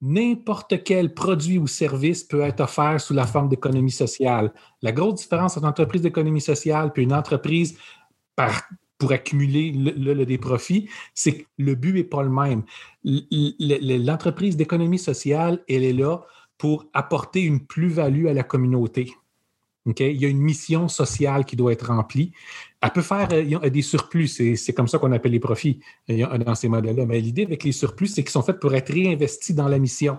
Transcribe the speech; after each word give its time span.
n'importe 0.00 0.82
quel 0.84 1.14
produit 1.14 1.58
ou 1.58 1.66
service 1.66 2.24
peut 2.24 2.42
être 2.42 2.60
offert 2.60 3.00
sous 3.00 3.14
la 3.14 3.26
forme 3.26 3.48
d'économie 3.48 3.90
sociale. 3.90 4.52
La 4.82 4.92
grosse 4.92 5.16
différence 5.16 5.56
entre 5.56 5.64
une 5.64 5.70
entreprise 5.70 6.02
d'économie 6.02 6.40
sociale 6.40 6.92
et 6.94 7.02
une 7.02 7.12
entreprise 7.12 7.76
pour 8.98 9.12
accumuler 9.12 9.72
le, 9.72 10.24
des 10.24 10.38
profits, 10.38 10.88
c'est 11.14 11.38
que 11.38 11.44
le 11.58 11.74
but 11.74 11.94
n'est 11.94 12.04
pas 12.04 12.22
le 12.22 12.30
même. 12.30 12.62
L'entreprise 13.04 14.56
d'économie 14.56 14.98
sociale, 14.98 15.64
elle 15.68 15.84
est 15.84 15.92
là 15.92 16.22
pour 16.58 16.86
apporter 16.92 17.42
une 17.42 17.64
plus-value 17.66 18.26
à 18.26 18.32
la 18.32 18.42
communauté. 18.42 19.14
Il 19.98 20.20
y 20.20 20.24
a 20.24 20.28
une 20.28 20.40
mission 20.40 20.88
sociale 20.88 21.44
qui 21.44 21.56
doit 21.56 21.72
être 21.72 21.86
remplie. 21.86 22.32
Elle 22.80 22.90
peut 22.90 23.02
faire 23.02 23.28
euh, 23.32 23.70
des 23.70 23.82
surplus, 23.82 24.28
c'est 24.28 24.72
comme 24.72 24.88
ça 24.88 24.98
qu'on 24.98 25.12
appelle 25.12 25.32
les 25.32 25.40
profits 25.40 25.80
dans 26.08 26.54
ces 26.54 26.68
modèles-là. 26.68 27.06
Mais 27.06 27.20
l'idée 27.20 27.44
avec 27.44 27.64
les 27.64 27.72
surplus, 27.72 28.08
c'est 28.08 28.22
qu'ils 28.22 28.30
sont 28.30 28.42
faits 28.42 28.60
pour 28.60 28.74
être 28.74 28.92
réinvestis 28.92 29.54
dans 29.54 29.68
la 29.68 29.78
mission. 29.78 30.18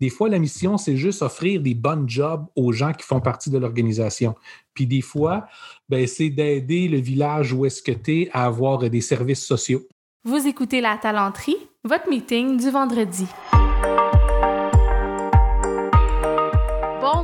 Des 0.00 0.08
fois, 0.08 0.30
la 0.30 0.38
mission, 0.38 0.78
c'est 0.78 0.96
juste 0.96 1.20
offrir 1.20 1.60
des 1.60 1.74
bonnes 1.74 2.08
jobs 2.08 2.46
aux 2.56 2.72
gens 2.72 2.92
qui 2.92 3.04
font 3.04 3.20
partie 3.20 3.50
de 3.50 3.58
l'organisation. 3.58 4.34
Puis 4.72 4.86
des 4.86 5.02
fois, 5.02 5.46
ben, 5.88 6.06
c'est 6.06 6.30
d'aider 6.30 6.88
le 6.88 6.98
village 6.98 7.52
où 7.52 7.66
est-ce 7.66 7.82
que 7.82 7.92
tu 7.92 8.22
es 8.22 8.30
à 8.32 8.46
avoir 8.46 8.78
des 8.78 9.00
services 9.02 9.44
sociaux. 9.44 9.82
Vous 10.24 10.46
écoutez 10.46 10.80
La 10.80 10.96
Talenterie, 10.96 11.56
votre 11.84 12.08
meeting 12.08 12.56
du 12.56 12.70
vendredi. 12.70 13.26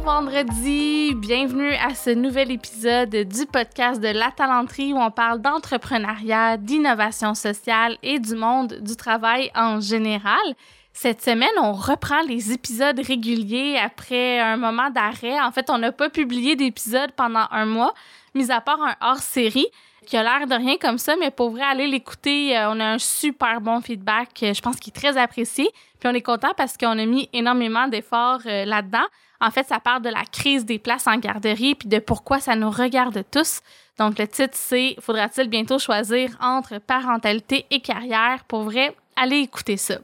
Vendredi, 0.07 1.17
bienvenue 1.17 1.75
à 1.75 1.97
ce 1.97 2.11
nouvel 2.11 2.53
épisode 2.53 3.11
du 3.11 3.45
podcast 3.45 4.01
de 4.01 4.07
La 4.07 4.31
Talenterie 4.31 4.93
où 4.93 4.99
on 4.99 5.11
parle 5.11 5.41
d'entrepreneuriat, 5.41 6.59
d'innovation 6.59 7.35
sociale 7.35 7.99
et 8.05 8.21
du 8.21 8.37
monde 8.37 8.75
du 8.75 8.95
travail 8.95 9.51
en 9.57 9.81
général. 9.81 10.39
Cette 10.93 11.23
semaine, 11.23 11.51
on 11.61 11.73
reprend 11.73 12.23
les 12.23 12.53
épisodes 12.53 13.01
réguliers 13.01 13.81
après 13.85 14.39
un 14.39 14.57
moment 14.57 14.91
d'arrêt. 14.91 15.41
En 15.41 15.51
fait, 15.51 15.71
on 15.71 15.79
n'a 15.79 15.91
pas 15.91 16.09
publié 16.09 16.55
d'épisode 16.55 17.11
pendant 17.17 17.49
un 17.51 17.67
mois, 17.67 17.93
mis 18.33 18.53
à 18.53 18.61
part 18.61 18.81
un 18.81 18.95
hors-série 19.01 19.67
qui 20.07 20.17
a 20.17 20.23
l'air 20.23 20.47
de 20.47 20.55
rien 20.55 20.77
comme 20.77 20.99
ça, 20.99 21.17
mais 21.17 21.33
pour 21.33 21.51
vrai, 21.51 21.65
aller 21.65 21.89
l'écouter, 21.89 22.57
euh, 22.57 22.71
on 22.71 22.79
a 22.79 22.85
un 22.85 22.99
super 22.99 23.61
bon 23.61 23.81
feedback, 23.81 24.29
euh, 24.45 24.55
je 24.55 24.63
pense 24.63 24.77
qu'il 24.77 24.93
est 24.93 25.01
très 25.01 25.19
apprécié. 25.19 25.69
Puis 25.99 26.09
on 26.09 26.15
est 26.15 26.23
content 26.23 26.53
parce 26.57 26.77
qu'on 26.77 26.97
a 26.97 27.05
mis 27.07 27.29
énormément 27.33 27.89
d'efforts 27.89 28.43
euh, 28.47 28.65
là-dedans. 28.65 29.07
En 29.41 29.51
fait, 29.51 29.67
ça 29.67 29.81
parle 29.81 30.03
de 30.03 30.09
la 30.09 30.25
crise 30.25 30.65
des 30.65 30.79
places 30.79 31.07
en 31.07 31.17
garderie 31.19 31.75
puis 31.75 31.89
de 31.89 31.99
pourquoi 31.99 32.41
ça 32.41 32.57
nous 32.57 32.71
regarde 32.71 33.25
tous. 33.31 33.61
Donc 33.99 34.19
le 34.19 34.27
titre 34.27 34.55
c'est 34.55 34.97
Faudra-t-il 35.01 35.49
bientôt 35.49 35.79
choisir 35.79 36.37
entre 36.41 36.79
parentalité 36.79 37.67
et 37.71 37.81
carrière 37.81 38.45
Pour 38.49 38.63
vrai, 38.63 38.95
allez 39.17 39.39
écouter 39.39 39.77
ça. 39.77 39.99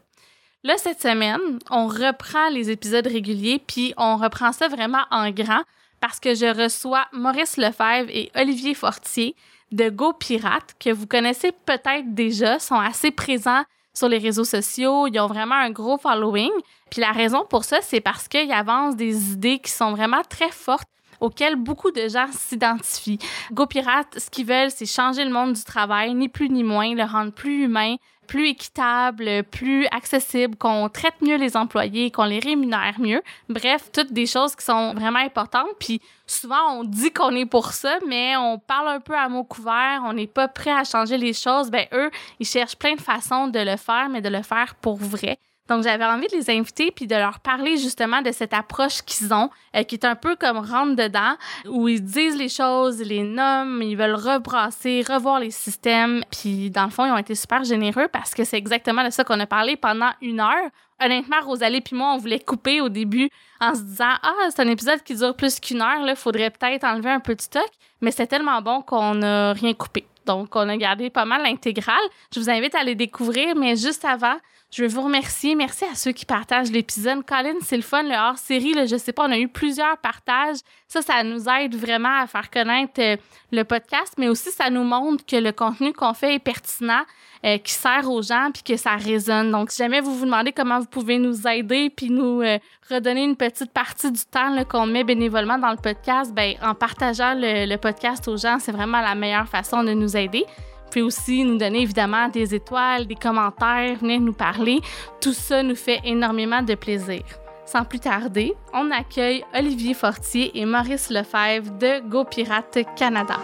Là, 0.64 0.74
cette 0.76 1.02
semaine, 1.02 1.58
on 1.70 1.88
reprend 1.88 2.48
les 2.50 2.70
épisodes 2.70 3.06
réguliers, 3.06 3.60
puis 3.66 3.94
on 3.96 4.16
reprend 4.16 4.52
ça 4.52 4.68
vraiment 4.68 5.02
en 5.10 5.30
grand 5.30 5.62
parce 6.00 6.20
que 6.20 6.34
je 6.34 6.46
reçois 6.46 7.06
Maurice 7.12 7.56
Lefebvre 7.56 8.10
et 8.10 8.30
Olivier 8.36 8.74
Fortier 8.74 9.34
de 9.72 9.88
Go 9.88 10.12
Pirate, 10.12 10.74
que 10.78 10.90
vous 10.90 11.06
connaissez 11.06 11.52
peut-être 11.64 12.14
déjà, 12.14 12.58
sont 12.58 12.78
assez 12.78 13.10
présents 13.10 13.64
sur 13.94 14.08
les 14.08 14.18
réseaux 14.18 14.44
sociaux, 14.44 15.06
ils 15.06 15.18
ont 15.20 15.26
vraiment 15.26 15.54
un 15.54 15.70
gros 15.70 15.98
following. 15.98 16.50
Puis 16.90 17.00
la 17.00 17.12
raison 17.12 17.44
pour 17.48 17.64
ça, 17.64 17.80
c'est 17.80 18.00
parce 18.00 18.28
qu'ils 18.28 18.52
avancent 18.52 18.96
des 18.96 19.32
idées 19.32 19.58
qui 19.58 19.70
sont 19.70 19.92
vraiment 19.92 20.22
très 20.28 20.50
fortes 20.50 20.88
auxquelles 21.20 21.56
beaucoup 21.56 21.92
de 21.92 22.08
gens 22.08 22.26
s'identifient. 22.32 23.18
GoPirate, 23.52 24.18
ce 24.18 24.28
qu'ils 24.28 24.46
veulent, 24.46 24.70
c'est 24.70 24.86
changer 24.86 25.24
le 25.24 25.30
monde 25.30 25.52
du 25.52 25.62
travail, 25.62 26.14
ni 26.14 26.28
plus 26.28 26.48
ni 26.48 26.64
moins, 26.64 26.94
le 26.94 27.04
rendre 27.04 27.32
plus 27.32 27.64
humain, 27.64 27.96
plus 28.32 28.48
équitable, 28.48 29.42
plus 29.50 29.86
accessible, 29.88 30.56
qu'on 30.56 30.88
traite 30.88 31.20
mieux 31.20 31.36
les 31.36 31.54
employés, 31.54 32.10
qu'on 32.10 32.24
les 32.24 32.38
rémunère 32.38 32.98
mieux. 32.98 33.20
Bref, 33.50 33.90
toutes 33.92 34.10
des 34.10 34.24
choses 34.24 34.56
qui 34.56 34.64
sont 34.64 34.94
vraiment 34.94 35.18
importantes. 35.18 35.68
Puis 35.78 36.00
souvent, 36.26 36.78
on 36.78 36.84
dit 36.84 37.12
qu'on 37.12 37.36
est 37.36 37.44
pour 37.44 37.74
ça, 37.74 37.98
mais 38.08 38.34
on 38.38 38.58
parle 38.58 38.88
un 38.88 39.00
peu 39.00 39.14
à 39.14 39.28
mots 39.28 39.44
couverts, 39.44 40.00
on 40.06 40.14
n'est 40.14 40.26
pas 40.26 40.48
prêt 40.48 40.70
à 40.70 40.82
changer 40.82 41.18
les 41.18 41.34
choses. 41.34 41.70
Ben 41.70 41.86
eux, 41.92 42.10
ils 42.40 42.46
cherchent 42.46 42.76
plein 42.76 42.94
de 42.94 43.02
façons 43.02 43.48
de 43.48 43.58
le 43.58 43.76
faire, 43.76 44.08
mais 44.08 44.22
de 44.22 44.30
le 44.30 44.40
faire 44.40 44.76
pour 44.76 44.96
vrai. 44.96 45.38
Donc, 45.68 45.84
j'avais 45.84 46.04
envie 46.04 46.26
de 46.26 46.36
les 46.36 46.50
inviter 46.50 46.90
puis 46.90 47.06
de 47.06 47.14
leur 47.14 47.40
parler 47.40 47.76
justement 47.76 48.20
de 48.20 48.32
cette 48.32 48.52
approche 48.52 49.02
qu'ils 49.02 49.32
ont, 49.32 49.48
euh, 49.76 49.84
qui 49.84 49.94
est 49.94 50.04
un 50.04 50.16
peu 50.16 50.34
comme 50.36 50.58
rentre 50.58 50.96
dedans, 50.96 51.36
où 51.66 51.88
ils 51.88 52.02
disent 52.02 52.36
les 52.36 52.48
choses, 52.48 53.00
ils 53.00 53.08
les 53.08 53.22
nomment, 53.22 53.80
ils 53.82 53.96
veulent 53.96 54.16
rebrasser, 54.16 55.04
revoir 55.08 55.38
les 55.38 55.50
systèmes. 55.52 56.22
Puis, 56.30 56.70
dans 56.70 56.84
le 56.84 56.90
fond, 56.90 57.06
ils 57.06 57.12
ont 57.12 57.18
été 57.18 57.34
super 57.34 57.62
généreux 57.64 58.08
parce 58.12 58.34
que 58.34 58.44
c'est 58.44 58.58
exactement 58.58 59.04
de 59.04 59.10
ça 59.10 59.24
qu'on 59.24 59.38
a 59.38 59.46
parlé 59.46 59.76
pendant 59.76 60.10
une 60.20 60.40
heure. 60.40 60.70
Honnêtement, 61.00 61.40
Rosalie 61.42 61.80
puis 61.80 61.96
moi, 61.96 62.12
on 62.14 62.18
voulait 62.18 62.40
couper 62.40 62.80
au 62.80 62.88
début 62.88 63.28
en 63.60 63.74
se 63.74 63.82
disant 63.82 64.14
Ah, 64.22 64.48
c'est 64.50 64.62
un 64.62 64.68
épisode 64.68 65.02
qui 65.02 65.14
dure 65.14 65.34
plus 65.34 65.58
qu'une 65.60 65.80
heure, 65.80 66.02
là, 66.02 66.14
faudrait 66.14 66.50
peut-être 66.50 66.84
enlever 66.84 67.10
un 67.10 67.20
peu 67.20 67.34
de 67.34 67.40
stock. 67.40 67.68
Mais 68.00 68.10
c'est 68.10 68.26
tellement 68.26 68.60
bon 68.62 68.82
qu'on 68.82 69.14
n'a 69.14 69.52
rien 69.52 69.74
coupé. 69.74 70.06
Donc, 70.26 70.54
on 70.54 70.68
a 70.68 70.76
gardé 70.76 71.10
pas 71.10 71.24
mal 71.24 71.42
l'intégrale. 71.42 72.02
Je 72.34 72.40
vous 72.40 72.50
invite 72.50 72.74
à 72.74 72.84
les 72.84 72.94
découvrir, 72.94 73.56
mais 73.56 73.76
juste 73.76 74.04
avant, 74.04 74.36
je 74.72 74.82
veux 74.82 74.88
vous 74.88 75.02
remercier. 75.02 75.54
Merci 75.54 75.84
à 75.84 75.94
ceux 75.94 76.12
qui 76.12 76.24
partagent 76.24 76.70
l'épisode. 76.70 77.26
Colin, 77.26 77.56
c'est 77.60 77.76
le 77.76 77.82
fun, 77.82 78.02
le 78.02 78.14
hors-série. 78.14 78.72
Je 78.86 78.96
sais 78.96 79.12
pas, 79.12 79.26
on 79.26 79.30
a 79.30 79.38
eu 79.38 79.48
plusieurs 79.48 79.98
partages. 79.98 80.58
Ça, 80.88 81.02
ça 81.02 81.22
nous 81.22 81.46
aide 81.46 81.76
vraiment 81.76 82.20
à 82.22 82.26
faire 82.26 82.50
connaître 82.50 82.98
euh, 82.98 83.16
le 83.50 83.64
podcast, 83.64 84.14
mais 84.16 84.30
aussi 84.30 84.50
ça 84.50 84.70
nous 84.70 84.82
montre 84.82 85.26
que 85.26 85.36
le 85.36 85.52
contenu 85.52 85.92
qu'on 85.92 86.14
fait 86.14 86.36
est 86.36 86.38
pertinent, 86.38 87.02
euh, 87.44 87.58
qui 87.58 87.72
sert 87.72 88.10
aux 88.10 88.22
gens, 88.22 88.48
puis 88.50 88.62
que 88.62 88.78
ça 88.78 88.96
résonne. 88.96 89.50
Donc, 89.50 89.70
si 89.70 89.76
jamais 89.76 90.00
vous 90.00 90.16
vous 90.16 90.24
demandez 90.24 90.52
comment 90.52 90.80
vous 90.80 90.86
pouvez 90.86 91.18
nous 91.18 91.46
aider, 91.46 91.90
puis 91.90 92.08
nous 92.08 92.40
euh, 92.40 92.58
redonner 92.90 93.24
une 93.24 93.36
petite 93.36 93.72
partie 93.72 94.10
du 94.10 94.24
temps 94.24 94.56
qu'on 94.64 94.86
met 94.86 95.04
bénévolement 95.04 95.58
dans 95.58 95.70
le 95.70 95.76
podcast, 95.76 96.32
ben 96.32 96.54
en 96.62 96.74
partageant 96.74 97.34
le, 97.34 97.66
le 97.66 97.76
podcast 97.76 98.26
aux 98.26 98.38
gens, 98.38 98.58
c'est 98.58 98.72
vraiment 98.72 99.02
la 99.02 99.14
meilleure 99.14 99.48
façon 99.48 99.84
de 99.84 99.92
nous 99.92 100.16
aider 100.16 100.46
pouvez 100.92 101.02
aussi 101.02 101.42
nous 101.42 101.56
donner 101.56 101.82
évidemment 101.82 102.28
des 102.28 102.54
étoiles, 102.54 103.06
des 103.06 103.14
commentaires, 103.14 103.96
venir 103.98 104.20
nous 104.20 104.34
parler. 104.34 104.80
Tout 105.22 105.32
ça 105.32 105.62
nous 105.62 105.74
fait 105.74 106.00
énormément 106.04 106.62
de 106.62 106.74
plaisir. 106.74 107.22
Sans 107.64 107.84
plus 107.84 108.00
tarder, 108.00 108.52
on 108.74 108.90
accueille 108.90 109.42
Olivier 109.58 109.94
Fortier 109.94 110.50
et 110.54 110.66
Maurice 110.66 111.08
Lefebvre 111.08 111.70
de 111.78 112.06
Go 112.06 112.24
Pirate 112.24 112.80
Canada. 112.94 113.36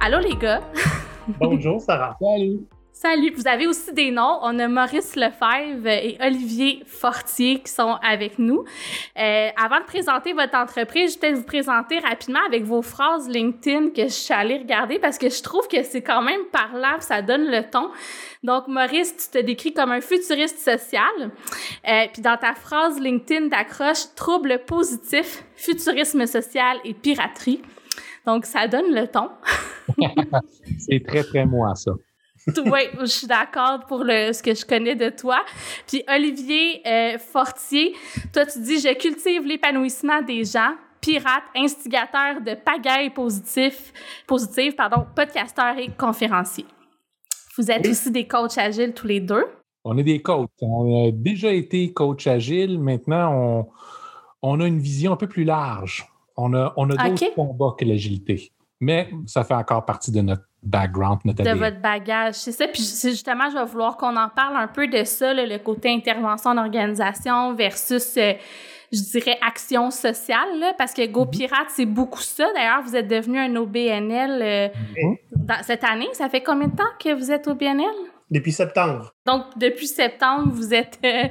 Allô 0.00 0.18
les 0.18 0.36
gars! 0.36 0.60
Bonjour 1.38 1.80
Sarah! 1.80 2.16
Salut! 2.20 2.66
Salut, 2.98 3.30
vous 3.36 3.46
avez 3.46 3.66
aussi 3.66 3.92
des 3.92 4.10
noms. 4.10 4.38
On 4.40 4.58
a 4.58 4.68
Maurice 4.68 5.16
Lefebvre 5.16 5.86
et 5.86 6.16
Olivier 6.18 6.82
Fortier 6.86 7.60
qui 7.60 7.70
sont 7.70 7.98
avec 8.02 8.38
nous. 8.38 8.64
Euh, 9.18 9.48
avant 9.62 9.80
de 9.80 9.84
présenter 9.84 10.32
votre 10.32 10.56
entreprise, 10.56 11.14
je 11.14 11.20
vais 11.20 11.34
vous 11.34 11.42
présenter 11.42 11.98
rapidement 11.98 12.40
avec 12.46 12.64
vos 12.64 12.80
phrases 12.80 13.28
LinkedIn 13.28 13.90
que 13.90 14.04
je 14.04 14.14
suis 14.14 14.32
allée 14.32 14.56
regarder 14.56 14.98
parce 14.98 15.18
que 15.18 15.28
je 15.28 15.42
trouve 15.42 15.68
que 15.68 15.82
c'est 15.82 16.00
quand 16.00 16.22
même 16.22 16.40
parlant, 16.50 16.98
ça 17.00 17.20
donne 17.20 17.44
le 17.50 17.68
ton. 17.70 17.90
Donc, 18.42 18.66
Maurice, 18.66 19.14
tu 19.14 19.38
te 19.40 19.44
décris 19.44 19.74
comme 19.74 19.92
un 19.92 20.00
futuriste 20.00 20.58
social. 20.58 21.30
Euh, 21.86 22.06
puis 22.10 22.22
dans 22.22 22.38
ta 22.38 22.54
phrase 22.54 22.98
LinkedIn 22.98 23.48
d'accroche, 23.48 24.14
trouble 24.14 24.62
positif, 24.66 25.44
futurisme 25.54 26.24
social 26.24 26.78
et 26.82 26.94
piraterie. 26.94 27.60
Donc, 28.24 28.46
ça 28.46 28.66
donne 28.68 28.94
le 28.94 29.06
ton. 29.06 29.28
c'est 30.78 31.04
très, 31.06 31.24
très 31.24 31.44
moi, 31.44 31.74
ça 31.74 31.92
oui, 32.66 32.80
je 33.00 33.06
suis 33.06 33.26
d'accord 33.26 33.80
pour 33.86 34.04
le, 34.04 34.32
ce 34.32 34.42
que 34.42 34.54
je 34.54 34.64
connais 34.64 34.94
de 34.94 35.10
toi. 35.10 35.44
Puis 35.86 36.04
Olivier 36.08 36.80
euh, 36.86 37.18
Fortier, 37.18 37.94
toi 38.32 38.46
tu 38.46 38.60
dis 38.60 38.78
je 38.78 38.94
cultive 38.96 39.44
l'épanouissement 39.44 40.22
des 40.22 40.44
gens, 40.44 40.74
pirate, 41.00 41.42
instigateur 41.56 42.40
de 42.40 42.54
pagaille 42.54 43.10
positif, 43.10 43.92
positive, 44.26 44.74
pardon, 44.74 45.06
podcasteur 45.14 45.76
et 45.78 45.88
conférencier. 45.98 46.66
Vous 47.56 47.70
êtes 47.70 47.86
aussi 47.86 48.10
des 48.10 48.26
coachs 48.26 48.58
agiles 48.58 48.92
tous 48.92 49.06
les 49.06 49.20
deux. 49.20 49.46
On 49.84 49.96
est 49.96 50.02
des 50.04 50.20
coachs. 50.20 50.50
On 50.60 51.06
a 51.06 51.10
déjà 51.10 51.52
été 51.52 51.92
coach 51.92 52.26
agile. 52.26 52.78
Maintenant, 52.78 53.32
on, 53.32 53.66
on 54.42 54.60
a 54.60 54.66
une 54.66 54.78
vision 54.78 55.12
un 55.12 55.16
peu 55.16 55.28
plus 55.28 55.44
large. 55.44 56.06
On 56.36 56.52
a, 56.54 56.74
on 56.76 56.90
a 56.90 57.08
d'autres 57.08 57.34
combats 57.34 57.74
que 57.78 57.84
l'agilité. 57.84 58.52
Mais 58.80 59.08
ça 59.26 59.42
fait 59.44 59.54
encore 59.54 59.84
partie 59.84 60.12
de 60.12 60.20
notre 60.20 60.42
background, 60.62 61.20
notre 61.24 61.42
De 61.42 61.50
votre 61.50 61.80
bagage, 61.80 62.34
c'est 62.34 62.52
ça. 62.52 62.66
Puis 62.68 62.82
justement, 62.82 63.48
je 63.50 63.56
vais 63.56 63.64
vouloir 63.64 63.96
qu'on 63.96 64.16
en 64.16 64.28
parle 64.28 64.56
un 64.56 64.68
peu 64.68 64.88
de 64.88 65.04
ça, 65.04 65.32
le 65.32 65.58
côté 65.58 65.90
intervention 65.90 66.50
en 66.50 66.58
organisation 66.58 67.54
versus, 67.54 68.16
euh, 68.16 68.32
je 68.92 69.00
dirais, 69.12 69.38
action 69.46 69.90
sociale, 69.90 70.58
là, 70.58 70.74
parce 70.76 70.92
que 70.92 71.06
Go 71.06 71.24
mhm. 71.24 71.30
Pirate, 71.30 71.68
c'est 71.68 71.86
beaucoup 71.86 72.20
ça. 72.20 72.46
D'ailleurs, 72.54 72.82
vous 72.82 72.96
êtes 72.96 73.08
devenu 73.08 73.38
un 73.38 73.54
OBNL 73.56 74.42
euh, 74.42 74.68
mhm. 74.96 75.16
cette 75.62 75.84
année. 75.84 76.08
Ça 76.12 76.28
fait 76.28 76.42
combien 76.42 76.68
de 76.68 76.76
temps 76.76 76.84
que 76.98 77.14
vous 77.14 77.30
êtes 77.30 77.48
au 77.48 77.54
BNL? 77.54 77.86
depuis 78.30 78.52
septembre. 78.52 79.12
Donc, 79.24 79.56
depuis 79.56 79.86
septembre, 79.86 80.50
vous 80.50 80.74
êtes, 80.74 80.98
euh, 81.04 81.28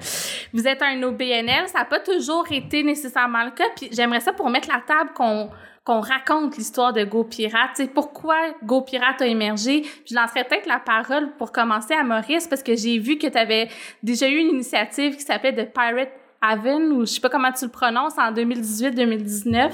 vous 0.54 0.68
êtes 0.68 0.82
un 0.82 1.02
OBNL. 1.04 1.68
Ça 1.68 1.80
n'a 1.80 1.86
pas 1.86 2.00
toujours 2.00 2.46
été 2.50 2.84
nécessairement 2.84 3.44
le 3.44 3.52
cas. 3.52 3.66
Puis 3.76 3.90
j'aimerais 3.92 4.22
ça 4.22 4.34
pour 4.34 4.50
mettre 4.50 4.70
la 4.70 4.82
table 4.82 5.12
qu'on 5.14 5.50
qu'on 5.86 6.02
raconte 6.02 6.58
l'histoire 6.58 6.94
de 6.94 7.04
Go 7.06 7.24
Pirate. 7.24 7.80
pourquoi 7.94 8.36
Go 8.64 8.82
Pirate 8.82 9.22
a 9.22 9.28
émergé? 9.28 9.84
Je 10.06 10.16
lancerais 10.16 10.44
peut-être 10.44 10.66
la 10.66 10.80
parole 10.80 11.32
pour 11.38 11.52
commencer 11.52 11.94
à 11.94 12.04
Maurice 12.04 12.48
parce 12.48 12.64
que 12.64 12.76
j'ai 12.76 12.98
vu 12.98 13.18
que 13.20 13.28
tu 13.28 13.38
avais 13.38 13.70
déjà 14.02 14.28
eu 14.28 14.38
une 14.38 14.50
initiative 14.50 15.16
qui 15.16 15.22
s'appelait 15.22 15.54
The 15.54 15.72
Pirate 15.72 16.12
Haven, 16.42 16.92
ou 16.92 17.02
je 17.02 17.12
sais 17.12 17.22
pas 17.22 17.30
comment 17.30 17.52
tu 17.52 17.66
le 17.66 17.72
prononces, 17.72 18.18
en 18.18 18.32
2018-2019. 18.34 19.72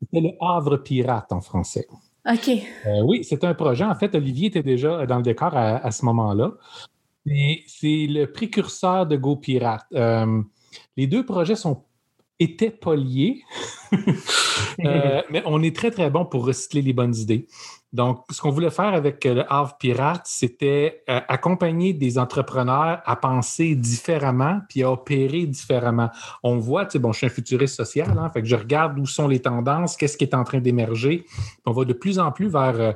C'était 0.00 0.20
le 0.20 0.30
Havre 0.40 0.76
Pirate 0.76 1.32
en 1.32 1.40
français. 1.40 1.86
OK. 2.30 2.48
Euh, 2.48 3.02
oui, 3.04 3.24
c'est 3.24 3.42
un 3.42 3.54
projet. 3.54 3.84
En 3.84 3.94
fait, 3.94 4.14
Olivier 4.14 4.48
était 4.48 4.62
déjà 4.62 5.06
dans 5.06 5.16
le 5.16 5.22
décor 5.22 5.56
à, 5.56 5.90
ce 5.90 6.04
moment-là. 6.04 6.52
C'est 7.26 8.06
le 8.06 8.26
précurseur 8.26 9.06
de 9.06 9.16
Go 9.16 9.36
Pirate. 9.36 9.86
Euh, 9.94 10.42
les 10.96 11.06
deux 11.06 11.24
projets 11.24 11.56
sont 11.56 11.84
étaient 12.40 12.70
pas 12.70 12.96
liés, 12.96 13.42
euh, 14.84 15.22
mais 15.30 15.42
on 15.46 15.62
est 15.62 15.74
très, 15.74 15.90
très 15.90 16.10
bon 16.10 16.24
pour 16.24 16.46
recycler 16.46 16.82
les 16.82 16.92
bonnes 16.92 17.14
idées. 17.14 17.46
Donc, 17.94 18.24
ce 18.30 18.42
qu'on 18.42 18.50
voulait 18.50 18.72
faire 18.72 18.92
avec 18.92 19.24
euh, 19.24 19.34
le 19.34 19.52
Havre 19.52 19.76
Pirate, 19.78 20.22
c'était 20.24 21.04
euh, 21.08 21.20
accompagner 21.28 21.92
des 21.92 22.18
entrepreneurs 22.18 23.00
à 23.04 23.14
penser 23.14 23.76
différemment 23.76 24.58
puis 24.68 24.82
à 24.82 24.90
opérer 24.90 25.46
différemment. 25.46 26.10
On 26.42 26.58
voit, 26.58 26.86
tu 26.86 26.92
sais, 26.92 26.98
bon, 26.98 27.12
je 27.12 27.18
suis 27.18 27.26
un 27.28 27.30
futuriste 27.30 27.76
social, 27.76 28.18
hein, 28.18 28.28
fait 28.30 28.42
que 28.42 28.48
je 28.48 28.56
regarde 28.56 28.98
où 28.98 29.06
sont 29.06 29.28
les 29.28 29.38
tendances, 29.38 29.96
qu'est-ce 29.96 30.16
qui 30.16 30.24
est 30.24 30.34
en 30.34 30.42
train 30.42 30.58
d'émerger. 30.58 31.24
On 31.66 31.70
va 31.70 31.84
de 31.84 31.92
plus 31.92 32.18
en 32.18 32.32
plus 32.32 32.48
vers, 32.48 32.80
euh, 32.80 32.92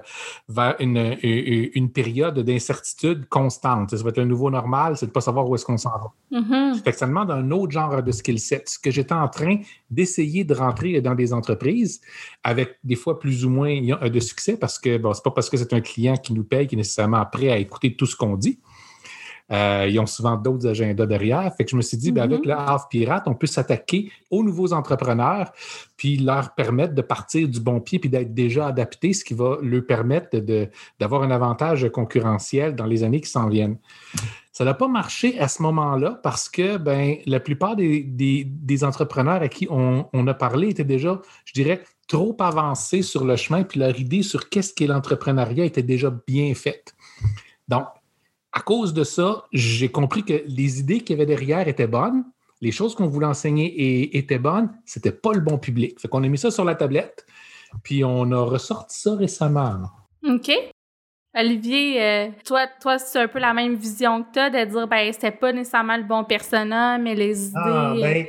vers 0.48 0.74
une, 0.80 1.16
une, 1.22 1.92
période 1.92 2.40
d'incertitude 2.40 3.28
constante. 3.28 3.96
Ça 3.96 4.02
va 4.02 4.08
être 4.08 4.18
le 4.18 4.24
nouveau 4.24 4.50
normal, 4.50 4.96
c'est 4.96 5.06
de 5.06 5.10
ne 5.10 5.14
pas 5.14 5.20
savoir 5.20 5.48
où 5.48 5.54
est-ce 5.54 5.64
qu'on 5.64 5.76
s'en 5.76 5.90
va. 5.90 6.40
Mm-hmm. 6.40 6.82
Fait 6.82 6.90
que 6.90 6.98
ça 6.98 7.06
demande 7.06 7.30
un 7.30 7.52
autre 7.52 7.70
genre 7.70 8.02
de 8.02 8.10
skill 8.10 8.40
set. 8.40 8.68
Ce 8.68 8.80
que 8.80 8.90
j'étais 8.90 9.14
en 9.14 9.28
train 9.28 9.58
d'essayer 9.90 10.42
de 10.42 10.54
rentrer 10.54 10.87
dans 11.00 11.14
des 11.14 11.32
entreprises 11.32 12.00
avec 12.42 12.78
des 12.84 12.96
fois 12.96 13.18
plus 13.18 13.44
ou 13.44 13.50
moins 13.50 13.80
de 13.80 14.20
succès 14.20 14.56
parce 14.56 14.78
que 14.78 14.98
bon, 14.98 15.12
c'est 15.14 15.24
pas 15.24 15.30
parce 15.30 15.50
que 15.50 15.56
c'est 15.56 15.72
un 15.72 15.80
client 15.80 16.16
qui 16.16 16.32
nous 16.32 16.44
paye 16.44 16.66
qui 16.66 16.74
est 16.74 16.78
nécessairement 16.78 17.24
prêt 17.26 17.50
à 17.50 17.58
écouter 17.58 17.94
tout 17.94 18.06
ce 18.06 18.16
qu'on 18.16 18.36
dit. 18.36 18.58
Euh, 19.50 19.86
ils 19.88 19.98
ont 19.98 20.06
souvent 20.06 20.36
d'autres 20.36 20.66
agendas 20.66 21.06
derrière. 21.06 21.50
Fait 21.56 21.64
que 21.64 21.70
je 21.70 21.76
me 21.76 21.82
suis 21.82 21.96
dit, 21.96 22.12
ben, 22.12 22.22
avec 22.22 22.40
mm-hmm. 22.40 22.48
le 22.48 22.52
Half 22.52 22.88
Pirate, 22.90 23.22
on 23.26 23.34
peut 23.34 23.46
s'attaquer 23.46 24.10
aux 24.30 24.42
nouveaux 24.42 24.72
entrepreneurs, 24.72 25.52
puis 25.96 26.18
leur 26.18 26.54
permettre 26.54 26.94
de 26.94 27.02
partir 27.02 27.48
du 27.48 27.60
bon 27.60 27.80
pied, 27.80 27.98
puis 27.98 28.10
d'être 28.10 28.34
déjà 28.34 28.66
adaptés, 28.66 29.14
ce 29.14 29.24
qui 29.24 29.34
va 29.34 29.58
leur 29.62 29.86
permettre 29.86 30.36
d'avoir 30.98 31.22
un 31.22 31.30
avantage 31.30 31.88
concurrentiel 31.90 32.74
dans 32.74 32.86
les 32.86 33.02
années 33.04 33.20
qui 33.20 33.30
s'en 33.30 33.48
viennent. 33.48 33.78
Ça 34.58 34.64
n'a 34.64 34.74
pas 34.74 34.88
marché 34.88 35.38
à 35.38 35.46
ce 35.46 35.62
moment-là 35.62 36.18
parce 36.20 36.48
que 36.48 36.78
ben, 36.78 37.18
la 37.26 37.38
plupart 37.38 37.76
des, 37.76 38.82
entrepreneurs 38.82 39.40
à 39.40 39.46
qui 39.46 39.68
on, 39.70 40.08
on, 40.12 40.26
a 40.26 40.34
parlé 40.34 40.70
étaient 40.70 40.82
déjà, 40.82 41.22
je 41.44 41.52
dirais, 41.52 41.84
trop 42.08 42.36
avancés 42.40 43.02
sur 43.02 43.24
le 43.24 43.36
chemin, 43.36 43.62
puis 43.62 43.78
leur 43.78 43.96
idée 44.00 44.24
sur 44.24 44.48
qu'est-ce 44.48 44.74
qu'est 44.74 44.88
l'entrepreneuriat 44.88 45.64
était 45.64 45.84
déjà 45.84 46.10
bien 46.26 46.52
faite. 46.56 46.96
Donc, 47.68 47.86
à 48.50 48.58
cause 48.58 48.92
de 48.94 49.04
ça, 49.04 49.44
j'ai 49.52 49.90
compris 49.92 50.24
que 50.24 50.42
les 50.48 50.80
idées 50.80 51.02
qu'il 51.02 51.16
y 51.16 51.20
avait 51.20 51.26
derrière 51.26 51.68
étaient 51.68 51.86
bonnes, 51.86 52.24
les 52.60 52.72
choses 52.72 52.96
qu'on 52.96 53.06
voulait 53.06 53.26
enseigner 53.26 54.18
étaient 54.18 54.40
bonnes, 54.40 54.72
c'était 54.84 55.12
pas 55.12 55.34
le 55.34 55.40
bon 55.40 55.58
public. 55.58 56.00
Fait 56.00 56.08
qu'on 56.08 56.24
a 56.24 56.28
mis 56.28 56.36
ça 56.36 56.50
sur 56.50 56.64
la 56.64 56.74
tablette, 56.74 57.26
puis 57.84 58.02
on 58.02 58.32
a 58.32 58.40
ressorti 58.40 58.98
ça 58.98 59.14
récemment. 59.14 59.82
OK. 60.28 60.50
Olivier, 61.34 62.02
euh, 62.02 62.28
toi, 62.44 62.66
toi 62.80 62.98
c'est 62.98 63.20
un 63.20 63.28
peu 63.28 63.38
la 63.38 63.52
même 63.52 63.74
vision 63.74 64.22
que 64.22 64.32
toi 64.32 64.50
de 64.50 64.64
dire, 64.64 64.88
ben, 64.88 65.12
c'était 65.12 65.30
pas 65.30 65.52
nécessairement 65.52 65.96
le 65.96 66.04
bon 66.04 66.24
persona, 66.24 66.98
mais 66.98 67.14
les 67.14 67.54
ah, 67.54 67.92
idées. 67.94 68.04
Ah, 68.04 68.12
ben, 68.12 68.26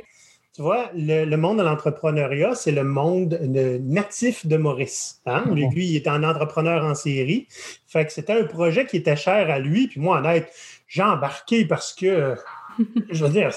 tu 0.54 0.62
vois, 0.62 0.90
le, 0.94 1.36
monde 1.36 1.58
de 1.58 1.62
l'entrepreneuriat, 1.62 2.54
c'est 2.54 2.72
le 2.72 2.84
monde 2.84 3.38
natif 3.82 4.46
de 4.46 4.56
Maurice. 4.56 5.22
Hein? 5.24 5.44
Lui, 5.54 5.86
il 5.86 5.96
était 5.96 6.10
un 6.10 6.24
entrepreneur 6.24 6.84
en 6.84 6.94
série. 6.94 7.46
Fait 7.86 8.04
que 8.04 8.12
c'était 8.12 8.32
un 8.32 8.44
projet 8.44 8.84
qui 8.84 8.96
était 8.96 9.16
cher 9.16 9.48
à 9.48 9.58
lui. 9.58 9.86
Puis 9.86 10.00
moi, 10.00 10.18
honnête, 10.18 10.52
j'ai 10.88 11.02
embarqué 11.02 11.64
parce 11.64 11.94
que, 11.94 12.34
je 13.10 13.24
veux 13.24 13.30
dire, 13.30 13.50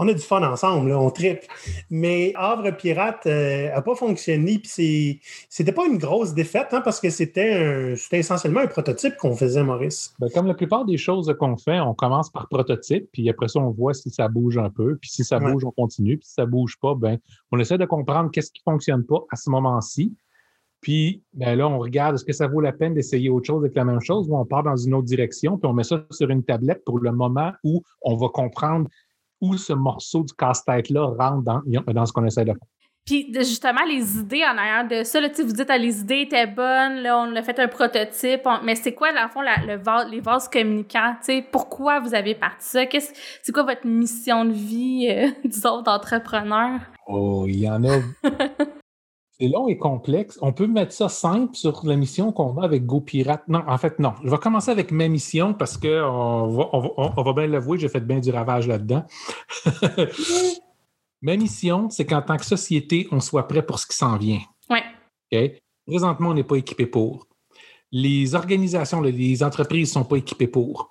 on 0.00 0.08
a 0.08 0.14
du 0.14 0.20
fun 0.20 0.42
ensemble, 0.42 0.92
on 0.92 1.10
tripe. 1.10 1.42
Mais 1.90 2.32
Havre 2.34 2.70
Pirate 2.70 3.26
n'a 3.26 3.32
euh, 3.32 3.80
pas 3.82 3.94
fonctionné, 3.94 4.58
puis 4.58 5.20
c'était 5.50 5.72
pas 5.72 5.86
une 5.86 5.98
grosse 5.98 6.32
défaite, 6.32 6.68
hein, 6.72 6.80
parce 6.80 7.00
que 7.00 7.10
c'était 7.10 7.94
essentiellement 8.12 8.60
un 8.60 8.66
prototype 8.66 9.16
qu'on 9.18 9.36
faisait, 9.36 9.62
Maurice. 9.62 10.14
Ben, 10.18 10.30
comme 10.30 10.46
la 10.46 10.54
plupart 10.54 10.86
des 10.86 10.96
choses 10.96 11.34
qu'on 11.38 11.58
fait, 11.58 11.80
on 11.80 11.92
commence 11.92 12.30
par 12.30 12.48
prototype, 12.48 13.10
puis 13.12 13.28
après 13.28 13.48
ça, 13.48 13.60
on 13.60 13.70
voit 13.70 13.92
si 13.92 14.08
ça 14.08 14.28
bouge 14.28 14.56
un 14.56 14.70
peu, 14.70 14.96
puis 14.96 15.10
si 15.10 15.22
ça 15.22 15.38
bouge, 15.38 15.64
on 15.66 15.70
continue, 15.70 16.16
puis 16.16 16.26
si 16.26 16.32
ça 16.32 16.46
bouge 16.46 16.78
pas, 16.80 16.94
ben, 16.94 17.18
on 17.52 17.58
essaie 17.58 17.76
de 17.76 17.84
comprendre 17.84 18.30
qu'est-ce 18.30 18.52
qui 18.52 18.62
fonctionne 18.64 19.04
pas 19.04 19.22
à 19.30 19.36
ce 19.36 19.50
moment-ci. 19.50 20.14
Puis 20.80 21.22
ben 21.34 21.58
là, 21.58 21.68
on 21.68 21.78
regarde, 21.78 22.14
est-ce 22.14 22.24
que 22.24 22.32
ça 22.32 22.46
vaut 22.46 22.62
la 22.62 22.72
peine 22.72 22.94
d'essayer 22.94 23.28
autre 23.28 23.46
chose 23.46 23.62
avec 23.62 23.76
la 23.76 23.84
même 23.84 24.00
chose 24.00 24.30
ou 24.30 24.36
on 24.38 24.46
part 24.46 24.62
dans 24.62 24.76
une 24.76 24.94
autre 24.94 25.04
direction, 25.04 25.58
puis 25.58 25.68
on 25.68 25.74
met 25.74 25.84
ça 25.84 26.06
sur 26.10 26.30
une 26.30 26.42
tablette 26.42 26.82
pour 26.86 27.00
le 27.00 27.12
moment 27.12 27.52
où 27.64 27.82
on 28.00 28.16
va 28.16 28.28
comprendre 28.30 28.88
où 29.40 29.56
ce 29.56 29.72
morceau 29.72 30.22
du 30.22 30.34
casse-tête-là 30.34 31.14
rentre 31.18 31.42
dans, 31.42 31.62
dans 31.92 32.06
ce 32.06 32.12
qu'on 32.12 32.24
essaie 32.24 32.44
de 32.44 32.52
faire. 32.52 32.68
Puis 33.06 33.32
justement, 33.34 33.84
les 33.88 34.18
idées 34.18 34.44
en 34.44 34.56
arrière 34.56 34.86
de 34.86 35.04
ça, 35.04 35.20
là, 35.20 35.28
vous 35.36 35.44
dites 35.44 35.66
que 35.66 35.72
ah, 35.72 35.78
les 35.78 36.00
idées 36.00 36.20
étaient 36.20 36.46
bonnes, 36.46 37.02
là, 37.02 37.18
on 37.18 37.34
a 37.34 37.42
fait 37.42 37.58
un 37.58 37.66
prototype, 37.66 38.42
mais 38.62 38.74
c'est 38.74 38.94
quoi, 38.94 39.12
dans 39.12 39.22
le 39.22 39.28
fond, 39.28 39.40
le, 39.40 40.10
les 40.10 40.20
vases 40.20 40.48
communicants? 40.48 41.16
Pourquoi 41.50 42.00
vous 42.00 42.14
avez 42.14 42.34
parti 42.34 42.66
ça? 42.66 42.82
C'est 43.42 43.52
quoi 43.52 43.64
votre 43.64 43.86
mission 43.86 44.44
de 44.44 44.52
vie, 44.52 45.08
euh, 45.10 45.28
disons, 45.44 45.82
d'entrepreneur? 45.82 46.80
Oh, 47.06 47.46
il 47.48 47.60
y 47.60 47.68
en 47.68 47.82
a 47.84 47.98
c'est 49.40 49.48
long 49.48 49.68
et 49.68 49.78
complexe. 49.78 50.38
On 50.42 50.52
peut 50.52 50.66
mettre 50.66 50.92
ça 50.92 51.08
simple 51.08 51.54
sur 51.56 51.86
la 51.86 51.96
mission 51.96 52.32
qu'on 52.32 52.58
a 52.58 52.64
avec 52.64 52.84
GoPirate. 52.84 53.48
Non, 53.48 53.62
en 53.66 53.78
fait, 53.78 53.98
non. 53.98 54.12
Je 54.22 54.30
vais 54.30 54.38
commencer 54.38 54.70
avec 54.70 54.92
ma 54.92 55.08
mission 55.08 55.54
parce 55.54 55.76
qu'on 55.78 55.88
va, 55.88 56.68
on 56.72 57.22
va, 57.22 57.32
bien 57.32 57.46
l'avouer, 57.46 57.78
j'ai 57.78 57.88
fait 57.88 58.00
bien 58.00 58.18
du 58.18 58.30
ravage 58.30 58.68
là-dedans. 58.68 59.04
ma 61.22 61.36
mission, 61.36 61.88
c'est 61.90 62.04
qu'en 62.04 62.22
tant 62.22 62.36
que 62.36 62.44
société, 62.44 63.08
on 63.10 63.20
soit 63.20 63.48
prêt 63.48 63.64
pour 63.64 63.78
ce 63.78 63.86
qui 63.86 63.96
s'en 63.96 64.16
vient. 64.18 64.40
Oui. 64.68 65.52
Présentement, 65.86 66.30
on 66.30 66.34
n'est 66.34 66.44
pas 66.44 66.56
équipé 66.56 66.86
pour. 66.86 67.26
Les 67.92 68.34
organisations, 68.34 69.00
les 69.00 69.42
entreprises 69.42 69.88
ne 69.88 69.92
sont 70.00 70.04
pas 70.04 70.16
équipées 70.16 70.46
pour. 70.46 70.89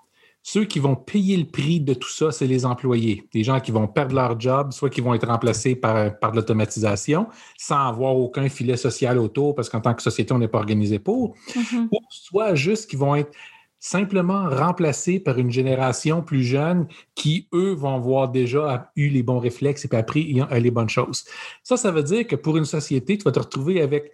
Ceux 0.51 0.65
qui 0.65 0.79
vont 0.79 0.95
payer 0.95 1.37
le 1.37 1.45
prix 1.45 1.79
de 1.79 1.93
tout 1.93 2.09
ça, 2.09 2.31
c'est 2.31 2.47
les 2.47 2.65
employés. 2.65 3.23
Des 3.35 3.43
gens 3.43 3.59
qui 3.59 3.69
vont 3.69 3.87
perdre 3.87 4.15
leur 4.15 4.39
job, 4.39 4.71
soit 4.73 4.89
qui 4.89 4.99
vont 4.99 5.13
être 5.13 5.27
remplacés 5.27 5.75
par, 5.75 6.17
par 6.17 6.31
de 6.31 6.37
l'automatisation 6.37 7.27
sans 7.55 7.87
avoir 7.87 8.15
aucun 8.15 8.49
filet 8.49 8.75
social 8.75 9.19
autour, 9.19 9.53
parce 9.53 9.69
qu'en 9.69 9.79
tant 9.79 9.93
que 9.93 10.01
société, 10.01 10.33
on 10.33 10.39
n'est 10.39 10.47
pas 10.47 10.57
organisé 10.57 10.97
pour, 10.97 11.35
mm-hmm. 11.53 11.89
ou 11.91 11.99
soit 12.09 12.55
juste 12.55 12.89
qui 12.89 12.95
vont 12.95 13.13
être 13.13 13.31
simplement 13.79 14.49
remplacés 14.49 15.19
par 15.19 15.37
une 15.37 15.51
génération 15.51 16.23
plus 16.23 16.41
jeune 16.41 16.87
qui, 17.13 17.47
eux, 17.53 17.73
vont 17.73 17.93
avoir 17.93 18.29
déjà 18.29 18.91
eu 18.95 19.09
les 19.09 19.21
bons 19.21 19.37
réflexes 19.37 19.85
et 19.85 19.87
puis 19.87 19.99
appris 19.99 20.41
les 20.51 20.71
bonnes 20.71 20.89
choses. 20.89 21.25
Ça, 21.61 21.77
ça 21.77 21.91
veut 21.91 22.01
dire 22.01 22.25
que 22.25 22.35
pour 22.35 22.57
une 22.57 22.65
société, 22.65 23.19
tu 23.19 23.23
vas 23.23 23.31
te 23.31 23.39
retrouver 23.39 23.83
avec 23.83 24.11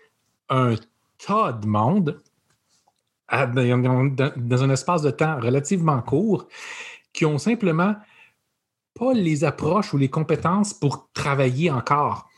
un 0.50 0.76
tas 1.26 1.54
de 1.54 1.66
monde 1.66 2.22
dans, 3.32 4.64
un 4.64 4.70
espace 4.70 5.02
de 5.02 5.12
temps 5.12 5.40
relativement 5.40 6.02
court 6.02 6.48
qui 7.14 7.26
ont 7.26 7.38
simplement 7.38 7.96
pas 8.94 9.14
les 9.14 9.44
approches 9.44 9.94
ou 9.94 9.98
les 9.98 10.10
compétences 10.10 10.74
pour 10.74 11.10
travailler 11.14 11.72
encore. 11.72 12.30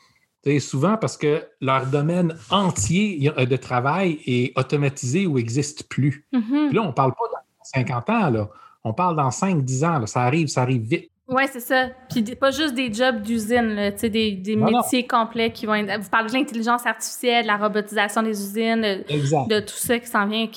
souvent 0.59 0.97
parce 0.97 1.17
que 1.17 1.45
leur 1.61 1.85
domaine 1.87 2.37
entier 2.49 3.29
de 3.29 3.57
travail 3.57 4.19
est 4.25 4.57
automatisé 4.57 5.27
ou 5.27 5.35
n'existe 5.35 5.87
plus. 5.89 6.25
Mm-hmm. 6.33 6.73
là, 6.73 6.81
on 6.81 6.87
ne 6.87 6.91
parle 6.91 7.11
pas 7.11 7.25
dans 7.31 7.63
50 7.63 8.09
ans, 8.09 8.29
là. 8.29 8.49
on 8.83 8.93
parle 8.93 9.15
dans 9.15 9.29
5-10 9.29 9.85
ans. 9.85 10.05
Ça 10.07 10.23
arrive, 10.23 10.47
ça 10.47 10.61
arrive 10.61 10.83
vite. 10.83 11.11
Oui, 11.29 11.43
c'est 11.51 11.59
ça. 11.59 11.89
Puis 12.09 12.23
pas 12.35 12.51
juste 12.51 12.73
des 12.73 12.91
jobs 12.93 13.21
d'usine, 13.21 13.93
des, 14.01 14.31
des 14.31 14.55
métiers 14.55 15.05
complets 15.05 15.51
qui 15.51 15.65
vont 15.65 15.75
être. 15.75 16.01
Vous 16.01 16.09
parlez 16.09 16.29
de 16.29 16.33
l'intelligence 16.33 16.85
artificielle, 16.85 17.43
de 17.43 17.47
la 17.47 17.57
robotisation 17.57 18.23
des 18.23 18.41
usines, 18.41 18.81
de, 18.81 19.59
tout 19.59 19.75
ça 19.75 19.99
qui 19.99 20.07
s'en 20.07 20.25
vient. 20.25 20.47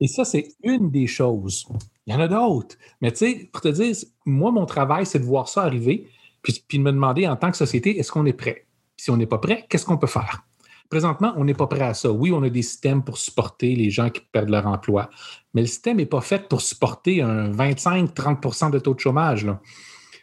Et 0.00 0.06
ça, 0.06 0.24
c'est 0.24 0.48
une 0.62 0.90
des 0.90 1.06
choses. 1.06 1.66
Il 2.06 2.14
y 2.14 2.16
en 2.16 2.20
a 2.20 2.28
d'autres. 2.28 2.76
Mais 3.02 3.12
tu 3.12 3.18
sais, 3.18 3.50
pour 3.52 3.60
te 3.60 3.68
dire, 3.68 3.94
moi, 4.24 4.50
mon 4.50 4.64
travail, 4.64 5.04
c'est 5.04 5.18
de 5.18 5.24
voir 5.24 5.48
ça 5.48 5.64
arriver, 5.64 6.08
puis, 6.40 6.64
puis 6.66 6.78
de 6.78 6.82
me 6.82 6.92
demander 6.92 7.28
en 7.28 7.36
tant 7.36 7.50
que 7.50 7.56
société, 7.58 7.98
est-ce 7.98 8.10
qu'on 8.10 8.24
est 8.24 8.32
prêt? 8.32 8.66
Puis 8.96 9.04
si 9.04 9.10
on 9.10 9.18
n'est 9.18 9.26
pas 9.26 9.38
prêt, 9.38 9.66
qu'est-ce 9.68 9.84
qu'on 9.84 9.98
peut 9.98 10.06
faire? 10.06 10.44
Présentement, 10.88 11.34
on 11.36 11.44
n'est 11.44 11.54
pas 11.54 11.66
prêt 11.66 11.82
à 11.82 11.94
ça. 11.94 12.10
Oui, 12.10 12.32
on 12.32 12.42
a 12.42 12.48
des 12.48 12.62
systèmes 12.62 13.04
pour 13.04 13.18
supporter 13.18 13.76
les 13.76 13.90
gens 13.90 14.08
qui 14.08 14.22
perdent 14.32 14.48
leur 14.48 14.66
emploi, 14.66 15.10
mais 15.52 15.60
le 15.60 15.66
système 15.66 15.98
n'est 15.98 16.06
pas 16.06 16.22
fait 16.22 16.48
pour 16.48 16.62
supporter 16.62 17.20
un 17.20 17.50
25-30% 17.52 18.70
de 18.70 18.78
taux 18.78 18.94
de 18.94 19.00
chômage. 19.00 19.44
Là. 19.44 19.60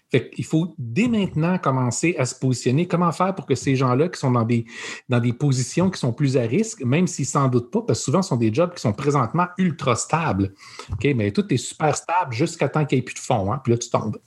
Qu'il 0.10 0.46
faut 0.46 0.74
dès 0.78 1.10
maintenant 1.10 1.58
commencer 1.58 2.16
à 2.18 2.26
se 2.26 2.34
positionner. 2.34 2.88
Comment 2.88 3.12
faire 3.12 3.36
pour 3.36 3.46
que 3.46 3.56
ces 3.56 3.76
gens-là 3.76 4.08
qui 4.08 4.18
sont 4.18 4.32
dans 4.32 4.46
des, 4.46 4.66
dans 5.10 5.20
des 5.20 5.34
positions 5.34 5.90
qui 5.90 6.00
sont 6.00 6.14
plus 6.14 6.38
à 6.38 6.44
risque, 6.44 6.82
même 6.82 7.08
s'ils 7.08 7.26
s'en 7.26 7.50
doutent 7.50 7.72
pas, 7.72 7.82
parce 7.82 8.00
que 8.00 8.06
souvent, 8.06 8.22
ce 8.22 8.30
sont 8.30 8.38
des 8.38 8.54
jobs 8.54 8.74
qui 8.74 8.82
sont 8.82 8.94
présentement 8.94 9.48
ultra 9.58 9.96
stables. 9.96 10.54
OK, 10.94 11.08
mais 11.16 11.32
tout 11.32 11.54
est 11.54 11.58
super 11.58 11.96
stable 11.96 12.34
jusqu'à 12.34 12.70
temps 12.70 12.86
qu'il 12.86 12.98
n'y 12.98 13.02
ait 13.02 13.06
plus 13.06 13.16
de 13.16 13.20
fonds, 13.20 13.52
hein, 13.52 13.60
puis 13.62 13.74
là, 13.74 13.78
tu 13.78 13.90
tombes. 13.90 14.18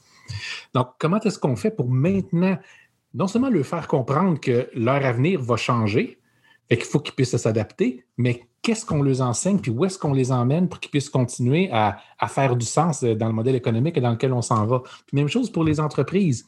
Donc, 0.75 0.89
comment 0.99 1.19
est-ce 1.21 1.39
qu'on 1.39 1.57
fait 1.57 1.71
pour 1.71 1.89
maintenant, 1.89 2.59
non 3.15 3.27
seulement 3.27 3.49
leur 3.51 3.65
faire 3.65 3.89
comprendre 3.89 4.39
que 4.39 4.69
leur 4.75 5.05
avenir 5.05 5.41
va 5.41 5.57
changer, 5.57 6.20
et 6.71 6.77
qu'il 6.77 6.87
faut 6.87 7.01
qu'ils 7.01 7.15
puissent 7.15 7.37
s'adapter, 7.37 8.07
mais 8.17 8.49
qu'est-ce 8.63 8.87
qu'on 8.87 9.03
leur 9.03 9.21
enseigne, 9.21 9.59
puis 9.59 9.71
où 9.71 9.85
est-ce 9.85 9.99
qu'on 9.99 10.13
les 10.13 10.31
emmène 10.31 10.69
pour 10.69 10.79
qu'ils 10.79 10.91
puissent 10.91 11.11
continuer 11.11 11.69
à, 11.73 11.99
faire 12.29 12.57
du 12.57 12.65
sens 12.65 13.03
dans 13.03 13.27
le 13.27 13.33
modèle 13.33 13.57
économique 13.57 13.99
dans 13.99 14.13
lequel 14.13 14.33
on 14.33 14.43
s'en 14.43 14.65
va? 14.67 14.83
Même 15.13 15.29
chose 15.29 15.51
pour 15.51 15.65
les 15.65 15.81
entreprises. 15.81 16.47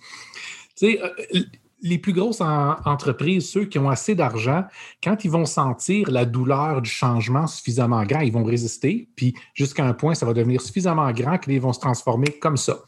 Tu 0.76 0.92
sais, 0.92 1.02
euh, 1.02 1.40
les 1.82 1.98
plus 1.98 2.12
grosses 2.12 2.40
entreprises, 2.40 3.50
ceux 3.50 3.64
qui 3.64 3.78
ont 3.80 3.90
assez 3.90 4.14
d'argent, 4.14 4.64
quand 5.02 5.24
ils 5.24 5.30
vont 5.30 5.44
sentir 5.44 6.08
la 6.12 6.24
douleur 6.24 6.80
du 6.80 6.88
changement 6.88 7.48
suffisamment 7.48 8.04
grand, 8.04 8.20
ils 8.20 8.32
vont 8.32 8.44
résister, 8.44 9.08
puis 9.16 9.34
jusqu'à 9.52 9.84
un 9.84 9.92
point, 9.92 10.14
ça 10.14 10.24
va 10.24 10.32
devenir 10.32 10.60
suffisamment 10.60 11.10
grand 11.10 11.38
qu'ils 11.38 11.60
vont 11.60 11.72
se 11.72 11.80
transformer 11.80 12.38
comme 12.40 12.56
ça, 12.56 12.78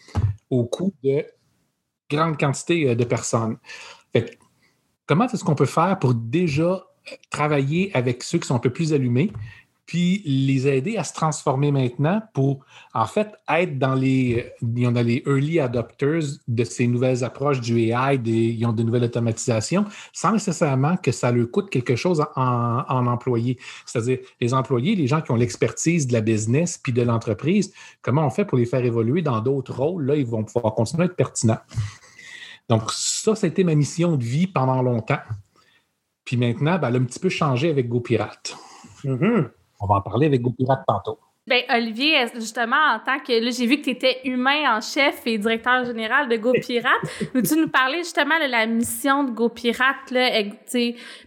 au 0.49 0.65
coût 0.65 0.95
de 1.03 1.27
grande 2.09 2.39
quantité 2.39 2.91
euh, 2.91 2.95
de 2.95 3.05
personnes. 3.05 3.57
Fait 4.13 4.39
comment 5.07 5.27
est-ce 5.27 5.43
qu'on 5.43 5.57
peut 5.57 5.67
faire 5.67 5.99
pour 5.99 6.15
déjà 6.15 6.85
travailler 7.31 7.91
avec 7.95 8.23
ceux 8.23 8.39
qui 8.39 8.47
sont 8.47 8.57
un 8.57 8.61
peu 8.61 8.71
plus 8.71 8.93
allumés, 8.93 9.31
puis 9.87 10.23
les 10.25 10.67
aider 10.67 10.97
à 10.97 11.05
se 11.05 11.13
transformer 11.13 11.71
maintenant 11.71 12.23
pour, 12.33 12.65
en 12.95 13.05
fait, 13.07 13.29
être 13.49 13.79
dans 13.79 13.95
les, 13.95 14.51
les 14.63 15.23
early 15.27 15.61
adopters 15.61 16.23
de 16.49 16.65
ces 16.65 16.87
nouvelles 16.87 17.23
approches 17.23 17.61
du 17.61 17.79
AI, 17.79 18.19
ils 18.25 18.65
ont 18.65 18.73
de 18.73 18.83
nouvelles 18.83 19.05
automatisations, 19.05 19.85
sans 20.13 20.33
nécessairement 20.33 20.97
que 20.97 21.13
ça 21.13 21.31
leur 21.31 21.51
coûte 21.51 21.69
quelque 21.69 21.97
chose 21.97 22.25
en, 22.35 22.85
en 22.89 23.07
employés. 23.07 23.59
C'est-à-dire, 23.85 24.21
les 24.41 24.55
employés, 24.55 24.97
les 24.97 25.07
gens 25.07 25.21
qui 25.21 25.33
ont 25.33 25.37
l'expertise 25.37 26.07
de 26.07 26.15
la 26.15 26.23
business 26.23 26.79
puis 26.79 26.93
de 26.93 27.03
l'entreprise, 27.03 27.73
comment 28.01 28.27
on 28.27 28.31
fait 28.31 28.47
pour 28.47 28.57
les 28.57 28.67
faire 28.67 28.85
évoluer 28.85 29.21
dans 29.21 29.41
d'autres 29.41 29.75
rôles? 29.75 30.07
Là, 30.07 30.17
ils 30.17 30.27
vont 30.27 30.45
pouvoir 30.45 30.75
continuer 30.75 31.03
à 31.03 31.07
être 31.07 31.17
pertinents. 31.17 31.61
Donc, 32.71 32.91
ça, 32.91 33.35
ça 33.35 33.47
a 33.47 33.51
été 33.51 33.63
ma 33.65 33.75
mission 33.75 34.17
de 34.17 34.25
vie 34.25 34.47
pendant 34.47 34.81
longtemps. 34.81 35.21
Puis 36.25 36.37
maintenant, 36.37 36.79
ben, 36.79 36.89
elle 36.89 36.97
a 36.97 36.99
un 36.99 37.05
petit 37.05 37.21
peu 37.21 37.29
changé 37.29 37.71
avec 37.71 37.89
GoPirate. 37.89 38.57
Mm-hmm. 39.05 39.51
On 39.81 39.87
va 39.87 39.97
en 39.97 40.01
parler 40.01 40.27
avec 40.27 40.41
GoPirate 40.41 40.85
tantôt. 40.87 41.19
Bien, 41.47 41.61
Olivier, 41.69 42.25
justement, 42.35 42.95
en 42.95 43.01
tant 43.01 43.19
que. 43.19 43.45
Là, 43.45 43.51
j'ai 43.51 43.67
vu 43.67 43.77
que 43.77 43.83
tu 43.83 43.91
étais 43.91 44.21
humain 44.25 44.77
en 44.77 44.81
chef 44.81 45.27
et 45.27 45.37
directeur 45.37 45.85
général 45.85 46.27
de 46.27 46.37
GoPirate. 46.37 47.03
Veux-tu 47.35 47.57
nous 47.57 47.69
parler 47.69 47.99
justement 47.99 48.39
de 48.39 48.51
la 48.51 48.67
mission 48.67 49.25
de 49.25 49.31
GoPirate? 49.33 50.11
Là, 50.11 50.43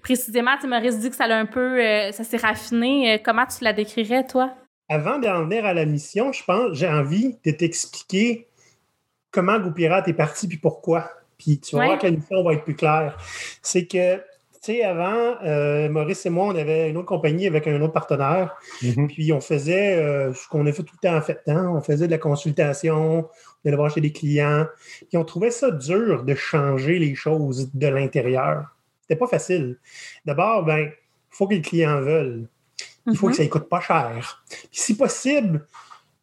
précisément, 0.01 0.57
tu 0.59 0.65
Maurice 0.67 0.97
dit 0.97 1.11
que 1.11 1.15
ça 1.15 1.25
a 1.25 1.35
un 1.35 1.45
peu. 1.45 1.79
Euh, 1.79 2.11
ça 2.11 2.23
s'est 2.23 2.37
raffiné. 2.37 3.13
Euh, 3.13 3.17
comment 3.23 3.45
tu 3.45 3.63
la 3.63 3.73
décrirais, 3.73 4.25
toi? 4.25 4.55
Avant 4.89 5.19
d'en 5.19 5.43
venir 5.43 5.65
à 5.65 5.75
la 5.75 5.85
mission, 5.85 6.31
je 6.31 6.43
pense, 6.43 6.75
j'ai 6.75 6.87
envie 6.87 7.37
de 7.45 7.51
t'expliquer 7.51 8.47
comment 9.29 9.59
GoPirate 9.59 10.07
est 10.07 10.13
parti 10.13 10.47
puis 10.47 10.57
pourquoi. 10.57 11.11
Puis 11.37 11.59
tu 11.59 11.75
vas 11.75 11.85
voir 11.85 11.99
que 11.99 12.07
la 12.07 12.13
mission 12.13 12.43
va 12.43 12.53
être 12.53 12.63
plus 12.63 12.75
claire. 12.75 13.17
C'est 13.61 13.85
que 13.85 14.19
sais, 14.67 14.83
avant, 14.83 15.35
euh, 15.43 15.89
Maurice 15.89 16.25
et 16.25 16.29
moi, 16.29 16.45
on 16.47 16.55
avait 16.55 16.89
une 16.89 16.97
autre 16.97 17.07
compagnie 17.07 17.47
avec 17.47 17.67
un 17.67 17.81
autre 17.81 17.93
partenaire. 17.93 18.55
Mm-hmm. 18.81 19.07
Puis 19.07 19.33
on 19.33 19.41
faisait 19.41 19.97
euh, 19.97 20.33
ce 20.33 20.47
qu'on 20.47 20.65
a 20.65 20.71
fait 20.71 20.83
tout 20.83 20.95
le 21.01 21.07
temps 21.07 21.15
en 21.15 21.21
fait. 21.21 21.41
Hein. 21.47 21.71
On 21.75 21.81
faisait 21.81 22.07
de 22.07 22.11
la 22.11 22.17
consultation, 22.17 23.27
on 23.27 23.67
allait 23.67 23.77
voir 23.77 23.91
chez 23.91 24.01
des 24.01 24.11
clients. 24.11 24.65
Puis 25.07 25.17
on 25.17 25.23
trouvait 25.23 25.51
ça 25.51 25.71
dur 25.71 26.23
de 26.23 26.35
changer 26.35 26.99
les 26.99 27.15
choses 27.15 27.71
de 27.73 27.87
l'intérieur. 27.87 28.75
C'était 29.01 29.17
pas 29.17 29.27
facile. 29.27 29.77
D'abord, 30.25 30.65
ben, 30.65 30.79
il 30.79 30.91
faut 31.29 31.47
que 31.47 31.53
les 31.53 31.61
clients 31.61 32.01
veulent. 32.01 32.47
Il 33.07 33.15
faut 33.15 33.27
que 33.27 33.33
mm-hmm. 33.33 33.37
ça 33.37 33.43
ne 33.43 33.49
coûte 33.49 33.69
pas 33.69 33.79
cher. 33.79 34.43
Puis 34.49 34.67
si 34.71 34.97
possible, 34.97 35.65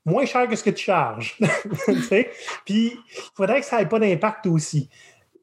moins 0.05 0.27
cher 0.27 0.49
que 0.49 0.57
ce 0.57 0.63
que 0.63 0.71
tu 0.71 0.85
charges. 0.85 1.39
Puis 2.65 2.93
il 2.93 2.99
faudrait 3.35 3.61
que 3.61 3.67
ça 3.67 3.79
n'ait 3.79 3.89
pas 3.89 3.99
d'impact 3.99 4.47
aussi 4.47 4.91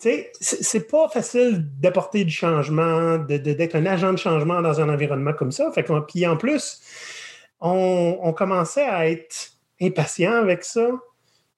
c'est 0.01 0.87
pas 0.89 1.07
facile 1.09 1.67
d'apporter 1.79 2.23
du 2.25 2.31
changement, 2.31 3.17
d'être 3.19 3.75
un 3.75 3.85
agent 3.85 4.13
de 4.13 4.17
changement 4.17 4.61
dans 4.61 4.81
un 4.81 4.89
environnement 4.89 5.33
comme 5.33 5.51
ça. 5.51 5.71
Puis 6.07 6.25
en 6.25 6.37
plus, 6.37 6.81
on, 7.59 8.33
commençait 8.33 8.85
à 8.85 9.07
être 9.09 9.51
impatient 9.79 10.33
avec 10.33 10.63
ça. 10.63 10.89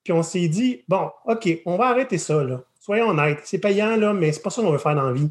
Puis 0.02 0.12
on 0.12 0.22
s'est 0.22 0.48
dit, 0.48 0.84
bon, 0.88 1.10
OK, 1.24 1.48
on 1.64 1.76
va 1.76 1.86
arrêter 1.86 2.18
ça, 2.18 2.44
là. 2.44 2.62
Soyons 2.78 3.08
honnêtes. 3.08 3.40
C'est 3.44 3.58
payant, 3.58 3.96
là, 3.96 4.12
mais 4.12 4.30
c'est 4.32 4.42
pas 4.42 4.50
ça 4.50 4.60
qu'on 4.60 4.70
veut 4.70 4.78
faire 4.78 4.94
dans 4.94 5.06
la 5.06 5.12
vie. 5.12 5.30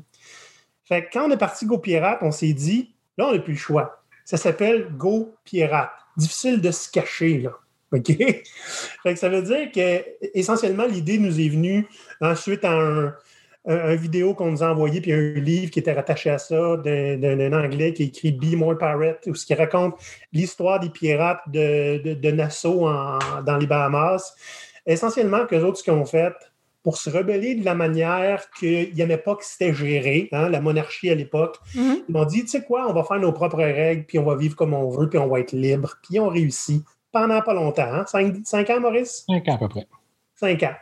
Fait 0.85 1.05
que 1.05 1.13
quand 1.13 1.27
on 1.27 1.31
est 1.31 1.37
parti 1.37 1.67
Go 1.67 1.77
Pirate, 1.77 2.17
on 2.21 2.31
s'est 2.31 2.53
dit, 2.53 2.95
là, 3.15 3.27
on 3.27 3.33
n'a 3.33 3.39
plus 3.39 3.53
le 3.53 3.59
choix. 3.59 4.03
Ça 4.25 4.37
s'appelle 4.37 4.89
Go 4.97 5.35
Pirate. 5.43 5.91
Difficile 6.17 6.61
de 6.61 6.71
se 6.71 6.89
cacher, 6.89 7.37
là. 7.37 7.51
OK? 9.05 9.15
ça 9.15 9.29
veut 9.29 9.43
dire 9.43 9.71
que 9.71 10.03
essentiellement, 10.33 10.85
l'idée 10.85 11.19
nous 11.19 11.39
est 11.39 11.49
venue 11.49 11.87
ensuite 12.21 12.65
à 12.65 12.71
un, 13.65 13.95
vidéo 13.95 14.33
qu'on 14.33 14.51
nous 14.51 14.63
a 14.63 14.71
envoyé, 14.71 14.99
puis 14.99 15.13
un 15.13 15.33
livre 15.35 15.71
qui 15.71 15.79
était 15.79 15.93
rattaché 15.93 16.29
à 16.29 16.37
ça, 16.37 16.75
d'un 16.77 17.53
Anglais 17.53 17.93
qui 17.93 18.03
écrit 18.03 18.33
Be 18.33 18.55
More 18.55 18.77
Pirate, 18.77 19.23
où 19.27 19.35
ce 19.35 19.45
qui 19.45 19.53
raconte 19.53 19.95
l'histoire 20.33 20.81
des 20.81 20.89
pirates 20.89 21.41
de, 21.47 22.31
Nassau 22.31 22.89
dans 23.45 23.57
les 23.57 23.67
Bahamas. 23.67 24.35
Essentiellement, 24.85 25.45
que 25.45 25.55
autres, 25.55 25.77
ce 25.77 25.83
qu'ils 25.83 25.93
ont 25.93 26.03
fait, 26.03 26.33
pour 26.83 26.97
se 26.97 27.09
rebeller 27.09 27.55
de 27.55 27.63
la 27.63 27.75
manière 27.75 28.49
qu'il 28.59 28.93
n'y 28.93 29.01
avait 29.01 29.17
pas 29.17 29.35
que 29.35 29.45
c'était 29.45 29.73
géré, 29.73 30.27
hein, 30.33 30.49
la 30.49 30.59
monarchie 30.59 31.09
à 31.09 31.15
l'époque. 31.15 31.57
Mm-hmm. 31.73 32.03
Ils 32.09 32.11
m'ont 32.11 32.25
dit, 32.25 32.41
tu 32.41 32.49
sais 32.49 32.63
quoi, 32.63 32.85
on 32.89 32.93
va 32.93 33.05
faire 33.05 33.19
nos 33.19 33.31
propres 33.31 33.63
règles, 33.63 34.03
puis 34.03 34.19
on 34.19 34.25
va 34.25 34.35
vivre 34.35 34.57
comme 34.57 34.73
on 34.73 34.89
veut, 34.89 35.07
puis 35.07 35.17
on 35.17 35.27
va 35.27 35.39
être 35.39 35.53
libre. 35.53 35.95
Puis 36.03 36.15
ils 36.15 36.19
ont 36.19 36.27
réussi 36.27 36.83
pendant 37.13 37.41
pas 37.41 37.53
longtemps. 37.53 37.83
Hein? 37.83 38.05
Cinq, 38.43 38.69
ans, 38.69 38.79
Maurice? 38.81 39.23
Cinq 39.29 39.47
ans 39.47 39.55
à 39.55 39.57
peu 39.59 39.69
près. 39.69 39.87
Cinq 40.35 40.63
ans. 40.63 40.73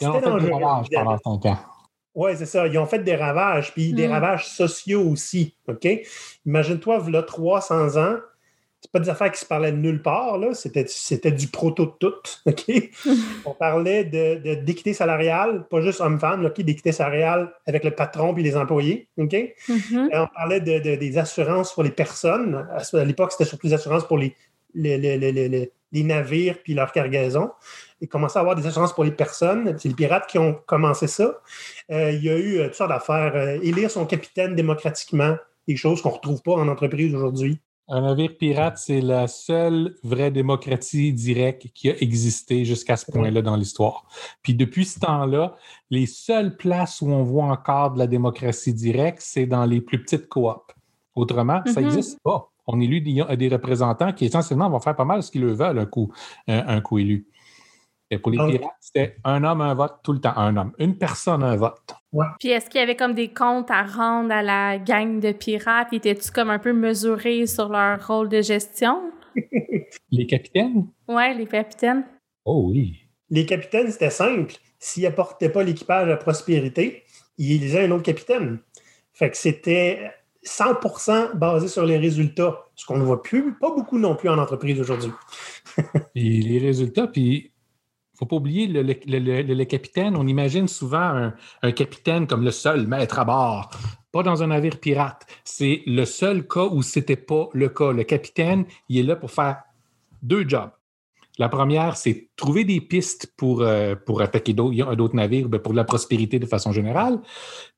Ils 0.00 0.08
ont 0.08 0.20
fait 0.20 0.40
des 0.40 0.52
ravages 0.52 0.86
pendant 0.90 1.18
cinq 1.18 1.46
ans. 1.46 1.58
Oui, 2.14 2.32
c'est 2.36 2.46
ça. 2.46 2.66
Ils 2.66 2.78
ont 2.78 2.86
fait 2.86 3.00
des 3.00 3.16
ravages, 3.16 3.72
puis 3.72 3.92
des 3.92 4.06
mm. 4.06 4.12
ravages 4.12 4.48
sociaux 4.48 5.02
aussi. 5.02 5.56
OK? 5.68 5.88
Imagine-toi, 6.46 7.10
là, 7.10 7.22
300 7.22 7.96
ans, 7.96 8.16
c'est 8.80 8.92
pas 8.92 9.00
des 9.00 9.08
affaires 9.08 9.32
qui 9.32 9.40
se 9.40 9.46
parlaient 9.46 9.72
de 9.72 9.78
nulle 9.78 10.02
part, 10.02 10.38
là. 10.38 10.52
C'était, 10.54 10.84
c'était 10.86 11.32
du 11.32 11.48
proto 11.48 11.86
de 11.86 11.92
tout. 11.98 12.14
OK? 12.46 12.70
On 13.46 13.52
parlait 13.52 14.04
de, 14.04 14.54
d'équité 14.56 14.92
salariale, 14.92 15.66
pas 15.68 15.80
juste 15.80 16.00
homme-femme, 16.00 16.44
OK? 16.44 16.60
D'équité 16.60 16.92
salariale 16.92 17.52
avec 17.66 17.82
le 17.82 17.92
patron 17.92 18.34
puis 18.34 18.42
les 18.42 18.56
employés. 18.56 19.08
OK? 19.16 19.32
Mm-hmm. 19.32 20.08
on 20.12 20.26
parlait 20.34 20.60
de, 20.60 20.96
des 20.96 21.18
assurances 21.18 21.72
pour 21.72 21.82
les 21.82 21.90
personnes. 21.90 22.68
À 22.70 23.04
l'époque, 23.04 23.32
c'était 23.32 23.44
surtout 23.44 23.68
des 23.68 23.74
assurances 23.74 24.06
pour 24.06 24.18
les, 24.18 24.34
les, 24.74 25.72
navires 25.92 26.58
puis 26.62 26.74
leur 26.74 26.92
cargaison. 26.92 27.50
Ils 28.00 28.08
commençaient 28.08 28.38
à 28.38 28.40
avoir 28.40 28.56
des 28.56 28.66
assurances 28.66 28.92
pour 28.92 29.04
les 29.04 29.12
personnes. 29.12 29.76
C'est 29.78 29.88
les 29.88 29.94
pirates 29.94 30.26
qui 30.26 30.38
ont 30.38 30.54
commencé 30.66 31.06
ça. 31.06 31.40
Euh, 31.90 32.10
il 32.12 32.22
y 32.22 32.30
a 32.30 32.36
eu 32.36 32.58
euh, 32.58 32.66
toutes 32.66 32.74
sortes 32.74 32.90
d'affaires. 32.90 33.34
Euh, 33.34 33.58
élire 33.62 33.90
son 33.90 34.04
capitaine 34.06 34.54
démocratiquement, 34.54 35.36
des 35.68 35.76
choses 35.76 36.02
qu'on 36.02 36.10
ne 36.10 36.14
retrouve 36.14 36.42
pas 36.42 36.52
en 36.52 36.68
entreprise 36.68 37.14
aujourd'hui. 37.14 37.58
Un 37.86 38.00
navire 38.00 38.36
pirate, 38.38 38.78
c'est 38.78 39.02
la 39.02 39.26
seule 39.26 39.94
vraie 40.02 40.30
démocratie 40.30 41.12
directe 41.12 41.68
qui 41.74 41.90
a 41.90 41.96
existé 42.00 42.64
jusqu'à 42.64 42.96
ce 42.96 43.10
point-là 43.12 43.42
dans 43.42 43.56
l'histoire. 43.56 44.06
Puis 44.42 44.54
depuis 44.54 44.86
ce 44.86 45.00
temps-là, 45.00 45.56
les 45.90 46.06
seules 46.06 46.56
places 46.56 47.02
où 47.02 47.10
on 47.10 47.22
voit 47.22 47.44
encore 47.44 47.92
de 47.92 47.98
la 47.98 48.06
démocratie 48.06 48.72
directe, 48.72 49.18
c'est 49.20 49.44
dans 49.44 49.66
les 49.66 49.82
plus 49.82 50.02
petites 50.02 50.28
coops. 50.28 50.74
Autrement, 51.14 51.60
ça 51.66 51.82
n'existe 51.82 52.18
mm-hmm. 52.18 52.22
pas 52.22 52.53
on 52.66 52.80
élu 52.80 53.00
des, 53.00 53.48
représentants 53.48 54.12
qui 54.12 54.26
essentiellement 54.26 54.70
vont 54.70 54.80
faire 54.80 54.96
pas 54.96 55.04
mal 55.04 55.22
ce 55.22 55.30
qu'ils 55.30 55.44
veulent 55.44 55.78
un 55.78 55.86
coup, 55.86 56.12
un, 56.48 56.80
coup 56.80 56.98
élu. 56.98 57.26
Et 58.10 58.18
pour 58.18 58.30
les 58.30 58.38
pirates, 58.38 58.70
c'était 58.80 59.16
un 59.24 59.42
homme, 59.44 59.60
un 59.60 59.74
vote 59.74 59.96
tout 60.02 60.12
le 60.12 60.20
temps. 60.20 60.36
Un 60.36 60.56
homme. 60.56 60.72
Une 60.78 60.96
personne, 60.96 61.42
un 61.42 61.56
vote. 61.56 61.94
Puis 62.38 62.50
est-ce 62.50 62.70
qu'il 62.70 62.80
y 62.80 62.82
avait 62.82 62.96
comme 62.96 63.14
des 63.14 63.28
comptes 63.28 63.70
à 63.70 63.82
rendre 63.82 64.32
à 64.32 64.42
la 64.42 64.78
gang 64.78 65.20
de 65.20 65.32
pirates? 65.32 65.92
Étaient-tu 65.92 66.30
comme 66.30 66.50
un 66.50 66.58
peu 66.58 66.72
mesurés 66.72 67.46
sur 67.46 67.68
leur 67.68 68.06
rôle 68.06 68.28
de 68.28 68.40
gestion? 68.40 69.10
les 70.10 70.26
capitaines? 70.26 70.86
Oui, 71.08 71.36
les 71.36 71.46
capitaines. 71.46 72.04
Oh 72.44 72.68
oui. 72.70 73.00
Les 73.30 73.46
capitaines, 73.46 73.90
c'était 73.90 74.10
simple. 74.10 74.54
S'ils 74.78 75.04
n'apportaient 75.04 75.48
pas 75.48 75.62
l'équipage 75.62 76.08
à 76.08 76.16
prospérité, 76.16 77.04
ils 77.38 77.52
élisaient 77.52 77.86
un 77.86 77.90
autre 77.90 78.02
capitaine. 78.02 78.58
Fait 79.12 79.30
que 79.30 79.36
c'était 79.36 80.10
100% 80.44 81.36
basé 81.36 81.68
sur 81.68 81.84
les 81.84 81.98
résultats, 81.98 82.66
ce 82.74 82.84
qu'on 82.86 82.98
ne 82.98 83.04
voit 83.04 83.22
plus, 83.22 83.54
pas 83.54 83.74
beaucoup 83.74 83.98
non 83.98 84.14
plus 84.14 84.28
en 84.28 84.38
entreprise 84.38 84.80
aujourd'hui. 84.80 85.10
les 86.14 86.58
résultats, 86.58 87.06
puis 87.06 87.52
il 88.14 88.16
ne 88.16 88.18
faut 88.18 88.26
pas 88.26 88.36
oublier 88.36 88.68
le, 88.68 89.64
capitaine. 89.64 90.16
On 90.16 90.26
imagine 90.28 90.68
souvent 90.68 91.32
un, 91.62 91.72
capitaine 91.72 92.28
comme 92.28 92.44
le 92.44 92.52
seul 92.52 92.86
maître 92.86 93.18
à 93.18 93.24
bord, 93.24 93.70
pas 94.12 94.22
dans 94.22 94.40
un 94.44 94.46
navire 94.46 94.78
pirate. 94.78 95.26
C'est 95.42 95.82
le 95.86 96.04
seul 96.04 96.46
cas 96.46 96.68
où 96.70 96.80
ce 96.82 97.00
n'était 97.00 97.16
pas 97.16 97.48
le 97.54 97.68
cas. 97.68 97.90
Le 97.90 98.04
capitaine, 98.04 98.66
il 98.88 98.98
est 98.98 99.02
là 99.02 99.16
pour 99.16 99.32
faire 99.32 99.62
deux 100.22 100.48
jobs. 100.48 100.70
La 101.38 101.48
première, 101.48 101.96
c'est 101.96 102.28
trouver 102.36 102.62
des 102.62 102.80
pistes 102.80 103.32
pour, 103.36 103.62
euh, 103.62 103.96
pour 103.96 104.22
attaquer 104.22 104.52
d'autres 104.52 105.16
navires, 105.16 105.48
ben, 105.48 105.58
pour 105.58 105.72
la 105.72 105.82
prospérité 105.82 106.38
de 106.38 106.46
façon 106.46 106.70
générale. 106.70 107.18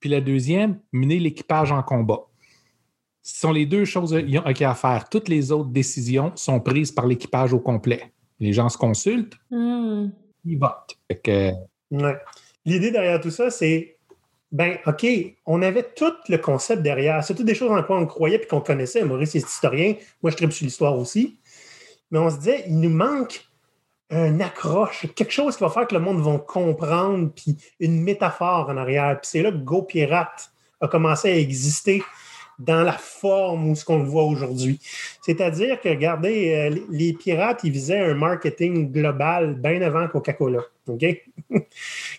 Puis 0.01 0.11
la 0.11 0.21
deuxième, 0.21 0.81
mener 0.93 1.19
l'équipage 1.19 1.73
en 1.73 1.83
combat. 1.83 2.27
Ce 3.27 3.41
sont 3.41 3.51
les 3.51 3.67
deux 3.67 3.85
choses 3.85 4.13
qu'il 4.13 4.31
y 4.31 4.65
a 4.65 4.71
à 4.71 4.75
faire. 4.77 5.09
Toutes 5.09 5.29
les 5.29 5.51
autres 5.51 5.71
décisions 5.71 6.31
sont 6.37 6.61
prises 6.61 6.93
par 6.93 7.09
l'équipage 7.09 7.53
au 7.53 7.59
complet. 7.59 8.13
Les 8.39 8.53
gens 8.53 8.69
se 8.69 8.79
consultent, 8.79 9.35
hmm. 9.51 10.11
ils 10.45 10.57
votent. 10.57 10.97
L'idée 12.65 12.93
derrière 12.93 13.21
tout 13.21 13.33
ça, 13.33 13.51
c'est 13.51 13.97
ben, 14.53 14.79
OK, 14.87 15.05
on 15.45 15.61
avait 15.63 15.83
tout 15.83 16.13
le 16.29 16.37
concept 16.37 16.83
derrière. 16.83 17.25
C'est 17.25 17.35
toutes 17.35 17.47
des 17.47 17.57
choses 17.57 17.73
en 17.73 17.83
quoi 17.83 17.99
on 17.99 18.07
croyait 18.07 18.41
et 18.41 18.47
qu'on 18.47 18.61
connaissait. 18.61 19.05
Maurice 19.05 19.35
est 19.35 19.39
historien. 19.39 19.97
Moi, 20.23 20.31
je 20.31 20.37
tripe 20.37 20.53
sur 20.53 20.65
l'histoire 20.65 20.97
aussi. 20.97 21.41
Mais 22.13 22.21
on 22.21 22.31
se 22.31 22.37
disait, 22.37 22.63
il 22.69 22.79
nous 22.79 22.91
manque 22.91 23.45
un 24.09 24.39
accroche, 24.39 25.05
quelque 25.17 25.33
chose 25.33 25.57
qui 25.57 25.65
va 25.65 25.71
faire 25.71 25.89
que 25.89 25.97
le 25.97 26.01
monde 26.01 26.21
va 26.21 26.39
comprendre, 26.39 27.33
puis 27.35 27.57
une 27.81 28.01
métaphore 28.03 28.69
en 28.69 28.77
arrière. 28.77 29.19
Puis 29.21 29.31
c'est 29.33 29.43
là 29.43 29.51
que 29.51 29.57
Go 29.57 29.83
Pirate 29.83 30.53
a 30.81 30.87
commencé 30.87 31.29
à 31.29 31.37
exister 31.37 32.05
dans 32.59 32.83
la 32.83 32.93
forme 32.93 33.71
où 33.71 33.75
ce 33.75 33.85
qu'on 33.85 33.99
le 33.99 34.09
voit 34.09 34.25
aujourd'hui. 34.25 34.81
C'est-à-dire 35.23 35.81
que, 35.81 35.89
regardez, 35.89 36.55
euh, 36.55 36.81
les 36.91 37.13
pirates, 37.13 37.61
ils 37.65 37.71
visaient 37.73 37.99
un 37.99 38.15
marketing 38.15 38.91
global 38.93 39.55
bien 39.55 39.83
avant 39.83 40.09
Coca-Cola. 40.09 40.63
OK? 40.89 41.05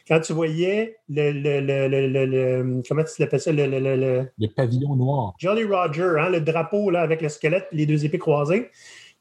Quand 0.08 0.20
tu 0.20 0.34
voyais 0.34 0.98
le, 1.10 1.32
le, 1.32 1.60
le, 1.62 2.26
le 2.26 2.82
comment 2.88 3.04
tu 3.04 3.22
l'appelles 3.22 3.40
ça? 3.40 3.52
Le, 3.52 4.48
pavillon 4.56 4.96
noir. 4.96 5.34
Jolly 5.40 5.64
Roger, 5.64 6.16
hein, 6.20 6.30
le 6.30 6.42
drapeau 6.42 6.90
là, 6.90 7.02
avec 7.02 7.22
le 7.22 7.30
squelette 7.30 7.68
et 7.72 7.78
les 7.78 7.86
deux 7.86 8.06
épées 8.06 8.20
croisées, 8.20 8.70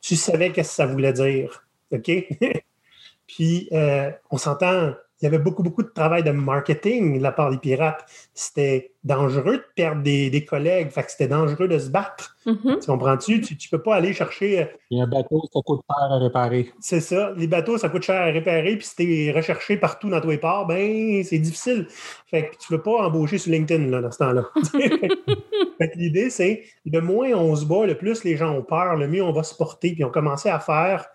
tu 0.01 0.17
savais 0.17 0.51
qu'est-ce 0.51 0.71
que 0.71 0.75
ça 0.75 0.87
voulait 0.87 1.13
dire. 1.13 1.65
OK? 1.93 2.11
Puis, 3.27 3.69
euh, 3.73 4.11
on 4.31 4.37
s'entend, 4.37 4.95
y 5.27 5.35
avait 5.35 5.43
beaucoup, 5.43 5.63
beaucoup 5.63 5.83
de 5.83 5.89
travail 5.89 6.23
de 6.23 6.31
marketing 6.31 7.19
de 7.19 7.23
la 7.23 7.33
part 7.33 7.51
des 7.51 7.59
pirates. 7.59 8.05
C'était 8.35 8.93
dangereux 9.05 9.59
de 9.59 9.65
perdre 9.75 10.03
des, 10.03 10.45
collègues, 10.45 10.91
fait 10.91 11.05
que 11.05 11.11
c'était 11.13 11.29
dangereux 11.29 11.69
de 11.69 11.79
se 11.79 11.89
battre. 11.89 12.37
Mm-hmm. 12.47 12.81
Tu 12.81 12.87
comprends-tu? 12.87 13.41
Tu 13.41 13.55
ne 13.55 13.71
peux 13.71 13.83
pas 13.83 13.97
aller 13.97 14.13
chercher. 14.13 14.63
Euh, 14.63 14.65
Et 14.91 15.01
un 15.01 15.07
bateau, 15.07 15.43
ça 15.53 15.61
coûte 15.65 15.81
cher 15.89 16.13
à 16.13 16.19
réparer. 16.19 16.73
C'est 16.81 17.01
ça. 17.01 17.33
Les 17.37 17.47
bateaux, 17.47 17.79
ça 17.79 17.89
coûte 17.89 18.03
cher 18.03 18.21
à 18.21 18.27
réparer, 18.27 18.77
puis 18.77 18.87
si 18.87 18.97
tu 18.97 19.27
es 19.27 19.33
recherché 19.33 19.77
partout 19.77 20.11
dans 20.11 20.21
tous 20.21 20.31
les 20.31 20.39
ports, 20.39 20.67
ben 20.67 21.23
c'est 21.23 21.39
difficile. 21.39 21.87
Fait 22.27 22.49
que 22.49 22.57
tu 22.57 22.73
ne 22.73 22.77
peux 22.77 22.83
pas 22.83 23.07
embaucher 23.07 23.39
sur 23.39 23.53
LinkedIn 23.53 23.87
là, 23.87 24.01
dans 24.01 24.11
ce 24.11 24.19
temps-là. 24.19 24.45
fait 24.73 25.91
que 25.91 25.99
l'idée, 25.99 26.31
c'est 26.31 26.65
le 26.85 27.01
moins 27.01 27.31
on 27.31 27.55
se 27.55 27.65
bat, 27.65 27.87
le 27.87 27.97
plus 27.97 28.25
les 28.25 28.37
gens 28.37 28.53
ont 28.53 28.63
peur, 28.63 28.97
le 28.97 29.07
mieux 29.07 29.23
on 29.23 29.33
va 29.33 29.45
se 29.45 29.55
porter. 29.55 29.93
Puis 29.93 30.05
on 30.05 30.11
commençait 30.11 30.51
à 30.51 30.59
faire 30.59 31.07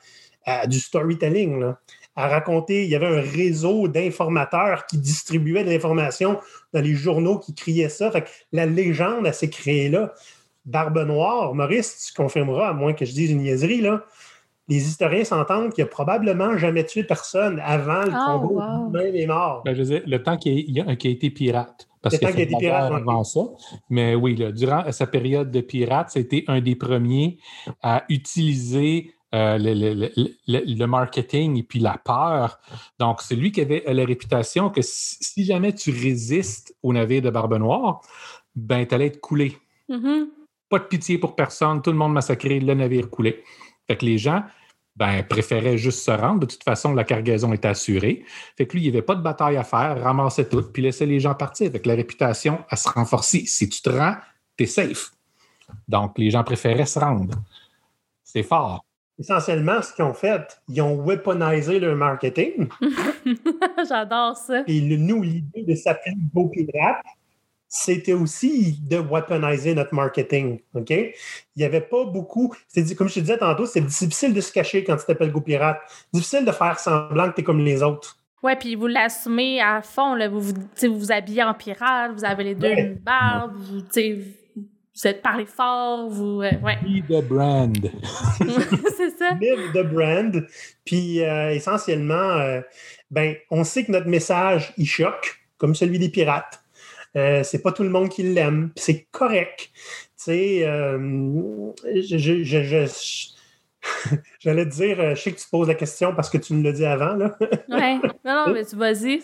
euh, 0.48 0.66
du 0.66 0.80
storytelling. 0.80 1.60
Là 1.60 1.80
à 2.16 2.28
raconter. 2.28 2.84
Il 2.84 2.90
y 2.90 2.96
avait 2.96 3.08
un 3.08 3.22
réseau 3.22 3.88
d'informateurs 3.88 4.86
qui 4.86 4.98
distribuaient 4.98 5.64
de 5.64 5.70
l'information 5.70 6.40
dans 6.74 6.82
les 6.82 6.94
journaux 6.94 7.40
qui 7.40 7.54
criaient 7.54 7.90
ça. 7.90 8.12
Fait 8.12 8.24
que 8.24 8.30
la 8.52 8.66
légende, 8.66 9.26
elle 9.26 9.34
s'est 9.34 9.50
créée 9.50 9.90
là. 9.90 10.14
Barbe 10.66 11.00
Noire, 11.00 11.56
Maurice, 11.56 12.06
tu 12.08 12.14
confirmeras, 12.14 12.70
à 12.70 12.74
moins 12.74 12.94
que 12.94 13.04
je 13.04 13.14
dise 13.14 13.32
une 13.32 13.40
niaiserie, 13.40 13.82
là. 13.82 14.04
Les 14.68 14.88
historiens 14.88 15.24
s'entendent 15.24 15.74
qu'il 15.74 15.84
a 15.84 15.88
probablement 15.88 16.56
jamais 16.56 16.86
tué 16.86 17.04
personne 17.04 17.60
avant 17.66 18.04
le 18.04 18.12
oh, 18.14 18.40
combat 18.40 18.88
même 18.92 19.16
est 19.16 19.26
mort. 19.26 19.64
Ben, 19.66 19.76
je 19.76 19.82
veux 19.82 20.04
le 20.06 20.24
temps 20.24 20.38
qu'il 20.38 20.80
a, 20.80 20.92
été 20.92 21.30
pirate. 21.32 21.90
Parce 22.02 22.14
le 22.14 22.20
temps 22.20 22.32
qu'il 22.32 22.42
a 22.42 22.44
été 22.44 22.56
pirate. 22.58 22.92
Avant 22.94 23.24
ça. 23.24 23.42
Mais 23.90 24.14
oui, 24.14 24.36
durant 24.54 24.90
sa 24.92 25.08
période 25.08 25.52
de 25.52 25.62
pirate, 25.62 26.12
c'était 26.12 26.46
un 26.48 26.62
des 26.62 26.76
premiers 26.76 27.40
à 27.82 28.04
utiliser 28.08 29.12
euh, 29.34 29.58
le, 29.58 30.86
marketing 30.86 31.58
et 31.58 31.64
puis 31.64 31.80
la 31.80 31.98
peur. 31.98 32.60
Donc, 33.00 33.22
c'est 33.22 33.36
lui 33.36 33.54
qui 33.54 33.62
avait 33.62 33.84
la 33.88 34.04
réputation 34.04 34.70
que 34.70 34.82
si, 34.84 35.46
jamais 35.46 35.74
tu 35.74 35.90
résistes 35.92 36.76
au 36.84 36.92
navire 36.92 37.22
de 37.22 37.30
Barbe 37.30 37.58
Noire, 37.58 38.02
ben, 38.56 38.86
tu 38.86 38.94
allais 38.94 39.08
être 39.08 39.22
coulé. 39.22 39.58
Mm-hmm. 39.90 40.26
Pas 40.68 40.80
de 40.80 40.84
pitié 40.84 41.18
pour 41.18 41.38
personne, 41.38 41.82
tout 41.82 41.92
le 41.92 41.98
monde 41.98 42.12
massacré, 42.12 42.60
le 42.60 42.74
navire 42.74 43.10
coulé. 43.10 43.42
Fait 43.88 43.96
que 43.96 44.06
les 44.06 44.18
gens 44.18 44.44
ben, 44.98 45.24
préféraient 45.24 45.78
juste 45.78 46.00
se 46.00 46.12
rendre. 46.12 46.42
De 46.42 46.46
toute 46.46 46.66
façon, 46.66 46.94
la 46.94 47.06
cargaison 47.06 47.54
était 47.54 47.70
assurée. 47.70 48.26
Fait 48.58 48.68
que 48.68 48.74
lui, 48.74 48.82
il 48.82 48.84
n'y 48.84 48.90
avait 48.90 49.02
pas 49.02 49.16
de 49.16 49.22
bataille 49.22 49.56
à 49.56 49.64
faire, 49.64 50.04
ramassait 50.04 50.50
tout, 50.50 50.62
puis 50.74 50.84
laissait 50.84 51.06
les 51.06 51.22
gens 51.22 51.36
partir. 51.36 51.68
Avec 51.68 51.86
la 51.86 51.96
réputation 51.96 52.66
à 52.68 52.76
se 52.76 52.90
renforcer. 52.90 53.46
Si 53.46 53.70
tu 53.70 53.82
te 53.82 53.90
rends, 53.90 54.18
tu 54.58 54.66
es 54.66 54.68
safe. 54.68 55.14
Donc, 55.88 56.18
les 56.18 56.32
gens 56.32 56.44
préféraient 56.44 56.86
se 56.86 57.00
rendre. 57.00 57.36
C'est 58.26 58.44
fort 58.44 58.84
essentiellement, 59.22 59.82
ce 59.82 59.94
qu'ils 59.94 60.04
ont 60.04 60.14
fait, 60.14 60.62
ils 60.68 60.82
ont 60.82 60.96
weaponisé 60.96 61.80
leur 61.80 61.96
marketing. 61.96 62.68
J'adore 63.88 64.36
ça. 64.36 64.64
Et 64.68 64.82
nous, 64.82 65.22
l'idée 65.22 65.64
de 65.64 65.76
s'appeler 65.76 66.16
Beau 66.34 66.50
Pirate, 66.50 67.04
c'était 67.68 68.14
aussi 68.14 68.80
de 68.82 68.98
weaponiser 68.98 69.74
notre 69.74 69.94
marketing. 69.94 70.60
OK? 70.74 70.90
Il 70.90 71.14
n'y 71.56 71.64
avait 71.64 71.82
pas 71.82 72.04
beaucoup. 72.04 72.54
Comme 72.98 73.08
je 73.08 73.16
te 73.16 73.20
disais 73.22 73.38
tantôt, 73.38 73.66
c'est 73.66 73.82
difficile 73.82 74.34
de 74.34 74.42
se 74.42 74.52
cacher 74.52 74.84
quand 74.84 74.98
tu 74.98 75.06
t'appelles 75.06 75.32
Go 75.32 75.40
Pirate. 75.40 75.80
Difficile 76.14 76.44
de 76.44 76.52
faire 76.52 76.78
semblant 76.80 77.30
que 77.30 77.36
tu 77.36 77.42
es 77.42 77.44
comme 77.44 77.64
les 77.64 77.82
autres. 77.82 78.18
Ouais, 78.44 78.56
puis 78.56 78.76
vous 78.76 78.88
l'assumez 78.88 79.62
à 79.62 79.82
fond. 79.82 80.16
Là. 80.16 80.28
Vous, 80.28 80.42
vous, 80.42 80.54
vous, 80.82 81.12
habillez 81.12 81.44
en 81.44 81.54
pirate, 81.54 82.12
vous 82.14 82.26
avez 82.26 82.44
les 82.44 82.56
deux 82.56 82.96
barbes, 83.04 83.54
vous, 83.56 83.82
vous 85.02 85.08
êtes 85.08 85.22
parlé 85.24 85.46
fort, 85.48 86.10
vous. 86.10 86.42
Euh, 86.44 86.52
ouais. 86.64 86.78
the 87.10 87.24
brand. 87.28 87.76
c'est 88.98 89.18
ça. 89.18 89.34
Live 89.42 89.72
the 89.74 89.84
brand. 89.84 90.48
Puis 90.86 91.24
euh, 91.24 91.52
essentiellement, 91.52 92.38
euh, 92.38 92.62
ben, 93.10 93.36
on 93.50 93.64
sait 93.64 93.84
que 93.84 93.92
notre 93.92 94.08
message, 94.08 94.74
il 94.78 94.86
choque, 94.86 95.42
comme 95.58 95.74
celui 95.74 95.98
des 95.98 96.10
pirates. 96.10 96.64
c'est 97.16 97.64
pas 97.64 97.72
tout 97.72 97.84
le 97.84 97.90
monde 97.90 98.10
qui 98.10 98.24
l'aime. 98.24 98.72
C'est 98.76 99.08
correct. 99.12 99.72
Tu 99.74 100.26
sais, 100.26 100.60
je, 100.62 102.18
je, 102.44 102.44
je, 102.44 102.86
J'allais 104.40 104.66
te 104.66 104.72
dire, 104.72 105.00
euh, 105.00 105.16
je 105.16 105.22
sais 105.22 105.32
que 105.32 105.40
tu 105.40 105.48
poses 105.50 105.68
la 105.68 105.76
question 105.76 106.14
parce 106.14 106.30
que 106.30 106.38
tu 106.38 106.54
me 106.54 106.64
l'as 106.64 106.72
dit 106.72 106.86
avant. 106.86 107.14
Là. 107.16 107.36
oui, 107.42 108.00
non, 108.24 108.46
non, 108.46 108.46
mais 108.54 108.66
tu 108.66 108.76
vas-y. 108.76 109.22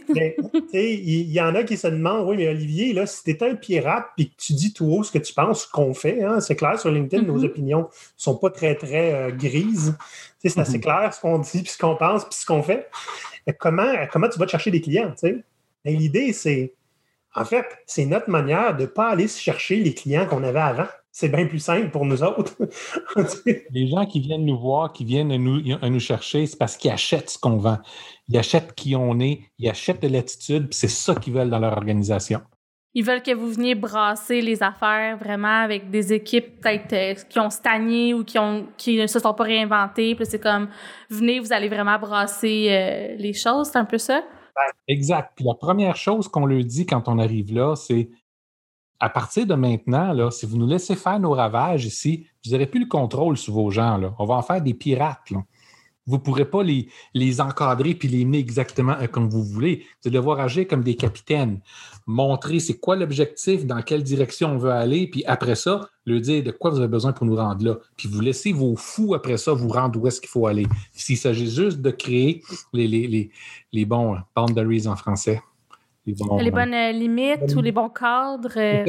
Il 0.74 1.32
y, 1.32 1.42
en 1.42 1.56
a 1.56 1.64
qui 1.64 1.78
se 1.78 1.88
demandent, 1.88 2.28
oui, 2.28 2.38
mais 2.38 2.50
Olivier, 2.50 2.94
là, 2.94 3.06
si 3.06 3.24
tu 3.24 3.32
es 3.32 3.44
un 3.44 3.56
pirate 3.56 4.08
et 4.18 4.26
que 4.30 4.36
tu 4.38 4.54
dis 4.54 4.74
tout 4.74 4.86
haut 4.86 5.04
ce 5.04 5.12
que 5.12 5.20
tu 5.20 5.34
penses 5.34 5.66
qu'on 5.66 5.94
fait, 5.94 6.24
hein, 6.24 6.40
c'est 6.40 6.56
clair, 6.56 6.80
sur 6.80 6.92
LinkedIn, 6.92 7.24
nos 7.24 7.40
mm-hmm. 7.40 7.46
opinions 7.46 7.82
ne 7.82 7.86
sont 8.16 8.36
pas 8.36 8.50
très, 8.50 8.76
très 8.76 9.14
euh, 9.14 9.32
grises. 9.32 9.96
C'est 10.40 10.58
assez 10.58 10.78
mm-hmm. 10.78 10.82
clair 10.82 11.14
ce 11.14 11.22
qu'on 11.22 11.40
dit, 11.40 11.62
puis 11.62 11.72
ce 11.72 11.78
qu'on 11.78 11.96
pense, 11.96 12.26
puis 12.26 12.40
ce 12.40 12.46
qu'on 12.46 12.64
fait. 12.64 12.90
comment, 13.60 13.94
comment 14.12 14.30
tu 14.30 14.40
vas 14.40 14.46
te 14.46 14.52
chercher 14.52 14.72
des 14.72 14.82
clients? 14.82 15.14
L'idée, 15.86 16.34
c'est, 16.34 16.74
en 17.36 17.46
fait, 17.46 17.66
c'est 17.86 18.06
notre 18.06 18.30
manière 18.30 18.76
de 18.76 18.82
ne 18.82 18.88
pas 18.88 19.10
aller 19.10 19.28
chercher 19.28 19.78
les 19.78 19.94
clients 19.94 20.26
qu'on 20.26 20.44
avait 20.44 20.60
avant 20.60 20.88
c'est 21.18 21.30
bien 21.30 21.48
plus 21.48 21.58
simple 21.58 21.90
pour 21.90 22.06
nous 22.06 22.22
autres. 22.22 22.56
les 23.72 23.88
gens 23.88 24.06
qui 24.06 24.20
viennent 24.20 24.46
nous 24.46 24.60
voir, 24.60 24.94
qui 24.94 25.04
viennent 25.04 25.36
nous, 25.36 25.62
nous 25.64 26.00
chercher, 26.00 26.46
c'est 26.46 26.58
parce 26.60 26.78
qu'ils 26.78 26.92
achètent 26.92 27.32
ce 27.32 27.40
qu'on 27.40 27.58
vend. 27.58 27.80
Ils 28.30 28.38
achètent 28.38 28.76
qui 28.76 28.96
on 28.96 29.20
est, 29.20 29.40
ils 29.58 29.68
achètent 29.68 30.04
de 30.04 30.10
l'attitude, 30.10 30.70
puis 30.70 30.78
c'est 30.78 30.88
ça 30.88 31.16
qu'ils 31.16 31.34
veulent 31.34 31.50
dans 31.50 31.58
leur 31.58 31.74
organisation. 31.74 32.42
Ils 32.94 33.04
veulent 33.04 33.24
que 33.24 33.34
vous 33.34 33.50
veniez 33.50 33.74
brasser 33.74 34.42
les 34.42 34.62
affaires 34.62 35.18
vraiment 35.18 35.64
avec 35.64 35.90
des 35.90 36.14
équipes 36.14 36.62
peut-être 36.62 36.94
euh, 36.94 37.16
qui 37.28 37.40
ont 37.40 37.50
stagné 37.50 38.14
ou 38.14 38.24
qui, 38.24 38.38
ont, 38.38 38.68
qui 38.78 38.98
ne 38.98 39.08
se 39.08 39.18
sont 39.18 39.34
pas 39.34 39.46
réinventées. 39.46 40.14
Puis 40.14 40.28
c'est 40.28 40.40
comme, 40.40 40.70
venez, 41.10 41.40
vous 41.40 41.52
allez 41.52 41.68
vraiment 41.68 41.98
brasser 41.98 42.68
euh, 42.70 43.16
les 43.18 43.34
choses. 43.34 43.70
C'est 43.72 43.80
un 43.80 43.86
peu 43.86 43.98
ça? 43.98 44.22
Exact. 44.88 45.32
Puis 45.36 45.46
la 45.46 45.56
première 45.56 45.96
chose 45.96 46.28
qu'on 46.28 46.46
leur 46.46 46.64
dit 46.64 46.86
quand 46.86 47.08
on 47.08 47.18
arrive 47.18 47.56
là, 47.56 47.76
c'est 47.76 48.08
à 49.00 49.10
partir 49.10 49.46
de 49.46 49.54
maintenant, 49.56 50.32
si 50.32 50.46
vous 50.46 50.58
nous 50.58 50.68
laissez 50.68 50.96
faire 50.96 51.20
nos 51.20 51.32
ravages 51.32 51.86
ici, 51.86 52.26
vous 52.44 52.52
n'aurez 52.52 52.66
plus 52.66 52.80
le 52.80 52.88
contrôle 52.88 53.38
sur 53.38 53.54
vos 53.54 53.70
gens. 53.70 54.16
On 54.18 54.26
va 54.26 54.36
en 54.36 54.42
faire 54.42 54.62
des 54.62 54.74
pirates. 54.74 55.32
Vous 56.08 56.16
ne 56.16 56.22
pourrez 56.22 56.50
pas 56.50 56.64
les, 56.64 57.42
encadrer 57.42 57.94
puis 57.94 58.08
les 58.08 58.24
mener 58.24 58.40
exactement 58.40 58.96
euh, 59.02 59.08
comme 59.08 59.30
vous 59.30 59.44
voulez. 59.44 59.86
Vous 60.02 60.08
allez 60.08 60.18
devoir 60.18 60.40
agir 60.40 60.66
comme 60.66 60.82
des 60.82 60.96
capitaines. 60.96 61.60
Montrer 62.08 62.62
c'est 62.62 62.80
quoi 62.80 62.96
l'objectif, 62.96 63.66
dans 63.66 63.82
quelle 63.82 64.04
direction 64.04 64.52
on 64.54 64.58
veut 64.58 64.72
aller, 64.72 65.08
puis 65.08 65.26
après 65.26 65.56
ça, 65.56 65.90
leur 66.06 66.22
dire 66.22 66.44
de 66.44 66.52
quoi 66.52 66.72
vous 66.72 66.78
avez 66.78 66.88
besoin 66.88 67.12
pour 67.12 67.26
nous 67.26 67.36
rendre 67.36 67.64
là. 67.64 67.78
Puis 67.98 68.08
vous 68.08 68.22
laissez 68.22 68.54
vos 68.54 68.78
fous 68.78 69.14
après 69.16 69.36
ça 69.36 69.52
vous 69.52 69.68
rendre 69.68 70.02
où 70.02 70.08
est-ce 70.08 70.22
qu'il 70.22 70.30
faut 70.30 70.48
aller. 70.48 70.66
S'il 70.94 71.18
s'agit 71.18 71.52
juste 71.52 71.82
de 71.82 71.92
créer 71.92 72.42
les, 72.74 73.86
bons 73.86 74.18
boundaries 74.34 74.88
en 74.88 74.96
français. 74.96 75.42
Les, 76.08 76.52
bonnes 76.52 76.74
euh, 76.74 76.92
limites 76.92 77.54
ou 77.56 77.62
les 77.62 77.72
bons 77.72 77.90
cadres. 77.90 78.58
Euh? 78.58 78.86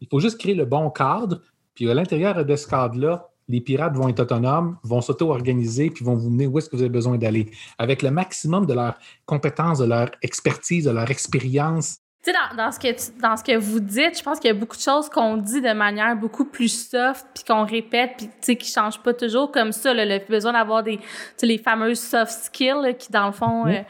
Il 0.00 0.08
faut 0.08 0.20
juste 0.20 0.38
créer 0.38 0.54
le 0.54 0.64
bon 0.64 0.90
cadre, 0.90 1.40
puis 1.74 1.90
à 1.90 1.94
l'intérieur 1.94 2.44
de 2.44 2.56
ce 2.56 2.68
cadre-là, 2.68 3.28
les 3.48 3.60
pirates 3.60 3.96
vont 3.96 4.08
être 4.08 4.20
autonomes, 4.20 4.76
vont 4.82 5.00
s'auto-organiser, 5.00 5.90
puis 5.90 6.04
vont 6.04 6.14
vous 6.14 6.30
mener 6.30 6.46
où 6.46 6.58
est-ce 6.58 6.68
que 6.68 6.76
vous 6.76 6.82
avez 6.82 6.90
besoin 6.90 7.16
d'aller, 7.16 7.50
avec 7.78 8.02
le 8.02 8.10
maximum 8.10 8.66
de 8.66 8.74
leurs 8.74 8.98
compétences, 9.24 9.78
de 9.78 9.86
leur 9.86 10.10
expertise, 10.22 10.84
de 10.84 10.90
leur 10.90 11.10
expérience 11.10 11.98
Tu 12.24 12.32
sais, 12.32 12.36
dans, 12.50 12.64
dans, 12.64 12.72
ce 12.72 12.80
que 12.80 12.88
tu- 12.88 13.20
dans 13.22 13.36
ce 13.36 13.44
que 13.44 13.56
vous 13.56 13.78
dites, 13.78 14.18
je 14.18 14.22
pense 14.24 14.40
qu'il 14.40 14.48
y 14.48 14.50
a 14.50 14.54
beaucoup 14.54 14.76
de 14.76 14.82
choses 14.82 15.08
qu'on 15.08 15.36
dit 15.36 15.60
de 15.60 15.72
manière 15.72 16.16
beaucoup 16.16 16.44
plus 16.44 16.88
soft, 16.90 17.24
puis 17.32 17.44
qu'on 17.44 17.64
répète, 17.64 18.14
puis 18.18 18.26
tu 18.26 18.32
sais, 18.40 18.56
qui 18.56 18.72
changent 18.72 19.00
pas 19.00 19.14
toujours 19.14 19.52
comme 19.52 19.70
ça. 19.70 19.94
là, 19.94 20.04
le 20.04 20.18
besoin 20.28 20.52
d'avoir 20.52 20.82
des, 20.82 20.96
tu 20.96 21.04
sais, 21.36 21.46
les 21.46 21.58
fameuses 21.58 22.00
soft 22.00 22.32
skills, 22.32 22.82
là, 22.82 22.92
qui 22.92 23.12
dans 23.12 23.26
le 23.26 23.32
fond, 23.32 23.68
euh, 23.68 23.82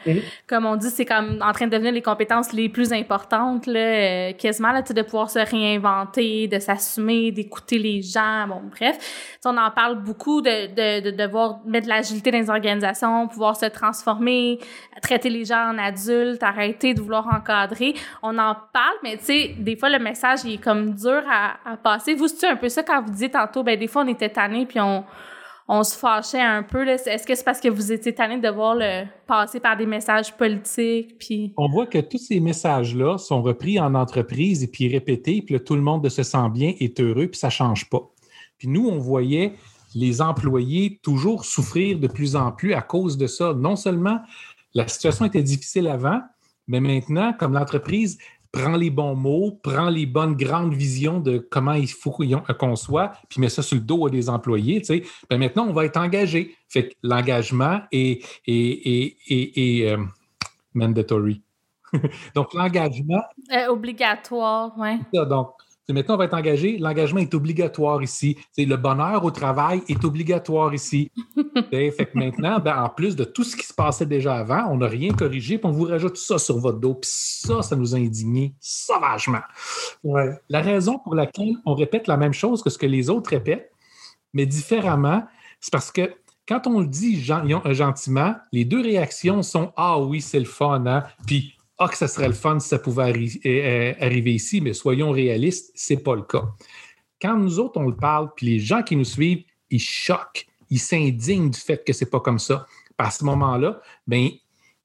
comme 0.47 0.67
on 0.67 0.75
dit, 0.75 0.91
c'est 0.91 1.05
comme 1.05 1.41
en 1.43 1.51
train 1.53 1.65
de 1.65 1.71
devenir 1.71 1.91
les 1.91 2.03
compétences 2.03 2.53
les 2.53 2.69
plus 2.69 2.93
importantes, 2.93 3.65
là, 3.65 3.79
euh, 3.79 4.33
quasiment, 4.33 4.71
là, 4.73 4.83
tu 4.83 4.89
sais, 4.89 4.93
de 4.93 5.01
pouvoir 5.01 5.31
se 5.31 5.39
réinventer, 5.39 6.47
de 6.47 6.59
s'assumer, 6.59 7.31
d'écouter 7.31 7.79
les 7.79 8.03
gens, 8.03 8.45
bon, 8.47 8.61
bref. 8.69 9.37
On 9.43 9.57
en 9.57 9.71
parle 9.71 10.03
beaucoup 10.03 10.43
de, 10.43 10.67
de, 10.67 11.09
de 11.09 11.17
devoir 11.17 11.61
mettre 11.65 11.85
de 11.85 11.89
l'agilité 11.89 12.29
dans 12.29 12.37
les 12.37 12.49
organisations, 12.51 13.27
pouvoir 13.27 13.55
se 13.55 13.65
transformer, 13.65 14.59
traiter 15.01 15.31
les 15.31 15.45
gens 15.45 15.71
en 15.73 15.77
adultes, 15.79 16.43
arrêter 16.43 16.93
de 16.93 17.01
vouloir 17.01 17.27
encadrer. 17.33 17.95
On 18.21 18.37
en 18.37 18.55
parle, 18.73 18.95
mais 19.03 19.17
tu 19.17 19.25
sais, 19.25 19.55
des 19.57 19.75
fois, 19.75 19.89
le 19.89 19.99
message, 19.99 20.45
est 20.45 20.57
comme 20.57 20.93
dur 20.93 21.21
à, 21.29 21.77
passer. 21.77 22.13
Vous, 22.15 22.27
c'est 22.27 22.47
un 22.47 22.55
peu 22.55 22.69
ça 22.69 22.83
quand 22.83 23.01
vous 23.01 23.11
disiez 23.11 23.29
tantôt, 23.29 23.63
ben, 23.63 23.79
des 23.79 23.87
fois, 23.87 24.03
on 24.03 24.07
était 24.07 24.29
tannés, 24.29 24.65
puis 24.65 24.79
on, 24.79 25.03
se 25.83 25.95
fâchait 25.95 26.41
un 26.41 26.63
peu. 26.63 26.87
Est-ce 26.87 27.27
que 27.27 27.35
c'est 27.35 27.43
parce 27.43 27.59
que 27.59 27.67
vous 27.67 27.91
étiez 27.91 28.13
tannés 28.13 28.37
de 28.37 28.47
devoir 28.47 28.75
le 28.75 29.05
passer 29.27 29.59
par 29.59 29.77
des 29.77 29.85
messages 29.85 30.35
politiques. 30.35 31.15
On 31.57 31.69
voit 31.69 31.85
que 31.85 31.99
tous 31.99 32.17
ces 32.17 32.39
messages-là 32.39 33.19
sont 33.19 33.43
repris 33.43 33.79
en 33.79 33.93
entreprise 33.93 34.63
et 34.63 34.67
puis 34.67 34.87
répétés, 34.87 35.43
puis 35.43 35.59
tout 35.63 35.75
le 35.75 35.81
monde 35.81 36.09
se 36.09 36.23
sent 36.23 36.49
bien, 36.51 36.73
est 36.79 36.99
heureux, 36.99 37.27
puis 37.27 37.39
ça 37.39 37.47
ne 37.47 37.51
change 37.51 37.89
pas. 37.89 38.01
Puis 38.57 38.67
nous, 38.67 38.89
on 38.89 38.97
voyait 38.97 39.53
les 39.95 40.21
employés 40.21 40.99
toujours 41.01 41.45
souffrir 41.45 41.99
de 41.99 42.07
plus 42.07 42.35
en 42.35 42.51
plus 42.51 42.73
à 42.73 42.81
cause 42.81 43.17
de 43.17 43.27
ça. 43.27 43.53
Non 43.53 43.75
seulement 43.75 44.19
la 44.73 44.87
situation 44.87 45.25
était 45.25 45.41
difficile 45.41 45.87
avant, 45.87 46.21
mais 46.69 46.79
maintenant, 46.79 47.33
comme 47.33 47.53
l'entreprise 47.53 48.17
prend 48.51 48.75
les 48.77 48.89
bons 48.89 49.15
mots, 49.15 49.59
prend 49.61 49.89
les 49.89 50.05
bonnes 50.05 50.35
grandes 50.35 50.73
visions 50.73 51.19
de 51.19 51.37
comment 51.37 51.73
il 51.73 51.87
faut 51.89 52.15
qu'on 52.57 52.75
soit, 52.75 53.11
puis 53.29 53.41
met 53.41 53.49
ça 53.49 53.61
sur 53.61 53.75
le 53.75 53.81
dos 53.83 54.09
des 54.09 54.29
employés, 54.29 54.79
tu 54.79 54.85
sais, 54.85 55.03
ben 55.29 55.37
maintenant, 55.37 55.67
on 55.67 55.73
va 55.73 55.85
être 55.85 55.97
engagé. 55.97 56.55
Fait 56.67 56.89
que 56.89 56.93
l'engagement 57.03 57.81
est, 57.91 58.23
est, 58.47 58.53
est, 58.53 59.17
est- 59.27 59.57
est, 59.81 59.91
euh, 59.91 59.97
mandatory. 60.73 61.41
Donc, 62.35 62.53
l'engagement, 62.53 63.21
Euh, 63.51 63.67
obligatoire, 63.69 64.73
ça, 65.13 65.25
donc, 65.25 65.51
maintenant, 65.93 66.15
on 66.15 66.17
va 66.17 66.25
être 66.25 66.33
engagé. 66.33 66.77
L'engagement 66.77 67.19
est 67.19 67.33
obligatoire 67.33 68.01
ici. 68.01 68.37
Le 68.57 68.75
bonheur 68.75 69.23
au 69.23 69.31
travail 69.31 69.81
est 69.87 70.03
obligatoire 70.03 70.73
ici. 70.73 71.11
Fait 71.71 71.91
que 71.91 72.17
maintenant, 72.17 72.59
ben, 72.59 72.81
en 72.83 72.89
plus 72.89 73.15
de 73.15 73.23
tout 73.23 73.43
ce 73.43 73.55
qui 73.55 73.65
se 73.65 73.73
passait 73.73 74.05
déjà 74.05 74.35
avant, 74.35 74.67
on 74.69 74.77
n'a 74.77 74.87
rien 74.87 75.13
corrigé, 75.13 75.57
puis 75.57 75.67
on 75.67 75.71
vous 75.71 75.85
rajoute 75.85 76.17
ça 76.17 76.37
sur 76.37 76.57
votre 76.59 76.79
dos. 76.79 76.95
Puis 76.95 77.09
ça, 77.11 77.61
ça 77.61 77.75
nous 77.75 77.95
a 77.95 77.97
indignés 77.97 78.53
sauvagement. 78.59 79.41
Ouais. 80.03 80.37
La 80.49 80.61
raison 80.61 80.99
pour 80.99 81.15
laquelle 81.15 81.55
on 81.65 81.73
répète 81.75 82.07
la 82.07 82.17
même 82.17 82.33
chose 82.33 82.63
que 82.63 82.69
ce 82.69 82.77
que 82.77 82.85
les 82.85 83.09
autres 83.09 83.29
répètent, 83.31 83.71
mais 84.33 84.45
différemment, 84.45 85.23
c'est 85.59 85.71
parce 85.71 85.91
que 85.91 86.13
quand 86.47 86.65
on 86.65 86.79
le 86.79 86.87
dit 86.87 87.21
gen- 87.21 87.61
gentiment, 87.73 88.35
les 88.51 88.65
deux 88.65 88.81
réactions 88.81 89.43
sont 89.43 89.71
Ah 89.77 89.99
oui, 89.99 90.19
c'est 90.21 90.39
le 90.39 90.45
fun, 90.45 90.85
hein? 90.87 91.03
Puis 91.27 91.55
Ah, 91.81 91.87
que 91.87 91.95
ça 91.95 92.09
serait 92.09 92.27
le 92.27 92.33
fun 92.33 92.59
si 92.59 92.67
ça 92.67 92.77
pouvait 92.77 93.13
euh, 93.13 93.27
euh, 93.45 93.93
arriver 94.01 94.33
ici, 94.33 94.59
mais 94.59 94.73
soyons 94.73 95.11
réalistes, 95.11 95.71
c'est 95.75 96.03
pas 96.03 96.13
le 96.13 96.23
cas. 96.23 96.43
Quand 97.21 97.37
nous 97.37 97.57
autres, 97.57 97.79
on 97.79 97.87
le 97.87 97.95
parle, 97.95 98.29
puis 98.35 98.47
les 98.47 98.59
gens 98.59 98.83
qui 98.83 98.97
nous 98.97 99.05
suivent, 99.05 99.45
ils 99.69 99.79
choquent, 99.79 100.45
ils 100.69 100.79
s'indignent 100.79 101.49
du 101.49 101.59
fait 101.59 101.85
que 101.85 101.93
c'est 101.93 102.09
pas 102.09 102.19
comme 102.19 102.37
ça. 102.39 102.67
À 102.97 103.11
ce 103.11 103.23
moment-là, 103.23 103.81
ben, 104.05 104.29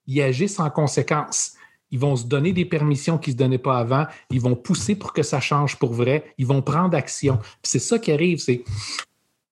ils 0.06 0.22
agissent 0.22 0.60
en 0.60 0.70
conséquence. 0.70 1.54
Ils 1.90 1.98
vont 1.98 2.14
se 2.14 2.26
donner 2.26 2.52
des 2.52 2.64
permissions 2.64 3.18
qu'ils 3.18 3.32
ne 3.32 3.38
se 3.38 3.42
donnaient 3.42 3.58
pas 3.58 3.78
avant. 3.78 4.06
Ils 4.30 4.40
vont 4.40 4.54
pousser 4.54 4.94
pour 4.94 5.12
que 5.12 5.24
ça 5.24 5.40
change 5.40 5.76
pour 5.76 5.92
vrai. 5.92 6.32
Ils 6.38 6.46
vont 6.46 6.62
prendre 6.62 6.96
action. 6.96 7.40
C'est 7.64 7.80
ça 7.80 7.98
qui 7.98 8.12
arrive. 8.12 8.38
C'est 8.38 8.62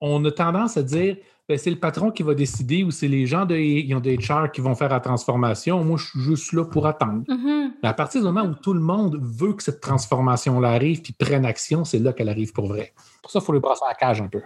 on 0.01 0.25
a 0.25 0.31
tendance 0.31 0.77
à 0.77 0.83
dire 0.83 1.17
c'est 1.59 1.71
le 1.71 1.79
patron 1.79 2.11
qui 2.11 2.23
va 2.23 2.35
décider 2.35 2.85
ou 2.85 2.91
c'est 2.91 3.09
les 3.09 3.27
gens 3.27 3.45
de, 3.47 3.57
ils 3.57 3.95
ont 3.95 4.01
des 4.01 4.17
HR 4.17 4.51
qui 4.53 4.61
vont 4.61 4.75
faire 4.75 4.89
la 4.91 5.01
transformation. 5.01 5.83
Moi, 5.85 5.97
je 5.99 6.07
suis 6.11 6.21
juste 6.21 6.53
là 6.53 6.65
pour 6.65 6.87
attendre. 6.87 7.23
Mhm. 7.29 7.73
Mais 7.83 7.89
à 7.89 7.95
partir 7.95 8.21
du 8.21 8.27
moment 8.27 8.43
où 8.45 8.55
tout 8.55 8.73
le 8.75 8.81
monde 8.81 9.19
veut 9.21 9.53
que 9.55 9.63
cette 9.63 9.81
transformation-là 9.81 10.71
arrive 10.71 11.03
puis 11.03 11.13
prenne 11.13 11.45
action, 11.45 11.85
c'est 11.85 11.99
là 11.99 12.13
qu'elle 12.13 12.29
arrive 12.29 12.53
pour 12.53 12.67
vrai. 12.67 12.93
Pour 13.23 13.31
ça, 13.31 13.39
il 13.41 13.45
faut 13.45 13.53
le 13.53 13.61
brasser 13.61 13.83
à 13.85 13.89
la 13.89 13.95
cage 13.95 14.21
un 14.21 14.29
peu. 14.29 14.41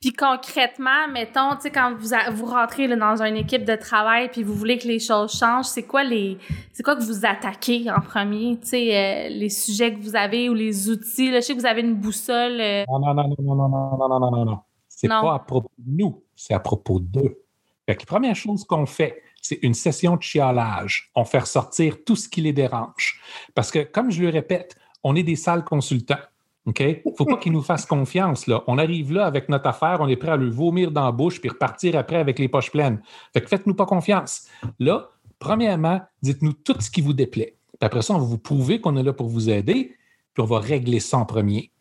Puis 0.00 0.12
concrètement, 0.14 1.06
mettons, 1.12 1.50
tu 1.54 1.60
sais, 1.62 1.70
quand 1.70 1.94
vous, 1.96 2.12
a- 2.12 2.28
vous 2.32 2.46
rentrez 2.46 2.88
là, 2.88 2.96
dans 2.96 3.22
une 3.22 3.36
équipe 3.36 3.64
de 3.64 3.76
travail 3.76 4.28
puis 4.32 4.42
vous 4.42 4.52
voulez 4.54 4.76
que 4.76 4.88
les 4.88 4.98
choses 4.98 5.32
changent, 5.32 5.66
c'est 5.66 5.84
quoi 5.84 6.02
les 6.02 6.38
c'est 6.72 6.82
quoi 6.82 6.96
que 6.96 7.02
vous 7.04 7.24
attaquez 7.24 7.88
en 7.88 8.00
premier? 8.00 8.58
Tu 8.62 8.66
sais, 8.68 8.96
euh, 8.96 9.28
les 9.28 9.48
sujets 9.48 9.94
que 9.94 10.00
vous 10.00 10.16
avez 10.16 10.48
ou 10.48 10.54
les 10.54 10.90
outils. 10.90 11.30
Là, 11.30 11.38
je 11.38 11.44
sais 11.46 11.54
que 11.54 11.60
vous 11.60 11.66
avez 11.66 11.82
une 11.82 11.94
boussole. 11.94 12.60
euh, 12.60 12.84
non, 12.88 12.98
non, 12.98 13.14
non, 13.14 13.28
non, 13.38 13.54
non, 13.54 13.68
non, 13.68 14.08
non, 14.08 14.18
non, 14.18 14.30
non, 14.32 14.44
non. 14.44 14.58
C'est 15.02 15.08
pas 15.08 15.34
à 15.34 15.38
propos 15.40 15.70
de 15.78 15.90
nous, 15.98 16.22
c'est 16.36 16.54
à 16.54 16.60
propos 16.60 17.00
d'eux. 17.00 17.42
Fait 17.86 17.96
que 17.96 18.02
la 18.02 18.06
première 18.06 18.36
chose 18.36 18.64
qu'on 18.64 18.86
fait, 18.86 19.20
c'est 19.40 19.58
une 19.62 19.74
session 19.74 20.16
de 20.16 20.22
chialage. 20.22 21.10
On 21.16 21.24
fait 21.24 21.40
ressortir 21.40 22.04
tout 22.04 22.14
ce 22.14 22.28
qui 22.28 22.40
les 22.40 22.52
dérange. 22.52 23.20
Parce 23.54 23.72
que, 23.72 23.80
comme 23.80 24.12
je 24.12 24.22
le 24.22 24.28
répète, 24.28 24.76
on 25.02 25.16
est 25.16 25.24
des 25.24 25.34
sales 25.34 25.64
consultants. 25.64 26.20
OK? 26.66 26.80
faut 27.16 27.24
pas 27.24 27.38
qu'ils 27.38 27.50
nous 27.50 27.62
fassent 27.62 27.86
confiance. 27.86 28.46
Là. 28.46 28.62
On 28.68 28.78
arrive 28.78 29.12
là 29.12 29.26
avec 29.26 29.48
notre 29.48 29.66
affaire, 29.66 29.98
on 30.00 30.06
est 30.06 30.16
prêt 30.16 30.30
à 30.30 30.36
le 30.36 30.48
vomir 30.48 30.92
dans 30.92 31.04
la 31.04 31.10
bouche 31.10 31.40
puis 31.40 31.50
repartir 31.50 31.96
après 31.96 32.18
avec 32.18 32.38
les 32.38 32.46
poches 32.46 32.70
pleines. 32.70 33.02
Fait 33.32 33.40
que 33.40 33.48
faites-nous 33.48 33.74
pas 33.74 33.86
confiance. 33.86 34.46
Là, 34.78 35.08
premièrement, 35.40 36.00
dites-nous 36.22 36.52
tout 36.52 36.76
ce 36.78 36.88
qui 36.88 37.00
vous 37.00 37.14
déplaît. 37.14 37.56
Puis 37.72 37.86
après 37.86 38.02
ça, 38.02 38.14
on 38.14 38.18
va 38.18 38.26
vous 38.26 38.38
prouver 38.38 38.80
qu'on 38.80 38.96
est 38.96 39.02
là 39.02 39.12
pour 39.12 39.28
vous 39.28 39.50
aider, 39.50 39.96
puis 40.34 40.42
on 40.42 40.46
va 40.46 40.60
régler 40.60 41.00
ça 41.00 41.18
en 41.18 41.26
premier. 41.26 41.72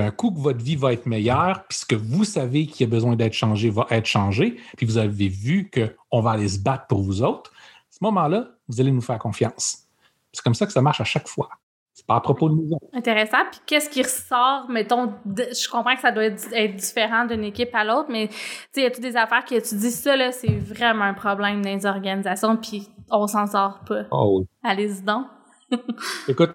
Un 0.00 0.10
coup 0.10 0.30
que 0.30 0.38
votre 0.38 0.62
vie 0.62 0.76
va 0.76 0.92
être 0.92 1.06
meilleure, 1.06 1.64
puis 1.68 1.78
ce 1.78 1.86
que 1.86 1.94
vous 1.96 2.24
savez 2.24 2.66
qui 2.66 2.84
a 2.84 2.86
besoin 2.86 3.16
d'être 3.16 3.32
changé 3.32 3.70
va 3.70 3.86
être 3.90 4.06
changé, 4.06 4.56
puis 4.76 4.86
vous 4.86 4.98
avez 4.98 5.28
vu 5.28 5.70
qu'on 5.70 6.20
va 6.20 6.32
aller 6.32 6.48
se 6.48 6.58
battre 6.58 6.86
pour 6.86 7.02
vous 7.02 7.22
autres, 7.22 7.50
à 7.52 7.90
ce 7.90 7.98
moment-là, 8.02 8.48
vous 8.68 8.80
allez 8.80 8.92
nous 8.92 9.00
faire 9.00 9.18
confiance. 9.18 9.84
C'est 10.32 10.42
comme 10.42 10.54
ça 10.54 10.66
que 10.66 10.72
ça 10.72 10.82
marche 10.82 11.00
à 11.00 11.04
chaque 11.04 11.26
fois. 11.28 11.48
C'est 11.94 12.06
pas 12.06 12.14
à 12.16 12.20
propos 12.20 12.48
de 12.48 12.54
nous 12.54 12.70
autres. 12.72 12.86
Intéressant. 12.92 13.38
Puis 13.50 13.60
qu'est-ce 13.66 13.90
qui 13.90 14.02
ressort, 14.02 14.68
mettons, 14.70 15.14
de- 15.24 15.48
je 15.52 15.68
comprends 15.68 15.96
que 15.96 16.00
ça 16.00 16.12
doit 16.12 16.26
être, 16.26 16.46
être 16.52 16.76
différent 16.76 17.24
d'une 17.24 17.42
équipe 17.42 17.74
à 17.74 17.82
l'autre, 17.82 18.08
mais 18.08 18.28
il 18.76 18.82
y 18.84 18.86
a 18.86 18.90
toutes 18.92 19.02
des 19.02 19.16
affaires 19.16 19.44
que 19.44 19.56
tu 19.68 19.74
dis, 19.74 19.90
ça, 19.90 20.14
là, 20.16 20.30
c'est 20.30 20.58
vraiment 20.58 21.02
un 21.04 21.14
problème 21.14 21.60
dans 21.60 21.74
les 21.74 21.86
organisations, 21.86 22.56
puis 22.56 22.88
on 23.10 23.26
s'en 23.26 23.48
sort 23.48 23.80
pas. 23.84 24.04
Oh 24.12 24.38
oui. 24.40 24.46
Allez-y 24.62 25.02
donc. 25.02 25.26
Écoute, 26.28 26.54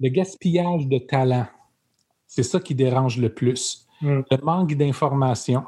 le 0.00 0.08
gaspillage 0.08 0.88
de 0.88 0.98
talent, 0.98 1.46
c'est 2.34 2.42
ça 2.42 2.58
qui 2.58 2.74
dérange 2.74 3.18
le 3.18 3.28
plus. 3.28 3.86
Mm. 4.00 4.22
Le 4.28 4.36
manque 4.42 4.74
d'information, 4.74 5.64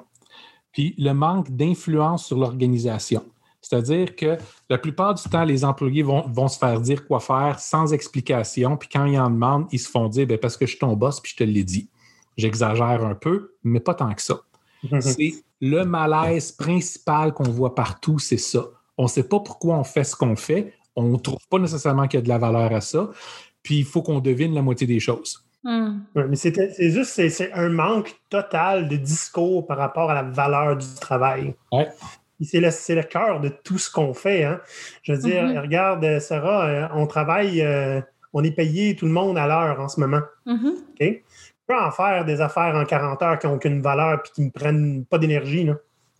puis 0.72 0.94
le 0.98 1.12
manque 1.12 1.50
d'influence 1.50 2.26
sur 2.26 2.38
l'organisation. 2.38 3.24
C'est-à-dire 3.60 4.16
que 4.16 4.36
la 4.68 4.78
plupart 4.78 5.14
du 5.14 5.22
temps, 5.24 5.44
les 5.44 5.64
employés 5.64 6.02
vont, 6.02 6.28
vont 6.28 6.48
se 6.48 6.58
faire 6.58 6.80
dire 6.80 7.06
quoi 7.06 7.20
faire 7.20 7.60
sans 7.60 7.92
explication, 7.92 8.76
puis 8.76 8.88
quand 8.92 9.04
ils 9.06 9.18
en 9.18 9.30
demandent, 9.30 9.66
ils 9.70 9.78
se 9.78 9.88
font 9.88 10.08
dire 10.08 10.26
ben, 10.26 10.38
parce 10.38 10.56
que 10.56 10.66
je 10.66 10.70
suis 10.70 10.78
ton 10.80 10.94
boss, 10.96 11.20
puis 11.20 11.32
je 11.32 11.36
te 11.36 11.44
l'ai 11.44 11.62
dit. 11.62 11.88
J'exagère 12.36 13.04
un 13.04 13.14
peu, 13.14 13.54
mais 13.62 13.80
pas 13.80 13.94
tant 13.94 14.12
que 14.12 14.22
ça. 14.22 14.40
C'est 15.00 15.34
le 15.60 15.84
malaise 15.84 16.52
principal 16.52 17.32
qu'on 17.32 17.50
voit 17.50 17.74
partout, 17.74 18.18
c'est 18.18 18.36
ça. 18.36 18.66
On 18.98 19.04
ne 19.04 19.08
sait 19.08 19.28
pas 19.28 19.40
pourquoi 19.40 19.76
on 19.76 19.84
fait 19.84 20.04
ce 20.04 20.16
qu'on 20.16 20.36
fait. 20.36 20.74
On 20.96 21.04
ne 21.04 21.16
trouve 21.16 21.46
pas 21.48 21.58
nécessairement 21.58 22.08
qu'il 22.08 22.18
y 22.18 22.22
a 22.22 22.24
de 22.24 22.28
la 22.28 22.38
valeur 22.38 22.72
à 22.72 22.80
ça. 22.80 23.10
Puis 23.62 23.78
il 23.78 23.84
faut 23.84 24.02
qu'on 24.02 24.20
devine 24.20 24.54
la 24.54 24.62
moitié 24.62 24.86
des 24.86 25.00
choses. 25.00 25.45
Hmm. 25.68 25.98
Ouais, 26.14 26.26
mais 26.28 26.36
c'était- 26.36 26.70
c'est 26.70 26.90
juste 26.90 27.20
un 27.52 27.68
manque 27.70 28.14
total 28.30 28.86
de 28.88 28.94
discours 28.94 29.66
par 29.66 29.78
rapport 29.78 30.12
à 30.12 30.14
la 30.14 30.22
valeur 30.22 30.76
du 30.76 30.86
travail. 31.00 31.56
Ouais. 31.72 31.88
C'est 32.40 32.60
le, 32.94 33.02
cœur 33.02 33.40
de 33.40 33.48
tout 33.48 33.76
ce 33.78 33.90
qu'on 33.90 34.14
fait. 34.14 34.44
hein. 34.44 34.60
Je 35.02 35.12
veux 35.12 35.18
dire, 35.18 35.42
Mhm. 35.42 35.58
regarde, 35.58 36.04
euh, 36.04 36.20
Sarah, 36.20 36.66
euh, 36.66 36.88
on 36.94 37.06
travaille, 37.08 37.62
euh, 37.62 38.00
on 38.32 38.44
est 38.44 38.52
payé 38.52 38.94
tout 38.94 39.06
le 39.06 39.10
monde 39.12 39.36
à 39.38 39.48
l'heure 39.48 39.80
en 39.80 39.88
ce 39.88 39.98
moment. 39.98 40.20
Mhm. 40.44 40.74
OK? 41.00 41.22
On 41.68 41.72
peut 41.74 41.80
en 41.80 41.90
faire 41.90 42.24
des 42.24 42.40
affaires 42.40 42.76
en 42.76 42.84
40 42.84 43.20
heures 43.22 43.38
qui 43.40 43.48
n'ont 43.48 43.54
aucune 43.54 43.80
valeur 43.82 44.20
et 44.24 44.28
qui 44.34 44.42
ne 44.42 44.50
prennent 44.50 45.04
pas 45.04 45.18
d'énergie. 45.18 45.64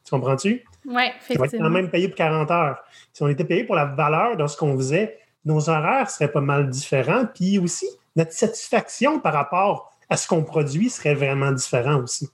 Tu 0.05 0.11
comprends-tu? 0.11 0.49
Ouais, 0.55 0.65
On 0.87 0.93
va 0.95 1.05
être 1.07 1.15
quand 1.29 1.35
effectivement. 1.35 1.71
même 1.71 1.89
payé 1.91 2.09
pour 2.09 2.17
40 2.17 2.51
heures. 2.51 2.79
Si 3.13 3.23
on 3.23 3.29
était 3.29 3.45
payé 3.45 3.63
pour 3.63 3.77
la 3.77 3.85
valeur 3.85 4.37
de 4.37 4.45
ce 4.49 4.57
qu'on 4.57 4.75
faisait, 4.77 5.19
nos 5.45 5.69
horaires 5.71 6.11
seraient 6.11 6.33
pas 6.33 6.41
mal 6.41 6.69
différents. 6.69 7.27
Puis 7.33 7.61
aussi, 7.61 7.87
notre 8.17 8.33
satisfaction 8.33 9.21
par 9.21 9.33
rapport 9.35 9.91
à 10.09 10.17
ce 10.17 10.27
qu'on 10.27 10.43
produit 10.45 10.91
serait 10.91 11.15
vraiment 11.15 11.53
différent 11.53 12.03
aussi. 12.03 12.29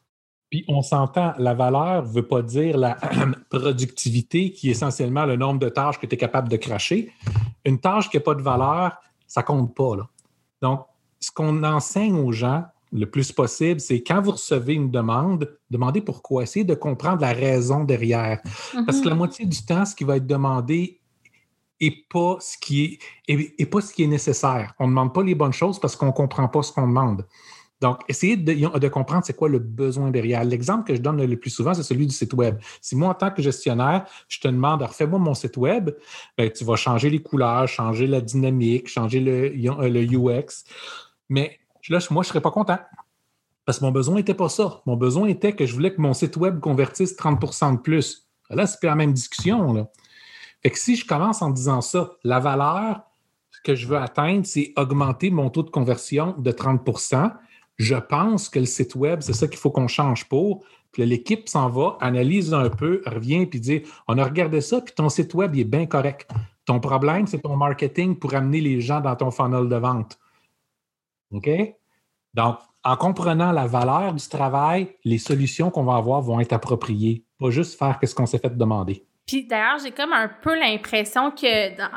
Puis 0.50 0.64
on 0.68 0.82
s'entend, 0.82 1.32
la 1.38 1.54
valeur 1.54 2.02
ne 2.02 2.08
veut 2.08 2.26
pas 2.26 2.42
dire 2.42 2.76
la 2.76 2.96
productivité 3.50 4.52
qui 4.52 4.68
est 4.68 4.72
essentiellement 4.72 5.24
le 5.24 5.36
nombre 5.36 5.58
de 5.60 5.68
tâches 5.68 5.98
que 5.98 6.06
tu 6.06 6.14
es 6.14 6.18
capable 6.18 6.48
de 6.48 6.56
cracher. 6.56 7.10
Une 7.64 7.78
tâche 7.78 8.10
qui 8.10 8.16
n'a 8.16 8.22
pas 8.22 8.34
de 8.34 8.42
valeur, 8.42 8.96
ça 9.26 9.42
compte 9.42 9.74
pas. 9.74 9.96
Là. 9.96 10.08
Donc, 10.60 10.84
ce 11.20 11.30
qu'on 11.30 11.62
enseigne 11.64 12.16
aux 12.16 12.32
gens 12.32 12.64
le 12.92 13.06
plus 13.06 13.32
possible, 13.32 13.80
c'est 13.80 14.02
quand 14.02 14.20
vous 14.20 14.32
recevez 14.32 14.74
une 14.74 14.90
demande, 14.90 15.48
demandez 15.70 16.02
pourquoi. 16.02 16.42
Essayez 16.42 16.64
de 16.66 16.74
comprendre 16.74 17.22
la 17.22 17.32
raison 17.32 17.84
derrière. 17.84 18.40
Parce 18.84 19.00
que 19.00 19.06
la 19.08 19.14
Mhm. 19.14 19.18
moitié 19.18 19.46
du 19.46 19.64
temps, 19.64 19.86
ce 19.86 19.94
qui 19.94 20.04
va 20.04 20.16
être 20.18 20.26
demandé 20.26 21.00
et 21.82 22.06
pas 22.08 22.36
ce 22.40 22.56
qui 22.56 22.84
est, 22.84 22.98
et, 23.58 23.66
pas 23.66 23.80
ce 23.80 23.92
qui 23.92 24.04
est 24.04 24.06
nécessaire. 24.06 24.72
On 24.78 24.84
ne 24.84 24.90
demande 24.90 25.12
pas 25.12 25.22
les 25.22 25.34
bonnes 25.34 25.52
choses 25.52 25.80
parce 25.80 25.96
qu'on 25.96 26.06
ne 26.06 26.12
comprend 26.12 26.46
pas 26.48 26.62
ce 26.62 26.72
qu'on 26.72 26.86
demande. 26.86 27.26
Donc, 27.80 27.98
essayez 28.08 28.36
de, 28.36 28.88
comprendre 28.88 29.24
c'est 29.26 29.36
quoi 29.36 29.48
le 29.48 29.58
besoin 29.58 30.12
derrière. 30.12 30.44
L'exemple 30.44 30.84
que 30.84 30.94
je 30.94 31.00
donne 31.00 31.20
le 31.20 31.36
plus 31.36 31.50
souvent, 31.50 31.74
c'est 31.74 31.82
celui 31.82 32.06
du 32.06 32.14
site 32.14 32.32
Web. 32.34 32.60
Si 32.80 32.94
moi, 32.94 33.08
en 33.08 33.14
tant 33.14 33.32
que 33.32 33.42
gestionnaire, 33.42 34.06
je 34.28 34.38
te 34.38 34.46
demande, 34.46 34.82
refais-moi 34.82 35.18
mon 35.18 35.34
site 35.34 35.56
Web, 35.56 35.90
ben, 36.38 36.48
tu 36.52 36.62
vas 36.62 36.76
changer 36.76 37.10
les 37.10 37.20
couleurs, 37.20 37.66
changer 37.66 38.06
la 38.06 38.20
dynamique, 38.20 38.88
changer 38.88 39.18
le, 39.18 39.48
le 39.48 40.02
UX. 40.04 40.62
Mais 41.28 41.58
là, 41.88 41.98
moi, 42.12 42.22
je 42.22 42.28
ne 42.28 42.30
serais 42.30 42.40
pas 42.40 42.52
content. 42.52 42.78
Parce 43.64 43.80
que 43.80 43.84
mon 43.84 43.90
besoin 43.90 44.14
n'était 44.14 44.34
pas 44.34 44.48
ça. 44.48 44.82
Mon 44.86 44.96
besoin 44.96 45.26
était 45.26 45.52
que 45.52 45.66
je 45.66 45.74
voulais 45.74 45.92
que 45.92 46.00
mon 46.00 46.14
site 46.14 46.36
Web 46.36 46.60
convertisse 46.60 47.16
30% 47.16 47.72
de 47.72 47.80
plus. 47.80 48.28
Là, 48.50 48.68
c'est 48.68 48.78
plus 48.78 48.86
la 48.86 48.94
même 48.94 49.12
discussion. 49.12 49.72
Là. 49.72 49.88
Fait 50.62 50.74
si 50.74 50.96
je 50.96 51.06
commence 51.06 51.42
en 51.42 51.50
disant 51.50 51.80
ça, 51.80 52.12
la 52.24 52.40
valeur 52.40 53.02
que 53.64 53.74
je 53.74 53.86
veux 53.86 53.98
atteindre, 53.98 54.46
c'est 54.46 54.72
augmenter 54.76 55.30
mon 55.30 55.50
taux 55.50 55.62
de 55.62 55.70
conversion 55.70 56.34
de 56.38 56.50
30% 56.50 57.32
je 57.82 57.96
pense 57.96 58.48
que 58.48 58.58
le 58.58 58.66
site 58.66 58.94
web, 58.94 59.20
c'est 59.22 59.32
ça 59.32 59.48
qu'il 59.48 59.58
faut 59.58 59.70
qu'on 59.70 59.88
change 59.88 60.28
pour. 60.28 60.64
Puis 60.92 61.04
l'équipe 61.06 61.48
s'en 61.48 61.68
va, 61.68 61.96
analyse 62.00 62.52
un 62.52 62.68
peu, 62.68 63.02
revient, 63.06 63.46
puis 63.46 63.60
dit 63.60 63.82
On 64.08 64.18
a 64.18 64.24
regardé 64.24 64.60
ça, 64.60 64.80
puis 64.80 64.94
ton 64.94 65.08
site 65.08 65.34
web, 65.34 65.54
il 65.54 65.62
est 65.62 65.64
bien 65.64 65.86
correct. 65.86 66.30
Ton 66.64 66.80
problème, 66.80 67.26
c'est 67.26 67.40
ton 67.40 67.56
marketing 67.56 68.16
pour 68.16 68.34
amener 68.34 68.60
les 68.60 68.80
gens 68.80 69.00
dans 69.00 69.16
ton 69.16 69.30
funnel 69.30 69.68
de 69.68 69.76
vente. 69.76 70.18
OK? 71.32 71.48
Donc, 72.34 72.58
en 72.84 72.96
comprenant 72.96 73.52
la 73.52 73.66
valeur 73.66 74.12
du 74.14 74.28
travail, 74.28 74.94
les 75.04 75.18
solutions 75.18 75.70
qu'on 75.70 75.84
va 75.84 75.96
avoir 75.96 76.20
vont 76.20 76.40
être 76.40 76.52
appropriées, 76.52 77.24
pas 77.38 77.50
juste 77.50 77.78
faire 77.78 77.98
ce 78.02 78.14
qu'on 78.14 78.26
s'est 78.26 78.38
fait 78.38 78.56
demander. 78.56 79.06
Puis 79.26 79.44
d'ailleurs, 79.46 79.78
j'ai 79.82 79.92
comme 79.92 80.12
un 80.12 80.28
peu 80.28 80.58
l'impression 80.58 81.30
que 81.30 81.46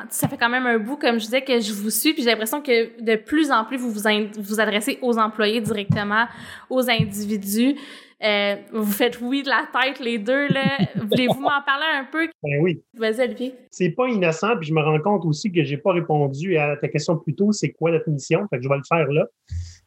ça 0.09 0.27
fait 0.27 0.37
quand 0.37 0.49
même 0.49 0.67
un 0.67 0.77
bout, 0.77 0.97
comme 0.97 1.19
je 1.19 1.25
disais, 1.25 1.41
que 1.41 1.59
je 1.59 1.73
vous 1.73 1.89
suis, 1.89 2.13
puis 2.13 2.21
j'ai 2.21 2.29
l'impression 2.29 2.61
que 2.61 3.01
de 3.01 3.15
plus 3.15 3.51
en 3.51 3.65
plus, 3.65 3.77
vous 3.77 3.91
vous, 3.91 4.03
vous 4.37 4.59
adressez 4.59 4.99
aux 5.01 5.17
employés 5.17 5.59
directement, 5.59 6.25
aux 6.69 6.89
individus. 6.89 7.75
Euh, 8.23 8.55
vous 8.71 8.91
faites 8.91 9.19
oui 9.21 9.43
de 9.43 9.49
la 9.49 9.67
tête, 9.73 9.99
les 9.99 10.19
deux, 10.19 10.47
là. 10.47 10.77
Voulez-vous 10.95 11.41
m'en 11.41 11.61
parler 11.65 11.85
un 11.95 12.05
peu? 12.05 12.27
Ben 12.43 12.61
oui. 12.61 12.81
Vas-y, 12.93 13.21
Olivier. 13.21 13.55
C'est 13.71 13.89
pas 13.89 14.07
innocent, 14.07 14.55
puis 14.57 14.69
je 14.69 14.73
me 14.73 14.81
rends 14.81 15.01
compte 15.01 15.25
aussi 15.25 15.51
que 15.51 15.63
j'ai 15.63 15.77
pas 15.77 15.91
répondu 15.91 16.57
à 16.57 16.77
ta 16.77 16.87
question 16.87 17.17
plus 17.17 17.35
tôt, 17.35 17.51
c'est 17.51 17.71
quoi 17.71 17.91
notre 17.91 18.09
mission? 18.09 18.47
Fait 18.49 18.57
que 18.57 18.63
je 18.63 18.69
vais 18.69 18.77
le 18.77 18.83
faire 18.87 19.07
là. 19.07 19.25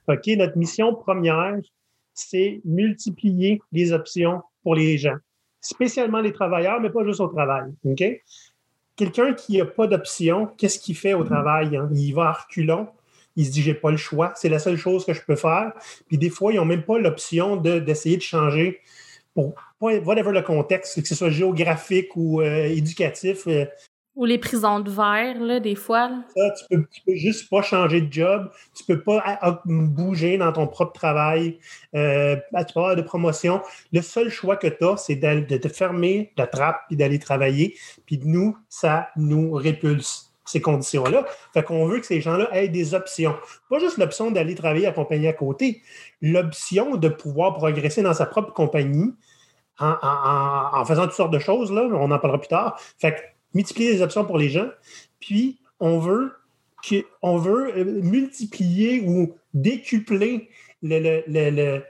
OK, 0.08 0.26
notre 0.36 0.58
mission 0.58 0.94
première, 0.94 1.56
c'est 2.14 2.60
multiplier 2.64 3.60
les 3.72 3.92
options 3.92 4.42
pour 4.62 4.74
les 4.74 4.98
gens 4.98 5.16
spécialement 5.60 6.20
les 6.20 6.32
travailleurs, 6.32 6.80
mais 6.80 6.90
pas 6.90 7.04
juste 7.04 7.20
au 7.20 7.28
travail. 7.28 7.72
Quelqu'un 8.96 9.32
qui 9.34 9.58
n'a 9.58 9.64
pas 9.64 9.86
d'option, 9.86 10.46
qu'est-ce 10.56 10.78
qu'il 10.78 10.96
fait 10.96 11.14
au 11.14 11.24
travail? 11.24 11.76
Hein? 11.76 11.88
Il 11.94 12.12
va 12.12 12.28
à 12.28 12.32
reculons. 12.32 12.88
Il 13.36 13.46
se 13.46 13.52
dit, 13.52 13.62
j'ai 13.62 13.74
pas 13.74 13.92
le 13.92 13.96
choix. 13.96 14.32
C'est 14.34 14.48
la 14.48 14.58
seule 14.58 14.76
chose 14.76 15.06
que 15.06 15.12
je 15.12 15.22
peux 15.24 15.36
faire. 15.36 15.72
Puis 16.08 16.18
des 16.18 16.30
fois, 16.30 16.52
ils 16.52 16.56
n'ont 16.56 16.64
même 16.64 16.82
pas 16.82 16.98
l'option 16.98 17.56
d'essayer 17.56 18.16
de, 18.16 18.22
changer 18.22 18.80
pour 19.32 19.54
whatever 19.80 20.32
le 20.32 20.42
contexte, 20.42 21.00
que 21.00 21.06
ce 21.06 21.14
soit 21.14 21.30
géographique 21.30 22.16
ou 22.16 22.40
euh, 22.40 22.64
éducatif. 22.64 23.46
Euh, 23.46 23.66
ou 24.18 24.24
les 24.24 24.38
prisons 24.38 24.80
de 24.80 24.90
verre, 24.90 25.40
là, 25.40 25.60
des 25.60 25.76
fois. 25.76 26.10
Ça, 26.36 26.50
tu 26.50 26.76
peux, 26.76 26.86
peux 27.06 27.14
juste 27.14 27.48
pas 27.48 27.62
changer 27.62 28.00
de 28.00 28.12
job. 28.12 28.50
Tu 28.74 28.82
peux 28.82 29.00
pas 29.00 29.62
bouger 29.64 30.36
dans 30.38 30.52
ton 30.52 30.66
propre 30.66 30.92
travail. 30.92 31.60
Euh, 31.94 32.34
tu 32.34 32.74
peux 32.74 32.80
avoir 32.80 32.96
de 32.96 33.02
promotion. 33.02 33.62
Le 33.92 34.02
seul 34.02 34.28
choix 34.28 34.56
que 34.56 34.66
tu 34.66 34.84
as, 34.84 34.96
c'est 34.96 35.14
de 35.14 35.56
te 35.56 35.68
fermer 35.68 36.32
la 36.36 36.48
trappe 36.48 36.80
puis 36.88 36.96
d'aller 36.96 37.20
travailler. 37.20 37.76
Puis 38.06 38.20
nous, 38.24 38.58
ça 38.68 39.08
nous 39.14 39.52
répulse 39.52 40.34
ces 40.44 40.60
conditions-là. 40.60 41.24
Fait 41.54 41.62
qu'on 41.62 41.86
veut 41.86 42.00
que 42.00 42.06
ces 42.06 42.20
gens-là 42.20 42.48
aient 42.52 42.68
des 42.68 42.94
options. 42.94 43.36
Pas 43.70 43.78
juste 43.78 43.98
l'option 43.98 44.32
d'aller 44.32 44.56
travailler 44.56 44.88
à 44.88 44.92
compagnie 44.92 45.28
à 45.28 45.32
côté, 45.32 45.80
l'option 46.22 46.96
de 46.96 47.08
pouvoir 47.08 47.54
progresser 47.54 48.02
dans 48.02 48.14
sa 48.14 48.26
propre 48.26 48.52
compagnie 48.52 49.14
en, 49.78 50.84
faisant 50.84 51.04
toutes 51.04 51.12
sortes 51.12 51.32
de 51.32 51.38
choses, 51.38 51.70
là, 51.70 51.82
on 51.82 52.10
en 52.10 52.18
parlera 52.18 52.40
plus 52.40 52.48
tard. 52.48 52.80
Fait 52.98 53.37
multiplier 53.54 53.92
les 53.92 54.02
options 54.02 54.24
pour 54.24 54.38
les 54.38 54.48
gens. 54.48 54.68
Puis, 55.20 55.60
on 55.80 55.98
veut, 55.98 56.32
on 57.22 57.38
veut 57.38 57.76
euh, 57.76 57.84
multiplier 58.02 59.02
ou 59.06 59.34
décupler 59.54 60.48
le, 60.82 60.98
le, 61.00 61.22
le, 61.26 61.82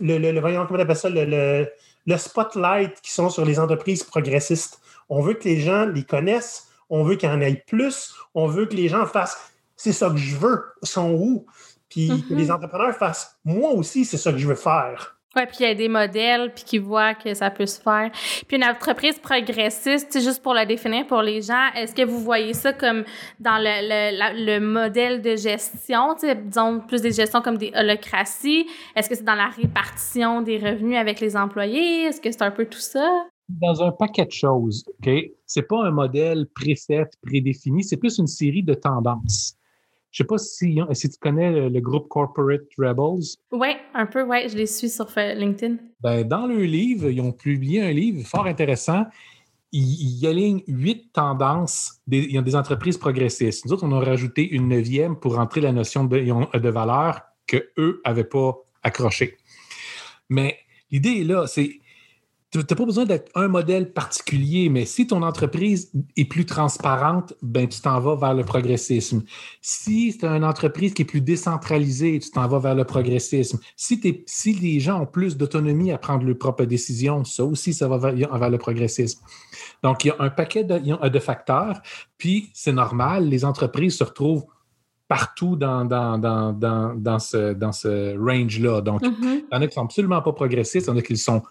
le, 0.00 1.66
le 2.06 2.16
spotlight 2.16 3.00
qui 3.02 3.10
sont 3.10 3.30
sur 3.30 3.44
les 3.44 3.58
entreprises 3.58 4.02
progressistes. 4.02 4.80
On 5.08 5.20
veut 5.20 5.34
que 5.34 5.44
les 5.44 5.60
gens 5.60 5.86
les 5.86 6.04
connaissent, 6.04 6.68
on 6.88 7.04
veut 7.04 7.16
qu'il 7.16 7.28
y 7.28 7.32
en 7.32 7.40
ait 7.40 7.62
plus, 7.66 8.14
on 8.34 8.46
veut 8.46 8.66
que 8.66 8.74
les 8.74 8.88
gens 8.88 9.06
fassent 9.06 9.52
c'est 9.82 9.92
ça 9.92 10.10
que 10.10 10.16
je 10.16 10.36
veux, 10.36 10.62
sont 10.84 11.10
où? 11.10 11.44
Puis 11.88 12.24
que 12.28 12.34
les 12.34 12.46
mm-hmm. 12.46 12.52
entrepreneurs 12.52 12.94
fassent 12.94 13.36
moi 13.44 13.70
aussi, 13.72 14.04
c'est 14.04 14.16
ça 14.16 14.30
que 14.30 14.38
je 14.38 14.46
veux 14.46 14.54
faire. 14.54 15.18
Oui, 15.34 15.42
puis 15.46 15.56
il 15.60 15.66
y 15.66 15.70
a 15.70 15.74
des 15.74 15.88
modèles, 15.88 16.52
puis 16.54 16.62
qui 16.62 16.78
voient 16.78 17.14
que 17.14 17.32
ça 17.32 17.50
peut 17.50 17.64
se 17.64 17.80
faire. 17.80 18.10
Puis 18.46 18.58
une 18.58 18.64
entreprise 18.64 19.18
progressiste, 19.18 20.20
juste 20.20 20.42
pour 20.42 20.52
la 20.52 20.66
définir 20.66 21.06
pour 21.06 21.22
les 21.22 21.40
gens, 21.40 21.70
est-ce 21.74 21.94
que 21.94 22.04
vous 22.04 22.18
voyez 22.18 22.52
ça 22.52 22.74
comme 22.74 23.04
dans 23.40 23.56
le, 23.58 24.44
le, 24.44 24.60
modèle 24.60 25.22
de 25.22 25.34
gestion, 25.36 26.14
disons 26.14 26.80
plus 26.80 27.00
des 27.00 27.12
gestions 27.12 27.40
comme 27.40 27.56
des 27.56 27.72
holocraties? 27.74 28.66
Est-ce 28.94 29.08
que 29.08 29.14
c'est 29.14 29.24
dans 29.24 29.34
la 29.34 29.48
répartition 29.48 30.42
des 30.42 30.58
revenus 30.58 30.98
avec 30.98 31.20
les 31.20 31.34
employés? 31.34 32.04
Est-ce 32.04 32.20
que 32.20 32.30
c'est 32.30 32.42
un 32.42 32.50
peu 32.50 32.66
tout 32.66 32.78
ça? 32.78 33.08
Dans 33.48 33.82
un 33.82 33.90
paquet 33.90 34.26
de 34.26 34.32
choses, 34.32 34.84
OK? 34.88 35.10
C'est 35.46 35.66
pas 35.66 35.82
un 35.82 35.90
modèle 35.92 36.46
préfet, 36.54 37.04
prédéfini, 37.22 37.82
c'est 37.84 37.96
plus 37.96 38.18
une 38.18 38.26
série 38.26 38.62
de 38.62 38.74
tendances. 38.74 39.56
Je 40.12 40.22
ne 40.22 40.26
sais 40.26 40.28
pas 40.28 40.38
si, 40.38 40.78
si 40.92 41.10
tu 41.10 41.18
connais 41.18 41.70
le, 41.70 41.80
groupe 41.80 42.06
Corporate 42.08 42.68
Rebels. 42.76 43.36
Oui, 43.50 43.68
un 43.94 44.04
peu, 44.04 44.22
oui. 44.22 44.46
Je 44.46 44.56
les 44.58 44.66
suis 44.66 44.90
sur 44.90 45.08
LinkedIn. 45.16 45.76
Ben, 46.00 46.22
dans 46.22 46.46
le 46.46 46.62
livre, 46.64 47.08
ils 47.08 47.20
ont 47.22 47.32
publié 47.32 47.80
un 47.80 47.92
livre 47.92 48.26
fort 48.26 48.46
intéressant. 48.46 49.06
Ils, 49.72 50.20
ils 50.20 50.26
alignent 50.26 50.62
huit 50.66 51.10
tendances 51.14 51.98
des, 52.06 52.26
ils 52.28 52.38
ont 52.38 52.42
des 52.42 52.54
entreprises 52.54 52.98
progressistes. 52.98 53.64
Nous 53.64 53.72
autres, 53.72 53.84
on 53.86 53.92
a 53.92 54.04
rajouté 54.04 54.46
une 54.46 54.68
neuvième 54.68 55.16
pour 55.16 55.36
rentrer 55.36 55.62
la 55.62 55.72
notion 55.72 56.04
de, 56.04 56.18
de 56.58 56.68
valeur 56.68 57.22
qu'eux 57.46 58.02
n'avaient 58.04 58.24
pas 58.24 58.54
accroché. 58.82 59.38
Mais 60.28 60.58
l'idée 60.90 61.20
est 61.20 61.24
là, 61.24 61.46
c'est 61.46 61.80
tu 62.52 62.58
n'as 62.58 62.76
pas 62.76 62.84
besoin 62.84 63.06
d'être 63.06 63.30
un 63.34 63.48
modèle 63.48 63.92
particulier, 63.92 64.68
mais 64.68 64.84
si 64.84 65.06
ton 65.06 65.22
entreprise 65.22 65.90
est 66.18 66.26
plus 66.26 66.44
transparente, 66.44 67.32
ben, 67.40 67.66
tu 67.66 67.80
t'en 67.80 67.98
vas 67.98 68.14
vers 68.14 68.34
le 68.34 68.44
progressisme. 68.44 69.22
Si 69.62 70.12
c'est 70.12 70.26
une 70.26 70.44
entreprise 70.44 70.92
qui 70.92 71.00
est 71.00 71.06
plus 71.06 71.22
décentralisée, 71.22 72.18
tu 72.18 72.30
t'en 72.30 72.46
vas 72.48 72.58
vers 72.58 72.74
le 72.74 72.84
progressisme. 72.84 73.58
Si, 73.74 74.22
si 74.26 74.52
les 74.52 74.80
gens 74.80 75.00
ont 75.00 75.06
plus 75.06 75.38
d'autonomie 75.38 75.92
à 75.92 75.98
prendre 75.98 76.26
leurs 76.26 76.36
propres 76.36 76.66
décisions, 76.66 77.24
ça 77.24 77.42
aussi, 77.42 77.72
ça 77.72 77.88
va 77.88 77.96
vers, 77.96 78.50
le 78.50 78.58
progressisme. 78.58 79.22
Donc, 79.82 80.04
il 80.04 80.08
y 80.08 80.10
a 80.10 80.16
un 80.18 80.28
paquet 80.28 80.62
de, 80.62 81.18
facteurs, 81.20 81.80
puis 82.18 82.50
c'est 82.52 82.72
normal, 82.72 83.28
les 83.28 83.46
entreprises 83.46 83.96
se 83.96 84.04
retrouvent 84.04 84.44
partout 85.08 85.56
dans, 85.56 85.86
dans, 85.86 87.18
ce, 87.18 87.54
dans 87.54 87.72
ce 87.72 88.18
range-là. 88.18 88.82
Donc, 88.82 89.02
mm-hmm. 89.02 89.12
il 89.22 89.44
y 89.50 89.56
en 89.56 89.62
a 89.62 89.66
qui 89.66 89.66
ne 89.66 89.70
sont 89.70 89.84
absolument 89.84 90.20
pas 90.20 90.32
progressistes, 90.32 90.88
il 90.88 90.90
y 90.90 90.92
en 90.92 90.98
a 90.98 91.02
qui 91.02 91.16
sont 91.16 91.42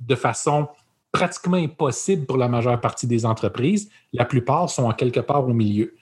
de 0.00 0.14
façon 0.14 0.68
pratiquement 1.12 1.56
impossible 1.56 2.26
pour 2.26 2.36
la 2.36 2.48
majeure 2.48 2.80
partie 2.80 3.06
des 3.06 3.24
entreprises. 3.24 3.90
La 4.12 4.24
plupart 4.24 4.68
sont 4.68 4.84
en 4.84 4.92
quelque 4.92 5.20
part 5.20 5.48
au 5.48 5.54
milieu. 5.54 5.94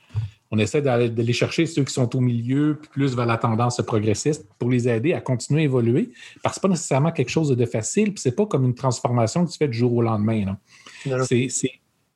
On 0.51 0.59
essaie 0.59 0.81
d'aller 0.81 1.33
chercher 1.33 1.67
ceux 1.67 1.83
qui 1.83 1.93
sont 1.93 2.15
au 2.15 2.21
milieu, 2.21 2.79
plus 2.93 3.17
vers 3.17 3.27
la 3.27 3.37
tendance 3.37 3.81
progressiste, 3.85 4.47
pour 4.59 4.71
les 4.71 4.89
aider 4.89 5.13
à 5.13 5.21
continuer 5.21 5.63
à 5.63 5.65
évoluer, 5.65 6.11
parce 6.43 6.55
que 6.55 6.61
ce 6.61 6.67
n'est 6.67 6.71
pas 6.71 6.73
nécessairement 6.75 7.13
quelque 7.13 7.31
chose 7.31 7.49
de 7.49 7.67
facile, 7.67 8.13
puis 8.15 8.21
ce 8.21 8.29
n'est 8.29 8.35
pas 8.35 8.47
comme 8.47 8.65
une 8.65 8.75
transformation 8.75 9.45
que 9.45 9.51
tu 9.51 9.59
fais 9.59 9.69
du 9.69 9.77
jour 9.77 9.93
au 9.93 10.03
lendemain. 10.03 10.57
C'est 11.23 11.49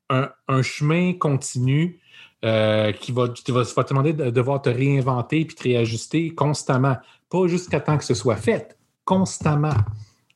un, 0.09 0.62
chemin 0.62 1.12
continu 1.14 2.01
euh, 2.45 2.93
qui 2.93 3.12
va, 3.12 3.27
va, 3.27 3.85
te 3.85 3.88
demander 3.88 4.12
de 4.12 4.31
devoir 4.31 4.62
te 4.62 4.71
réinventer 4.71 5.45
puis 5.45 5.55
te 5.55 5.62
réajuster 5.64 6.35
constamment, 6.35 6.97
pas 7.29 7.47
jusqu'à 7.47 7.81
temps 7.81 7.99
que 7.99 8.05
ce 8.05 8.14
soit 8.14 8.37
fait, 8.37 8.77
constamment. 9.05 9.75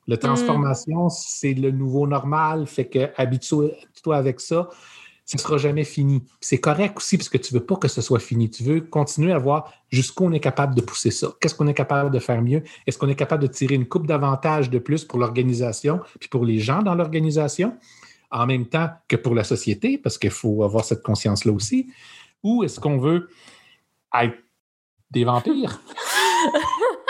La 0.07 0.17
transformation, 0.17 1.09
c'est 1.09 1.53
le 1.53 1.71
nouveau 1.71 2.05
normal, 2.07 2.67
fait 2.67 2.85
que 2.85 3.09
habitue-toi 3.17 4.15
avec 4.15 4.39
ça. 4.39 4.69
Ce 5.25 5.37
ne 5.37 5.41
sera 5.41 5.57
jamais 5.57 5.83
fini. 5.83 6.23
C'est 6.39 6.59
correct 6.59 6.97
aussi 6.97 7.17
parce 7.17 7.29
que 7.29 7.39
tu 7.39 7.55
ne 7.55 7.59
veux 7.59 7.65
pas 7.65 7.77
que 7.77 7.87
ce 7.87 7.99
soit 7.99 8.19
fini. 8.19 8.47
Tu 8.47 8.63
veux 8.63 8.81
continuer 8.81 9.33
à 9.33 9.39
voir 9.39 9.73
jusqu'où 9.89 10.25
on 10.25 10.31
est 10.31 10.39
capable 10.39 10.75
de 10.75 10.81
pousser 10.81 11.09
ça. 11.09 11.33
Qu'est-ce 11.41 11.55
qu'on 11.55 11.65
est 11.65 11.73
capable 11.73 12.11
de 12.11 12.19
faire 12.19 12.43
mieux? 12.43 12.61
Est-ce 12.85 12.99
qu'on 12.99 13.09
est 13.09 13.15
capable 13.15 13.41
de 13.41 13.47
tirer 13.47 13.73
une 13.73 13.87
coupe 13.87 14.05
d'avantages 14.05 14.69
de 14.69 14.77
plus 14.77 15.03
pour 15.03 15.17
l'organisation 15.17 15.99
puis 16.19 16.29
pour 16.29 16.45
les 16.45 16.59
gens 16.59 16.83
dans 16.83 16.93
l'organisation, 16.93 17.75
en 18.29 18.45
même 18.45 18.67
temps 18.67 18.89
que 19.07 19.15
pour 19.15 19.33
la 19.33 19.43
société, 19.43 19.97
parce 19.97 20.19
qu'il 20.19 20.29
faut 20.29 20.63
avoir 20.63 20.85
cette 20.85 21.01
conscience-là 21.01 21.51
aussi? 21.51 21.91
Ou 22.43 22.63
est-ce 22.63 22.79
qu'on 22.79 22.99
veut 22.99 23.27
être 24.13 24.37
des 25.09 25.23
vampires? 25.23 25.81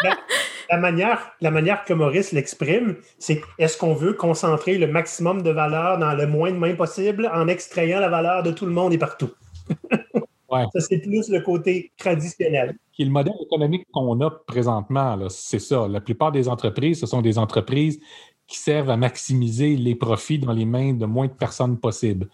Ben, 0.04 0.16
La 0.70 0.78
manière, 0.78 1.32
la 1.42 1.52
manière 1.52 1.84
que 1.86 1.94
Maurice 1.94 2.32
l'exprime, 2.32 2.98
c'est 3.20 3.42
est-ce 3.58 3.78
qu'on 3.78 3.94
veut 3.94 4.14
concentrer 4.14 4.78
le 4.78 4.88
maximum 4.88 5.42
de 5.42 5.52
valeur 5.52 5.98
dans 5.98 6.14
le 6.14 6.28
moins 6.28 6.52
de 6.52 6.58
mains 6.58 6.76
possible 6.76 7.30
en 7.34 7.48
extrayant 7.48 8.00
la 8.00 8.10
valeur 8.10 8.44
de 8.44 8.52
tout 8.52 8.66
le 8.66 8.72
monde 8.72 8.94
et 8.94 8.98
partout? 8.98 9.32
Ça, 10.52 10.80
c'est 10.80 11.00
plus 11.00 11.30
le 11.30 11.42
côté 11.42 11.92
traditionnel. 11.98 12.78
Qui 12.94 13.02
est 13.02 13.06
le 13.06 13.12
modèle 13.12 13.36
économique 13.42 13.88
qu'on 13.92 14.20
a 14.22 14.32
présentement, 14.32 15.18
c'est 15.30 15.60
ça. 15.60 15.88
La 15.88 16.02
plupart 16.02 16.32
des 16.32 16.48
entreprises, 16.48 17.00
ce 17.00 17.06
sont 17.06 17.22
des 17.22 17.38
entreprises 17.38 18.00
qui 18.48 18.58
servent 18.58 18.90
à 18.90 18.98
maximiser 18.98 19.76
les 19.76 19.96
profits 19.96 20.40
dans 20.40 20.54
les 20.54 20.66
mains 20.66 20.94
de 20.94 21.06
moins 21.06 21.28
de 21.28 21.34
personnes 21.34 21.80
possible. 21.80 22.30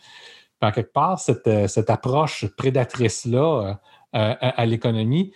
en 0.62 0.72
quelque 0.72 0.92
part, 0.92 1.20
cette, 1.20 1.48
euh, 1.48 1.68
approche 1.88 2.46
prédatrice-là 2.56 3.80
euh, 4.14 4.36
à, 4.40 4.66
l'économie 4.66 5.32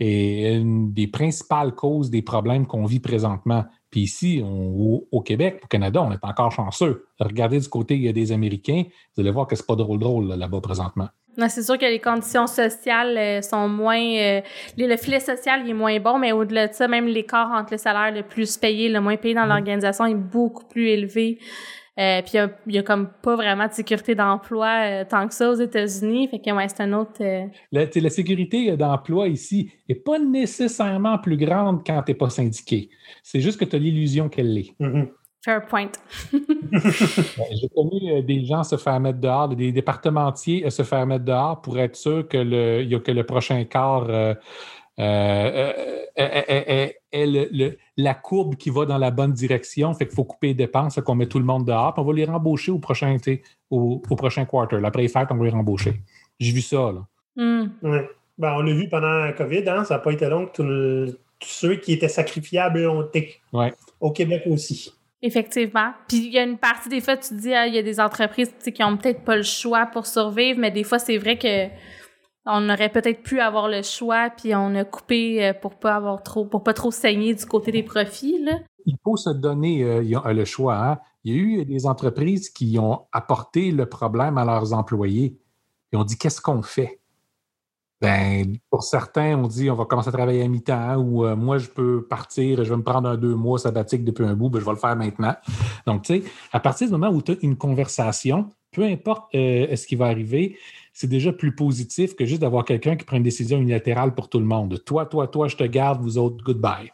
est 0.00 0.54
une 0.54 0.92
des 0.92 1.06
principales 1.06 1.74
causes 1.74 2.10
des 2.10 2.22
problèmes 2.22 2.66
qu'on 2.66 2.84
vit 2.84 3.00
présentement. 3.00 3.64
Puis 3.90 4.02
ici, 4.02 4.42
au, 4.42 5.20
Québec, 5.20 5.60
au 5.62 5.66
Canada, 5.68 6.02
on 6.02 6.12
est 6.12 6.24
encore 6.24 6.50
chanceux. 6.50 7.06
Regardez 7.20 7.60
du 7.60 7.68
côté 7.68 7.94
il 7.94 8.02
y 8.02 8.08
a 8.08 8.12
des 8.12 8.32
Américains, 8.32 8.84
vous 9.14 9.20
allez 9.20 9.30
voir 9.30 9.46
que 9.46 9.54
c'est 9.54 9.66
pas 9.66 9.76
drôle 9.76 10.00
drôle 10.00 10.28
là-bas 10.28 10.60
présentement. 10.60 11.08
c'est 11.48 11.62
sûr 11.62 11.78
que 11.78 11.84
les 11.84 12.00
conditions 12.00 12.48
sociales 12.48 13.16
euh, 13.16 13.40
sont 13.40 13.68
moins. 13.68 14.00
le 14.76 14.96
filet 14.96 15.20
social 15.20 15.68
est 15.68 15.72
moins 15.72 16.00
bon, 16.00 16.18
mais 16.18 16.32
au-delà 16.32 16.66
de 16.66 16.74
ça, 16.74 16.88
même 16.88 17.06
l'écart 17.06 17.52
entre 17.52 17.74
le 17.74 17.78
salaire 17.78 18.12
le 18.12 18.26
plus 18.26 18.56
payé, 18.56 18.88
le 18.88 19.00
moins 19.00 19.16
payé 19.16 19.34
dans 19.34 19.42
mm-hmm. 19.42 19.48
l'organisation 19.48 20.06
est 20.06 20.14
beaucoup 20.14 20.64
plus 20.64 20.88
élevé. 20.88 21.38
Euh, 21.96 22.22
puis 22.22 22.32
il 22.66 22.74
y, 22.74 22.78
a 22.78 22.82
comme 22.82 23.08
pas 23.22 23.36
vraiment 23.36 23.68
de 23.68 23.72
sécurité 23.72 24.16
d'emploi 24.16 24.80
euh, 24.82 25.04
tant 25.08 25.28
que 25.28 25.34
ça 25.34 25.48
aux 25.48 25.54
États-Unis. 25.54 26.26
Fait 26.26 26.40
que 26.40 26.50
ouais, 26.50 26.68
c'est 26.68 26.82
un 26.82 26.92
autre. 26.92 27.12
Euh, 27.20 27.46
la, 27.70 27.86
la, 27.94 28.10
sécurité 28.10 28.76
d'emploi 28.76 29.28
ici 29.28 29.70
n'est 29.88 29.94
pas 29.94 30.18
nécessairement 30.18 31.18
plus 31.18 31.36
grande 31.36 31.86
quand 31.86 32.02
tu 32.02 32.10
n'es 32.10 32.16
pas 32.16 32.30
syndiqué. 32.30 32.90
C'est 33.22 33.40
juste 33.40 33.60
que 33.60 33.64
tu 33.64 33.76
as 33.76 33.78
l'illusion 33.78 34.28
qu'elle 34.28 34.52
l'est. 34.52 34.74
Mm-hmm. 34.80 35.08
Fair 35.44 35.66
point. 35.66 35.92
J'ai 36.32 37.68
connu 37.68 38.22
des 38.22 38.44
gens 38.44 38.64
se 38.64 38.76
faire 38.76 38.98
mettre 38.98 39.20
dehors, 39.20 39.50
des 39.50 39.70
départementiers 39.70 40.68
se 40.70 40.82
faire 40.82 41.06
mettre 41.06 41.26
dehors 41.26 41.60
pour 41.60 41.78
être 41.78 41.94
sûr 41.94 42.26
que 42.26 42.38
le, 42.38 42.98
que 42.98 43.12
le 43.12 43.24
prochain 43.24 43.62
quart 43.64 44.10
est, 44.96 46.96
le, 47.14 47.76
la 47.96 48.14
courbe 48.14 48.56
qui 48.56 48.70
va 48.70 48.86
dans 48.86 48.98
la 48.98 49.10
bonne 49.10 49.32
direction. 49.32 49.94
Fait 49.94 50.06
qu'il 50.06 50.14
faut 50.14 50.24
couper 50.24 50.48
les 50.48 50.54
dépenses, 50.54 51.00
qu'on 51.00 51.14
met 51.14 51.26
tout 51.26 51.38
le 51.38 51.44
monde 51.44 51.66
dehors, 51.66 51.94
puis 51.94 52.02
on 52.02 52.06
va 52.06 52.12
les 52.12 52.24
rembaucher 52.24 52.72
au 52.72 52.78
prochain, 52.78 53.16
au, 53.70 54.02
au, 54.08 54.16
prochain 54.16 54.44
quarter. 54.44 54.78
Après 54.84 55.02
les 55.02 55.08
fêtes, 55.08 55.28
on 55.30 55.36
va 55.36 55.44
les 55.44 55.50
rembaucher. 55.50 55.94
J'ai 56.38 56.52
vu 56.52 56.60
ça. 56.60 56.92
Là. 56.92 57.06
Hmm. 57.36 57.70
Ben, 58.36 58.52
on 58.56 58.62
l'a 58.62 58.72
vu 58.72 58.88
pendant 58.88 59.20
la 59.20 59.32
COVID, 59.32 59.68
hein? 59.68 59.84
ça 59.84 59.94
n'a 59.94 60.00
pas 60.00 60.12
été 60.12 60.28
long 60.28 60.46
que 60.46 61.06
tous 61.38 61.48
ceux 61.48 61.76
qui 61.76 61.92
étaient 61.92 62.08
sacrifiables 62.08 62.86
ont 62.86 63.02
été. 63.02 63.40
Au 64.00 64.10
Québec 64.10 64.42
aussi. 64.46 64.92
Effectivement. 65.22 65.92
Puis 66.08 66.18
il 66.18 66.32
y 66.32 66.38
a 66.38 66.42
une 66.42 66.58
partie 66.58 66.88
des 66.88 67.00
fois, 67.00 67.16
tu 67.16 67.34
dis, 67.34 67.54
ah, 67.54 67.66
il 67.66 67.74
y 67.74 67.78
a 67.78 67.82
des 67.82 68.00
entreprises 68.00 68.52
qui 68.62 68.82
n'ont 68.82 68.96
peut-être 68.96 69.22
pas 69.22 69.36
le 69.36 69.42
choix 69.42 69.86
pour 69.86 70.06
survivre, 70.06 70.58
mais 70.58 70.70
des 70.70 70.84
fois, 70.84 70.98
c'est 70.98 71.16
vrai 71.16 71.38
que 71.38 71.68
on 72.46 72.68
aurait 72.68 72.90
peut-être 72.90 73.22
pu 73.22 73.40
avoir 73.40 73.68
le 73.68 73.82
choix, 73.82 74.30
puis 74.30 74.54
on 74.54 74.74
a 74.74 74.84
coupé 74.84 75.44
euh, 75.44 75.54
pour 75.54 75.74
pas 75.76 76.18
trop, 76.24 76.44
pour 76.44 76.62
pas 76.62 76.74
trop 76.74 76.90
saigner 76.90 77.34
du 77.34 77.46
côté 77.46 77.72
des 77.72 77.82
profits. 77.82 78.44
Il 78.86 78.96
faut 79.02 79.16
se 79.16 79.30
donner 79.30 79.82
euh, 79.82 80.32
le 80.32 80.44
choix. 80.44 80.76
Hein. 80.76 80.98
Il 81.24 81.34
y 81.34 81.38
a 81.38 81.42
eu 81.42 81.64
des 81.64 81.86
entreprises 81.86 82.50
qui 82.50 82.78
ont 82.78 83.06
apporté 83.12 83.70
le 83.70 83.86
problème 83.86 84.36
à 84.36 84.44
leurs 84.44 84.74
employés. 84.74 85.38
Ils 85.92 85.98
ont 85.98 86.04
dit 86.04 86.18
qu'est-ce 86.18 86.40
qu'on 86.40 86.62
fait? 86.62 87.00
Ben, 88.00 88.58
pour 88.68 88.82
certains, 88.82 89.38
on 89.38 89.46
dit 89.46 89.70
on 89.70 89.74
va 89.74 89.86
commencer 89.86 90.10
à 90.10 90.12
travailler 90.12 90.42
à 90.42 90.48
mi-temps 90.48 90.96
ou 90.96 91.24
euh, 91.24 91.36
moi, 91.36 91.56
je 91.56 91.70
peux 91.70 92.06
partir, 92.06 92.62
je 92.62 92.68
vais 92.68 92.76
me 92.76 92.82
prendre 92.82 93.08
un 93.08 93.16
deux 93.16 93.34
mois 93.34 93.58
sabbatique 93.58 94.04
depuis 94.04 94.26
un 94.26 94.34
bout, 94.34 94.50
ben, 94.50 94.60
je 94.60 94.66
vais 94.66 94.72
le 94.72 94.76
faire 94.76 94.96
maintenant. 94.96 95.34
Donc, 95.86 96.02
tu 96.02 96.20
sais, 96.20 96.24
à 96.52 96.60
partir 96.60 96.88
du 96.88 96.92
moment 96.92 97.08
où 97.08 97.22
tu 97.22 97.32
as 97.32 97.36
une 97.40 97.56
conversation, 97.56 98.50
peu 98.72 98.82
importe 98.82 99.30
ce 99.32 99.86
qui 99.86 99.94
va 99.94 100.06
arriver, 100.06 100.58
c'est 100.94 101.08
déjà 101.08 101.32
plus 101.32 101.54
positif 101.54 102.14
que 102.14 102.24
juste 102.24 102.40
d'avoir 102.40 102.64
quelqu'un 102.64 102.96
qui 102.96 103.04
prend 103.04 103.16
une 103.16 103.24
décision 103.24 103.58
unilatérale 103.58 104.14
pour 104.14 104.28
tout 104.28 104.38
le 104.38 104.46
monde. 104.46 104.82
Toi, 104.86 105.04
toi, 105.06 105.26
toi, 105.26 105.48
je 105.48 105.56
te 105.56 105.64
garde, 105.64 106.00
vous 106.00 106.16
autres, 106.16 106.42
goodbye. 106.42 106.92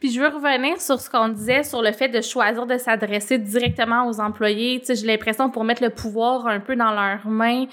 Puis 0.00 0.10
je 0.10 0.20
veux 0.20 0.28
revenir 0.28 0.80
sur 0.80 1.00
ce 1.00 1.08
qu'on 1.08 1.28
disait 1.28 1.62
sur 1.62 1.80
le 1.80 1.92
fait 1.92 2.08
de 2.08 2.20
choisir 2.20 2.66
de 2.66 2.76
s'adresser 2.76 3.38
directement 3.38 4.08
aux 4.08 4.20
employés. 4.20 4.80
Tu 4.80 4.86
sais, 4.86 4.94
j'ai 4.94 5.06
l'impression 5.06 5.50
pour 5.50 5.64
mettre 5.64 5.82
le 5.82 5.90
pouvoir 5.90 6.46
un 6.46 6.60
peu 6.60 6.76
dans 6.76 6.92
leurs 6.92 7.26
mains, 7.26 7.66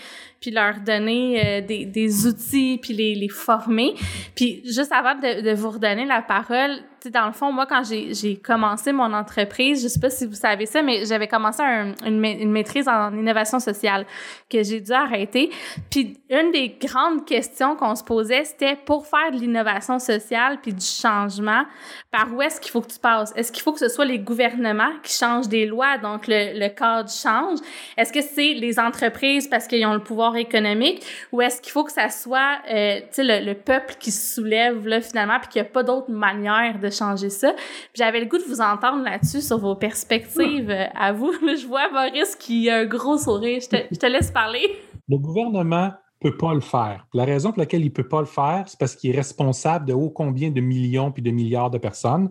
puis 0.44 0.52
leur 0.52 0.82
donner 0.82 1.42
euh, 1.42 1.62
des, 1.62 1.86
des, 1.86 2.28
outils, 2.28 2.78
puis 2.82 2.92
les, 2.94 3.16
les 3.16 3.30
former. 3.30 3.94
Puis 4.36 4.62
juste 4.66 4.92
avant 4.92 5.16
de, 5.16 5.40
de 5.40 5.56
vous 5.56 5.70
redonner 5.70 6.04
la 6.04 6.22
parole, 6.22 6.82
dans 7.10 7.28
le 7.28 7.34
fond, 7.34 7.52
moi, 7.52 7.66
quand 7.66 7.84
j'ai 7.84 8.38
commencé 8.38 8.92
mon 8.92 9.14
entreprise, 9.14 9.84
je 9.84 9.88
sais 9.88 10.00
pas 10.00 10.10
si 10.10 10.26
vous 10.26 10.36
savez 10.36 10.66
ça, 10.66 10.82
mais 10.82 11.06
j'avais 11.06 11.28
commencé 11.28 11.62
une, 11.62 11.96
une, 12.06 12.52
maîtrise 12.52 12.88
en 12.88 13.14
innovation 13.14 13.60
sociale 13.60 14.06
que 14.50 14.64
j'ai 14.64 14.80
dû 14.80 14.92
arrêter. 14.92 15.50
Puis 15.90 16.18
une 16.30 16.52
des 16.52 16.78
grandes 16.82 17.26
questions 17.26 17.76
qu'on 17.76 17.96
se 17.96 18.04
posait, 18.04 18.44
c'était 18.44 18.76
pour 18.76 19.08
faire 19.08 19.32
de 19.32 19.38
l'innovation 19.38 20.00
sociale 20.00 20.60
puis 20.62 20.74
du 20.74 20.86
changement, 20.86 21.64
par 22.12 22.34
où 22.34 22.42
est-ce 22.42 22.60
qu'il 22.62 22.72
faut 22.72 22.82
que 22.82 22.92
tu 22.92 23.00
passes? 23.00 23.34
Est-ce 23.36 23.52
qu'il 23.52 23.64
faut 23.64 23.74
que 23.74 23.80
ce 23.80 23.90
soit 23.90 24.06
les 24.06 24.20
gouvernements 24.20 24.94
qui 25.04 25.14
changent 25.14 25.50
des 25.50 25.66
lois, 25.66 25.98
donc 25.98 26.28
le, 26.28 26.60
le 26.60 26.70
cadre 26.70 27.10
change? 27.10 27.60
Est-ce 27.98 28.14
que 28.14 28.22
c'est 28.22 28.54
les 28.54 28.80
entreprises 28.80 29.48
parce 29.48 29.68
qu'ils 29.68 29.86
ont 29.86 29.94
le 29.94 30.04
pouvoir 30.04 30.33
économique 30.36 31.04
ou 31.32 31.42
est-ce 31.42 31.62
qu'il 31.62 31.72
faut 31.72 31.84
que 31.84 31.92
ça 31.92 32.10
soit 32.10 32.60
euh, 32.72 33.00
le, 33.18 33.46
le 33.46 33.54
peuple 33.54 33.96
qui 34.00 34.12
se 34.12 34.36
soulève 34.36 34.88
là, 34.88 35.02
finalement 35.02 35.40
puis 35.40 35.50
qu'il 35.50 35.62
n'y 35.62 35.68
a 35.68 35.72
pas 35.72 35.84
d'autre 35.84 36.12
manière 36.12 36.80
de 36.80 36.90
changer 36.90 37.30
ça? 37.30 37.54
J'avais 37.94 38.20
le 38.20 38.26
goût 38.26 38.38
de 38.38 38.44
vous 38.44 38.62
entendre 38.62 39.04
là-dessus 39.04 39.42
sur 39.42 39.58
vos 39.58 39.76
perspectives 39.76 40.70
euh, 40.70 40.86
à 40.96 41.14
vous. 41.14 41.32
Je 41.42 41.68
vois 41.68 41.90
Maurice 41.92 42.36
qui 42.36 42.70
a 42.70 42.78
un 42.80 42.86
gros 42.86 43.18
sourire. 43.18 43.62
Je 43.62 43.98
te, 43.98 44.06
laisse 44.06 44.32
parler. 44.32 44.68
Le 45.08 45.18
gouvernement 45.18 45.92
peut 46.20 46.38
pas 46.38 46.54
le 46.54 46.62
faire. 46.62 47.06
La 47.14 47.26
raison 47.26 47.52
pour 47.52 47.60
laquelle 47.60 47.84
il 47.84 47.92
peut 47.92 48.08
pas 48.08 48.22
le 48.22 48.26
faire, 48.26 48.64
c'est 48.68 48.80
parce 48.80 48.96
qu'il 48.96 49.12
est 49.12 49.16
responsable 49.16 49.86
de 49.86 49.94
haut 49.94 50.10
combien 50.10 50.52
de 50.52 50.62
millions 50.62 51.12
puis 51.12 51.22
de 51.22 51.32
milliards 51.32 51.70
de 51.70 51.78
personnes. 51.78 52.30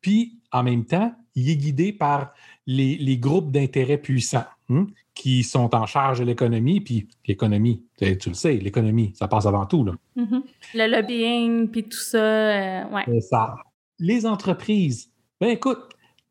Puis, 0.00 0.40
en 0.50 0.64
même 0.64 0.84
temps, 0.84 1.14
il 1.34 1.48
est 1.48 1.56
guidé 1.56 1.92
par 1.92 2.32
les, 2.66 3.16
groupes 3.18 3.50
d'intérêts 3.50 3.98
puissants 3.98 4.44
hein, 4.70 4.86
qui 5.14 5.42
sont 5.42 5.74
en 5.74 5.86
charge 5.86 6.20
de 6.20 6.24
l'économie. 6.24 6.80
Puis 6.80 7.08
l'économie, 7.26 7.84
tu 7.98 8.28
le 8.28 8.34
sais, 8.34 8.54
l'économie, 8.54 9.12
ça 9.14 9.28
passe 9.28 9.46
avant 9.46 9.66
tout. 9.66 9.84
Là. 9.84 9.92
Mm-hmm. 10.16 10.42
Le 10.74 10.96
lobbying, 10.96 11.68
puis 11.68 11.84
tout 11.84 12.00
ça. 12.00 12.18
Euh, 12.18 12.84
ouais. 12.90 13.20
ça 13.20 13.54
les 14.02 14.26
entreprises, 14.26 15.10
ben 15.40 15.48
écoute, 15.48 15.78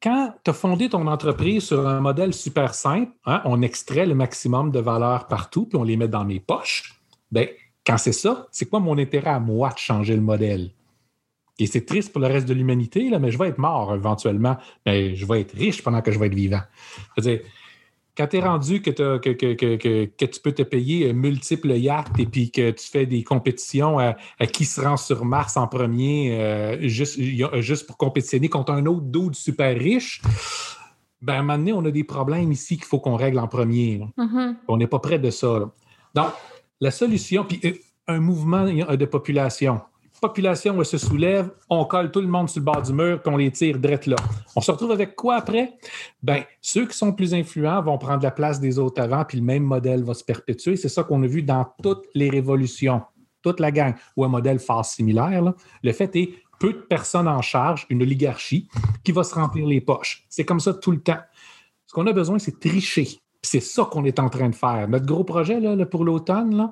quand 0.03 0.33
tu 0.43 0.51
as 0.51 0.53
fondé 0.53 0.89
ton 0.89 1.07
entreprise 1.07 1.63
sur 1.63 1.87
un 1.87 2.01
modèle 2.01 2.33
super 2.33 2.73
simple, 2.73 3.13
hein, 3.25 3.41
on 3.45 3.61
extrait 3.61 4.05
le 4.05 4.13
maximum 4.13 4.71
de 4.71 4.79
valeur 4.79 5.27
partout, 5.27 5.65
puis 5.65 5.77
on 5.77 5.83
les 5.83 5.95
met 5.95 6.09
dans 6.09 6.25
mes 6.25 6.39
poches, 6.39 7.01
ben, 7.31 7.47
quand 7.85 7.97
c'est 7.97 8.11
ça, 8.11 8.47
c'est 8.51 8.65
quoi 8.65 8.79
mon 8.79 8.97
intérêt 8.97 9.29
à 9.29 9.39
moi 9.39 9.69
de 9.69 9.77
changer 9.77 10.15
le 10.15 10.21
modèle? 10.21 10.71
Et 11.59 11.67
c'est 11.67 11.85
triste 11.85 12.11
pour 12.11 12.21
le 12.21 12.27
reste 12.27 12.47
de 12.47 12.53
l'humanité, 12.53 13.09
mais 13.19 13.31
je 13.31 13.37
vais 13.37 13.49
être 13.49 13.57
mort 13.57 13.93
éventuellement, 13.95 14.57
mais 14.85 15.15
je 15.15 15.25
vais 15.25 15.41
être 15.41 15.55
riche 15.55 15.81
pendant 15.83 16.01
que 16.01 16.11
je 16.11 16.19
vais 16.19 16.27
être 16.27 16.35
vivant. 16.35 16.61
Je 17.15 17.21
veux 17.21 17.31
dire, 17.31 17.45
quand 18.21 18.27
tu 18.27 18.37
es 18.37 18.41
rendu 18.41 18.81
que, 18.83 18.91
que, 18.91 20.25
tu 20.25 20.39
peux 20.41 20.51
te 20.51 20.61
payer 20.61 21.11
multiples 21.11 21.71
yachts 21.71 22.19
et 22.19 22.27
puis 22.27 22.51
que 22.51 22.69
tu 22.69 22.87
fais 22.87 23.07
des 23.07 23.23
compétitions 23.23 23.97
à, 23.97 24.15
qui 24.53 24.65
se 24.65 24.79
rend 24.79 24.97
sur 24.97 25.25
Mars 25.25 25.57
en 25.57 25.67
premier 25.67 26.39
euh, 26.39 26.87
juste, 26.87 27.19
juste 27.61 27.87
pour 27.87 27.97
compétitionner 27.97 28.47
contre 28.47 28.73
un 28.73 28.85
autre 28.85 29.05
dude 29.05 29.33
super 29.33 29.75
riche, 29.75 30.21
ben, 31.19 31.33
à 31.33 31.37
un 31.37 31.41
moment 31.41 31.57
donné, 31.57 31.73
on 31.73 31.83
a 31.85 31.91
des 31.91 32.03
problèmes 32.03 32.51
ici 32.51 32.77
qu'il 32.77 32.85
faut 32.85 32.99
qu'on 32.99 33.15
règle 33.15 33.39
en 33.39 33.47
premier. 33.47 34.05
Mm-hmm. 34.17 34.55
On 34.67 34.77
n'est 34.77 34.87
pas 34.87 34.99
près 34.99 35.17
de 35.17 35.31
ça. 35.31 35.71
Donc, 36.13 36.27
la 36.79 36.91
solution, 36.91 37.43
puis 37.43 37.59
euh, 37.65 37.73
un 38.07 38.19
mouvement 38.19 38.65
de 38.65 39.05
population 39.05 39.81
population 40.21 40.75
elle 40.77 40.85
se 40.85 40.97
soulève, 40.97 41.49
on 41.69 41.83
colle 41.83 42.11
tout 42.11 42.21
le 42.21 42.27
monde 42.27 42.47
sur 42.47 42.61
le 42.61 42.65
bord 42.65 42.81
du 42.81 42.93
mur, 42.93 43.21
qu'on 43.21 43.37
les 43.37 43.51
tire 43.51 43.79
direct 43.79 44.05
là. 44.05 44.15
On 44.55 44.61
se 44.61 44.71
retrouve 44.71 44.91
avec 44.91 45.15
quoi 45.15 45.35
après? 45.35 45.73
Ben, 46.21 46.43
ceux 46.61 46.85
qui 46.85 46.95
sont 46.95 47.11
plus 47.11 47.33
influents 47.33 47.81
vont 47.81 47.97
prendre 47.97 48.23
la 48.23 48.31
place 48.31 48.59
des 48.59 48.79
autres 48.79 49.01
avant, 49.01 49.25
puis 49.25 49.39
le 49.39 49.43
même 49.43 49.63
modèle 49.63 50.03
va 50.03 50.13
se 50.13 50.23
perpétuer. 50.23 50.77
C'est 50.77 50.89
ça 50.89 51.03
qu'on 51.03 51.21
a 51.23 51.27
vu 51.27 51.41
dans 51.41 51.65
toutes 51.81 52.05
les 52.13 52.29
révolutions, 52.29 53.01
toute 53.41 53.59
la 53.59 53.71
gang, 53.71 53.95
ou 54.15 54.23
un 54.23 54.29
modèle 54.29 54.59
fort 54.59 54.85
similaire. 54.85 55.53
Le 55.83 55.91
fait 55.91 56.15
est 56.15 56.35
peu 56.59 56.73
de 56.73 56.77
personnes 56.77 57.27
en 57.27 57.41
charge, 57.41 57.87
une 57.89 58.03
oligarchie 58.03 58.69
qui 59.03 59.11
va 59.11 59.23
se 59.23 59.33
remplir 59.33 59.65
les 59.65 59.81
poches. 59.81 60.23
C'est 60.29 60.45
comme 60.45 60.59
ça 60.59 60.75
tout 60.75 60.91
le 60.91 61.01
temps. 61.01 61.19
Ce 61.87 61.93
qu'on 61.93 62.05
a 62.05 62.13
besoin, 62.13 62.37
c'est 62.37 62.59
tricher. 62.59 63.07
C'est 63.41 63.59
ça 63.59 63.85
qu'on 63.85 64.05
est 64.05 64.19
en 64.19 64.29
train 64.29 64.49
de 64.49 64.55
faire. 64.55 64.87
Notre 64.87 65.07
gros 65.07 65.23
projet 65.23 65.59
pour 65.87 66.05
l'automne, 66.05 66.71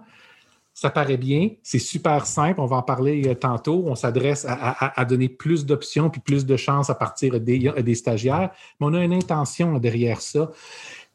ça 0.80 0.89
paraît 0.89 1.18
bien, 1.18 1.50
c'est 1.62 1.78
super 1.78 2.26
simple, 2.26 2.62
on 2.62 2.65
va 2.65 2.78
en 2.78 2.82
parler 2.82 3.28
euh, 3.28 3.36
tantôt. 3.36 3.84
On 3.88 3.96
s'adresse 3.96 4.46
à, 4.48 5.04
donner 5.04 5.28
plus 5.28 5.65
d'options 5.65 6.10
puis 6.10 6.22
plus 6.22 6.46
de 6.46 6.56
chances 6.56 6.89
à 6.89 6.96
partir 6.96 7.38
des, 7.42 7.60
des 7.84 7.96
stagiaires, 7.96 8.52
mais 8.80 8.88
on 8.88 8.94
a 8.94 9.04
une 9.04 9.12
intention 9.12 9.78
derrière 9.78 10.22
ça. 10.22 10.52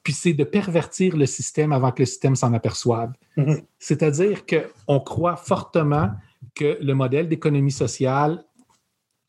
Puis 0.03 0.13
c'est 0.13 0.35
de 0.35 0.45
pervertir 0.45 1.17
le 1.17 1.25
système 1.25 1.73
avant 1.73 1.93
que 1.93 2.03
le 2.03 2.07
système 2.07 2.37
s'en 2.37 2.53
aperçoive. 2.53 3.13
Mm-hmm. 3.39 3.65
C'est-à-dire 3.79 4.43
qu'on 4.45 5.01
croit 5.01 5.37
fortement 5.37 6.11
que 6.55 6.77
le 6.83 6.95
modèle 6.95 7.27
d'économie 7.27 7.73
sociale 7.73 8.45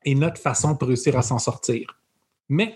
est 0.04 0.16
notre 0.16 0.42
façon 0.42 0.76
pour 0.76 0.90
réussir 0.90 1.18
à 1.18 1.22
s'en 1.22 1.40
sortir. 1.40 1.98
Mais 2.50 2.76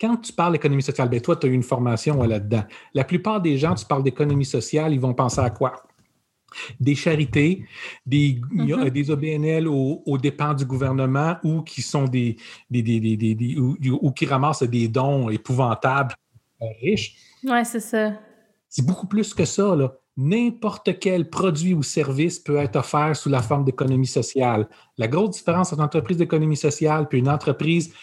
quand 0.00 0.16
tu 0.16 0.32
parles 0.32 0.54
d'économie 0.54 0.82
sociale, 0.82 1.08
ben 1.08 1.20
toi, 1.20 1.36
tu 1.36 1.46
as 1.46 1.50
eu 1.50 1.52
une 1.52 1.62
formation 1.62 2.20
là-dedans. 2.24 2.64
La 2.94 3.04
plupart 3.04 3.40
des 3.40 3.58
gens, 3.58 3.76
tu 3.76 3.86
parles 3.86 4.02
d'économie 4.02 4.44
sociale, 4.44 4.92
ils 4.92 5.00
vont 5.00 5.14
penser 5.14 5.40
à 5.40 5.50
quoi? 5.50 5.84
Des 6.80 6.94
charités, 6.94 7.64
des, 8.06 8.40
mm-hmm. 8.54 8.90
des 8.90 9.10
OBNL 9.10 9.68
aux, 9.68 10.18
dépens 10.18 10.54
du 10.54 10.64
gouvernement 10.64 11.36
ou 11.42 11.62
qui 11.62 11.82
sont 11.82 12.04
des, 12.04 12.36
des, 12.70 13.56
ou, 13.58 14.10
qui 14.12 14.26
ramassent 14.26 14.62
des 14.62 14.88
dons 14.88 15.28
épouvantables 15.28 16.14
riches. 16.80 17.16
Oui, 17.44 17.64
c'est 17.64 17.80
ça. 17.80 18.12
C'est 18.68 18.86
beaucoup 18.86 19.06
plus 19.06 19.34
que 19.34 19.44
ça. 19.44 19.76
N'importe 20.16 20.98
quel 20.98 21.30
produit 21.30 21.74
ou 21.74 21.82
service 21.82 22.38
peut 22.38 22.56
être 22.56 22.76
offert 22.76 23.16
sous 23.16 23.30
la 23.30 23.40
forme 23.40 23.64
d'économie 23.64 24.06
sociale. 24.06 24.68
La 24.98 25.08
grosse 25.08 25.36
différence 25.36 25.72
entre 25.72 25.80
une 25.80 25.84
entreprise 25.84 26.16
d'économie 26.18 26.56
sociale 26.56 27.08
et 27.10 27.16
une 27.16 27.30
entreprise 27.30 27.94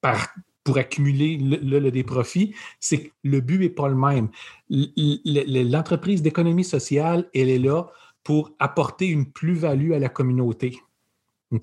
par 0.00 0.28
pour 0.64 0.78
accumuler 0.78 1.38
le, 1.38 1.90
des 1.90 2.04
profits, 2.04 2.54
c'est 2.78 3.04
que 3.04 3.10
le 3.24 3.40
but 3.40 3.58
n'est 3.58 3.68
pas 3.68 3.88
le 3.88 3.96
même. 3.96 4.28
L'entreprise 4.68 6.22
d'économie 6.22 6.64
sociale, 6.64 7.28
elle 7.34 7.48
est 7.48 7.58
là 7.58 7.86
pour 8.22 8.52
apporter 8.58 9.08
une 9.08 9.26
plus-value 9.26 9.92
à 9.92 9.98
la 9.98 10.08
communauté. 10.08 10.78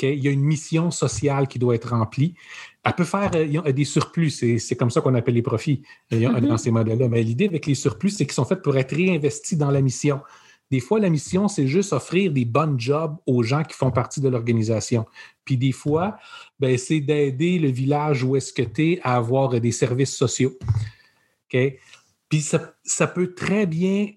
Il 0.02 0.24
y 0.24 0.28
a 0.28 0.32
une 0.32 0.44
mission 0.44 0.92
sociale 0.92 1.48
qui 1.48 1.58
doit 1.58 1.74
être 1.74 1.90
remplie. 1.90 2.36
Elle 2.84 2.94
peut 2.94 3.06
faire 3.06 3.32
euh, 3.34 3.72
des 3.72 3.86
surplus, 3.86 4.30
c'est 4.30 4.76
comme 4.76 4.92
ça 4.92 5.02
qu'on 5.02 5.16
appelle 5.16 5.34
les 5.34 5.42
profits 5.42 5.82
mm-hmm. 6.12 6.48
dans 6.48 6.58
ces 6.58 6.70
modèles-là. 6.70 7.08
Mais 7.08 7.24
l'idée 7.24 7.46
avec 7.46 7.66
les 7.66 7.74
surplus, 7.74 8.12
c'est 8.12 8.26
qu'ils 8.26 8.34
sont 8.34 8.46
faits 8.46 8.62
pour 8.62 8.78
être 8.78 8.96
réinvestis 8.96 9.58
dans 9.58 9.72
la 9.72 9.82
mission. 9.82 10.22
Des 10.72 10.80
fois, 10.80 11.00
la 11.00 11.10
mission, 11.10 11.48
c'est 11.48 11.68
juste 11.68 11.94
offrir 11.94 12.32
des 12.32 12.46
bonnes 12.46 12.80
jobs 12.80 13.18
aux 13.26 13.42
gens 13.42 13.64
qui 13.64 13.74
font 13.74 13.90
partie 13.90 14.22
de 14.22 14.30
l'organisation. 14.30 15.08
Puis 15.50 15.58
des 15.58 15.72
fois, 15.72 16.16
ben, 16.60 16.78
c'est 16.78 17.00
d'aider 17.00 17.58
le 17.58 17.70
village 17.70 18.24
où 18.24 18.36
est-ce 18.36 18.54
que 18.54 18.62
tu 18.62 18.92
es 18.92 19.00
à 19.02 19.16
avoir 19.16 19.60
des 19.60 19.72
services 19.72 20.16
sociaux. 20.16 20.56
Puis 21.50 22.42
ça, 22.42 23.08
peut 23.08 23.34
très 23.34 23.66
bien 23.66 24.12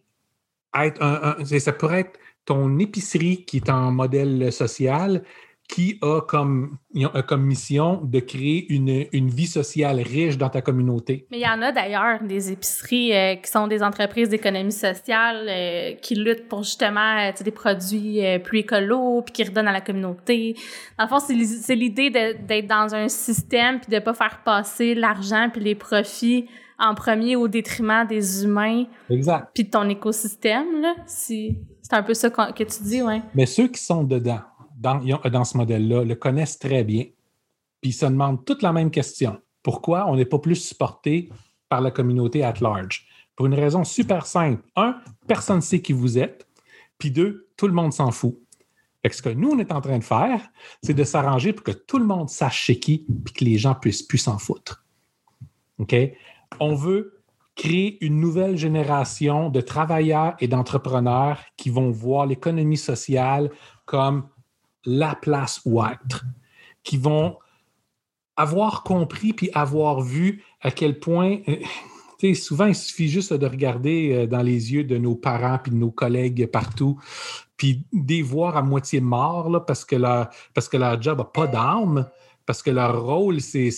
être 0.78 1.02
un, 1.02 1.42
ça 1.42 1.72
pourrait 1.72 2.00
être 2.00 2.18
ton 2.44 2.78
épicerie 2.78 3.46
qui 3.46 3.56
est 3.56 3.70
en 3.70 3.92
modèle 3.92 4.52
social, 4.52 5.24
qui 5.72 5.98
a 6.02 6.20
comme, 6.20 6.76
comme 7.26 7.44
mission 7.44 8.02
de 8.04 8.20
créer 8.20 8.70
une, 8.70 9.06
une, 9.12 9.30
vie 9.30 9.46
sociale 9.46 10.00
riche 10.00 10.36
dans 10.36 10.50
ta 10.50 10.60
communauté. 10.60 11.26
Mais 11.30 11.38
il 11.38 11.42
y 11.42 11.48
en 11.48 11.62
a 11.62 11.72
d'ailleurs 11.72 12.22
des 12.22 12.52
épiceries 12.52 13.14
euh, 13.14 13.36
qui 13.36 13.50
sont 13.50 13.68
des 13.68 13.82
entreprises 13.82 14.28
d'économie 14.28 14.70
sociale 14.70 15.46
euh, 15.48 15.92
qui 15.94 16.14
luttent 16.14 16.46
pour 16.46 16.62
justement 16.62 17.18
euh, 17.18 17.32
des 17.42 17.50
produits 17.50 18.20
plus 18.44 18.58
écolos 18.58 19.22
puis 19.22 19.32
qui 19.32 19.44
redonnent 19.44 19.68
à 19.68 19.72
la 19.72 19.80
communauté. 19.80 20.56
Dans 20.98 21.04
le 21.04 21.08
fond, 21.08 21.20
c'est 21.20 21.74
l'idée 21.74 22.10
d'être 22.10 22.66
dans 22.66 22.94
un 22.94 23.08
système 23.08 23.80
puis 23.80 23.90
de 23.90 23.98
pas 23.98 24.12
faire 24.12 24.42
passer 24.44 24.94
l'argent 24.94 25.48
puis 25.50 25.62
les 25.62 25.74
profits 25.74 26.48
en 26.78 26.94
premier 26.94 27.36
au 27.36 27.48
détriment 27.48 28.06
des 28.06 28.44
humains. 28.44 28.84
Exact. 29.08 29.48
Puis 29.54 29.64
de 29.64 29.70
ton 29.70 29.88
écosystème, 29.88 30.82
là. 30.82 30.94
C'est 31.06 31.56
un 31.92 32.02
peu 32.02 32.14
ça 32.14 32.30
que 32.30 32.64
tu 32.64 32.82
dis, 32.82 33.02
ouais. 33.02 33.22
Mais 33.34 33.46
ceux 33.46 33.68
qui 33.68 33.82
sont 33.82 34.02
dedans, 34.02 34.40
dans, 34.82 35.44
ce 35.44 35.56
modèle-là 35.56 36.04
le 36.04 36.14
connaissent 36.14 36.58
très 36.58 36.84
bien, 36.84 37.04
puis 37.80 37.90
ils 37.90 37.94
se 37.94 38.06
demandent 38.06 38.44
toute 38.44 38.62
la 38.62 38.72
même 38.72 38.90
question. 38.90 39.40
Pourquoi 39.62 40.06
on 40.08 40.16
n'est 40.16 40.24
pas 40.24 40.38
plus 40.38 40.56
supporté 40.56 41.30
par 41.68 41.80
la 41.80 41.90
communauté 41.90 42.42
at 42.42 42.54
large? 42.60 43.06
Pour 43.36 43.46
une 43.46 43.54
raison 43.54 43.84
super 43.84 44.26
simple. 44.26 44.62
Un, 44.76 44.96
personne 45.26 45.56
ne 45.56 45.62
sait 45.62 45.80
qui 45.80 45.92
vous 45.92 46.18
êtes. 46.18 46.46
Puis 46.98 47.10
deux, 47.10 47.48
tout 47.56 47.66
le 47.66 47.72
monde 47.72 47.92
s'en 47.92 48.10
fout. 48.10 48.38
ce 49.10 49.22
que 49.22 49.30
nous, 49.30 49.50
on 49.50 49.58
est 49.58 49.72
en 49.72 49.80
train 49.80 49.98
de 49.98 50.04
faire, 50.04 50.42
c'est 50.82 50.94
de 50.94 51.04
s'arranger 51.04 51.52
pour 51.52 51.64
que 51.64 51.72
tout 51.72 51.98
le 51.98 52.04
monde 52.04 52.28
sache 52.28 52.60
chez 52.60 52.78
qui, 52.78 53.06
puis 53.24 53.34
que 53.34 53.44
les 53.44 53.58
gens 53.58 53.74
puissent 53.74 54.02
plus 54.02 54.18
s'en 54.18 54.38
foutre. 54.38 54.84
OK? 55.78 55.94
On 56.60 56.74
veut 56.74 57.22
créer 57.54 58.04
une 58.04 58.20
nouvelle 58.20 58.56
génération 58.56 59.50
de 59.50 59.60
travailleurs 59.60 60.34
et 60.40 60.48
d'entrepreneurs 60.48 61.40
qui 61.56 61.70
vont 61.70 61.90
voir 61.90 62.26
l'économie 62.26 62.76
sociale 62.76 63.50
comme 63.84 64.28
la 64.84 65.14
place 65.14 65.60
où 65.64 65.82
être, 65.84 66.24
qui 66.84 66.96
vont 66.96 67.38
avoir 68.36 68.82
compris 68.82 69.32
puis 69.32 69.50
avoir 69.54 70.00
vu 70.00 70.42
à 70.60 70.70
quel 70.70 70.98
point, 70.98 71.38
euh, 71.48 72.34
souvent 72.34 72.66
il 72.66 72.74
suffit 72.74 73.08
juste 73.08 73.32
de 73.32 73.46
regarder 73.46 74.12
euh, 74.12 74.26
dans 74.26 74.42
les 74.42 74.72
yeux 74.72 74.84
de 74.84 74.96
nos 74.96 75.14
parents 75.14 75.58
puis 75.62 75.72
de 75.72 75.76
nos 75.76 75.90
collègues 75.90 76.46
partout, 76.46 76.98
puis 77.56 77.84
des 77.92 78.22
voir 78.22 78.56
à 78.56 78.62
moitié 78.62 79.00
morts 79.00 79.50
là, 79.50 79.60
parce, 79.60 79.84
que 79.84 79.96
leur, 79.96 80.30
parce 80.54 80.68
que 80.68 80.76
leur 80.76 81.00
job 81.00 81.18
n'a 81.18 81.24
pas 81.24 81.46
d'âme, 81.46 82.08
parce 82.46 82.62
que 82.62 82.70
leur 82.70 83.04
rôle, 83.04 83.40
c'est 83.40 83.70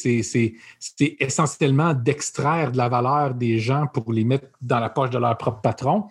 essentiellement 1.20 1.92
d'extraire 1.92 2.72
de 2.72 2.78
la 2.78 2.88
valeur 2.88 3.34
des 3.34 3.58
gens 3.58 3.86
pour 3.86 4.12
les 4.12 4.24
mettre 4.24 4.46
dans 4.62 4.80
la 4.80 4.88
poche 4.88 5.10
de 5.10 5.18
leur 5.18 5.36
propre 5.36 5.60
patron. 5.60 6.04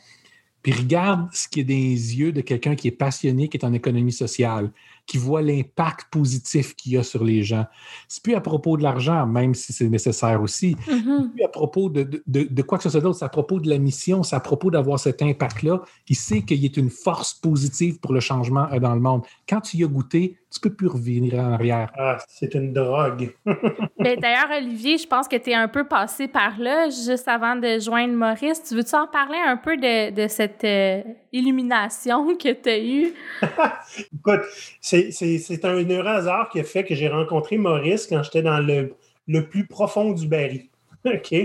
Puis 0.63 0.71
regarde 0.71 1.27
ce 1.33 1.47
qui 1.49 1.59
est 1.59 1.65
des 1.65 1.75
yeux 1.75 2.31
de 2.31 2.41
quelqu'un 2.41 2.75
qui 2.75 2.87
est 2.87 2.91
passionné, 2.91 3.49
qui 3.49 3.57
est 3.57 3.65
en 3.65 3.73
économie 3.73 4.13
sociale, 4.13 4.71
qui 5.05 5.17
voit 5.17 5.41
l'impact 5.41 6.07
positif 6.09 6.73
qu'il 6.75 6.93
y 6.93 6.97
a 6.97 7.03
sur 7.03 7.23
les 7.25 7.43
gens. 7.43 7.65
C'est 8.07 8.23
plus 8.23 8.33
à 8.35 8.41
propos 8.41 8.77
de 8.77 8.83
l'argent, 8.83 9.27
même 9.27 9.53
si 9.53 9.73
c'est 9.73 9.89
nécessaire 9.89 10.41
aussi. 10.41 10.75
Mm-hmm. 10.87 11.31
plus 11.31 11.43
à 11.43 11.49
propos 11.49 11.89
de, 11.89 12.23
de, 12.25 12.61
quoi 12.61 12.77
que 12.77 12.85
ce 12.85 12.89
soit 12.89 13.01
d'autre, 13.01 13.19
c'est 13.19 13.25
à 13.25 13.29
propos 13.29 13.59
de 13.59 13.69
la 13.69 13.77
mission, 13.77 14.23
c'est 14.23 14.37
à 14.37 14.39
propos 14.39 14.71
d'avoir 14.71 14.99
cet 14.99 15.21
impact-là. 15.21 15.81
Il 16.07 16.15
sait 16.15 16.43
qu'il 16.43 16.63
est 16.63 16.77
une 16.77 16.89
force 16.89 17.33
positive 17.33 17.99
pour 17.99 18.13
le 18.13 18.21
changement 18.21 18.71
euh, 18.71 18.79
dans 18.79 18.93
le 18.93 19.01
monde. 19.01 19.23
Quand 19.47 19.59
tu 19.59 19.77
y 19.77 19.83
as 19.83 19.87
goûté, 19.87 20.37
tu 20.53 20.59
peux 20.59 20.73
plus 20.73 20.87
revenir 20.87 21.39
en 21.39 21.53
arrière. 21.53 21.91
Ah, 21.97 22.17
c'est 22.27 22.53
une 22.53 22.73
drogue. 22.73 23.33
Ben, 23.99 24.19
d'ailleurs, 24.19 24.49
Olivier, 24.57 24.97
je 24.97 25.07
pense 25.07 25.29
que 25.29 25.37
tu 25.37 25.51
es 25.51 25.53
un 25.53 25.69
peu 25.69 25.85
passé 25.87 26.27
par 26.27 26.59
là 26.59 26.89
juste 26.89 27.27
avant 27.27 27.55
de 27.55 27.79
joindre 27.79 28.13
Maurice. 28.13 28.61
Tu 28.61 28.75
veux-tu 28.75 28.95
en 28.95 29.07
parler 29.07 29.37
un 29.37 29.55
peu 29.55 29.77
de, 29.77 30.11
de 30.11 30.27
cette 30.27 30.63
euh, 30.65 31.01
illumination 31.31 32.35
que 32.37 32.51
tu 32.51 32.69
as 32.69 32.79
eue? 32.79 33.13
Écoute, 34.13 34.41
c'est 34.81 35.65
un 35.65 35.89
heureux 35.89 36.07
hasard 36.07 36.49
qui 36.49 36.59
a 36.59 36.63
fait 36.63 36.83
que 36.83 36.95
j'ai 36.95 37.07
rencontré 37.07 37.57
Maurice 37.57 38.07
quand 38.07 38.21
j'étais 38.23 38.41
dans 38.41 38.59
le, 38.59 38.93
le 39.27 39.47
plus 39.47 39.65
profond 39.65 40.11
du 40.11 40.27
baril. 40.27 40.67
OK? 41.05 41.35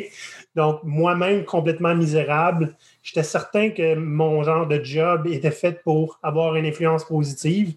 Donc, 0.54 0.80
moi-même 0.84 1.44
complètement 1.44 1.94
misérable, 1.94 2.76
j'étais 3.02 3.22
certain 3.22 3.70
que 3.70 3.94
mon 3.94 4.42
genre 4.42 4.66
de 4.66 4.82
job 4.82 5.26
était 5.26 5.50
fait 5.50 5.82
pour 5.82 6.18
avoir 6.22 6.56
une 6.56 6.66
influence 6.66 7.04
positive. 7.04 7.74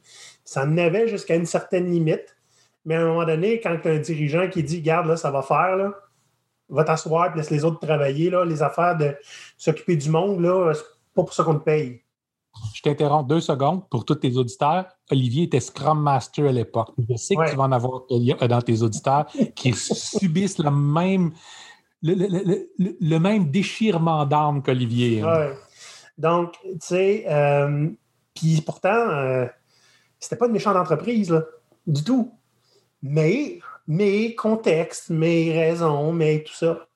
Ça 0.51 0.65
en 0.65 0.77
avait 0.77 1.07
jusqu'à 1.07 1.35
une 1.35 1.45
certaine 1.45 1.89
limite. 1.89 2.35
Mais 2.83 2.95
à 2.95 3.03
un 3.03 3.05
moment 3.05 3.23
donné, 3.23 3.61
quand 3.61 3.77
tu 3.81 3.87
as 3.87 3.91
un 3.91 3.99
dirigeant 3.99 4.49
qui 4.49 4.61
dit 4.63 4.81
Garde, 4.81 5.07
là, 5.07 5.15
ça 5.15 5.31
va 5.31 5.41
faire, 5.41 5.77
là, 5.77 5.93
va 6.67 6.83
t'asseoir, 6.83 7.33
laisse 7.37 7.51
les 7.51 7.63
autres 7.63 7.79
travailler, 7.79 8.29
là, 8.29 8.43
les 8.43 8.61
affaires 8.61 8.97
de 8.97 9.15
s'occuper 9.57 9.95
du 9.95 10.09
monde, 10.09 10.41
là, 10.41 10.73
c'est 10.73 10.83
pas 11.15 11.23
pour 11.23 11.31
ça 11.31 11.45
qu'on 11.45 11.55
te 11.57 11.63
paye. 11.63 12.01
Je 12.75 12.81
t'interromps 12.81 13.29
deux 13.29 13.39
secondes 13.39 13.87
pour 13.87 14.03
tous 14.03 14.15
tes 14.15 14.35
auditeurs. 14.35 14.87
Olivier 15.09 15.43
était 15.43 15.61
Scrum 15.61 16.01
Master 16.01 16.49
à 16.49 16.51
l'époque. 16.51 16.89
Je 17.09 17.15
sais 17.15 17.37
que 17.37 17.49
tu 17.49 17.55
vas 17.55 17.63
en 17.63 17.71
avoir 17.71 18.01
dans 18.49 18.61
tes 18.61 18.81
auditeurs 18.81 19.27
qui 19.55 19.71
subissent 19.73 20.59
le 20.59 20.69
même, 20.69 21.31
le, 22.01 23.17
même 23.19 23.49
déchirement 23.51 24.25
d'âme 24.25 24.61
qu'Olivier. 24.61 25.21
Hein. 25.21 25.47
Oui. 25.47 25.55
Donc, 26.17 26.55
tu 26.61 26.77
sais, 26.81 27.25
euh, 27.29 27.89
puis 28.33 28.61
pourtant, 28.65 28.89
euh, 28.89 29.45
c'était 30.21 30.37
pas 30.37 30.45
une 30.45 30.53
méchante 30.53 30.77
entreprise, 30.77 31.31
là, 31.31 31.43
du 31.87 32.03
tout. 32.03 32.33
Mais, 33.03 33.59
mais 33.87 34.35
contexte, 34.35 35.09
mes 35.09 35.51
raisons, 35.51 36.13
mais 36.13 36.43
tout 36.43 36.53
ça. 36.53 36.87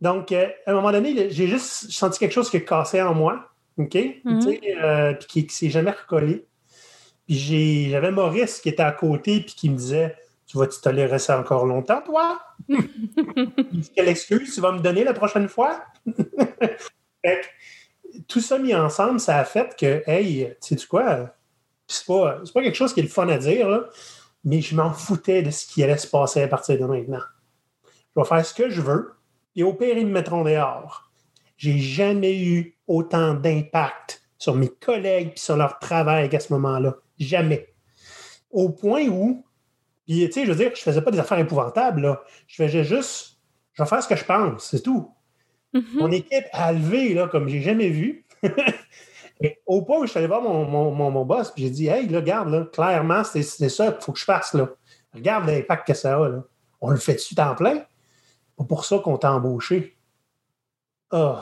Donc, 0.00 0.30
euh, 0.30 0.46
à 0.66 0.70
un 0.70 0.74
moment 0.74 0.92
donné, 0.92 1.30
j'ai 1.30 1.48
juste 1.48 1.90
senti 1.90 2.18
quelque 2.20 2.32
chose 2.32 2.50
qui 2.50 2.64
cassait 2.64 3.02
en 3.02 3.14
moi. 3.14 3.48
OK? 3.78 3.94
Mm-hmm. 3.94 4.82
Euh, 4.82 5.14
puis 5.14 5.26
qui, 5.26 5.44
ne 5.44 5.50
s'est 5.50 5.70
jamais 5.70 5.92
recollé. 5.92 6.46
Puis 7.26 7.90
j'avais 7.90 8.10
Maurice 8.10 8.60
qui 8.60 8.68
était 8.68 8.82
à 8.82 8.92
côté 8.92 9.40
puis 9.40 9.54
qui 9.54 9.70
me 9.70 9.76
disait 9.76 10.16
Tu 10.46 10.58
vas-tu 10.58 10.80
tolérer 10.80 11.18
ça 11.18 11.38
encore 11.38 11.66
longtemps, 11.66 12.02
toi? 12.02 12.40
Quelle 13.94 14.08
excuse 14.08 14.54
tu 14.54 14.60
vas 14.60 14.72
me 14.72 14.80
donner 14.80 15.04
la 15.04 15.14
prochaine 15.14 15.48
fois? 15.48 15.82
tout 18.28 18.40
ça 18.40 18.58
mis 18.58 18.74
ensemble, 18.74 19.20
ça 19.20 19.38
a 19.38 19.44
fait 19.44 19.76
que, 19.76 20.02
hey, 20.06 20.54
tu 20.62 20.76
sais 20.76 20.86
quoi? 20.86 21.34
C'est 21.88 22.06
pas, 22.06 22.40
pas 22.54 22.62
quelque 22.62 22.76
chose 22.76 22.92
qui 22.92 23.00
est 23.00 23.04
le 23.04 23.08
fun 23.08 23.28
à 23.28 23.38
dire, 23.38 23.86
mais 24.44 24.60
je 24.60 24.76
m'en 24.76 24.92
foutais 24.92 25.42
de 25.42 25.50
ce 25.50 25.66
qui 25.66 25.82
allait 25.82 25.96
se 25.96 26.06
passer 26.06 26.42
à 26.42 26.48
partir 26.48 26.78
de 26.78 26.84
maintenant. 26.84 27.22
Je 28.14 28.20
vais 28.20 28.26
faire 28.26 28.46
ce 28.46 28.54
que 28.54 28.70
je 28.70 28.80
veux, 28.80 29.14
et 29.56 29.62
au 29.62 29.74
pire, 29.74 29.96
ils 29.96 30.06
me 30.06 30.12
mettront 30.12 30.44
dehors. 30.44 31.10
J'ai 31.56 31.78
jamais 31.78 32.40
eu 32.40 32.76
autant 32.86 33.34
d'impact 33.34 34.22
sur 34.38 34.54
mes 34.54 34.68
collègues 34.68 35.32
et 35.34 35.38
sur 35.38 35.56
leur 35.56 35.78
travail 35.78 36.28
qu'à 36.28 36.38
ce 36.38 36.52
moment-là. 36.52 36.96
Jamais. 37.18 37.74
Au 38.50 38.68
point 38.68 39.08
où, 39.08 39.44
puis 40.06 40.26
tu 40.26 40.32
sais, 40.32 40.46
je 40.46 40.52
veux 40.52 40.56
dire, 40.56 40.70
je 40.74 40.80
faisais 40.80 41.02
pas 41.02 41.10
des 41.10 41.18
affaires 41.18 41.38
épouvantables, 41.38 42.02
là. 42.02 42.22
Je 42.46 42.62
faisais 42.62 42.84
juste, 42.84 43.38
je 43.72 43.82
vais 43.82 43.88
faire 43.88 44.02
ce 44.02 44.08
que 44.08 44.16
je 44.16 44.24
pense, 44.24 44.70
c'est 44.70 44.82
tout. 44.82 45.10
Mm-hmm. 45.74 45.98
Mon 45.98 46.10
équipe 46.10 46.46
a 46.52 46.72
levé, 46.72 47.14
là, 47.14 47.28
comme 47.28 47.48
j'ai 47.48 47.60
jamais 47.60 47.88
vu. 47.88 48.24
au 49.66 49.82
point 49.82 49.98
où 49.98 50.06
je 50.06 50.10
suis 50.10 50.18
allé 50.18 50.26
voir 50.26 50.42
mon, 50.42 50.64
mon, 50.64 51.10
mon, 51.10 51.24
boss, 51.24 51.50
puis 51.52 51.64
j'ai 51.64 51.70
dit 51.70 51.86
Hey, 51.86 52.12
regarde, 52.12 52.48
là, 52.48 52.64
clairement, 52.72 53.22
c'est 53.24 53.42
ça 53.42 53.92
qu'il 53.92 54.02
faut 54.02 54.12
que 54.12 54.18
je 54.18 54.24
fasse. 54.24 54.54
Là. 54.54 54.68
Regarde 55.14 55.46
l'impact 55.46 55.86
que 55.86 55.94
ça 55.94 56.16
a. 56.16 56.42
On 56.80 56.90
le 56.90 56.96
fait 56.96 57.14
dessus 57.14 57.34
temps 57.34 57.54
plein? 57.54 57.82
Pas 58.56 58.64
pour 58.64 58.84
ça 58.84 58.98
qu'on 58.98 59.16
t'a 59.16 59.32
embauché. 59.32 59.96
Oh. 61.12 61.36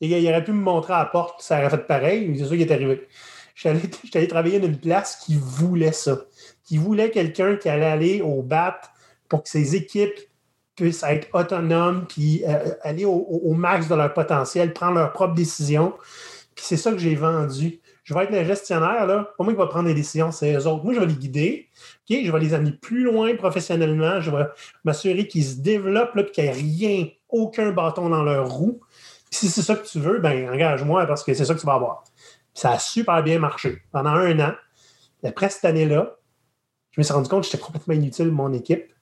il 0.00 0.28
aurait 0.28 0.44
pu 0.44 0.52
me 0.52 0.62
montrer 0.62 0.94
à 0.94 1.00
la 1.00 1.04
porte, 1.06 1.42
ça 1.42 1.58
aurait 1.58 1.70
fait 1.70 1.86
pareil, 1.86 2.26
mais 2.26 2.38
c'est 2.38 2.46
ça 2.46 2.56
qui 2.56 2.62
est 2.62 2.72
arrivé. 2.72 3.06
Je 3.54 3.68
allé, 4.14 4.28
travailler 4.28 4.60
dans 4.60 4.68
une 4.68 4.78
place 4.78 5.16
qui 5.16 5.36
voulait 5.36 5.92
ça, 5.92 6.20
qui 6.64 6.78
voulait 6.78 7.10
quelqu'un 7.10 7.56
qui 7.56 7.68
allait 7.68 7.84
aller 7.84 8.22
au 8.22 8.42
BAT 8.42 8.80
pour 9.28 9.42
que 9.42 9.48
ses 9.48 9.74
équipes 9.74 10.18
puissent 10.76 11.02
être 11.02 11.28
autonomes, 11.34 12.06
puis 12.06 12.44
euh, 12.46 12.70
aller 12.82 13.04
au, 13.04 13.52
max 13.54 13.88
de 13.88 13.96
leur 13.96 14.14
potentiel, 14.14 14.72
prendre 14.72 14.94
leurs 14.94 15.12
propres 15.12 15.34
décisions. 15.34 15.92
Puis 16.58 16.66
c'est 16.66 16.76
ça 16.76 16.90
que 16.90 16.98
j'ai 16.98 17.14
vendu. 17.14 17.80
Je 18.02 18.12
vais 18.12 18.24
être 18.24 18.32
le 18.32 18.42
gestionnaire, 18.42 19.06
là. 19.06 19.32
Pas 19.38 19.44
moi 19.44 19.52
qui 19.52 19.58
va 19.60 19.68
prendre 19.68 19.86
les 19.86 19.94
décisions, 19.94 20.32
c'est 20.32 20.54
eux 20.54 20.66
autres. 20.66 20.82
Moi, 20.82 20.92
je 20.92 20.98
vais 20.98 21.06
les 21.06 21.14
guider. 21.14 21.68
Je 22.10 22.32
vais 22.32 22.40
les 22.40 22.52
amener 22.52 22.72
plus 22.72 23.04
loin 23.04 23.36
professionnellement. 23.36 24.20
Je 24.20 24.32
vais 24.32 24.44
m'assurer 24.82 25.28
qu'ils 25.28 25.44
se 25.44 25.54
développent, 25.58 26.16
là, 26.16 26.24
puis 26.24 26.32
qu'il 26.32 26.42
n'y 26.42 26.50
ait 26.50 26.52
rien, 26.52 27.08
aucun 27.28 27.70
bâton 27.70 28.08
dans 28.08 28.24
leur 28.24 28.50
roue. 28.50 28.80
si 29.30 29.46
c'est 29.48 29.62
ça 29.62 29.76
que 29.76 29.86
tu 29.86 30.00
veux, 30.00 30.18
ben 30.18 30.50
engage-moi 30.52 31.06
parce 31.06 31.22
que 31.22 31.32
c'est 31.32 31.44
ça 31.44 31.54
que 31.54 31.60
tu 31.60 31.66
vas 31.66 31.74
avoir. 31.74 32.02
ça 32.54 32.72
a 32.72 32.78
super 32.80 33.22
bien 33.22 33.38
marché. 33.38 33.80
Pendant 33.92 34.10
un 34.10 34.40
an, 34.40 34.54
après 35.22 35.50
cette 35.50 35.64
année-là, 35.64 36.16
je 36.90 37.00
me 37.00 37.04
suis 37.04 37.14
rendu 37.14 37.28
compte 37.28 37.44
que 37.44 37.50
j'étais 37.52 37.62
complètement 37.62 37.94
inutile 37.94 38.32
mon 38.32 38.52
équipe. 38.52 38.92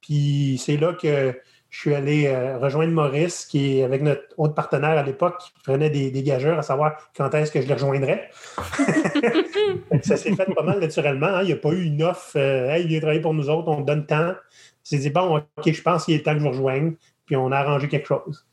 Puis 0.00 0.62
c'est 0.64 0.76
là 0.76 0.92
que 0.94 1.36
je 1.70 1.78
suis 1.78 1.94
allé 1.94 2.26
euh, 2.26 2.58
rejoindre 2.58 2.92
Maurice, 2.92 3.46
qui 3.46 3.78
est 3.78 3.84
avec 3.84 4.02
notre 4.02 4.22
autre 4.36 4.54
partenaire 4.54 4.98
à 4.98 5.04
l'époque, 5.04 5.38
qui 5.38 5.52
prenait 5.62 5.88
des, 5.88 6.10
des, 6.10 6.22
gageurs 6.24 6.58
à 6.58 6.62
savoir 6.62 6.96
quand 7.16 7.32
est-ce 7.32 7.52
que 7.52 7.62
je 7.62 7.68
le 7.68 7.74
rejoindrais. 7.74 8.28
ça 10.02 10.16
s'est 10.16 10.34
fait 10.34 10.52
pas 10.52 10.64
mal 10.64 10.80
naturellement. 10.80 11.28
Hein. 11.28 11.42
Il 11.42 11.46
n'y 11.46 11.52
a 11.52 11.56
pas 11.56 11.70
eu 11.70 11.84
une 11.84 12.02
offre 12.02 12.32
euh, 12.36 12.70
Hey, 12.70 12.82
il 12.82 12.88
vient 12.88 12.98
travailler 12.98 13.20
pour 13.20 13.34
nous 13.34 13.48
autres, 13.48 13.68
on 13.68 13.82
donne 13.82 14.04
temps. 14.04 14.34
C'est 14.82 14.98
dit 14.98 15.10
bon, 15.10 15.36
OK, 15.36 15.72
je 15.72 15.82
pense 15.82 16.06
qu'il 16.06 16.14
est 16.14 16.24
temps 16.24 16.32
que 16.32 16.40
je 16.40 16.44
vous 16.44 16.50
rejoigne, 16.50 16.94
puis 17.24 17.36
on 17.36 17.52
a 17.52 17.58
arrangé 17.58 17.86
quelque 17.86 18.08
chose. 18.08 18.44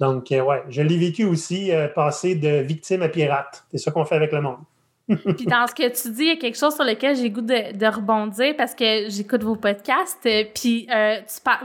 Donc, 0.00 0.32
euh, 0.32 0.42
ouais, 0.42 0.64
je 0.68 0.82
l'ai 0.82 0.98
vécu 0.98 1.24
aussi, 1.24 1.70
passer 1.94 2.34
de 2.34 2.60
victime 2.60 3.02
à 3.02 3.08
pirate. 3.08 3.64
C'est 3.70 3.78
ça 3.78 3.92
qu'on 3.92 4.04
fait 4.04 4.16
avec 4.16 4.32
le 4.32 4.40
monde. 4.40 4.58
Puis 5.08 5.46
dans 5.46 5.66
ce 5.66 5.74
que 5.74 5.88
tu 5.88 6.10
dis, 6.14 6.22
il 6.22 6.28
y 6.28 6.30
a 6.30 6.36
quelque 6.36 6.58
chose 6.58 6.74
sur 6.74 6.84
lequel 6.84 7.16
j'ai 7.16 7.30
goût 7.30 7.40
de, 7.40 7.86
rebondir 7.86 8.54
parce 8.56 8.74
que 8.74 9.08
j'écoute 9.08 9.42
vos 9.42 9.56
podcasts. 9.56 10.24
Euh, 10.26 10.44
puis 10.54 10.86
euh, 10.94 11.16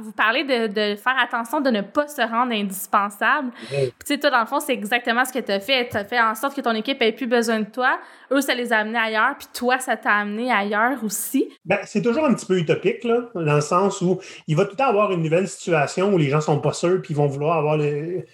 vous 0.02 0.12
parlez 0.12 0.44
de, 0.44 0.96
faire 0.96 1.16
attention 1.20 1.62
de 1.62 1.70
ne 1.70 1.82
pas 1.82 2.08
se 2.08 2.22
rendre 2.22 2.52
indispensable. 2.54 3.52
Puis 3.70 3.80
tu 3.80 3.92
sais, 4.06 4.18
toi, 4.18 4.30
dans 4.30 4.42
le 4.42 4.46
fond, 4.46 4.60
c'est 4.60 4.74
exactement 4.74 5.24
ce 5.26 5.34
que 5.34 5.40
tu 5.40 5.52
as 5.52 5.60
fait. 5.60 5.88
Tu 5.90 5.98
as 5.98 6.04
fait 6.04 6.20
en 6.20 6.36
sorte 6.36 6.56
que 6.56 6.62
ton 6.62 6.74
équipe 6.74 7.02
ait 7.02 7.12
plus 7.12 7.28
besoin 7.28 7.60
de 7.60 7.70
toi. 7.70 8.00
Eux, 8.32 8.42
ça 8.42 8.54
les 8.56 8.74
a 8.74 8.80
amenés 8.80 9.00
ailleurs. 9.00 9.36
Puis 9.38 9.48
toi, 9.54 9.80
ça 9.80 9.96
t'a 9.96 10.14
amené 10.14 10.52
ailleurs 10.52 11.04
aussi. 11.04 11.50
Ben, 11.66 11.80
c'est 11.86 12.02
toujours 12.02 12.26
un 12.26 12.34
petit 12.34 12.46
peu 12.46 12.58
utopique, 12.58 13.04
là, 13.04 13.30
dans 13.34 13.56
le 13.56 13.62
sens 13.62 14.02
où 14.02 14.20
il 14.48 14.56
va 14.56 14.66
tout 14.66 14.72
le 14.72 14.78
temps 14.78 14.88
avoir 14.88 15.12
une 15.12 15.22
nouvelle 15.22 15.48
situation 15.48 16.14
où 16.14 16.18
les 16.18 16.30
gens 16.30 16.42
sont 16.42 16.60
pas 16.60 16.74
sûrs 16.74 17.02
puis 17.02 17.14
ils 17.14 17.18
vont 17.18 17.28
vouloir 17.28 17.58
avoir 17.58 17.78
le 17.78 18.26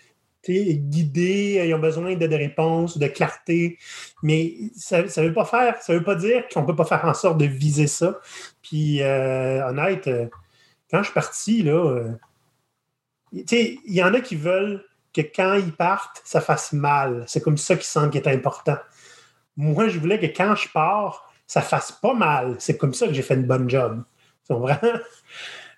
guidés, 0.52 1.64
ils 1.66 1.74
ont 1.74 1.80
besoin 1.80 2.16
de, 2.16 2.36
réponses, 2.36 2.98
de 2.98 3.08
clarté. 3.08 3.78
Mais 4.22 4.54
ça 4.76 5.02
ne 5.02 5.28
veut 5.28 5.34
pas 5.34 5.46
faire, 5.46 5.82
ça 5.82 5.94
veut 5.94 6.04
pas 6.04 6.16
dire 6.16 6.48
qu'on 6.50 6.62
ne 6.62 6.68
peut 6.68 6.76
pas 6.76 6.86
faire 6.86 7.06
en 7.06 7.14
sorte 7.14 7.38
de 7.38 7.46
viser 7.46 7.88
ça. 7.88 8.20
Puis 8.62 9.02
euh, 9.02 9.68
honnête, 9.68 10.08
euh, 10.08 10.28
quand 10.92 11.00
je 11.00 11.06
suis 11.06 11.14
parti, 11.14 11.64
là, 11.64 11.74
euh, 11.74 12.12
il 13.32 13.80
y 13.86 14.04
en 14.04 14.14
a 14.14 14.22
qui 14.22 14.36
veulent 14.36 14.84
que 15.14 15.22
quand 15.22 15.56
ils 15.56 15.72
partent, 15.72 16.22
ça 16.26 16.42
fasse 16.42 16.74
mal. 16.74 17.24
C'est 17.28 17.42
comme 17.42 17.58
ça 17.58 17.76
qu'ils 17.76 17.86
sentent 17.86 18.12
qu'il 18.12 18.22
est 18.22 18.28
important. 18.28 18.78
Moi, 19.56 19.88
je 19.88 20.00
voulais 20.00 20.20
que 20.20 20.26
quand 20.26 20.56
je 20.56 20.68
pars, 20.70 21.32
ça 21.48 21.62
fasse 21.62 21.92
pas 21.92 22.14
mal. 22.14 22.56
C'est 22.60 22.78
comme 22.78 22.94
ça 22.94 23.08
que 23.08 23.14
j'ai 23.14 23.22
fait 23.22 23.36
une 23.36 23.46
bonne 23.46 23.70
job. 23.70 24.04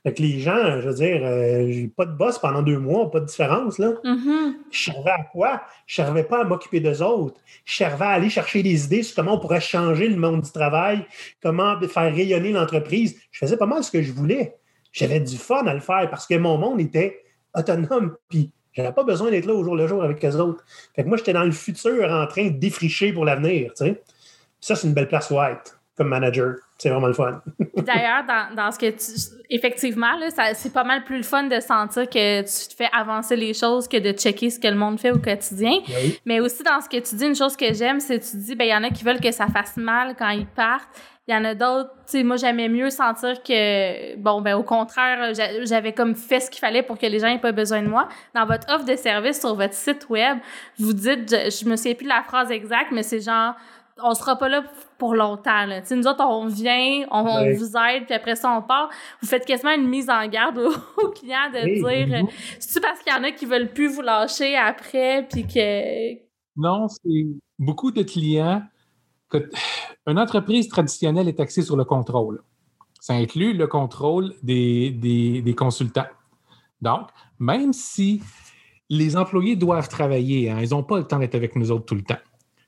Fait 0.05 0.19
les 0.19 0.39
gens, 0.39 0.81
je 0.81 0.87
veux 0.87 0.93
dire, 0.93 1.21
euh, 1.23 1.65
j'ai 1.67 1.87
pas 1.87 2.05
de 2.05 2.11
boss 2.11 2.37
pendant 2.37 2.61
deux 2.61 2.77
mois, 2.77 3.09
pas 3.09 3.21
de 3.21 3.25
différence. 3.25 3.79
Là. 3.79 3.93
Mm-hmm. 4.03 4.53
Je 4.69 4.83
servais 4.83 5.09
à 5.09 5.23
quoi? 5.23 5.63
Je 5.87 5.95
servais 5.95 6.23
pas 6.23 6.41
à 6.41 6.43
m'occuper 6.43 6.79
d'eux 6.79 7.01
autres. 7.01 7.41
Je 7.65 7.75
servais 7.75 8.05
à 8.05 8.09
aller 8.09 8.29
chercher 8.29 8.61
des 8.61 8.85
idées 8.85 9.01
sur 9.01 9.15
comment 9.15 9.33
on 9.33 9.39
pourrait 9.39 9.61
changer 9.61 10.07
le 10.07 10.15
monde 10.15 10.41
du 10.41 10.51
travail, 10.51 11.07
comment 11.41 11.79
faire 11.87 12.13
rayonner 12.13 12.51
l'entreprise. 12.51 13.19
Je 13.31 13.39
faisais 13.39 13.57
pas 13.57 13.65
mal 13.65 13.83
ce 13.83 13.89
que 13.89 14.03
je 14.03 14.11
voulais. 14.11 14.57
J'avais 14.91 15.19
du 15.19 15.37
fun 15.37 15.65
à 15.65 15.73
le 15.73 15.79
faire 15.79 16.07
parce 16.11 16.27
que 16.27 16.35
mon 16.35 16.59
monde 16.59 16.79
était 16.79 17.23
autonome. 17.55 18.15
Puis 18.29 18.51
j'avais 18.73 18.93
pas 18.93 19.03
besoin 19.03 19.31
d'être 19.31 19.47
là 19.47 19.55
au 19.55 19.63
jour 19.63 19.75
le 19.75 19.87
jour 19.87 20.03
avec 20.03 20.23
eux 20.23 20.35
autres. 20.35 20.63
Fait 20.95 21.01
que 21.01 21.07
moi, 21.07 21.17
j'étais 21.17 21.33
dans 21.33 21.45
le 21.45 21.51
futur 21.51 22.11
en 22.11 22.27
train 22.27 22.49
de 22.49 22.59
défricher 22.59 23.11
pour 23.11 23.25
l'avenir. 23.25 23.71
Ça, 23.75 24.75
c'est 24.75 24.87
une 24.87 24.93
belle 24.93 25.07
place 25.07 25.31
où 25.31 25.41
être 25.41 25.81
comme 25.97 26.09
manager. 26.09 26.55
C'est 26.77 26.89
vraiment 26.89 27.07
le 27.07 27.13
fun. 27.13 27.41
D'ailleurs, 27.77 28.23
dans, 28.55 28.71
ce 28.71 28.77
que 28.77 28.89
tu. 28.89 29.35
Effectivement, 29.49 30.17
là, 30.17 30.53
c'est 30.53 30.73
pas 30.73 30.83
mal 30.83 31.03
plus 31.05 31.17
le 31.17 31.23
fun 31.23 31.43
de 31.43 31.59
sentir 31.61 32.09
que 32.09 32.41
tu 32.41 32.69
te 32.69 32.73
fais 32.75 32.89
avancer 32.91 33.35
les 33.35 33.53
choses 33.53 33.87
que 33.87 33.97
de 33.97 34.11
checker 34.11 34.49
ce 34.49 34.59
que 34.59 34.67
le 34.67 34.75
monde 34.75 34.99
fait 34.99 35.11
au 35.11 35.19
quotidien. 35.19 35.79
Mais 36.25 36.39
aussi, 36.41 36.63
dans 36.63 36.81
ce 36.81 36.89
que 36.89 36.97
tu 36.97 37.15
dis, 37.15 37.25
une 37.25 37.35
chose 37.35 37.55
que 37.55 37.73
j'aime, 37.73 37.99
c'est 37.99 38.19
que 38.19 38.25
tu 38.25 38.37
dis, 38.37 38.55
ben, 38.55 38.65
il 38.65 38.71
y 38.71 38.75
en 38.75 38.83
a 38.83 38.89
qui 38.89 39.03
veulent 39.05 39.21
que 39.21 39.31
ça 39.31 39.47
fasse 39.47 39.77
mal 39.77 40.15
quand 40.17 40.29
ils 40.29 40.47
partent. 40.47 40.89
Il 41.27 41.33
y 41.33 41.37
en 41.37 41.43
a 41.43 41.55
d'autres, 41.55 41.89
tu 42.05 42.19
sais, 42.19 42.23
moi, 42.23 42.35
j'aimais 42.35 42.69
mieux 42.69 42.91
sentir 42.91 43.41
que, 43.41 44.15
bon, 44.17 44.41
ben, 44.41 44.55
au 44.55 44.61
contraire, 44.61 45.33
j'avais 45.63 45.91
comme 45.91 46.13
fait 46.13 46.39
ce 46.39 46.51
qu'il 46.51 46.59
fallait 46.59 46.83
pour 46.83 46.99
que 46.99 47.05
les 47.07 47.17
gens 47.17 47.27
aient 47.27 47.39
pas 47.39 47.51
besoin 47.51 47.81
de 47.81 47.87
moi. 47.87 48.07
Dans 48.35 48.45
votre 48.45 48.71
offre 48.71 48.85
de 48.85 48.95
service 48.95 49.39
sur 49.39 49.55
votre 49.55 49.73
site 49.73 50.07
web, 50.09 50.37
vous 50.77 50.93
dites, 50.93 51.27
je, 51.31 51.49
je 51.49 51.67
me 51.67 51.75
souviens 51.77 51.95
plus 51.95 52.03
de 52.03 52.09
la 52.09 52.21
phrase 52.21 52.51
exacte, 52.51 52.91
mais 52.91 53.01
c'est 53.01 53.21
genre, 53.21 53.55
on 54.01 54.13
sera 54.13 54.37
pas 54.37 54.49
là 54.49 54.63
pour 54.97 55.15
longtemps. 55.15 55.65
Là. 55.65 55.81
nous 55.91 56.07
autres, 56.07 56.25
on 56.25 56.47
vient, 56.47 57.05
on, 57.11 57.23
vous 57.53 57.77
aide, 57.77 58.05
puis 58.05 58.13
après 58.13 58.35
ça, 58.35 58.51
on 58.51 58.61
part. 58.61 58.89
Vous 59.21 59.27
faites 59.27 59.45
quasiment 59.45 59.73
une 59.73 59.87
mise 59.87 60.09
en 60.09 60.27
garde 60.27 60.57
aux, 60.57 61.09
clients 61.11 61.49
de 61.53 62.07
dire 62.07 62.23
mhm. 62.23 62.27
c'est-tu 62.59 62.81
parce 62.81 62.99
qu'il 62.99 63.13
y 63.13 63.15
en 63.15 63.23
a 63.23 63.31
qui 63.31 63.45
veulent 63.45 63.71
plus 63.71 63.87
vous 63.87 64.01
lâcher 64.01 64.55
après, 64.55 65.25
puis 65.29 65.47
que. 65.47 66.13
Non, 66.57 66.87
c'est 66.87 67.27
beaucoup 67.57 67.91
de 67.91 68.03
clients. 68.03 68.63
Que, 69.29 69.49
une 70.07 70.19
entreprise 70.19 70.67
traditionnelle 70.67 71.27
est 71.27 71.39
axée 71.39 71.61
sur 71.61 71.77
le 71.77 71.85
contrôle. 71.85 72.41
Ça 72.99 73.13
inclut 73.13 73.53
le 73.53 73.67
contrôle 73.67 74.33
des, 74.41 74.89
des, 74.91 75.55
consultants. 75.55 76.07
Donc, 76.81 77.09
même 77.37 77.71
si 77.71 78.21
les 78.89 79.15
employés 79.15 79.55
doivent 79.55 79.89
travailler, 79.89 80.49
hein, 80.49 80.57
ils 80.59 80.71
n'ont 80.71 80.83
pas 80.83 80.97
le 80.97 81.05
temps 81.05 81.19
d'être 81.19 81.35
avec 81.35 81.55
nous 81.55 81.71
autres 81.71 81.85
tout 81.85 81.93
le 81.93 82.01
temps. 82.01 82.17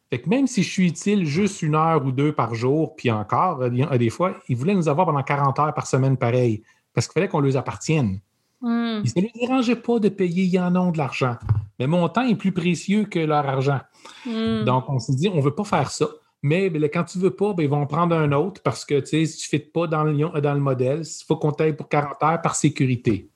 Fait 0.09 0.21
que 0.21 0.29
même 0.29 0.47
si 0.47 0.63
je 0.63 0.69
suis 0.69 0.87
utile 0.87 1.25
juste 1.25 1.61
une 1.61 1.75
heure 1.75 2.05
ou 2.05 2.11
deux 2.11 2.31
par 2.31 2.55
jour, 2.55 2.95
puis 2.95 3.11
encore, 3.11 3.69
des 3.69 4.09
fois, 4.09 4.35
ils 4.47 4.55
voulaient 4.55 4.75
nous 4.75 4.87
avoir 4.87 5.05
pendant 5.05 5.23
40 5.23 5.59
heures 5.59 5.73
par 5.73 5.85
semaine 5.87 6.15
pareil, 6.15 6.63
parce 6.93 7.07
qu'il 7.07 7.13
fallait 7.13 7.27
qu'on 7.27 7.41
leur 7.41 7.57
appartienne. 7.57 8.21
Hmm. 8.61 9.01
Ils 9.03 9.11
ne 9.15 9.21
les 9.21 9.31
dérangeait 9.35 9.75
pas 9.75 9.99
de 9.99 10.09
payer, 10.09 10.45
ils 10.45 10.59
en 10.59 10.75
ont 10.75 10.91
de 10.91 10.97
l'argent. 10.97 11.35
Mais 11.77 11.87
mon 11.87 12.07
temps 12.09 12.25
est 12.25 12.35
plus 12.35 12.53
précieux 12.53 13.03
que 13.03 13.19
leur 13.19 13.47
argent. 13.47 13.81
Hmm. 14.25 14.63
Donc, 14.63 14.85
on 14.87 14.97
s'est 14.99 15.13
dit, 15.13 15.29
on 15.29 15.37
ne 15.37 15.41
veut 15.41 15.53
pas 15.53 15.65
faire 15.65 15.91
ça. 15.91 16.07
Mais 16.41 16.69
ben, 16.69 16.81
quand 16.85 17.03
tu 17.03 17.17
ne 17.17 17.23
veux 17.23 17.35
pas, 17.35 17.53
ben, 17.53 17.63
ils 17.63 17.69
vont 17.69 17.85
prendre 17.85 18.15
un 18.15 18.31
autre 18.31 18.61
parce 18.63 18.85
que 18.85 19.03
si 19.03 19.27
tu 19.37 19.55
ne 19.55 19.59
fais 19.59 19.65
pas 19.65 19.87
dans 19.87 20.03
le, 20.03 20.41
dans 20.41 20.53
le 20.53 20.59
modèle, 20.59 21.01
il 21.01 21.25
faut 21.25 21.35
qu'on 21.35 21.51
t'aille 21.51 21.75
pour 21.75 21.89
40 21.89 22.23
heures 22.23 22.41
par 22.41 22.55
sécurité. 22.55 23.29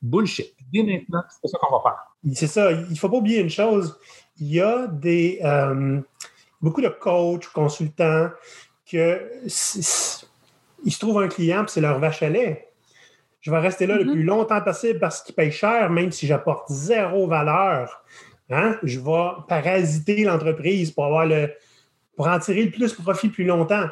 bullshit. 0.00 0.54
Dès 0.72 0.82
maintenant, 0.82 1.22
c'est 1.28 1.48
ça 1.48 1.58
qu'on 1.60 1.76
va 1.76 1.82
faire. 1.82 2.07
C'est 2.34 2.46
ça. 2.46 2.72
Il 2.72 2.90
ne 2.90 2.94
faut 2.96 3.08
pas 3.08 3.16
oublier 3.16 3.40
une 3.40 3.50
chose 3.50 3.98
il 4.40 4.48
y 4.48 4.60
a 4.60 4.86
des, 4.86 5.40
euh, 5.44 6.00
beaucoup 6.60 6.80
de 6.80 6.88
coachs, 6.88 7.46
consultants, 7.48 8.30
que 8.90 9.30
ils 10.84 10.92
se 10.92 10.98
trouvent 10.98 11.20
un 11.20 11.28
client, 11.28 11.64
c'est 11.66 11.80
leur 11.80 11.98
vache 11.98 12.22
à 12.22 12.28
lait. 12.28 12.68
Je 13.40 13.50
vais 13.50 13.58
rester 13.58 13.86
là 13.86 13.96
le 13.96 14.04
mm-hmm. 14.04 14.12
plus 14.12 14.22
longtemps 14.22 14.60
possible 14.60 14.98
parce 14.98 15.22
qu'ils 15.22 15.34
payent 15.34 15.52
cher, 15.52 15.90
même 15.90 16.12
si 16.12 16.26
j'apporte 16.26 16.70
zéro 16.70 17.26
valeur. 17.26 18.02
Hein? 18.50 18.76
Je 18.82 19.00
vais 19.00 19.42
parasiter 19.48 20.24
l'entreprise 20.24 20.90
pour 20.90 21.04
avoir 21.04 21.26
le 21.26 21.50
pour 22.16 22.26
en 22.26 22.38
tirer 22.40 22.64
le 22.64 22.70
plus 22.70 22.92
profit 22.94 23.28
plus 23.28 23.44
longtemps. 23.44 23.86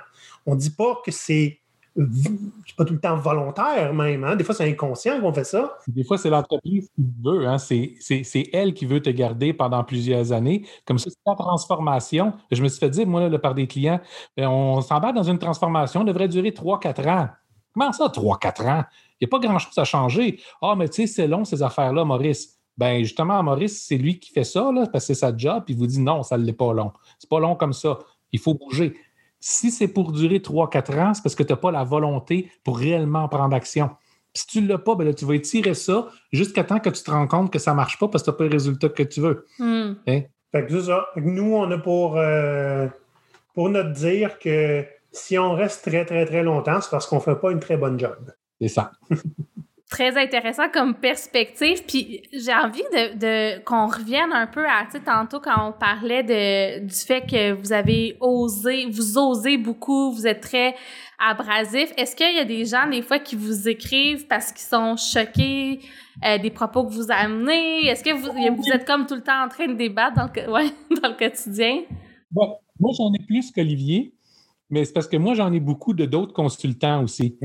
On 0.47 0.55
ne 0.55 0.61
dit 0.61 0.70
pas 0.70 1.01
que 1.05 1.12
c'est 1.12 1.61
c'est 1.97 2.76
pas 2.76 2.84
tout 2.84 2.92
le 2.92 3.01
temps 3.01 3.16
volontaire 3.16 3.94
même. 3.94 4.22
Hein? 4.24 4.36
Des 4.36 4.44
fois, 4.44 4.55
c'est 4.55 4.68
inconscient 4.68 5.20
qu'on 5.20 5.32
fait 5.32 5.44
ça. 5.44 5.78
Des 5.88 6.05
fois, 6.05 6.18
c'est 6.18 6.28
l'entreprise 6.30 6.90
qui 6.94 7.03
veut. 7.24 7.47
Hein? 7.47 7.59
C'est 7.59 8.51
elle 8.53 8.74
qui 8.74 8.84
veut 8.84 9.01
te 9.01 9.11
garder 9.11 9.53
pendant 9.53 9.82
plusieurs 9.82 10.32
années. 10.32 10.66
Comme 10.84 10.99
ça, 10.99 11.09
c'est 11.11 11.18
la 11.26 11.34
transformation. 11.34 12.34
Je 12.51 12.62
me 12.62 12.68
suis 12.68 12.78
fait 12.78 12.90
dire, 12.90 13.07
moi, 13.07 13.28
là, 13.28 13.38
par 13.38 13.55
des 13.55 13.66
clients, 13.66 14.01
ben, 14.36 14.47
on 14.49 14.80
s'embarque 14.82 15.16
dans 15.16 15.22
une 15.22 15.38
transformation, 15.38 16.05
devrait 16.05 16.28
durer 16.28 16.51
3-4 16.51 17.09
ans. 17.09 17.28
Comment 17.72 17.92
ça, 17.92 18.09
3-4 18.09 18.68
ans? 18.68 18.84
Il 19.20 19.26
n'y 19.26 19.28
a 19.28 19.28
pas 19.28 19.38
grand-chose 19.38 19.78
à 19.78 19.84
changer. 19.84 20.40
Ah, 20.61 20.74
mais 20.76 20.88
tu 20.88 21.03
sais, 21.03 21.07
c'est 21.07 21.26
long, 21.26 21.44
ces 21.44 21.62
affaires-là, 21.62 22.05
Maurice. 22.05 22.59
Ben 22.76 23.03
justement, 23.03 23.42
Maurice, 23.42 23.86
c'est 23.86 23.97
lui 23.97 24.18
qui 24.18 24.30
fait 24.30 24.44
ça, 24.44 24.70
là, 24.70 24.86
parce 24.92 25.07
que 25.07 25.14
c'est 25.14 25.20
sa 25.20 25.34
job, 25.34 25.62
puis 25.64 25.72
il 25.72 25.78
vous 25.78 25.86
dit 25.86 25.99
non, 25.99 26.22
ça 26.22 26.36
ne 26.36 26.44
l'est 26.44 26.53
pas 26.53 26.74
long. 26.74 26.92
C'est 27.18 27.30
pas 27.30 27.40
long 27.40 27.55
comme 27.55 27.72
ça. 27.72 27.99
Il 28.32 28.38
faut 28.38 28.53
bouger. 28.53 28.94
Si 29.49 29.70
c'est 29.70 29.86
pour 29.86 30.11
durer 30.11 30.40
3-4 30.40 30.99
ans, 30.99 31.14
c'est 31.14 31.22
parce 31.22 31.36
que 31.36 31.44
tu 31.44 31.53
n'as 31.53 31.57
pas 31.57 31.70
la 31.70 31.84
volonté 31.84 32.51
pour 32.64 32.78
réellement 32.78 33.28
prendre 33.28 33.55
action. 33.55 33.90
si 34.34 34.44
tu 34.49 34.61
ne 34.61 34.66
l'as 34.66 34.78
pas, 34.78 34.97
ben 34.97 35.14
tu 35.14 35.24
vas 35.24 35.36
étirer 35.36 35.74
ça 35.74 36.09
jusqu'à 36.32 36.64
temps 36.64 36.80
que 36.80 36.90
tu 36.90 37.01
te 37.01 37.11
rends 37.12 37.28
compte 37.28 37.53
que 37.53 37.61
ça 37.61 37.70
ne 37.70 37.76
marche 37.76 37.97
pas 37.97 38.09
parce 38.09 38.24
que 38.24 38.30
tu 38.30 38.32
n'as 38.32 38.38
pas 38.38 38.44
le 38.44 38.51
résultat 38.51 38.88
que 38.88 39.05
tu 39.05 39.20
veux. 39.20 39.47
Hmm. 39.61 39.92
Hein? 40.09 40.22
Fait 40.51 40.66
que 40.66 40.72
c'est 40.72 40.86
ça. 40.86 41.07
Nous, 41.14 41.55
on 41.55 41.70
a 41.70 41.78
pour, 41.78 42.16
euh, 42.16 42.88
pour 43.55 43.68
notre 43.68 43.92
dire 43.92 44.40
que 44.40 44.84
si 45.12 45.38
on 45.38 45.55
reste 45.55 45.84
très, 45.88 46.05
très, 46.05 46.26
très 46.26 46.42
longtemps, 46.42 46.80
c'est 46.80 46.90
parce 46.90 47.07
qu'on 47.07 47.16
ne 47.16 47.20
fait 47.20 47.36
pas 47.36 47.53
une 47.53 47.61
très 47.61 47.76
bonne 47.76 48.01
job. 48.01 48.32
C'est 48.61 48.66
ça. 48.66 48.90
Très 49.89 50.20
intéressant 50.20 50.68
comme 50.68 50.97
perspective. 50.97 51.84
Puis 51.87 52.22
j'ai 52.32 52.53
envie 52.53 52.82
de, 52.93 53.18
de 53.18 53.64
qu'on 53.64 53.87
revienne 53.87 54.32
un 54.32 54.49
peu 54.49 54.66
à, 54.66 54.84
tu 54.91 55.01
tantôt 55.01 55.39
quand 55.39 55.68
on 55.68 55.72
parlait 55.72 56.24
de, 56.24 56.84
du 56.84 56.95
fait 56.95 57.20
que 57.20 57.53
vous 57.53 57.72
avez 57.72 58.16
osé, 58.20 58.87
vous 58.91 59.16
osez 59.16 59.57
beaucoup, 59.57 60.11
vous 60.11 60.26
êtes 60.26 60.41
très 60.41 60.74
abrasif. 61.20 61.93
Est-ce 61.97 62.16
qu'il 62.16 62.34
y 62.34 62.41
a 62.41 62.45
des 62.45 62.64
gens, 62.64 62.89
des 62.91 63.03
fois, 63.03 63.20
qui 63.20 63.37
vous 63.37 63.68
écrivent 63.68 64.26
parce 64.26 64.51
qu'ils 64.51 64.66
sont 64.66 64.97
choqués 64.97 65.78
euh, 66.24 66.39
des 66.39 66.51
propos 66.51 66.84
que 66.84 66.93
vous 66.93 67.12
amenez? 67.12 67.87
Est-ce 67.87 68.03
que 68.03 68.12
vous, 68.12 68.32
vous 68.32 68.72
êtes 68.72 68.84
comme 68.84 69.07
tout 69.07 69.14
le 69.14 69.22
temps 69.22 69.45
en 69.45 69.49
train 69.49 69.68
de 69.68 69.74
débattre 69.74 70.16
dans 70.16 70.28
le, 70.34 70.51
ouais, 70.53 70.70
dans 71.01 71.11
le 71.11 71.16
quotidien? 71.16 71.82
Bon, 72.32 72.57
moi, 72.80 72.91
j'en 72.99 73.12
ai 73.12 73.24
plus 73.24 73.53
qu'Olivier. 73.53 74.16
Mais 74.71 74.85
c'est 74.85 74.93
parce 74.93 75.09
que 75.09 75.17
moi, 75.17 75.35
j'en 75.35 75.53
ai 75.53 75.61
beaucoup 75.61 75.95
de 75.95 76.05
d'autres 76.05 76.33
consultants 76.33 77.05
aussi 77.05 77.39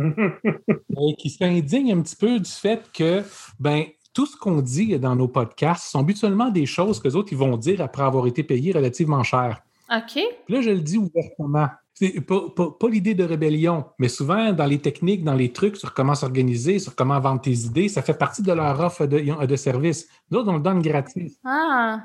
qui 1.20 1.30
s'indignent 1.30 1.94
un 1.94 2.02
petit 2.02 2.16
peu 2.16 2.40
du 2.40 2.50
fait 2.50 2.82
que 2.94 3.24
ben, 3.60 3.86
tout 4.14 4.26
ce 4.26 4.36
qu'on 4.36 4.62
dit 4.62 4.98
dans 5.00 5.16
nos 5.16 5.28
podcasts 5.28 5.90
sont 5.90 6.00
habituellement 6.00 6.50
des 6.50 6.66
choses 6.66 7.00
que 7.00 7.08
les 7.08 7.16
autres 7.16 7.32
ils 7.32 7.38
vont 7.38 7.58
dire 7.58 7.82
après 7.82 8.04
avoir 8.04 8.28
été 8.28 8.44
payés 8.44 8.72
relativement 8.72 9.24
cher. 9.24 9.62
OK. 9.92 10.14
Puis 10.14 10.56
là, 10.56 10.62
je 10.62 10.70
le 10.70 10.80
dis 10.80 10.98
ouvertement. 10.98 11.68
C'est 11.94 12.22
pas, 12.22 12.42
pas, 12.56 12.90
l'idée 12.90 13.14
de 13.14 13.24
rébellion, 13.24 13.86
mais 14.00 14.08
souvent 14.08 14.54
dans 14.54 14.66
les 14.66 14.80
techniques, 14.80 15.24
dans 15.24 15.36
les 15.36 15.52
trucs 15.52 15.78
sur 15.78 15.94
comment 15.94 16.16
s'organiser, 16.16 16.80
sur 16.80 16.96
comment 16.96 17.20
vendre 17.20 17.42
tes 17.42 17.52
idées, 17.52 17.90
ça 17.90 18.02
fait 18.02 18.18
partie 18.18 18.42
de 18.42 18.52
leur 18.52 18.80
offre 18.80 19.06
de, 19.06 19.46
de 19.46 19.56
service. 19.56 20.08
Nous 20.32 20.40
autres, 20.40 20.50
on 20.50 20.56
le 20.56 20.64
donne 20.64 20.82
gratuit. 20.82 21.38
Ah. 21.46 22.02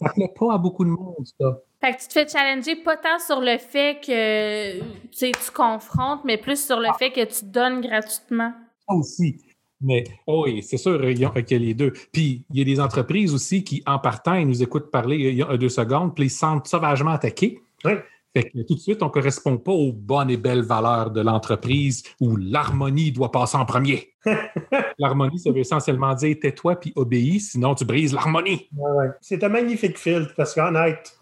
Ça 0.00 0.08
ne 0.08 0.12
plaît 0.14 0.32
pas 0.34 0.54
à 0.54 0.58
beaucoup 0.58 0.84
de 0.84 0.90
monde, 0.90 1.26
ça. 1.38 1.58
Fait 1.80 1.92
que 1.92 2.00
tu 2.00 2.08
te 2.08 2.12
fais 2.12 2.28
challenger 2.28 2.76
pas 2.76 2.96
tant 2.96 3.18
sur 3.18 3.40
le 3.40 3.58
fait 3.58 4.00
que 4.04 4.80
tu 5.10 5.52
confrontes, 5.52 6.20
mais 6.24 6.38
plus 6.38 6.64
sur 6.64 6.80
le 6.80 6.88
ah. 6.90 6.96
fait 6.98 7.10
que 7.10 7.24
tu 7.24 7.44
donnes 7.44 7.80
gratuitement. 7.80 8.52
Ça 8.88 8.94
aussi. 8.94 9.36
Mais 9.82 10.04
oh 10.26 10.44
oui, 10.44 10.62
c'est 10.62 10.76
sûr 10.76 11.00
qu'il 11.00 11.20
y 11.20 11.24
a 11.24 11.58
les 11.58 11.74
deux. 11.74 11.92
Puis 12.12 12.44
il 12.50 12.58
y 12.58 12.62
a 12.62 12.64
des 12.64 12.80
entreprises 12.80 13.34
aussi 13.34 13.64
qui, 13.64 13.82
en 13.86 13.98
partant, 13.98 14.34
ils 14.34 14.46
nous 14.46 14.62
écoutent 14.62 14.90
parler 14.90 15.16
il 15.16 15.36
y 15.36 15.42
a 15.42 15.56
deux 15.56 15.70
secondes, 15.70 16.14
puis 16.14 16.24
ils 16.24 16.30
se 16.30 16.38
sentent 16.38 16.66
sauvagement 16.66 17.12
attaqués. 17.12 17.60
Oui. 17.84 17.92
Fait 18.34 18.44
que 18.44 18.62
tout 18.62 18.74
de 18.74 18.80
suite, 18.80 19.02
on 19.02 19.06
ne 19.06 19.10
correspond 19.10 19.58
pas 19.58 19.72
aux 19.72 19.92
bonnes 19.92 20.30
et 20.30 20.36
belles 20.36 20.62
valeurs 20.62 21.10
de 21.10 21.20
l'entreprise 21.20 22.04
où 22.20 22.36
l'harmonie 22.36 23.10
doit 23.10 23.32
passer 23.32 23.56
en 23.56 23.64
premier. 23.64 24.14
l'harmonie, 24.98 25.38
ça 25.38 25.50
veut 25.50 25.58
essentiellement 25.58 26.14
dire 26.14 26.36
tais-toi 26.40 26.76
puis 26.76 26.92
obéis, 26.94 27.40
sinon 27.40 27.74
tu 27.74 27.84
brises 27.84 28.12
l'harmonie. 28.12 28.68
Ouais, 28.76 29.08
C'est 29.20 29.42
un 29.42 29.48
magnifique 29.48 29.98
filtre 29.98 30.32
parce 30.36 30.54
qu'honnête, 30.54 31.18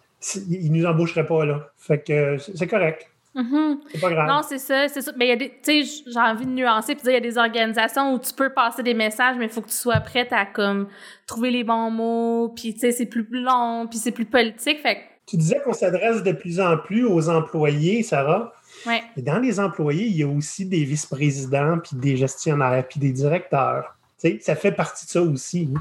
il 0.51 0.71
nous 0.73 0.85
embaucherait 0.85 1.27
pas, 1.27 1.47
là. 1.47 1.71
Fait 1.77 2.03
que 2.05 2.37
c'est 2.39 2.67
correct. 2.67 3.09
Mm-hmm. 3.35 3.79
C'est 3.93 4.01
pas 4.01 4.11
grave. 4.11 4.29
Non, 4.29 4.41
c'est 4.47 4.59
ça, 4.59 4.89
c'est 4.89 5.01
ça. 5.01 5.13
Mais 5.17 5.27
il 5.27 5.29
y 5.29 5.33
a 5.33 5.37
des, 5.37 5.51
tu 5.51 5.85
sais, 5.85 6.03
j'ai 6.07 6.19
envie 6.19 6.45
de 6.45 6.51
nuancer 6.51 6.95
puis 6.95 7.05
dire, 7.05 7.13
il 7.13 7.15
y 7.15 7.19
a 7.19 7.21
des 7.21 7.39
organisations 7.39 8.15
où 8.15 8.19
tu 8.19 8.33
peux 8.35 8.51
passer 8.51 8.83
des 8.83 8.95
messages, 8.95 9.37
mais 9.39 9.45
il 9.45 9.51
faut 9.51 9.61
que 9.61 9.69
tu 9.69 9.77
sois 9.77 10.01
prête 10.01 10.33
à 10.33 10.45
comme 10.45 10.89
trouver 11.27 11.51
les 11.51 11.63
bons 11.63 11.91
mots, 11.91 12.53
puis 12.55 12.75
tu 12.75 12.81
sais, 12.81 12.93
c'est 12.93 13.07
plus 13.07 13.27
long, 13.31 13.87
puis 13.89 13.99
c'est 13.99 14.13
plus 14.13 14.25
politique. 14.25 14.81
Fait 14.81 15.03
Tu 15.29 15.37
disais 15.37 15.61
qu'on 15.63 15.75
s'adresse 15.75 16.23
de 16.23 16.33
plus 16.33 16.59
en 16.59 16.79
plus 16.79 17.05
aux 17.05 17.29
employés, 17.29 18.03
Sarah. 18.03 18.53
Ouais. 18.87 19.03
Et 19.17 19.23
dans 19.23 19.39
les 19.39 19.61
employés, 19.61 20.07
il 20.07 20.17
y 20.17 20.23
a 20.23 20.29
aussi 20.29 20.65
des 20.65 20.85
vice-présidents, 20.85 21.79
puis 21.79 21.97
des 21.97 22.17
gestionnaires, 22.17 22.87
puis 22.89 22.99
des 22.99 23.13
directeurs. 23.13 23.95
Tu 24.19 24.31
sais, 24.31 24.39
ça 24.41 24.57
fait 24.57 24.73
partie 24.73 25.05
de 25.05 25.11
ça 25.11 25.23
aussi. 25.23 25.69
Hein. 25.75 25.81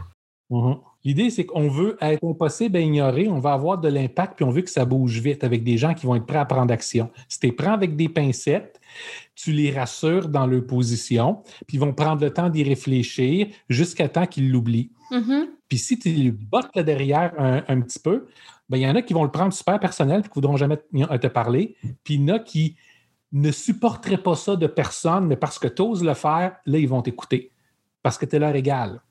Mm-hmm. 0.51 0.79
L'idée, 1.05 1.29
c'est 1.29 1.45
qu'on 1.45 1.69
veut 1.69 1.97
être 2.01 2.21
impossible 2.25 2.75
à 2.75 2.81
ignorer, 2.81 3.29
on 3.29 3.39
va 3.39 3.53
avoir 3.53 3.77
de 3.77 3.87
l'impact, 3.87 4.35
puis 4.35 4.43
on 4.43 4.49
veut 4.49 4.61
que 4.61 4.69
ça 4.69 4.83
bouge 4.83 5.19
vite 5.19 5.45
avec 5.45 5.63
des 5.63 5.77
gens 5.77 5.93
qui 5.93 6.05
vont 6.05 6.15
être 6.15 6.25
prêts 6.25 6.37
à 6.37 6.45
prendre 6.45 6.73
action. 6.73 7.09
Si 7.29 7.39
tu 7.39 7.47
les 7.47 7.53
prends 7.53 7.71
avec 7.71 7.95
des 7.95 8.09
pincettes, 8.09 8.81
tu 9.33 9.53
les 9.53 9.71
rassures 9.71 10.27
dans 10.27 10.45
leur 10.45 10.65
position, 10.65 11.43
puis 11.65 11.77
ils 11.77 11.79
vont 11.79 11.93
prendre 11.93 12.21
le 12.21 12.31
temps 12.31 12.49
d'y 12.49 12.63
réfléchir 12.63 13.47
jusqu'à 13.69 14.09
temps 14.09 14.25
qu'ils 14.25 14.51
l'oublient. 14.51 14.91
Mm-hmm. 15.11 15.45
Puis 15.69 15.77
si 15.77 15.99
tu 15.99 16.09
les 16.09 16.31
bottes 16.31 16.75
là 16.75 16.83
derrière 16.83 17.33
un, 17.37 17.81
petit 17.81 17.99
peu, 17.99 18.25
il 18.75 18.81
y 18.81 18.87
en 18.87 18.95
a 18.95 19.01
qui 19.01 19.13
vont 19.13 19.23
le 19.23 19.31
prendre 19.31 19.53
super 19.53 19.79
personnel, 19.79 20.21
puis 20.21 20.29
qui 20.29 20.39
ne 20.39 20.41
voudront 20.41 20.57
jamais 20.57 20.77
te 20.77 21.27
parler, 21.27 21.75
puis 22.03 22.15
il 22.15 22.21
y 22.21 22.31
en 22.31 22.35
a 22.35 22.39
qui 22.39 22.75
ne 23.31 23.51
supporteraient 23.51 24.21
pas 24.21 24.35
ça 24.35 24.55
de 24.55 24.67
personne, 24.67 25.27
mais 25.27 25.37
parce 25.37 25.59
que 25.59 25.67
tu 25.67 25.81
oses 25.81 26.03
le 26.03 26.13
faire, 26.13 26.57
là, 26.65 26.77
ils 26.77 26.87
vont 26.87 27.01
t'écouter, 27.01 27.51
parce 28.03 28.17
que 28.17 28.25
tu 28.25 28.35
es 28.35 28.39
leur 28.39 28.55
égal. 28.55 29.01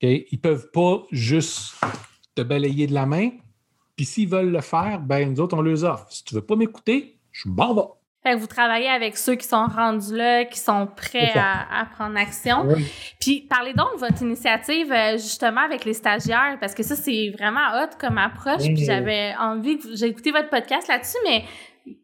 Ils 0.00 0.26
ne 0.32 0.38
peuvent 0.38 0.70
pas 0.72 1.02
juste 1.10 1.74
te 2.34 2.42
balayer 2.42 2.86
de 2.86 2.94
la 2.94 3.04
main. 3.04 3.30
Puis 3.96 4.06
s'ils 4.06 4.28
veulent 4.28 4.52
le 4.52 4.60
faire, 4.60 5.00
ben 5.00 5.32
nous 5.32 5.40
autres, 5.40 5.56
on 5.56 5.62
les 5.62 5.82
offre. 5.82 6.06
Si 6.08 6.22
tu 6.24 6.34
ne 6.34 6.40
veux 6.40 6.46
pas 6.46 6.54
m'écouter, 6.54 7.18
je 7.32 7.48
m'en 7.48 7.74
vais. 7.74 7.82
Fait 8.28 8.34
que 8.34 8.40
vous 8.40 8.46
travaillez 8.46 8.90
avec 8.90 9.16
ceux 9.16 9.36
qui 9.36 9.46
sont 9.46 9.64
rendus 9.64 10.14
là, 10.14 10.44
qui 10.44 10.58
sont 10.58 10.86
prêts 10.86 11.32
à, 11.34 11.86
prendre 11.96 12.18
action. 12.18 12.68
Puis 13.18 13.46
parlez 13.48 13.72
donc 13.72 13.94
de 13.94 14.00
votre 14.00 14.20
initiative 14.20 14.92
euh, 14.92 15.12
justement 15.12 15.62
avec 15.62 15.86
les 15.86 15.94
stagiaires, 15.94 16.58
parce 16.60 16.74
que 16.74 16.82
ça, 16.82 16.94
c'est 16.94 17.30
vraiment 17.30 17.72
hot 17.74 17.96
comme 17.98 18.18
approche. 18.18 18.64
Puis 18.64 18.84
j'avais 18.84 19.34
envie, 19.40 19.78
j'ai 19.94 20.08
écouté 20.08 20.30
votre 20.30 20.50
podcast 20.50 20.88
là-dessus, 20.88 21.16
mais 21.24 21.44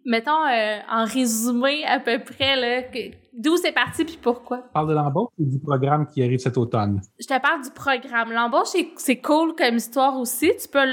mettons 0.07 0.47
euh, 0.47 0.79
en 0.91 1.05
résumé 1.05 1.85
à 1.85 2.01
peu 2.01 2.19
près, 2.21 2.57
là, 2.57 2.87
d'où 3.35 3.59
c'est 3.59 3.73
parti 3.73 4.07
puis 4.07 4.19
pourquoi? 4.21 4.63
Tu 4.63 4.73
parles 4.73 4.89
de 4.89 4.95
l'embauche 4.95 5.29
ou 5.39 5.45
du 5.45 5.59
programme 5.59 6.07
qui 6.07 6.23
arrive 6.23 6.39
cet 6.39 6.57
automne? 6.57 7.03
Je 7.21 7.27
te 7.27 7.39
parle 7.39 7.63
du 7.63 7.71
programme. 7.71 8.33
L'embauche, 8.33 8.69
c'est 8.97 9.21
cool 9.21 9.55
comme 9.57 9.77
histoire 9.77 10.19
aussi. 10.19 10.51
Tu 10.59 10.69
peux 10.69 10.87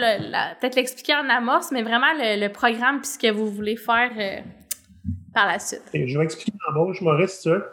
peut-être 0.60 0.76
l'expliquer 0.76 1.16
en 1.16 1.30
amorce, 1.30 1.72
mais 1.72 1.84
vraiment 1.84 2.12
le, 2.18 2.50
programme 2.50 3.00
puis 3.00 3.08
ce 3.08 3.18
que 3.18 3.32
vous 3.32 3.48
voulez 3.48 3.78
faire 3.78 4.12
euh, 4.18 4.42
par 5.34 5.48
la 5.48 5.60
suite. 5.60 5.84
je 5.94 6.18
vais 6.18 6.24
expliquer 6.24 6.58
l'embauche, 6.68 7.02
Maurice, 7.02 7.42
tu 7.42 7.50
veux. 7.50 7.66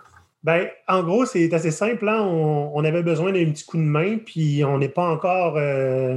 Ben, 0.45 0.69
en 0.87 1.03
gros, 1.03 1.25
c'est 1.25 1.53
assez 1.53 1.73
simple. 1.73 2.09
Hein. 2.09 2.23
On, 2.23 2.85
avait 2.85 3.03
besoin 3.03 3.33
d'un 3.33 3.51
petit 3.51 3.65
coup 3.65 3.77
de 3.77 3.83
main, 3.83 4.19
puis 4.19 4.65
on 4.65 4.79
n'est 4.79 4.89
pas 4.89 5.09
encore 5.09 5.57
euh, 5.57 6.17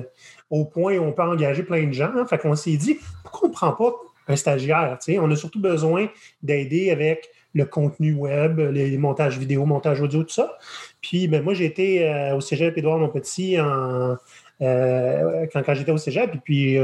au 0.49 0.65
point 0.65 0.97
où 0.97 1.03
on 1.03 1.11
peut 1.11 1.23
engager 1.23 1.63
plein 1.63 1.85
de 1.87 1.91
gens. 1.91 2.11
Hein. 2.15 2.25
Fait 2.25 2.37
qu'on 2.37 2.55
s'est 2.55 2.77
dit, 2.77 2.99
pourquoi 3.23 3.47
on 3.47 3.51
ne 3.51 3.55
prend 3.55 3.71
pas 3.73 3.93
un 4.27 4.35
stagiaire. 4.35 4.97
On 5.19 5.31
a 5.31 5.35
surtout 5.35 5.59
besoin 5.59 6.07
d'aider 6.43 6.91
avec 6.91 7.29
le 7.53 7.65
contenu 7.65 8.13
web, 8.13 8.59
les 8.59 8.97
montages 8.97 9.37
vidéo, 9.37 9.65
montage 9.65 9.99
audio, 10.01 10.23
tout 10.23 10.29
ça. 10.29 10.57
Puis 11.01 11.27
ben, 11.27 11.43
moi, 11.43 11.53
j'ai 11.55 11.65
été 11.65 12.07
euh, 12.07 12.35
au 12.35 12.41
Cégep 12.41 12.77
Édouard 12.77 12.99
Montpetit 12.99 13.57
euh, 13.57 14.15
quand, 14.59 15.63
quand 15.63 15.73
j'étais 15.73 15.91
au 15.91 15.97
Cégep, 15.97 16.31
puis 16.43 16.77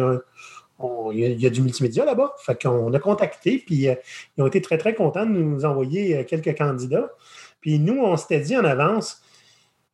il 1.13 1.41
y, 1.41 1.45
a 1.45 1.49
du 1.49 1.61
multimédia 1.61 2.05
là-bas. 2.05 2.34
Fait 2.39 2.61
qu'on 2.61 2.93
a 2.93 2.99
contacté, 2.99 3.63
puis 3.65 3.88
ils 4.38 4.43
ont 4.43 4.47
été 4.47 4.61
très, 4.61 4.78
très 4.78 4.93
contents 4.93 5.25
de 5.25 5.32
nous 5.32 5.65
envoyer 5.65 6.25
quelques 6.25 6.57
candidats. 6.57 7.09
Puis 7.61 7.80
nous, 7.80 7.99
on 7.99 8.15
s'était 8.17 8.39
dit 8.39 8.57
en 8.57 8.63
avance, 8.63 9.21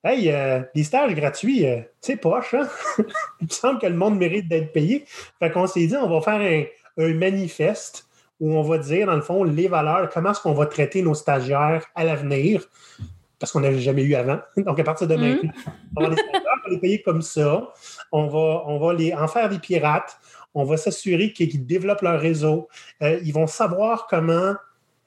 Hey, 0.05 0.34
des 0.75 0.84
stages 0.84 1.15
gratuits, 1.15 1.65
c'est 2.01 2.17
poche, 2.17 2.53
hein? 2.53 2.67
Il 3.39 3.47
me 3.47 3.49
semble 3.49 3.79
que 3.79 3.88
le 3.88 3.95
monde 3.95 4.17
mérite 4.17 4.49
d'être 4.49 4.73
payé. 4.73 5.05
Fait 5.39 5.49
qu'on 5.49 5.65
s'est 5.65 5.88
dit, 5.88 5.95
on 5.95 6.09
va 6.09 6.19
faire 6.19 6.41
un, 6.41 6.65
un 6.97 7.13
manifeste 7.13 8.07
où 8.39 8.53
on 8.57 8.61
va 8.61 8.77
dire, 8.77 9.07
dans 9.07 9.15
le 9.15 9.21
fond, 9.21 9.43
les 9.43 9.67
valeurs, 9.67 10.09
comment 10.09 10.31
est-ce 10.31 10.41
qu'on 10.41 10.53
va 10.53 10.65
traiter 10.65 11.01
nos 11.01 11.13
stagiaires 11.13 11.86
à 11.95 12.03
l'avenir, 12.03 12.63
parce 13.39 13.51
qu'on 13.51 13.61
n'avait 13.61 13.79
jamais 13.79 14.03
eu 14.03 14.15
avant. 14.15 14.39
Donc, 14.57 14.79
à 14.79 14.84
partir 14.84 15.07
de 15.07 15.15
mm-hmm. 15.15 15.45
maintenant, 15.45 15.51
on 15.95 16.03
va 16.03 16.09
les 16.09 16.15
stagiaires, 16.15 16.41
on 16.45 16.69
va 16.69 16.73
les 16.73 16.79
payer 16.79 17.01
comme 17.01 17.21
ça. 17.21 17.69
On 18.11 18.27
va, 18.27 18.63
on 18.67 18.79
va 18.79 18.93
les, 18.93 19.13
en 19.13 19.27
faire 19.27 19.49
des 19.49 19.59
pirates. 19.59 20.17
On 20.54 20.64
va 20.64 20.78
s'assurer 20.78 21.34
qu'ils 21.34 21.66
développent 21.66 22.01
leur 22.01 22.20
réseau. 22.20 22.68
Euh, 23.01 23.20
ils 23.24 23.34
vont 23.34 23.47
savoir 23.47 24.08
comment, 24.08 24.56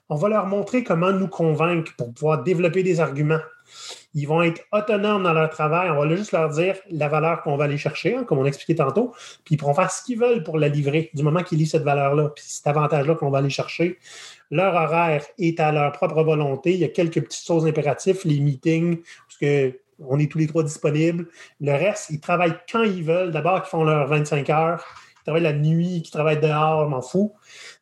on 0.08 0.16
va 0.16 0.28
leur 0.28 0.46
montrer 0.46 0.84
comment 0.84 1.12
nous 1.12 1.28
convaincre 1.28 1.92
pour 1.96 2.12
pouvoir 2.12 2.42
développer 2.42 2.82
des 2.82 3.00
arguments. 3.00 3.40
Ils 4.14 4.26
vont 4.26 4.42
être 4.42 4.62
autonomes 4.72 5.24
dans 5.24 5.32
leur 5.32 5.50
travail. 5.50 5.90
On 5.90 5.98
va 5.98 6.16
juste 6.16 6.32
leur 6.32 6.48
dire 6.50 6.76
la 6.90 7.08
valeur 7.08 7.42
qu'on 7.42 7.56
va 7.56 7.64
aller 7.64 7.76
chercher, 7.76 8.16
hein, 8.16 8.24
comme 8.24 8.38
on 8.38 8.44
expliquait 8.44 8.76
tantôt, 8.76 9.12
puis 9.44 9.54
ils 9.54 9.58
pourront 9.58 9.74
faire 9.74 9.90
ce 9.90 10.04
qu'ils 10.04 10.18
veulent 10.18 10.42
pour 10.42 10.58
la 10.58 10.68
livrer 10.68 11.10
du 11.14 11.22
moment 11.22 11.42
qu'ils 11.42 11.58
lisent 11.58 11.72
cette 11.72 11.82
valeur-là, 11.82 12.30
puis 12.30 12.44
cet 12.46 12.66
avantage-là 12.66 13.14
qu'on 13.14 13.30
va 13.30 13.38
aller 13.38 13.50
chercher. 13.50 13.98
Leur 14.50 14.74
horaire 14.74 15.24
est 15.38 15.58
à 15.60 15.72
leur 15.72 15.92
propre 15.92 16.22
volonté. 16.22 16.72
Il 16.72 16.78
y 16.78 16.84
a 16.84 16.88
quelques 16.88 17.22
petites 17.22 17.44
choses 17.44 17.66
impératives, 17.66 18.20
les 18.24 18.40
meetings, 18.40 19.02
parce 19.26 19.38
que 19.40 19.78
on 19.98 20.18
est 20.18 20.30
tous 20.30 20.38
les 20.38 20.46
trois 20.46 20.62
disponibles. 20.62 21.26
Le 21.60 21.72
reste, 21.72 22.10
ils 22.10 22.20
travaillent 22.20 22.56
quand 22.70 22.82
ils 22.82 23.02
veulent. 23.02 23.30
D'abord, 23.30 23.62
ils 23.64 23.68
font 23.68 23.84
leurs 23.84 24.06
25 24.06 24.50
heures. 24.50 24.84
Travaillent 25.26 25.42
la 25.42 25.52
nuit, 25.54 26.02
ils 26.04 26.10
travaillent 26.10 26.40
dehors, 26.40 26.88
m'en 26.88 27.02
fous. 27.02 27.34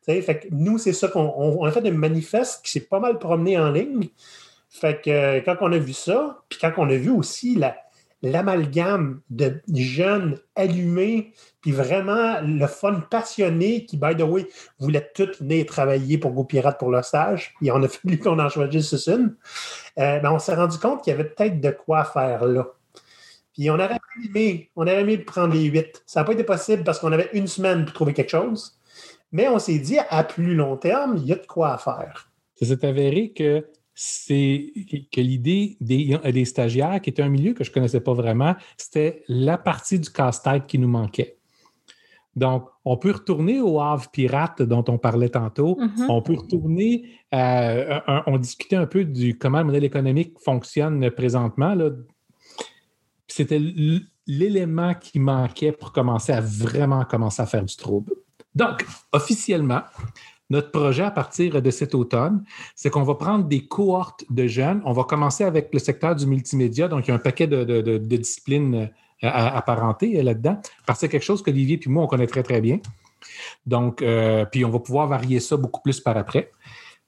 fait 0.06 0.22
que 0.24 0.48
nous, 0.50 0.78
c'est 0.78 0.94
ça 0.94 1.08
qu'on 1.08 1.62
a 1.62 1.70
fait 1.70 1.86
un 1.86 1.90
manifeste 1.90 2.64
qui 2.64 2.72
s'est 2.72 2.80
pas 2.80 3.00
mal 3.00 3.18
promené 3.18 3.58
en 3.58 3.70
ligne. 3.70 4.08
Fait 4.70 4.98
que 5.04 5.10
euh, 5.10 5.40
quand 5.44 5.56
on 5.60 5.70
a 5.70 5.76
vu 5.76 5.92
ça, 5.92 6.42
puis 6.48 6.58
quand 6.58 6.72
on 6.78 6.88
a 6.88 6.96
vu 6.96 7.10
aussi 7.10 7.62
l'amalgame 8.22 9.20
de 9.28 9.60
jeunes 9.74 10.38
allumés, 10.56 11.34
puis 11.60 11.72
vraiment 11.72 12.40
le 12.40 12.66
fun 12.66 13.02
passionné 13.10 13.84
qui, 13.84 13.98
by 13.98 14.16
the 14.16 14.22
way, 14.22 14.46
voulaient 14.78 15.10
tous 15.14 15.38
venir 15.38 15.66
travailler 15.66 16.16
pour 16.16 16.30
Go 16.30 16.44
Pirate 16.44 16.78
pour 16.78 16.90
leur 16.90 17.04
stage, 17.04 17.54
et 17.60 17.70
on 17.70 17.82
a 17.82 17.88
fallu 17.88 18.18
qu'on 18.18 18.38
en 18.38 18.48
choisisse 18.48 19.06
une, 19.06 19.36
euh, 19.98 20.18
ben 20.18 20.32
on 20.32 20.38
s'est 20.38 20.54
rendu 20.54 20.78
compte 20.78 21.04
qu'il 21.04 21.10
y 21.10 21.14
avait 21.14 21.28
peut-être 21.28 21.60
de 21.60 21.70
quoi 21.70 22.04
faire 22.04 22.46
là. 22.46 22.68
Puis 23.54 23.70
on 23.70 23.74
aurait 23.74 23.98
aimé, 24.24 24.70
on 24.76 24.82
aurait 24.82 25.00
aimé 25.00 25.18
prendre 25.18 25.54
les 25.54 25.64
huit. 25.64 26.02
Ça 26.06 26.20
n'a 26.20 26.24
pas 26.24 26.32
été 26.32 26.44
possible 26.44 26.84
parce 26.84 26.98
qu'on 26.98 27.12
avait 27.12 27.30
une 27.32 27.46
semaine 27.46 27.84
pour 27.84 27.94
trouver 27.94 28.12
quelque 28.12 28.30
chose. 28.30 28.78
Mais 29.32 29.48
on 29.48 29.58
s'est 29.58 29.78
dit, 29.78 29.98
à 30.10 30.24
plus 30.24 30.54
long 30.54 30.76
terme, 30.76 31.16
il 31.16 31.24
y 31.24 31.32
a 31.32 31.36
de 31.36 31.46
quoi 31.46 31.78
faire. 31.78 32.30
Ça 32.56 32.66
s'est 32.66 32.84
avéré 32.84 33.32
que 33.32 33.66
c'est 33.94 34.72
que 35.12 35.20
l'idée 35.20 35.76
des, 35.80 36.18
des, 36.32 36.44
stagiaires, 36.44 37.00
qui 37.00 37.10
était 37.10 37.22
un 37.22 37.28
milieu 37.28 37.52
que 37.52 37.62
je 37.62 37.70
ne 37.70 37.74
connaissais 37.74 38.00
pas 38.00 38.12
vraiment, 38.12 38.56
c'était 38.76 39.22
la 39.28 39.56
partie 39.56 40.00
du 40.00 40.10
casse-tête 40.10 40.66
qui 40.66 40.78
nous 40.78 40.88
manquait. 40.88 41.38
Donc, 42.36 42.68
on 42.84 42.96
peut 42.96 43.12
retourner 43.12 43.60
au 43.60 43.80
Havre 43.80 44.10
pirate 44.10 44.62
dont 44.62 44.84
on 44.88 44.98
parlait 44.98 45.28
tantôt. 45.28 45.78
Mm-hmm. 45.80 46.06
On 46.08 46.22
peut 46.22 46.34
retourner, 46.34 47.04
euh, 47.32 48.00
on 48.26 48.38
discutait 48.38 48.76
un 48.76 48.86
peu 48.86 49.04
du 49.04 49.38
comment 49.38 49.58
le 49.58 49.64
modèle 49.64 49.84
économique 49.84 50.36
fonctionne 50.40 51.08
présentement. 51.12 51.76
C'était 53.26 53.60
l'élément 54.26 54.94
qui 54.94 55.18
manquait 55.18 55.72
pour 55.72 55.92
commencer 55.92 56.32
à 56.32 56.40
vraiment 56.40 57.04
commencer 57.04 57.42
à 57.42 57.46
faire 57.46 57.64
du 57.64 57.76
trouble. 57.76 58.12
Donc, 58.54 58.86
officiellement, 59.12 59.82
notre 60.50 60.70
projet 60.70 61.02
à 61.02 61.10
partir 61.10 61.60
de 61.60 61.70
cet 61.70 61.94
automne, 61.94 62.44
c'est 62.74 62.90
qu'on 62.90 63.02
va 63.02 63.14
prendre 63.14 63.44
des 63.46 63.66
cohortes 63.66 64.24
de 64.30 64.46
jeunes. 64.46 64.82
On 64.84 64.92
va 64.92 65.04
commencer 65.04 65.44
avec 65.44 65.70
le 65.72 65.78
secteur 65.78 66.14
du 66.14 66.26
multimédia, 66.26 66.88
donc 66.88 67.06
il 67.06 67.08
y 67.08 67.12
a 67.12 67.14
un 67.14 67.18
paquet 67.18 67.46
de, 67.46 67.98
disciplines 67.98 68.74
euh, 68.74 68.86
apparentées 69.30 70.18
euh, 70.18 70.22
là-dedans, 70.22 70.60
parce 70.86 70.98
que 70.98 71.00
c'est 71.00 71.08
quelque 71.08 71.24
chose 71.24 71.42
qu'Olivier 71.42 71.80
et 71.84 71.88
moi, 71.88 72.04
on 72.04 72.06
connaît 72.06 72.26
très, 72.26 72.42
très 72.42 72.60
bien. 72.60 72.78
Donc, 73.66 74.02
euh, 74.02 74.44
puis 74.44 74.64
on 74.64 74.70
va 74.70 74.78
pouvoir 74.78 75.08
varier 75.08 75.40
ça 75.40 75.56
beaucoup 75.56 75.80
plus 75.80 75.98
par 76.00 76.16
après. 76.16 76.52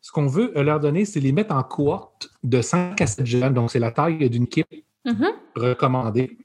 Ce 0.00 0.10
qu'on 0.10 0.26
veut 0.26 0.52
leur 0.54 0.80
donner, 0.80 1.04
c'est 1.04 1.20
les 1.20 1.32
mettre 1.32 1.54
en 1.54 1.62
cohorte 1.62 2.30
de 2.42 2.62
5 2.62 3.00
à 3.00 3.06
7 3.06 3.26
jeunes, 3.26 3.54
donc 3.54 3.70
c'est 3.70 3.80
la 3.80 3.90
taille 3.90 4.30
d'une 4.30 4.44
équipe 4.44 4.66
recommandée, 5.54 6.38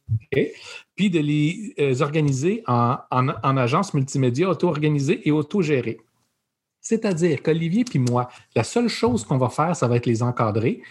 puis 0.95 1.09
de 1.09 1.19
les 1.19 2.01
organiser 2.01 2.63
en, 2.67 2.97
en, 3.11 3.29
en 3.29 3.57
agence 3.57 3.93
multimédia 3.93 4.49
auto-organisée 4.49 5.27
et 5.27 5.31
auto-gérée. 5.31 5.99
C'est-à-dire 6.81 7.43
qu'Olivier 7.43 7.83
puis 7.83 7.99
moi, 7.99 8.29
la 8.55 8.63
seule 8.63 8.87
chose 8.89 9.23
qu'on 9.23 9.37
va 9.37 9.49
faire, 9.49 9.75
ça 9.75 9.87
va 9.87 9.97
être 9.97 10.07
les 10.07 10.23
encadrer. 10.23 10.81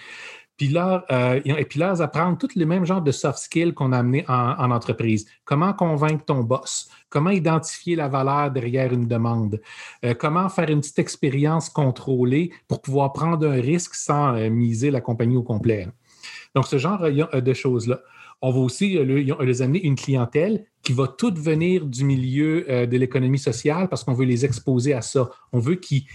Puis 0.61 0.77
euh, 0.77 1.41
et 1.43 1.64
puis 1.64 1.81
leur 1.81 2.03
apprendre 2.03 2.37
tous 2.37 2.55
les 2.55 2.66
mêmes 2.66 2.85
genres 2.85 3.01
de 3.01 3.12
soft 3.12 3.39
skills 3.39 3.73
qu'on 3.73 3.93
a 3.93 3.99
amenés 3.99 4.27
en, 4.29 4.71
entreprise. 4.71 5.27
Comment 5.47 5.73
convaincre 5.73 6.27
ton 6.27 6.41
boss? 6.41 6.91
Comment 7.09 7.31
identifier 7.31 7.97
la 7.97 8.09
valeur 8.09 8.51
derrière 8.51 8.93
une 8.93 9.09
demande? 9.09 9.62
Euh, 10.05 10.12
comment 10.12 10.51
faire 10.51 10.68
une 10.68 10.83
petite 10.83 10.99
expérience 10.99 11.71
contrôlée 11.71 12.53
pour 12.68 12.83
pouvoir 12.83 13.14
prendre 13.14 13.49
un 13.49 13.59
risque 13.59 13.95
sans 13.95 14.35
euh, 14.35 14.51
miser 14.51 14.91
la 14.91 15.01
compagnie 15.01 15.39
au 15.39 15.43
complet? 15.43 15.89
Donc, 16.55 16.66
ce 16.66 16.78
genre 16.78 17.01
de 17.01 17.53
choses-là. 17.53 18.01
On 18.42 18.51
va 18.51 18.61
aussi 18.61 18.98
les 18.98 19.62
amener 19.62 19.82
une 19.84 19.96
clientèle 19.96 20.64
qui 20.82 20.94
va 20.94 21.07
tout 21.07 21.34
venir 21.36 21.84
du 21.84 22.05
milieu 22.05 22.64
euh, 22.70 22.86
de 22.86 22.96
l'économie 22.96 23.38
sociale 23.38 23.88
parce 23.88 24.03
qu'on 24.03 24.14
veut 24.14 24.24
les 24.24 24.46
exposer 24.46 24.94
à 24.94 25.03
ça. 25.03 25.28
On 25.53 25.59
veut 25.59 25.74
qu'ils 25.74 26.07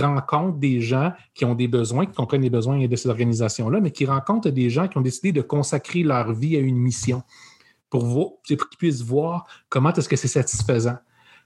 rencontrent 0.00 0.58
des 0.58 0.80
gens 0.80 1.12
qui 1.34 1.44
ont 1.44 1.56
des 1.56 1.66
besoins, 1.66 2.06
qui 2.06 2.14
comprennent 2.14 2.42
les 2.42 2.50
besoins 2.50 2.86
de 2.86 2.96
ces 2.96 3.08
organisations-là, 3.08 3.80
mais 3.80 3.90
qui 3.90 4.06
rencontrent 4.06 4.50
des 4.50 4.70
gens 4.70 4.86
qui 4.86 4.96
ont 4.98 5.02
décidé 5.02 5.32
de 5.32 5.42
consacrer 5.42 6.04
leur 6.04 6.32
vie 6.32 6.56
à 6.56 6.60
une 6.60 6.78
mission 6.78 7.22
pour, 7.90 8.04
pour 8.04 8.42
qu'ils 8.42 8.58
puissent 8.78 9.02
voir 9.02 9.46
comment 9.68 9.92
est-ce 9.92 10.08
que 10.08 10.16
c'est 10.16 10.28
satisfaisant, 10.28 10.98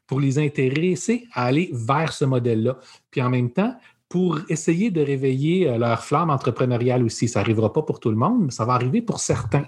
pour 0.07 0.21
les 0.21 0.39
intéresser 0.39 1.27
à 1.33 1.47
aller 1.47 1.71
vers 1.73 2.13
ce 2.13 2.27
modèle-là. 2.27 2.79
Puis 3.11 3.23
en 3.23 3.31
même 3.31 3.51
temps, 3.51 3.75
pour 4.09 4.41
essayer 4.49 4.91
de 4.91 5.01
réveiller 5.01 5.69
euh, 5.69 5.79
leur 5.79 6.05
flamme 6.05 6.31
entrepreneuriale 6.31 7.03
aussi. 7.03 7.29
Ça 7.29 7.41
n'arrivera 7.41 7.73
pas 7.73 7.83
pour 7.83 8.01
tout 8.01 8.11
le 8.11 8.17
monde, 8.17 8.47
mais 8.47 8.51
ça 8.51 8.65
va 8.65 8.75
arriver 8.75 9.03
pour 9.03 9.21
certains. 9.21 9.67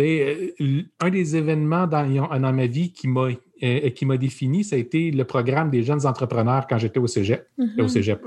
Euh, 0.00 0.82
un 1.00 1.10
des 1.10 1.36
événements 1.36 1.86
dans, 1.86 2.52
ma 2.52 2.66
vie 2.66 2.92
qui 2.92 3.08
m'a 3.08 3.28
euh, 3.64 3.90
qui 3.90 4.06
m'a 4.06 4.16
défini, 4.16 4.62
ça 4.62 4.76
a 4.76 4.78
été 4.78 5.10
le 5.10 5.24
programme 5.24 5.70
des 5.70 5.82
jeunes 5.82 6.06
entrepreneurs 6.06 6.68
quand 6.68 6.78
j'étais 6.78 7.00
au 7.00 7.08
cégep, 7.08 7.48
mm-hmm. 7.58 7.82
au 7.82 7.88
cégep, 7.88 8.22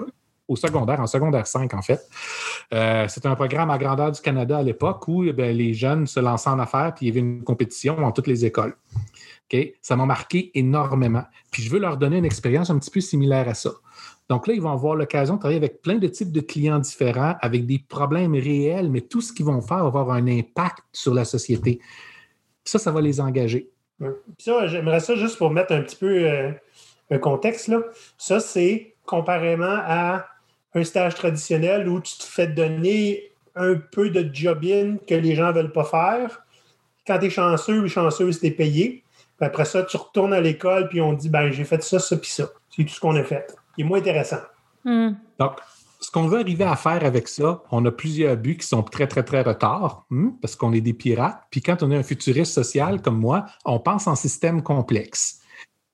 au 0.49 0.57
secondaire, 0.57 0.99
en 0.99 1.07
secondaire 1.07 1.47
5 1.47 1.73
en 1.73 1.81
fait. 1.81 2.01
Euh, 2.73 3.07
c'était 3.07 3.29
un 3.29 3.35
programme 3.35 3.69
à 3.69 3.77
grandeur 3.77 4.11
du 4.11 4.19
Canada 4.19 4.57
à 4.57 4.63
l'époque 4.63 5.07
où 5.07 5.23
eh 5.23 5.53
les 5.53 5.73
jeunes 5.73 6.07
se 6.07 6.19
lançaient 6.19 6.49
en 6.49 6.59
affaires 6.59 6.93
puis 6.93 7.05
il 7.05 7.09
y 7.09 7.11
avait 7.11 7.21
une 7.21 7.43
compétition 7.43 7.95
dans 7.95 8.11
toutes 8.11 8.27
les 8.27 8.45
écoles. 8.45 8.75
Ça 9.81 9.97
m'a 9.97 10.05
marqué 10.05 10.51
énormément. 10.53 11.23
Puis 11.51 11.63
je 11.63 11.69
veux 11.69 11.79
leur 11.79 11.97
donner 11.97 12.17
une 12.17 12.25
expérience 12.25 12.69
un 12.69 12.79
petit 12.79 12.91
peu 12.91 13.01
similaire 13.01 13.49
à 13.49 13.53
ça. 13.53 13.71
Donc 14.31 14.47
là, 14.47 14.53
ils 14.53 14.61
vont 14.61 14.71
avoir 14.71 14.95
l'occasion 14.95 15.35
de 15.35 15.39
travailler 15.41 15.57
avec 15.57 15.81
plein 15.81 15.95
de 15.95 16.07
types 16.07 16.31
de 16.31 16.39
clients 16.39 16.79
différents, 16.79 17.35
avec 17.41 17.65
des 17.65 17.79
problèmes 17.79 18.33
réels, 18.33 18.89
mais 18.89 19.01
tout 19.01 19.19
ce 19.19 19.33
qu'ils 19.33 19.45
vont 19.45 19.59
faire 19.59 19.79
va 19.79 19.99
avoir 19.99 20.11
un 20.11 20.25
impact 20.25 20.85
sur 20.93 21.13
la 21.13 21.25
société. 21.25 21.81
Ça, 22.63 22.79
ça 22.79 22.93
va 22.93 23.01
les 23.01 23.19
engager. 23.19 23.67
ça, 24.37 24.67
j'aimerais 24.67 25.01
ça 25.01 25.15
juste 25.15 25.37
pour 25.37 25.49
mettre 25.49 25.73
un 25.73 25.81
petit 25.81 25.97
peu 25.97 26.29
euh, 26.29 26.49
un 27.09 27.17
contexte. 27.17 27.67
Là. 27.67 27.81
Ça, 28.17 28.39
c'est 28.39 28.95
comparément 29.05 29.79
à 29.85 30.25
un 30.75 30.83
stage 30.85 31.15
traditionnel 31.15 31.89
où 31.89 31.99
tu 31.99 32.17
te 32.17 32.23
fais 32.23 32.47
donner 32.47 33.33
un 33.57 33.75
peu 33.75 34.11
de 34.11 34.33
job-in 34.33 34.95
que 35.05 35.15
les 35.15 35.35
gens 35.35 35.47
ne 35.47 35.55
veulent 35.55 35.73
pas 35.73 35.83
faire. 35.83 36.45
Quand 37.05 37.19
tu 37.19 37.25
es 37.25 37.29
chanceux 37.29 37.81
ou 37.81 37.89
chanceuse, 37.89 38.39
tu 38.39 38.47
es 38.47 38.51
payé. 38.51 39.03
après 39.41 39.65
ça, 39.65 39.83
tu 39.83 39.97
retournes 39.97 40.31
à 40.31 40.39
l'école 40.39 40.87
puis 40.87 41.01
on 41.01 41.11
dit 41.11 41.27
ben 41.27 41.51
j'ai 41.51 41.65
fait 41.65 41.83
ça, 41.83 41.99
ça, 41.99 42.15
puis 42.15 42.29
ça. 42.29 42.49
C'est 42.69 42.85
tout 42.85 42.93
ce 42.93 43.01
qu'on 43.01 43.17
a 43.17 43.23
fait 43.25 43.53
est 43.77 43.83
moins 43.83 43.99
intéressant. 43.99 44.41
Hmm. 44.83 45.11
Donc, 45.39 45.53
ce 45.99 46.09
qu'on 46.09 46.27
veut 46.27 46.39
arriver 46.39 46.63
à 46.63 46.75
faire 46.75 47.05
avec 47.05 47.27
ça, 47.27 47.61
on 47.71 47.85
a 47.85 47.91
plusieurs 47.91 48.35
buts 48.35 48.57
qui 48.57 48.67
sont 48.67 48.81
très, 48.83 49.07
très, 49.07 49.23
très 49.23 49.41
retard, 49.43 50.05
hmm, 50.09 50.31
parce 50.41 50.55
qu'on 50.55 50.73
est 50.73 50.81
des 50.81 50.93
pirates. 50.93 51.43
Puis 51.51 51.61
quand 51.61 51.83
on 51.83 51.91
est 51.91 51.97
un 51.97 52.03
futuriste 52.03 52.53
social 52.53 53.01
comme 53.01 53.19
moi, 53.19 53.45
on 53.65 53.79
pense 53.79 54.07
en 54.07 54.15
système 54.15 54.63
complexe. 54.63 55.39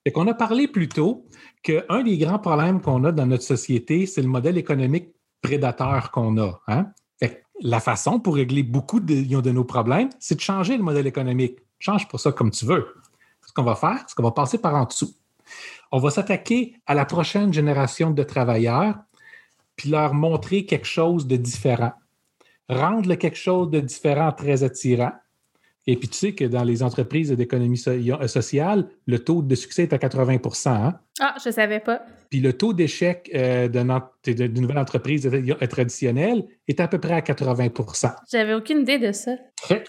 Et 0.04 0.12
qu'on 0.12 0.26
a 0.26 0.34
parlé 0.34 0.68
plus 0.68 0.88
tôt 0.88 1.26
qu'un 1.62 2.02
des 2.02 2.16
grands 2.16 2.38
problèmes 2.38 2.80
qu'on 2.80 3.04
a 3.04 3.12
dans 3.12 3.26
notre 3.26 3.42
société, 3.42 4.06
c'est 4.06 4.22
le 4.22 4.28
modèle 4.28 4.56
économique 4.56 5.08
prédateur 5.42 6.10
qu'on 6.10 6.38
a. 6.38 6.60
Hein? 6.68 6.86
la 7.60 7.80
façon 7.80 8.20
pour 8.20 8.36
régler 8.36 8.62
beaucoup 8.62 9.00
de, 9.00 9.40
de 9.40 9.50
nos 9.50 9.64
problèmes, 9.64 10.10
c'est 10.18 10.36
de 10.36 10.40
changer 10.40 10.76
le 10.76 10.82
modèle 10.82 11.06
économique. 11.06 11.58
Change 11.78 12.08
pour 12.08 12.20
ça 12.20 12.32
comme 12.32 12.50
tu 12.50 12.64
veux. 12.64 12.86
Ce 13.46 13.52
qu'on 13.52 13.62
va 13.62 13.74
faire, 13.74 14.04
c'est 14.06 14.14
qu'on 14.14 14.22
va 14.22 14.30
passer 14.30 14.58
par 14.58 14.74
en 14.74 14.84
dessous. 14.84 15.12
On 15.90 15.98
va 15.98 16.10
s'attaquer 16.10 16.74
à 16.86 16.94
la 16.94 17.04
prochaine 17.04 17.52
génération 17.52 18.10
de 18.10 18.22
travailleurs, 18.22 18.96
puis 19.76 19.90
leur 19.90 20.12
montrer 20.12 20.66
quelque 20.66 20.86
chose 20.86 21.26
de 21.26 21.36
différent. 21.36 21.92
Rendre 22.68 23.14
quelque 23.14 23.38
chose 23.38 23.70
de 23.70 23.80
différent 23.80 24.32
très 24.32 24.62
attirant. 24.62 25.12
Et 25.86 25.96
puis, 25.96 26.08
tu 26.08 26.18
sais 26.18 26.34
que 26.34 26.44
dans 26.44 26.64
les 26.64 26.82
entreprises 26.82 27.30
d'économie 27.32 27.82
euh, 27.86 28.26
sociale, 28.26 28.90
le 29.06 29.20
taux 29.20 29.40
de 29.40 29.54
succès 29.54 29.84
est 29.84 29.94
à 29.94 29.96
80% 29.96 30.68
hein? 30.68 31.00
Ah, 31.18 31.34
je 31.42 31.48
ne 31.48 31.54
savais 31.54 31.80
pas. 31.80 32.02
Puis 32.28 32.40
le 32.40 32.52
taux 32.52 32.74
d'échec 32.74 33.30
euh, 33.34 33.68
d'une 33.68 34.60
nouvelle 34.60 34.78
entreprise 34.78 35.28
traditionnelle 35.70 36.44
est 36.68 36.80
à 36.80 36.88
peu 36.88 36.98
près 36.98 37.14
à 37.14 37.20
80% 37.20 38.14
J'avais 38.30 38.52
aucune 38.52 38.80
idée 38.80 38.98
de 38.98 39.12
ça. 39.12 39.32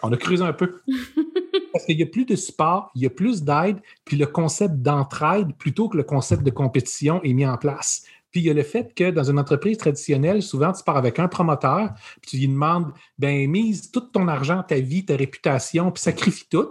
On 0.01 0.11
a 0.13 0.17
creusé 0.17 0.43
un 0.43 0.53
peu. 0.53 0.79
Parce 1.72 1.86
qu'il 1.86 1.99
y 1.99 2.03
a 2.03 2.07
plus 2.07 2.26
de 2.26 2.36
support, 2.36 2.91
il 2.95 3.03
y 3.03 3.05
a 3.05 3.09
plus 3.09 3.43
d'aide, 3.43 3.78
puis 4.05 4.17
le 4.17 4.26
concept 4.26 4.76
d'entraide 4.76 5.55
plutôt 5.57 5.89
que 5.89 5.97
le 5.97 6.03
concept 6.03 6.43
de 6.43 6.49
compétition 6.49 7.22
est 7.24 7.34
mis 7.34 7.45
en 7.45 7.57
place. 7.57 8.03
Puis 8.32 8.41
il 8.41 8.45
y 8.45 8.49
a 8.49 8.53
le 8.53 8.63
fait 8.63 8.93
que 8.93 9.09
dans 9.09 9.24
une 9.24 9.39
entreprise 9.39 9.78
traditionnelle, 9.78 10.43
souvent 10.43 10.72
tu 10.72 10.84
pars 10.84 10.97
avec 10.97 11.20
un 11.20 11.28
promoteur, 11.28 11.93
puis 12.22 12.32
tu 12.32 12.38
lui 12.38 12.47
demandes, 12.47 12.91
ben 13.17 13.49
mise 13.49 13.91
tout 13.91 14.01
ton 14.01 14.28
argent, 14.28 14.63
ta 14.63 14.80
vie, 14.80 15.05
ta 15.05 15.15
réputation, 15.15 15.91
puis 15.91 16.01
sacrifie 16.01 16.47
tout. 16.49 16.70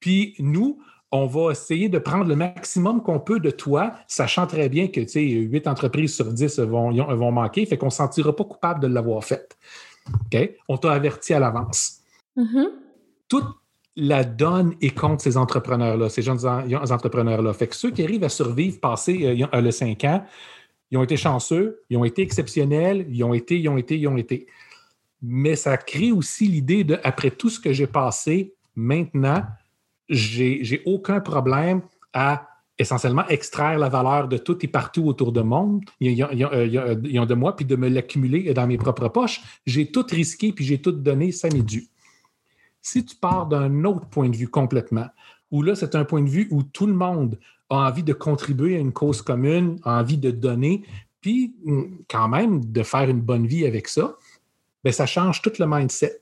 Puis 0.00 0.34
nous, 0.38 0.80
on 1.12 1.26
va 1.26 1.50
essayer 1.50 1.88
de 1.88 1.98
prendre 1.98 2.24
le 2.24 2.36
maximum 2.36 3.02
qu'on 3.02 3.20
peut 3.20 3.40
de 3.40 3.50
toi, 3.50 3.94
sachant 4.06 4.46
très 4.46 4.68
bien 4.68 4.88
que, 4.88 5.00
tu 5.00 5.08
sais, 5.08 5.22
8 5.22 5.66
entreprises 5.66 6.14
sur 6.14 6.32
10 6.32 6.60
vont, 6.60 6.92
vont 6.92 7.32
manquer, 7.32 7.66
fait 7.66 7.76
qu'on 7.76 7.86
ne 7.86 7.90
se 7.90 7.96
sentira 7.96 8.34
pas 8.34 8.44
coupable 8.44 8.80
de 8.80 8.86
l'avoir 8.86 9.22
fait. 9.24 9.58
OK? 10.32 10.50
On 10.68 10.78
t'a 10.78 10.92
averti 10.92 11.34
à 11.34 11.40
l'avance. 11.40 12.00
Toute 13.28 13.59
la 14.00 14.24
donne 14.24 14.74
est 14.80 14.96
contre 14.96 15.22
ces 15.22 15.36
entrepreneurs-là, 15.36 16.08
ces 16.08 16.22
jeunes 16.22 16.46
entrepreneurs-là. 16.46 17.52
Fait 17.52 17.66
que 17.66 17.76
ceux 17.76 17.90
qui 17.90 18.02
arrivent 18.02 18.24
à 18.24 18.30
survivre, 18.30 18.80
passer 18.80 19.26
euh, 19.26 19.46
euh, 19.54 19.60
le 19.60 19.70
5 19.70 20.04
ans, 20.04 20.24
ils 20.90 20.96
ont 20.96 21.02
été 21.02 21.18
chanceux, 21.18 21.82
ils 21.90 21.98
ont 21.98 22.04
été 22.04 22.22
exceptionnels, 22.22 23.06
ils 23.10 23.22
ont 23.22 23.34
été, 23.34 23.60
ils 23.60 23.68
ont 23.68 23.76
été, 23.76 23.98
ils 23.98 24.08
ont 24.08 24.16
été. 24.16 24.46
Mais 25.22 25.54
ça 25.54 25.76
crée 25.76 26.12
aussi 26.12 26.46
l'idée 26.46 26.82
de, 26.82 26.98
après 27.04 27.30
tout 27.30 27.50
ce 27.50 27.60
que 27.60 27.74
j'ai 27.74 27.86
passé, 27.86 28.54
maintenant, 28.74 29.42
j'ai 30.08 30.82
aucun 30.86 31.20
problème 31.20 31.82
à 32.14 32.48
essentiellement 32.78 33.28
extraire 33.28 33.78
la 33.78 33.90
valeur 33.90 34.28
de 34.28 34.38
tout 34.38 34.56
et 34.64 34.68
partout 34.68 35.04
autour 35.04 35.32
de 35.32 35.42
monde, 35.42 35.84
ils, 36.00 36.24
ont 36.24 37.26
de 37.26 37.34
moi, 37.34 37.54
puis 37.54 37.66
de 37.66 37.76
me 37.76 37.88
l'accumuler 37.88 38.54
dans 38.54 38.66
mes 38.66 38.78
propres 38.78 39.08
poches. 39.08 39.42
J'ai 39.66 39.92
tout 39.92 40.06
risqué, 40.10 40.52
puis 40.52 40.64
j'ai 40.64 40.80
tout 40.80 40.92
donné, 40.92 41.30
ça 41.30 41.48
m'est 41.50 41.62
dû. 41.62 41.90
Si 42.82 43.04
tu 43.04 43.16
pars 43.16 43.46
d'un 43.46 43.84
autre 43.84 44.06
point 44.06 44.28
de 44.28 44.36
vue 44.36 44.48
complètement, 44.48 45.06
où 45.50 45.62
là, 45.62 45.74
c'est 45.74 45.94
un 45.94 46.04
point 46.04 46.22
de 46.22 46.28
vue 46.28 46.48
où 46.50 46.62
tout 46.62 46.86
le 46.86 46.94
monde 46.94 47.38
a 47.68 47.88
envie 47.88 48.02
de 48.02 48.12
contribuer 48.12 48.76
à 48.76 48.80
une 48.80 48.92
cause 48.92 49.22
commune, 49.22 49.78
a 49.84 50.00
envie 50.00 50.18
de 50.18 50.30
donner, 50.30 50.84
puis 51.20 51.54
hum, 51.66 51.98
quand 52.08 52.28
même 52.28 52.64
de 52.64 52.82
faire 52.82 53.08
une 53.08 53.20
bonne 53.20 53.46
vie 53.46 53.66
avec 53.66 53.88
ça, 53.88 54.16
bien, 54.82 54.92
ça 54.92 55.06
change 55.06 55.42
tout 55.42 55.52
le 55.58 55.66
mindset. 55.66 56.20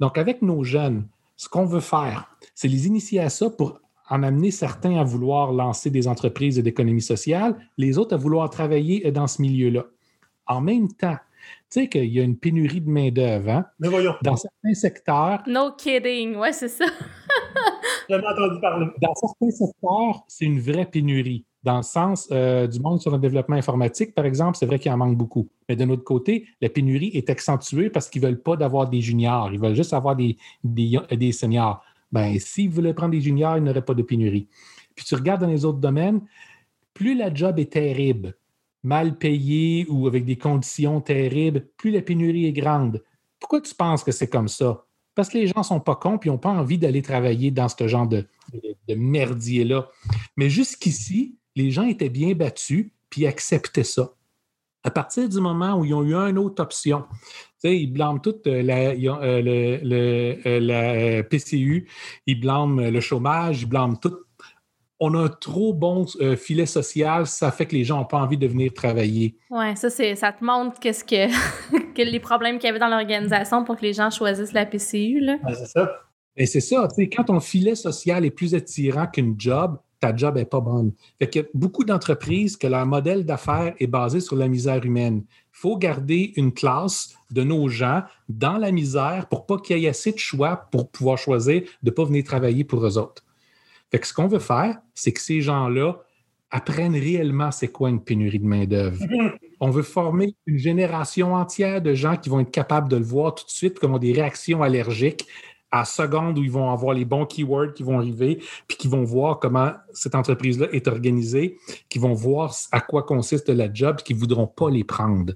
Donc, 0.00 0.18
avec 0.18 0.42
nos 0.42 0.62
jeunes, 0.62 1.06
ce 1.36 1.48
qu'on 1.48 1.66
veut 1.66 1.80
faire, 1.80 2.30
c'est 2.54 2.68
les 2.68 2.86
initier 2.86 3.20
à 3.20 3.28
ça 3.28 3.50
pour 3.50 3.80
en 4.08 4.22
amener 4.22 4.50
certains 4.50 4.98
à 4.98 5.04
vouloir 5.04 5.52
lancer 5.52 5.90
des 5.90 6.06
entreprises 6.06 6.58
d'économie 6.58 7.02
sociale, 7.02 7.56
les 7.76 7.98
autres 7.98 8.14
à 8.14 8.16
vouloir 8.16 8.48
travailler 8.50 9.10
dans 9.10 9.26
ce 9.26 9.42
milieu-là. 9.42 9.86
En 10.46 10.60
même 10.60 10.92
temps, 10.92 11.16
tu 11.70 11.80
sais 11.80 11.88
qu'il 11.88 12.06
y 12.06 12.20
a 12.20 12.22
une 12.22 12.36
pénurie 12.36 12.80
de 12.80 12.88
main-d'œuvre. 12.88 13.50
Hein? 13.50 13.66
Mais 13.78 13.88
voyons. 13.88 14.14
Dans 14.22 14.36
certains 14.36 14.74
secteurs. 14.74 15.42
No 15.46 15.72
kidding, 15.72 16.36
ouais, 16.36 16.52
c'est 16.52 16.68
ça. 16.68 16.84
Jamais 18.08 18.26
entendu 18.26 18.60
parler. 18.60 18.86
Dans 19.02 19.14
certains 19.14 19.50
secteurs, 19.50 20.24
c'est 20.28 20.44
une 20.44 20.60
vraie 20.60 20.86
pénurie. 20.86 21.44
Dans 21.62 21.78
le 21.78 21.82
sens 21.82 22.28
euh, 22.30 22.68
du 22.68 22.78
monde 22.78 23.00
sur 23.00 23.10
le 23.10 23.18
développement 23.18 23.56
informatique, 23.56 24.14
par 24.14 24.24
exemple, 24.24 24.56
c'est 24.56 24.66
vrai 24.66 24.78
qu'il 24.78 24.92
en 24.92 24.96
manque 24.96 25.16
beaucoup. 25.16 25.48
Mais 25.68 25.74
de 25.74 25.84
notre 25.84 26.04
côté, 26.04 26.46
la 26.60 26.68
pénurie 26.68 27.10
est 27.14 27.28
accentuée 27.28 27.90
parce 27.90 28.08
qu'ils 28.08 28.22
ne 28.22 28.28
veulent 28.28 28.42
pas 28.42 28.56
d'avoir 28.56 28.88
des 28.88 29.00
juniors. 29.00 29.52
Ils 29.52 29.58
veulent 29.58 29.74
juste 29.74 29.92
avoir 29.92 30.14
des, 30.14 30.36
des, 30.62 31.00
des 31.10 31.32
seniors. 31.32 31.82
Ben, 32.12 32.38
s'ils 32.38 32.70
voulaient 32.70 32.94
prendre 32.94 33.12
des 33.12 33.20
juniors, 33.20 33.56
il 33.56 33.64
n'y 33.64 33.70
aurait 33.70 33.84
pas 33.84 33.94
de 33.94 34.02
pénurie. 34.02 34.46
Puis 34.94 35.04
tu 35.04 35.14
regardes 35.16 35.40
dans 35.40 35.48
les 35.48 35.64
autres 35.64 35.78
domaines, 35.78 36.20
plus 36.94 37.16
la 37.16 37.32
job 37.32 37.58
est 37.58 37.72
terrible, 37.72 38.36
mal 38.86 39.18
payée 39.18 39.84
ou 39.88 40.06
avec 40.06 40.24
des 40.24 40.38
conditions 40.38 41.00
terribles, 41.00 41.66
plus 41.76 41.90
la 41.90 42.02
pénurie 42.02 42.46
est 42.46 42.52
grande. 42.52 43.02
Pourquoi 43.40 43.60
tu 43.60 43.74
penses 43.74 44.04
que 44.04 44.12
c'est 44.12 44.28
comme 44.28 44.46
ça? 44.46 44.84
Parce 45.16 45.28
que 45.28 45.38
les 45.38 45.48
gens 45.48 45.58
ne 45.58 45.64
sont 45.64 45.80
pas 45.80 45.96
cons 45.96 46.18
et 46.22 46.28
n'ont 46.28 46.38
pas 46.38 46.50
envie 46.50 46.78
d'aller 46.78 47.02
travailler 47.02 47.50
dans 47.50 47.68
ce 47.68 47.88
genre 47.88 48.06
de, 48.06 48.26
merdier-là. 48.88 49.88
Mais 50.36 50.48
jusqu'ici, 50.48 51.36
les 51.56 51.72
gens 51.72 51.82
étaient 51.82 52.10
bien 52.10 52.34
battus 52.34 52.92
puis 53.10 53.26
acceptaient 53.26 53.82
ça. 53.82 54.12
À 54.84 54.90
partir 54.92 55.28
du 55.28 55.40
moment 55.40 55.80
où 55.80 55.84
ils 55.84 55.94
ont 55.94 56.04
eu 56.04 56.14
une 56.14 56.38
autre 56.38 56.62
option, 56.62 57.06
ils 57.64 57.92
blâment 57.92 58.20
toute 58.20 58.46
euh, 58.46 58.62
la, 58.62 58.90
euh, 58.90 59.42
le, 59.42 60.38
euh, 60.46 60.60
la 60.60 61.24
PCU, 61.24 61.88
ils 62.26 62.38
blâment 62.38 62.80
le 62.80 63.00
chômage, 63.00 63.62
ils 63.62 63.68
blâment 63.68 63.96
tout. 63.96 64.16
On 64.98 65.14
a 65.14 65.24
un 65.24 65.28
trop 65.28 65.74
bon 65.74 66.06
filet 66.36 66.66
social, 66.66 67.26
ça 67.26 67.50
fait 67.50 67.66
que 67.66 67.74
les 67.74 67.84
gens 67.84 67.98
n'ont 67.98 68.06
pas 68.06 68.18
envie 68.18 68.38
de 68.38 68.46
venir 68.46 68.72
travailler. 68.72 69.36
Oui, 69.50 69.76
ça, 69.76 69.90
ça 69.90 70.32
te 70.32 70.42
montre 70.42 70.80
qu'est-ce 70.80 71.04
que, 71.04 71.28
que 71.94 72.02
les 72.02 72.20
problèmes 72.20 72.58
qu'il 72.58 72.68
y 72.68 72.70
avait 72.70 72.78
dans 72.78 72.88
l'organisation 72.88 73.64
pour 73.64 73.76
que 73.76 73.82
les 73.82 73.92
gens 73.92 74.10
choisissent 74.10 74.54
la 74.54 74.64
PCU. 74.64 75.20
Là. 75.20 75.36
c'est 75.48 75.66
ça. 75.66 75.90
C'est 76.44 76.60
ça, 76.60 76.88
quand 77.14 77.24
ton 77.24 77.40
filet 77.40 77.74
social 77.74 78.24
est 78.24 78.30
plus 78.30 78.54
attirant 78.54 79.06
qu'une 79.06 79.36
job, 79.38 79.78
ta 80.00 80.14
job 80.14 80.36
n'est 80.36 80.44
pas 80.44 80.60
bonne. 80.60 80.92
Fait 81.18 81.28
qu'il 81.28 81.42
y 81.42 81.44
a 81.44 81.48
beaucoup 81.54 81.84
d'entreprises 81.84 82.56
que 82.56 82.66
leur 82.66 82.84
modèle 82.84 83.24
d'affaires 83.24 83.74
est 83.78 83.86
basé 83.86 84.20
sur 84.20 84.36
la 84.36 84.48
misère 84.48 84.84
humaine. 84.84 85.24
Il 85.28 85.58
faut 85.58 85.78
garder 85.78 86.34
une 86.36 86.52
classe 86.52 87.14
de 87.30 87.42
nos 87.42 87.68
gens 87.68 88.02
dans 88.28 88.58
la 88.58 88.70
misère 88.70 89.26
pour 89.30 89.46
pas 89.46 89.58
qu'il 89.58 89.78
y 89.78 89.86
ait 89.86 89.88
assez 89.88 90.12
de 90.12 90.18
choix 90.18 90.68
pour 90.70 90.90
pouvoir 90.90 91.16
choisir 91.16 91.62
de 91.82 91.90
ne 91.90 91.90
pas 91.90 92.04
venir 92.04 92.24
travailler 92.24 92.64
pour 92.64 92.84
eux 92.84 92.98
autres. 92.98 93.24
Fait 93.90 93.98
que 93.98 94.06
ce 94.06 94.12
qu'on 94.12 94.26
veut 94.26 94.38
faire, 94.38 94.78
c'est 94.94 95.12
que 95.12 95.20
ces 95.20 95.40
gens-là 95.40 96.02
apprennent 96.50 96.94
réellement 96.94 97.50
c'est 97.50 97.68
quoi 97.68 97.90
une 97.90 98.02
pénurie 98.02 98.38
de 98.38 98.46
main-d'œuvre. 98.46 99.02
On 99.60 99.70
veut 99.70 99.82
former 99.82 100.36
une 100.46 100.58
génération 100.58 101.34
entière 101.34 101.80
de 101.80 101.94
gens 101.94 102.16
qui 102.16 102.28
vont 102.28 102.40
être 102.40 102.50
capables 102.50 102.88
de 102.88 102.96
le 102.96 103.04
voir 103.04 103.34
tout 103.34 103.44
de 103.44 103.50
suite, 103.50 103.78
comme 103.78 103.94
ont 103.94 103.98
des 103.98 104.12
réactions 104.12 104.62
allergiques 104.62 105.26
à 105.70 105.84
seconde 105.84 106.38
où 106.38 106.44
ils 106.44 106.50
vont 106.50 106.70
avoir 106.70 106.94
les 106.94 107.04
bons 107.04 107.26
keywords 107.26 107.74
qui 107.74 107.82
vont 107.82 107.98
arriver, 107.98 108.42
puis 108.68 108.76
qui 108.76 108.88
vont 108.88 109.02
voir 109.02 109.40
comment 109.40 109.72
cette 109.92 110.14
entreprise-là 110.14 110.68
est 110.72 110.86
organisée, 110.88 111.58
qui 111.88 111.98
vont 111.98 112.14
voir 112.14 112.54
à 112.72 112.80
quoi 112.80 113.02
consiste 113.02 113.48
la 113.48 113.72
job, 113.72 113.96
qui 113.96 114.14
ne 114.14 114.18
voudront 114.18 114.46
pas 114.46 114.70
les 114.70 114.84
prendre. 114.84 115.34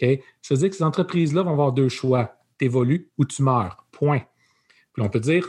OK? 0.00 0.20
Ça 0.40 0.54
veut 0.54 0.60
dire 0.60 0.70
que 0.70 0.76
ces 0.76 0.84
entreprises-là 0.84 1.42
vont 1.42 1.52
avoir 1.52 1.72
deux 1.72 1.88
choix. 1.88 2.36
Tu 2.58 2.66
évolues 2.66 3.10
ou 3.18 3.24
tu 3.24 3.42
meurs. 3.42 3.84
Point. 3.90 4.22
Puis 4.94 5.02
on 5.02 5.08
peut 5.08 5.20
dire, 5.20 5.48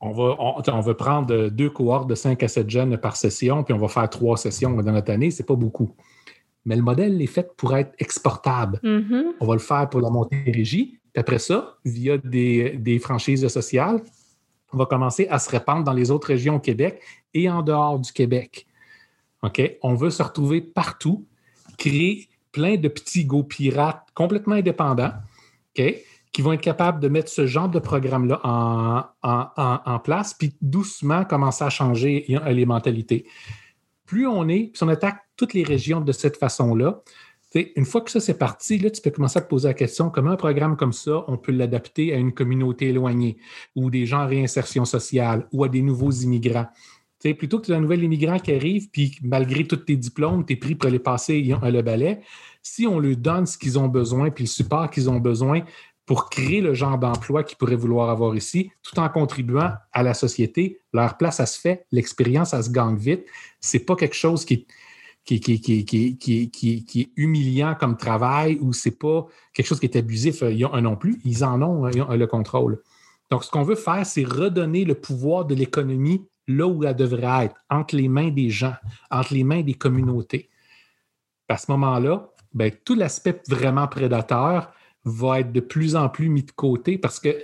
on 0.00 0.12
va, 0.12 0.36
on, 0.38 0.80
va 0.80 0.94
prendre 0.94 1.48
deux 1.48 1.70
cohortes 1.70 2.08
de 2.08 2.14
5 2.14 2.42
à 2.42 2.48
7 2.48 2.70
jeunes 2.70 2.96
par 2.98 3.16
session, 3.16 3.64
puis 3.64 3.74
on 3.74 3.78
va 3.78 3.88
faire 3.88 4.08
trois 4.08 4.36
sessions 4.36 4.72
dans 4.74 4.92
notre 4.92 5.10
année. 5.10 5.30
Ce 5.30 5.42
n'est 5.42 5.46
pas 5.46 5.56
beaucoup. 5.56 5.90
Mais 6.64 6.76
le 6.76 6.82
modèle 6.82 7.20
est 7.20 7.26
fait 7.26 7.50
pour 7.56 7.76
être 7.76 7.92
exportable. 7.98 8.78
Mm-hmm. 8.84 9.24
On 9.40 9.46
va 9.46 9.54
le 9.54 9.60
faire 9.60 9.88
pour 9.88 10.00
la 10.00 10.10
montée 10.10 10.42
régie, 10.46 10.98
après 11.16 11.38
ça, 11.38 11.78
via 11.84 12.16
des, 12.18 13.00
franchises 13.02 13.46
sociales, 13.48 14.00
on 14.72 14.76
va 14.76 14.86
commencer 14.86 15.26
à 15.28 15.38
se 15.38 15.50
répandre 15.50 15.82
dans 15.82 15.92
les 15.92 16.10
autres 16.10 16.28
régions 16.28 16.56
au 16.56 16.60
Québec 16.60 17.00
et 17.34 17.50
en 17.50 17.62
dehors 17.62 17.98
du 17.98 18.12
Québec. 18.12 18.66
OK? 19.42 19.60
On 19.82 19.94
veut 19.94 20.10
se 20.10 20.22
retrouver 20.22 20.60
partout, 20.60 21.26
créer 21.76 22.28
plein 22.52 22.76
de 22.76 22.88
petits 22.88 23.24
go 23.24 23.42
pirates 23.42 24.06
complètement 24.14 24.56
indépendants, 24.56 25.12
OK? 25.76 25.94
Qui 26.32 26.42
vont 26.42 26.52
être 26.52 26.60
capables 26.60 27.00
de 27.00 27.08
mettre 27.08 27.30
ce 27.30 27.46
genre 27.46 27.68
de 27.68 27.78
programme-là 27.78 28.40
en, 29.22 29.98
place, 30.00 30.34
puis 30.34 30.54
doucement 30.60 31.24
commencer 31.24 31.64
à 31.64 31.70
changer 31.70 32.26
les 32.28 32.66
mentalités. 32.66 33.26
Plus 34.06 34.26
on 34.26 34.48
est, 34.48 34.70
si 34.74 34.82
on 34.84 34.88
attaque 34.88 35.20
toutes 35.36 35.54
les 35.54 35.64
régions 35.64 36.00
de 36.00 36.12
cette 36.12 36.36
façon-là, 36.36 37.02
une 37.54 37.84
fois 37.86 38.02
que 38.02 38.10
ça 38.10 38.20
c'est 38.20 38.38
parti, 38.38 38.78
là, 38.78 38.90
tu 38.90 39.00
peux 39.00 39.10
commencer 39.10 39.38
à 39.38 39.42
te 39.42 39.48
poser 39.48 39.68
la 39.68 39.74
question 39.74 40.10
comment 40.10 40.30
un 40.30 40.36
programme 40.36 40.76
comme 40.76 40.92
ça, 40.92 41.24
on 41.28 41.38
peut 41.38 41.52
l'adapter 41.52 42.12
à 42.12 42.16
une 42.16 42.32
communauté 42.32 42.88
éloignée 42.88 43.38
ou 43.74 43.90
des 43.90 44.06
gens 44.06 44.22
en 44.22 44.26
réinsertion 44.26 44.84
sociale 44.84 45.48
ou 45.52 45.64
à 45.64 45.68
des 45.68 45.80
nouveaux 45.80 46.10
immigrants. 46.10 46.66
plutôt 47.22 47.58
que 47.58 47.66
tu 47.66 47.72
un 47.72 47.80
nouvel 47.80 48.02
immigrant 48.02 48.38
qui 48.38 48.52
arrive, 48.52 48.90
puis 48.90 49.18
malgré 49.22 49.66
tous 49.66 49.76
tes 49.76 49.96
diplômes, 49.96 50.44
tu 50.44 50.52
es 50.52 50.56
pris 50.56 50.74
pour 50.74 50.88
aller 50.88 50.98
passer 50.98 51.40
le 51.40 51.82
balai, 51.82 52.20
si 52.62 52.86
on 52.86 52.98
leur 52.98 53.16
donne 53.16 53.46
ce 53.46 53.56
qu'ils 53.56 53.78
ont 53.78 53.88
besoin, 53.88 54.30
puis 54.30 54.44
le 54.44 54.48
support 54.48 54.90
qu'ils 54.90 55.08
ont 55.08 55.18
besoin 55.18 55.62
pour 56.08 56.30
créer 56.30 56.62
le 56.62 56.72
genre 56.72 56.96
d'emploi 56.96 57.44
qu'ils 57.44 57.58
pourraient 57.58 57.76
vouloir 57.76 58.08
avoir 58.08 58.34
ici, 58.34 58.72
tout 58.82 58.98
en 58.98 59.10
contribuant 59.10 59.74
à 59.92 60.02
la 60.02 60.14
société, 60.14 60.80
leur 60.94 61.18
place, 61.18 61.36
ça 61.36 61.44
se 61.44 61.60
fait, 61.60 61.84
l'expérience, 61.92 62.50
ça 62.50 62.62
se 62.62 62.70
gagne 62.70 62.96
vite. 62.96 63.26
C'est 63.60 63.80
pas 63.80 63.94
quelque 63.94 64.16
chose 64.16 64.46
qui, 64.46 64.66
est 65.30 67.10
humiliant 67.16 67.76
comme 67.78 67.98
travail 67.98 68.56
ou 68.62 68.72
c'est 68.72 68.98
pas 68.98 69.26
quelque 69.52 69.66
chose 69.66 69.78
qui 69.78 69.84
est 69.84 69.98
abusif 69.98 70.42
euh, 70.42 70.68
un 70.72 70.80
non 70.80 70.96
plus. 70.96 71.20
Ils 71.26 71.44
en 71.44 71.60
ont, 71.60 71.84
hein, 71.84 72.16
le 72.16 72.26
contrôle. 72.26 72.80
Donc, 73.30 73.44
ce 73.44 73.50
qu'on 73.50 73.62
veut 73.62 73.74
faire, 73.74 74.06
c'est 74.06 74.24
redonner 74.24 74.86
le 74.86 74.94
pouvoir 74.94 75.44
de 75.44 75.54
l'économie 75.54 76.26
là 76.46 76.66
où 76.66 76.84
elle 76.84 76.96
devrait 76.96 77.44
être, 77.44 77.56
entre 77.68 77.94
les 77.96 78.08
mains 78.08 78.30
des 78.30 78.48
gens, 78.48 78.74
entre 79.10 79.34
les 79.34 79.44
mains 79.44 79.60
des 79.60 79.74
communautés. 79.74 80.48
À 81.50 81.58
ce 81.58 81.70
moment-là, 81.72 82.30
ben, 82.54 82.72
tout 82.82 82.94
l'aspect 82.94 83.42
vraiment 83.46 83.86
prédateur 83.86 84.72
va 85.08 85.40
être 85.40 85.52
de 85.52 85.60
plus 85.60 85.96
en 85.96 86.08
plus 86.08 86.28
mis 86.28 86.42
de 86.42 86.52
côté 86.52 86.98
parce 86.98 87.20
que 87.20 87.36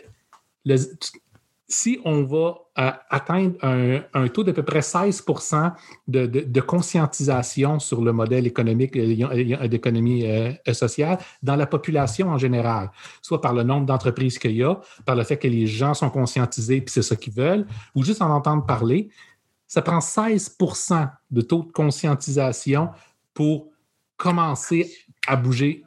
si 1.67 1.99
on 2.05 2.23
va 2.23 2.59
euh, 2.79 2.91
atteindre 3.11 3.57
un, 3.63 4.29
taux 4.29 4.45
d'à 4.45 4.53
peu 4.53 4.63
près 4.63 4.81
16% 4.81 5.73
de, 6.09 6.61
conscientisation 6.61 7.79
sur 7.79 8.03
le 8.03 8.13
modèle 8.13 8.47
économique 8.47 8.97
euh, 8.97 9.17
euh, 9.33 9.69
d'économie 9.69 10.25
sociale 10.73 11.19
dans 11.43 11.57
la 11.57 11.67
population 11.67 12.29
en 12.29 12.39
général, 12.39 12.91
soit 13.23 13.41
par 13.41 13.55
le 13.55 13.63
nombre 13.63 13.87
d'entreprises 13.87 14.39
qu'il 14.39 14.53
y 14.57 14.63
a, 14.63 14.77
par 15.07 15.17
le 15.17 15.25
fait 15.25 15.39
que 15.39 15.49
les 15.49 15.67
gens 15.67 15.95
sont 15.95 16.11
conscientisés 16.11 16.81
puis 16.81 16.93
c'est 16.93 17.03
ça 17.03 17.17
qu'ils 17.17 17.35
veulent, 17.35 17.67
ou 17.95 18.05
juste 18.05 18.23
en 18.23 18.31
entendre 18.31 18.67
parler, 18.67 19.09
ça 19.67 19.83
prend 19.83 19.99
16% 19.99 21.11
de 21.31 21.41
taux 21.41 21.65
de 21.65 21.73
conscientisation 21.73 22.91
pour 23.33 23.69
commencer 24.17 24.93
à 25.27 25.37
bouger 25.37 25.85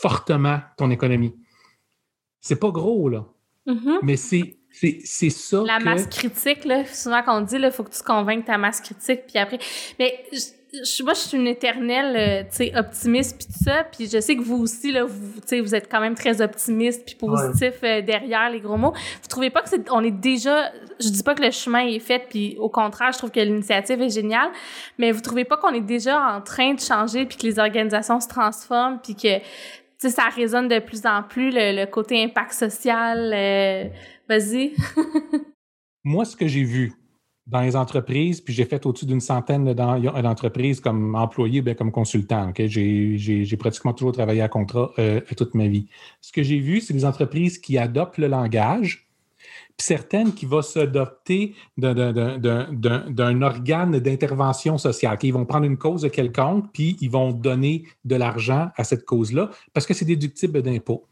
fortement 0.00 0.60
ton 0.76 0.90
économie. 0.90 1.34
C'est 2.40 2.58
pas 2.58 2.70
gros, 2.70 3.08
là. 3.08 3.24
Mm-hmm. 3.66 3.98
Mais 4.02 4.16
c'est 4.16 4.58
c'est 4.72 5.30
ça. 5.30 5.62
La 5.66 5.78
masse 5.78 6.06
critique, 6.06 6.64
là, 6.64 6.84
souvent 6.86 7.22
qu'on 7.22 7.42
dit, 7.42 7.56
il 7.56 7.70
faut 7.70 7.84
que 7.84 7.94
tu 7.94 8.02
convainques 8.02 8.46
ta 8.46 8.58
masse 8.58 8.80
critique, 8.80 9.26
puis 9.28 9.38
après. 9.38 9.58
Mais 9.98 10.24
je, 10.72 11.02
moi, 11.02 11.12
je 11.12 11.20
suis 11.20 11.36
une 11.36 11.46
éternelle, 11.46 12.48
euh, 12.60 12.78
optimiste, 12.78 13.36
puis 13.36 13.46
tout 13.46 13.64
ça. 13.64 13.84
Puis 13.84 14.08
je 14.10 14.18
sais 14.20 14.34
que 14.34 14.42
vous 14.42 14.56
aussi, 14.56 14.90
là, 14.90 15.04
vous, 15.04 15.62
vous 15.62 15.74
êtes 15.74 15.90
quand 15.90 16.00
même 16.00 16.14
très 16.14 16.40
optimiste, 16.40 17.04
puis 17.04 17.14
positif 17.14 17.74
euh, 17.84 18.00
derrière 18.00 18.48
les 18.50 18.60
gros 18.60 18.78
mots. 18.78 18.92
Vous 18.92 19.28
trouvez 19.28 19.50
pas 19.50 19.60
que 19.60 19.68
c'est, 19.68 19.90
on 19.90 20.02
est 20.02 20.10
déjà, 20.10 20.72
je 20.98 21.10
dis 21.10 21.22
pas 21.22 21.34
que 21.34 21.42
le 21.42 21.50
chemin 21.50 21.86
est 21.86 21.98
fait, 21.98 22.26
puis 22.28 22.56
au 22.58 22.70
contraire, 22.70 23.12
je 23.12 23.18
trouve 23.18 23.30
que 23.30 23.40
l'initiative 23.40 24.00
est 24.00 24.10
géniale, 24.14 24.50
mais 24.96 25.12
vous 25.12 25.20
trouvez 25.20 25.44
pas 25.44 25.58
qu'on 25.58 25.74
est 25.74 25.80
déjà 25.80 26.18
en 26.18 26.40
train 26.40 26.72
de 26.72 26.80
changer, 26.80 27.26
puis 27.26 27.36
que 27.36 27.46
les 27.46 27.58
organisations 27.58 28.20
se 28.20 28.28
transforment, 28.28 28.98
puis 29.02 29.14
que 29.14 29.38
ça 30.10 30.28
résonne 30.28 30.68
de 30.68 30.78
plus 30.78 31.06
en 31.06 31.22
plus 31.22 31.50
le, 31.52 31.84
côté 31.86 32.22
impact 32.22 32.52
social. 32.52 33.32
Euh, 33.34 33.88
vas-y. 34.28 34.72
Moi, 36.04 36.24
ce 36.24 36.36
que 36.36 36.46
j'ai 36.46 36.64
vu 36.64 36.92
dans 37.46 37.60
les 37.60 37.74
entreprises, 37.74 38.40
puis 38.40 38.54
j'ai 38.54 38.64
fait 38.64 38.84
au-dessus 38.86 39.06
d'une 39.06 39.20
centaine 39.20 39.72
d'entreprises 39.74 40.80
comme 40.80 41.14
employé, 41.14 41.60
bien 41.60 41.74
comme 41.74 41.90
consultant. 41.90 42.52
J'ai 42.56 43.56
pratiquement 43.58 43.92
toujours 43.92 44.12
travaillé 44.12 44.42
à 44.42 44.48
contrat 44.48 44.92
euh, 44.98 45.20
toute 45.36 45.54
ma 45.54 45.66
vie. 45.66 45.88
Ce 46.20 46.32
que 46.32 46.42
j'ai 46.42 46.58
vu, 46.58 46.80
c'est 46.80 46.94
des 46.94 47.04
entreprises 47.04 47.58
qui 47.58 47.78
adoptent 47.78 48.18
le 48.18 48.28
langage, 48.28 49.11
puis 49.82 49.86
certaines 49.86 50.32
qui 50.32 50.46
vont 50.46 50.62
s'adopter 50.62 51.56
d'un 51.76 53.42
organe 53.42 53.98
d'intervention 53.98 54.78
sociale. 54.78 55.18
Ils 55.22 55.32
vont 55.32 55.44
prendre 55.44 55.66
une 55.66 55.76
cause 55.76 56.08
quelconque, 56.12 56.72
puis 56.72 56.96
ils 57.00 57.10
vont 57.10 57.32
donner 57.32 57.84
de 58.04 58.14
l'argent 58.14 58.70
à 58.76 58.84
cette 58.84 59.04
cause-là 59.04 59.50
parce 59.72 59.84
que 59.86 59.94
c'est 59.94 60.04
déductible 60.04 60.62
d'impôts. 60.62 61.04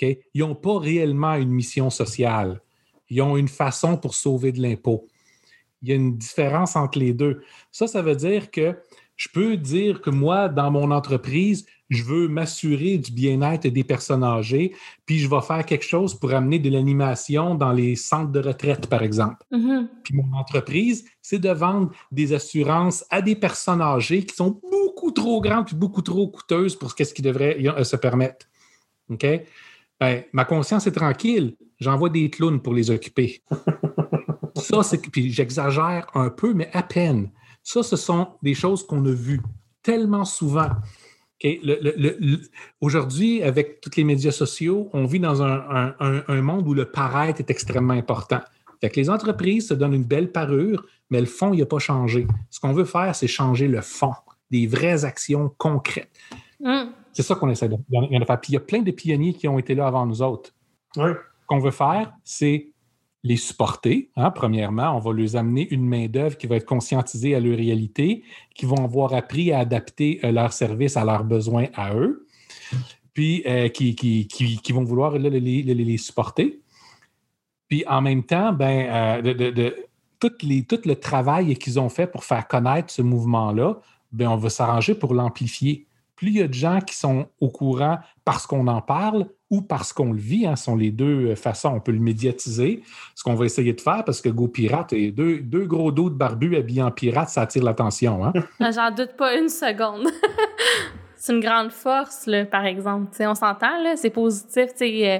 Ils 0.00 0.18
n'ont 0.36 0.54
pas 0.54 0.78
réellement 0.78 1.34
une 1.34 1.50
mission 1.50 1.90
sociale. 1.90 2.62
ils 3.10 3.20
ont 3.20 3.36
une 3.36 3.48
façon 3.48 3.98
pour 3.98 4.14
sauver 4.14 4.50
de 4.50 4.62
l'impôt. 4.62 5.06
Il 5.82 5.90
y 5.90 5.92
a 5.92 5.96
une 5.96 6.16
différence 6.16 6.74
entre 6.74 6.98
les 6.98 7.12
deux. 7.12 7.42
Ça, 7.70 7.86
ça 7.86 8.00
veut 8.00 8.16
dire 8.16 8.50
que 8.50 8.76
je 9.16 9.28
peux 9.32 9.56
dire 9.56 10.00
que 10.02 10.10
moi, 10.10 10.48
dans 10.48 10.70
mon 10.70 10.90
entreprise, 10.90 11.66
je 11.88 12.02
veux 12.02 12.28
m'assurer 12.28 12.98
du 12.98 13.12
bien-être 13.12 13.66
des 13.66 13.84
personnes 13.84 14.24
âgées, 14.24 14.74
puis 15.06 15.18
je 15.18 15.28
vais 15.28 15.40
faire 15.40 15.64
quelque 15.64 15.84
chose 15.84 16.14
pour 16.14 16.32
amener 16.34 16.58
de 16.58 16.68
l'animation 16.68 17.54
dans 17.54 17.72
les 17.72 17.96
centres 17.96 18.32
de 18.32 18.40
retraite, 18.40 18.88
par 18.88 19.02
exemple. 19.02 19.44
Mhm. 19.50 19.88
Puis 20.02 20.14
mon 20.14 20.36
entreprise, 20.36 21.04
c'est 21.22 21.38
de 21.38 21.50
vendre 21.50 21.92
des 22.10 22.32
assurances 22.32 23.04
à 23.10 23.22
des 23.22 23.36
personnes 23.36 23.80
âgées 23.80 24.24
qui 24.24 24.34
sont 24.34 24.60
beaucoup 24.70 25.12
trop 25.12 25.40
grandes 25.40 25.66
puis 25.66 25.76
beaucoup 25.76 26.02
trop 26.02 26.28
coûteuses 26.28 26.76
pour 26.76 26.90
ce 26.90 27.14
qu'ils 27.14 27.24
devraient 27.24 27.56
euh, 27.64 27.84
se 27.84 27.96
permettre. 27.96 28.46
OK? 29.10 29.26
Ben, 29.98 30.24
ma 30.32 30.44
conscience 30.44 30.86
est 30.86 30.92
tranquille. 30.92 31.56
J'envoie 31.78 32.10
des 32.10 32.28
clowns 32.28 32.60
pour 32.60 32.74
les 32.74 32.90
occuper. 32.90 33.42
Ça, 34.56 34.82
c'est. 34.82 34.98
Puis 34.98 35.30
j'exagère 35.30 36.06
un 36.14 36.30
peu, 36.30 36.54
mais 36.54 36.70
à 36.72 36.82
peine. 36.82 37.30
Ça, 37.68 37.82
ce 37.82 37.96
sont 37.96 38.28
des 38.42 38.54
choses 38.54 38.86
qu'on 38.86 39.04
a 39.06 39.10
vues 39.10 39.40
tellement 39.82 40.24
souvent. 40.24 40.66
OK? 40.70 41.58
Le- 41.64 41.78
le- 41.82 41.94
le- 41.96 42.16
le- 42.20 42.40
Aujourd'hui, 42.80 43.42
avec 43.42 43.80
tous 43.80 43.90
les 43.96 44.04
médias 44.04 44.30
sociaux, 44.30 44.88
on 44.92 45.04
vit 45.04 45.18
dans 45.18 45.42
un, 45.42 45.64
un- 45.68 45.94
un- 45.98 46.22
un 46.28 46.42
monde 46.42 46.68
où 46.68 46.74
le 46.74 46.84
paraître 46.84 47.40
est 47.40 47.50
extrêmement 47.50 47.94
important. 47.94 48.38
Fait 48.80 48.88
que 48.88 49.00
les 49.00 49.10
entreprises 49.10 49.66
se 49.66 49.74
donnent 49.74 49.94
une 49.94 50.04
belle 50.04 50.30
parure, 50.30 50.86
mais 51.10 51.18
le 51.18 51.26
fond, 51.26 51.52
il 51.52 51.58
n'a 51.58 51.66
pas 51.66 51.80
changé. 51.80 52.28
Ce 52.50 52.60
qu'on 52.60 52.72
veut 52.72 52.84
faire, 52.84 53.16
c'est 53.16 53.26
changer 53.26 53.66
le 53.66 53.80
fond, 53.80 54.12
des 54.48 54.68
vraies 54.68 55.04
actions 55.04 55.52
concrètes. 55.58 56.12
Mm. 56.60 56.84
C'est 57.12 57.24
ça 57.24 57.34
qu'on 57.34 57.50
essaie 57.50 57.68
de, 57.68 57.74
de 57.76 58.24
faire. 58.24 58.40
Puis 58.40 58.52
il 58.52 58.54
y 58.54 58.58
a 58.58 58.60
plein 58.60 58.82
de 58.82 58.92
pionniers 58.92 59.34
qui 59.34 59.48
ont 59.48 59.58
été 59.58 59.74
là 59.74 59.88
avant 59.88 60.06
nous 60.06 60.22
autres. 60.22 60.54
Oui. 60.96 61.10
Ce 61.40 61.46
qu'on 61.48 61.58
veut 61.58 61.72
faire, 61.72 62.12
c'est 62.22 62.70
les 63.26 63.36
supporter. 63.36 64.10
hein. 64.16 64.30
Premièrement, 64.30 64.96
on 64.96 65.00
va 65.00 65.12
leur 65.12 65.36
amener 65.36 65.68
une 65.70 65.86
main-d'œuvre 65.86 66.36
qui 66.36 66.46
va 66.46 66.56
être 66.56 66.66
conscientisée 66.66 67.34
à 67.34 67.40
leur 67.40 67.56
réalité, 67.56 68.22
qui 68.54 68.66
vont 68.66 68.84
avoir 68.84 69.12
appris 69.14 69.52
à 69.52 69.58
adapter 69.60 70.20
euh, 70.24 70.32
leurs 70.32 70.52
services 70.52 70.96
à 70.96 71.04
leurs 71.04 71.24
besoins 71.24 71.66
à 71.74 71.94
eux, 71.94 72.26
puis 73.12 73.42
euh, 73.46 73.68
qui, 73.68 73.94
qui- 73.94 74.72
vont 74.72 74.84
vouloir 74.84 75.18
les, 75.18 75.40
les- 75.40 75.96
supporter. 75.98 76.60
Puis 77.68 77.84
en 77.88 78.00
même 78.00 78.22
temps, 78.22 78.52
ben, 78.52 79.22
euh, 79.24 79.70
tout 80.20 80.30
le 80.84 80.94
travail 80.94 81.56
qu'ils 81.56 81.80
ont 81.80 81.88
fait 81.88 82.06
pour 82.06 82.24
faire 82.24 82.46
connaître 82.46 82.90
ce 82.92 83.02
mouvement-là, 83.02 83.80
ben, 84.12 84.28
on 84.28 84.36
va 84.36 84.50
s'arranger 84.50 84.94
pour 84.94 85.14
l'amplifier. 85.14 85.86
Plus 86.14 86.28
il 86.28 86.36
y 86.36 86.42
a 86.42 86.48
de 86.48 86.54
gens 86.54 86.80
qui 86.80 86.94
sont 86.94 87.26
au 87.40 87.48
courant 87.48 87.98
parce 88.24 88.46
qu'on 88.46 88.66
en 88.68 88.80
parle 88.80 89.28
ou 89.50 89.62
parce 89.62 89.92
qu'on 89.92 90.12
le 90.12 90.18
vit, 90.18 90.46
hein, 90.46 90.56
ce 90.56 90.64
sont 90.64 90.76
les 90.76 90.90
deux 90.90 91.28
euh, 91.30 91.36
façons. 91.36 91.68
On 91.76 91.80
peut 91.80 91.92
le 91.92 92.00
médiatiser, 92.00 92.82
ce 93.14 93.22
qu'on 93.22 93.34
va 93.34 93.44
essayer 93.44 93.72
de 93.72 93.80
faire 93.80 94.02
parce 94.04 94.20
que 94.20 94.28
Go 94.28 94.48
Pirate 94.48 94.92
et 94.92 95.12
deux, 95.12 95.38
deux 95.38 95.66
gros 95.66 95.92
dos 95.92 96.10
de 96.10 96.14
barbus 96.16 96.56
habillés 96.56 96.82
en 96.82 96.90
pirate, 96.90 97.28
ça 97.28 97.42
attire 97.42 97.62
l'attention. 97.64 98.24
Hein? 98.24 98.32
Ah, 98.60 98.70
J'en 98.72 98.90
doute 98.90 99.12
pas 99.16 99.36
une 99.36 99.48
seconde. 99.48 100.08
c'est 101.16 101.32
une 101.32 101.40
grande 101.40 101.70
force, 101.70 102.26
là, 102.26 102.44
par 102.44 102.64
exemple. 102.66 103.08
Tu 103.12 103.18
sais, 103.18 103.26
on 103.26 103.34
s'entend, 103.34 103.82
là, 103.82 103.94
c'est 103.96 104.10
positif. 104.10 104.70
euh, 104.80 105.18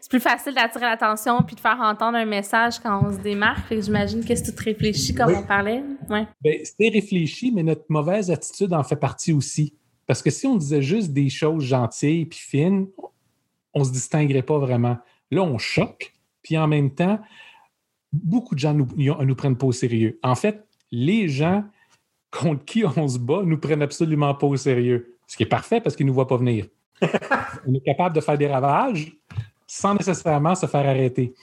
c'est 0.00 0.10
plus 0.10 0.20
facile 0.20 0.54
d'attirer 0.54 0.84
l'attention 0.84 1.42
puis 1.42 1.54
de 1.56 1.60
faire 1.60 1.78
entendre 1.80 2.16
un 2.18 2.24
message 2.24 2.78
quand 2.80 3.02
on 3.06 3.12
se 3.12 3.18
démarque. 3.18 3.74
J'imagine 3.78 4.24
que 4.24 4.34
c'est 4.34 4.54
tout 4.54 4.62
réfléchi 4.64 5.14
comme 5.14 5.28
Oui. 5.28 5.34
on 5.38 5.42
parlait. 5.46 5.82
Ouais. 6.08 6.26
Ben, 6.42 6.54
C'était 6.64 6.88
réfléchi, 6.88 7.52
mais 7.54 7.62
notre 7.62 7.84
mauvaise 7.88 8.30
attitude 8.30 8.72
en 8.72 8.82
fait 8.82 8.96
partie 8.96 9.32
aussi. 9.32 9.74
Parce 10.06 10.22
que 10.22 10.30
si 10.30 10.46
on 10.46 10.56
disait 10.56 10.82
juste 10.82 11.12
des 11.12 11.28
choses 11.28 11.64
gentilles 11.64 12.26
puis 12.26 12.38
fines, 12.38 12.86
on 13.76 13.80
ne 13.80 13.84
se 13.84 13.92
distinguerait 13.92 14.42
pas 14.42 14.58
vraiment. 14.58 14.96
Là, 15.30 15.42
on 15.42 15.58
choque, 15.58 16.14
puis 16.42 16.56
en 16.56 16.66
même 16.66 16.90
temps, 16.90 17.20
beaucoup 18.12 18.54
de 18.54 18.60
gens 18.60 18.72
nous, 18.72 18.88
nous 18.96 19.24
nous 19.24 19.34
prennent 19.36 19.56
pas 19.58 19.66
au 19.66 19.72
sérieux. 19.72 20.18
En 20.22 20.34
fait, 20.34 20.66
les 20.90 21.28
gens 21.28 21.62
contre 22.30 22.64
qui 22.64 22.84
on 22.84 23.06
se 23.06 23.18
bat 23.18 23.42
nous 23.44 23.58
prennent 23.58 23.82
absolument 23.82 24.34
pas 24.34 24.46
au 24.46 24.56
sérieux. 24.56 25.14
Ce 25.26 25.36
qui 25.36 25.42
est 25.42 25.46
parfait 25.46 25.80
parce 25.80 25.94
qu'ils 25.94 26.06
ne 26.06 26.10
nous 26.10 26.14
voient 26.14 26.26
pas 26.26 26.38
venir. 26.38 26.66
on 27.66 27.74
est 27.74 27.80
capable 27.84 28.14
de 28.16 28.20
faire 28.20 28.38
des 28.38 28.46
ravages 28.46 29.12
sans 29.66 29.94
nécessairement 29.94 30.54
se 30.54 30.66
faire 30.66 30.88
arrêter. 30.88 31.34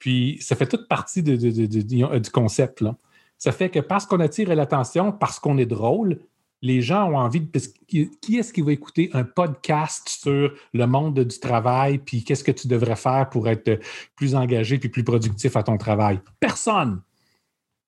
Puis, 0.00 0.38
ça 0.40 0.56
fait 0.56 0.66
toute 0.66 0.88
partie 0.88 1.22
de- 1.22 1.36
de- 1.36 1.50
de- 1.50 1.66
de- 1.66 2.18
du 2.18 2.30
concept. 2.30 2.80
Là. 2.80 2.96
Ça 3.38 3.52
fait 3.52 3.70
que 3.70 3.78
parce 3.80 4.06
qu'on 4.06 4.18
attire 4.20 4.52
l'attention, 4.54 5.12
parce 5.12 5.38
qu'on 5.38 5.58
est 5.58 5.66
drôle, 5.66 6.18
les 6.66 6.82
gens 6.82 7.08
ont 7.10 7.16
envie 7.16 7.40
de. 7.40 7.46
parce 7.46 7.68
Qui 7.68 8.36
est-ce 8.36 8.52
qui 8.52 8.62
va 8.62 8.72
écouter 8.72 9.10
un 9.12 9.24
podcast 9.24 10.08
sur 10.08 10.52
le 10.72 10.86
monde 10.86 11.20
du 11.20 11.38
travail, 11.38 11.98
puis 11.98 12.24
qu'est-ce 12.24 12.44
que 12.44 12.52
tu 12.52 12.66
devrais 12.66 12.96
faire 12.96 13.28
pour 13.30 13.48
être 13.48 13.78
plus 14.16 14.34
engagé 14.34 14.78
puis 14.78 14.88
plus 14.88 15.04
productif 15.04 15.56
à 15.56 15.62
ton 15.62 15.78
travail? 15.78 16.20
Personne! 16.40 17.00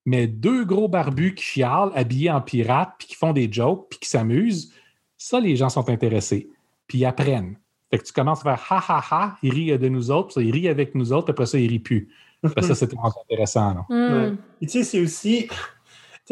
Mais 0.07 0.27
deux 0.27 0.65
gros 0.65 0.89
barbus 0.89 1.35
qui 1.35 1.45
chialent, 1.45 1.93
habillés 1.95 2.31
en 2.31 2.41
pirates, 2.41 2.95
puis 2.99 3.09
qui 3.09 3.15
font 3.15 3.33
des 3.33 3.53
jokes, 3.53 3.89
puis 3.91 3.99
qui 3.99 4.09
s'amusent, 4.09 4.73
ça, 5.19 5.41
les 5.41 5.57
gens 5.57 5.69
sont 5.69 5.89
intéressés. 5.91 6.49
Puis 6.87 6.99
ils 6.99 7.05
apprennent. 7.05 7.59
Fait 7.91 7.99
que 7.99 8.05
tu 8.05 8.13
commences 8.13 8.41
à 8.47 8.57
faire 8.57 8.73
ha 8.73 8.85
ha 8.89 9.05
ha, 9.11 9.39
ils 9.43 9.53
rient 9.53 9.79
de 9.79 9.89
nous 9.89 10.11
autres, 10.11 10.29
puis 10.29 10.35
ça, 10.35 10.43
ils 10.43 10.53
rient 10.53 10.69
avec 10.69 10.95
nous 10.95 11.13
autres, 11.13 11.31
après 11.31 11.47
ça, 11.47 11.59
ils 11.59 11.69
rient 11.69 11.79
plus. 11.79 12.09
Que 12.43 12.63
ça, 12.63 12.75
c'est 12.75 12.87
vraiment 12.93 13.13
intéressant. 13.25 13.75
là. 13.75 13.87
Mm. 13.89 14.13
Ouais. 14.15 14.37
Puis 14.59 14.67
tu 14.69 14.73
sais, 14.79 14.85
c'est 14.85 15.01
aussi, 15.01 15.49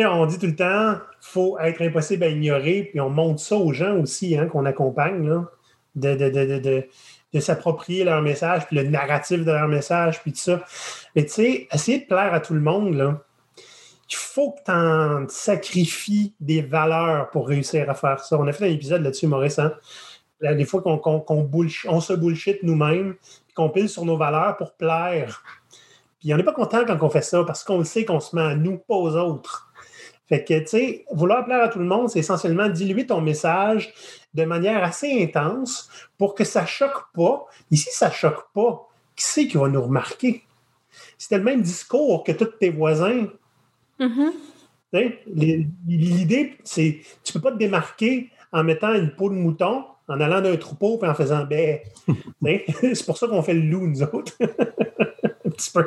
on 0.05 0.27
dit 0.27 0.39
tout 0.39 0.47
le 0.47 0.57
temps, 0.57 0.97
faut 1.21 1.59
être 1.59 1.81
impossible 1.83 2.25
à 2.25 2.29
ignorer, 2.29 2.89
puis 2.91 3.01
on 3.01 3.11
montre 3.11 3.41
ça 3.41 3.57
aux 3.57 3.73
gens 3.73 3.97
aussi, 3.99 4.37
hein, 4.37 4.47
qu'on 4.47 4.67
accompagne, 4.67 5.45
de, 5.95 6.15
de, 7.33 7.41
s'approprier 7.41 8.05
leur 8.05 8.23
message, 8.23 8.67
puis 8.67 8.77
le 8.77 8.85
narratif 8.85 9.45
de 9.45 9.51
leur 9.51 9.69
message, 9.69 10.23
puis 10.23 10.33
tout 10.33 10.39
ça. 10.39 10.63
Mais 11.15 11.25
tu 11.25 11.33
sais, 11.33 11.69
essayer 11.73 12.01
de 12.01 12.07
plaire 12.07 12.33
à 12.33 12.41
tout 12.41 12.55
le 12.55 12.61
monde, 12.61 13.19
il 14.09 14.17
faut 14.17 14.53
que 14.53 14.63
tu 14.65 14.71
en 14.71 15.29
sacrifies 15.29 16.35
des 16.41 16.63
valeurs 16.63 17.31
pour 17.31 17.49
réussir 17.49 17.91
à 17.91 17.95
faire 17.95 18.21
ça. 18.21 18.39
On 18.39 18.47
a 18.47 18.53
fait 18.53 18.67
un 18.67 18.71
épisode 18.71 19.03
là-dessus, 19.03 19.27
Maurice, 19.27 19.59
hein? 19.59 19.73
Des 20.41 20.67
fois 20.67 20.83
qu'on 20.83 21.01
on 21.03 22.01
se 22.01 22.13
bullshit 22.13 22.63
nous-mêmes, 22.63 23.15
puis 23.47 23.55
qu'on 23.55 23.71
pile 23.71 23.89
sur 23.89 24.05
nos 24.05 24.19
valeurs 24.19 24.57
pour 24.59 24.75
plaire. 24.75 25.43
Puis 26.21 26.33
on 26.33 26.37
n'est 26.37 26.43
pas 26.43 26.53
content 26.53 26.85
quand 26.87 26.99
on 27.03 27.09
fait 27.09 27.23
ça 27.23 27.43
parce 27.45 27.65
qu'on 27.65 27.85
sait 27.85 28.05
qu'on 28.05 28.21
se 28.21 28.37
met 28.37 28.43
à 28.43 28.55
nous, 28.55 28.79
pas 28.79 28.95
aux 28.95 29.17
autres. 29.17 29.66
Fait 30.29 30.43
que, 30.45 30.59
tu 30.61 30.66
sais, 30.66 31.05
vouloir 31.12 31.45
plaire 31.45 31.62
à 31.62 31.68
tout 31.68 31.79
le 31.79 31.85
monde, 31.85 32.09
c'est 32.11 32.18
essentiellement 32.18 32.68
diluer 32.68 33.07
ton 33.07 33.20
message 33.20 33.93
de 34.35 34.45
manière 34.45 34.83
assez 34.83 35.22
intense 35.22 35.89
pour 36.18 36.35
que 36.35 36.43
ça 36.45 36.66
choque 36.66 37.05
pas. 37.14 37.47
Ici, 37.70 37.89
ça 37.93 38.11
choque 38.11 38.47
pas. 38.53 38.89
Qui 39.14 39.24
c'est 39.24 39.47
qui 39.47 39.57
va 39.57 39.68
nous 39.68 39.83
remarquer? 39.83 40.43
C'était 41.16 41.39
le 41.39 41.45
même 41.45 41.62
discours 41.62 42.24
que 42.24 42.33
tous 42.33 42.45
tes 42.59 42.70
voisins. 42.70 43.29
Mhm. 44.01 44.33
Les- 44.93 45.66
L'idée, 45.87 46.57
c'est 46.64 47.01
tu 47.22 47.33
peux 47.33 47.41
pas 47.41 47.53
te 47.53 47.57
démarquer 47.59 48.31
en 48.53 48.64
mettant 48.64 48.95
une 48.95 49.11
peau 49.11 49.29
de 49.29 49.35
mouton, 49.35 49.85
en 50.09 50.20
allant 50.20 50.41
d'un 50.41 50.57
troupeau 50.57 50.99
et 51.03 51.07
en 51.09 51.14
faisant 51.14 51.45
ben. 51.45 51.79
C'est 52.83 53.07
pour 53.07 53.18
ça 53.18 53.27
qu'on 53.29 53.43
fait 53.43 53.55
le 53.55 53.61
loup, 53.62 53.87
nous 53.87 54.03
autres. 54.03 54.33
Un 54.41 55.51
petit 55.51 55.70
peu. 55.72 55.85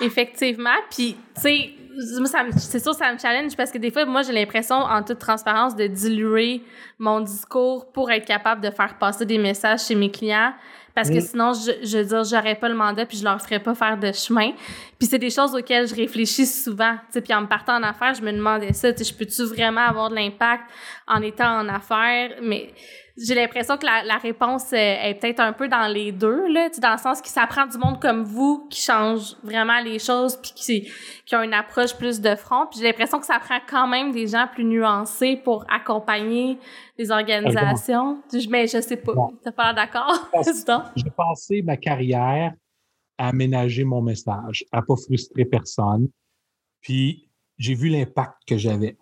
Effectivement. 0.00 0.76
Puis, 0.90 1.16
tu 1.34 1.40
sais, 1.40 1.70
c'est 1.98 2.80
sûr, 2.80 2.94
ça 2.94 3.12
me 3.12 3.18
challenge 3.18 3.56
parce 3.56 3.70
que 3.70 3.78
des 3.78 3.90
fois, 3.90 4.04
moi, 4.04 4.22
j'ai 4.22 4.32
l'impression, 4.32 4.76
en 4.76 5.02
toute 5.02 5.18
transparence, 5.18 5.74
de 5.76 5.86
diluer 5.86 6.62
mon 6.98 7.20
discours 7.20 7.90
pour 7.92 8.10
être 8.10 8.26
capable 8.26 8.60
de 8.60 8.70
faire 8.70 8.98
passer 8.98 9.26
des 9.26 9.38
messages 9.38 9.84
chez 9.86 9.94
mes 9.94 10.10
clients. 10.10 10.52
Parce 10.94 11.10
que 11.10 11.20
sinon, 11.20 11.52
je, 11.52 11.86
je 11.86 11.98
veux 11.98 12.04
dire, 12.04 12.24
j'aurais 12.24 12.56
pas 12.56 12.68
le 12.68 12.74
mandat 12.74 13.06
puis 13.06 13.18
je 13.18 13.22
leur 13.22 13.40
ferais 13.40 13.60
pas 13.60 13.72
faire 13.76 13.96
de 13.96 14.10
chemin. 14.10 14.50
Puis 14.98 15.06
c'est 15.06 15.20
des 15.20 15.30
choses 15.30 15.54
auxquelles 15.54 15.86
je 15.86 15.94
réfléchis 15.94 16.44
souvent. 16.44 16.94
Tu 16.94 17.12
sais, 17.12 17.20
puis 17.20 17.32
en 17.32 17.42
me 17.42 17.46
partant 17.46 17.76
en 17.76 17.84
affaires, 17.84 18.14
je 18.14 18.22
me 18.22 18.32
demandais 18.32 18.72
ça. 18.72 18.88
Je 18.90 19.12
peux-tu 19.14 19.44
vraiment 19.44 19.82
avoir 19.82 20.10
de 20.10 20.16
l'impact 20.16 20.64
en 21.06 21.22
étant 21.22 21.60
en 21.60 21.68
affaires? 21.68 22.32
Mais 22.42 22.74
j'ai 23.20 23.34
l'impression 23.34 23.76
que 23.76 23.84
la, 23.86 24.04
la 24.04 24.16
réponse 24.18 24.72
euh, 24.72 24.76
est 24.76 25.14
peut-être 25.20 25.40
un 25.40 25.52
peu 25.52 25.68
dans 25.68 25.86
les 25.92 26.12
deux, 26.12 26.46
là, 26.52 26.68
dans 26.80 26.92
le 26.92 26.98
sens 26.98 27.20
que 27.20 27.28
ça 27.28 27.46
prend 27.46 27.66
du 27.66 27.76
monde 27.78 28.00
comme 28.00 28.22
vous 28.24 28.66
qui 28.70 28.80
change 28.80 29.34
vraiment 29.42 29.80
les 29.80 29.98
choses 29.98 30.36
puis 30.40 30.52
qui, 30.54 30.88
qui 31.26 31.34
ont 31.36 31.42
une 31.42 31.54
approche 31.54 31.96
plus 31.96 32.20
de 32.20 32.34
front. 32.36 32.66
Puis 32.70 32.80
j'ai 32.80 32.86
l'impression 32.86 33.18
que 33.18 33.26
ça 33.26 33.38
prend 33.40 33.58
quand 33.68 33.88
même 33.88 34.12
des 34.12 34.26
gens 34.28 34.46
plus 34.52 34.64
nuancés 34.64 35.36
pour 35.42 35.64
accompagner 35.70 36.58
les 36.96 37.10
organisations. 37.10 38.22
Je- 38.32 38.48
Mais 38.48 38.66
je 38.66 38.80
sais 38.80 38.96
pas. 38.96 39.12
Bon. 39.14 39.32
T'as 39.42 39.52
pas 39.52 39.72
l'air 39.72 39.74
d'accord? 39.74 40.28
J'ai 40.96 41.10
passé 41.16 41.62
ma 41.62 41.76
carrière 41.76 42.52
à 43.18 43.28
aménager 43.28 43.84
mon 43.84 44.00
message, 44.00 44.64
à 44.70 44.80
pas 44.82 44.94
frustrer 44.96 45.44
personne. 45.44 46.08
Puis 46.80 47.28
j'ai 47.58 47.74
vu 47.74 47.88
l'impact 47.88 48.34
que 48.46 48.56
j'avais. 48.56 48.96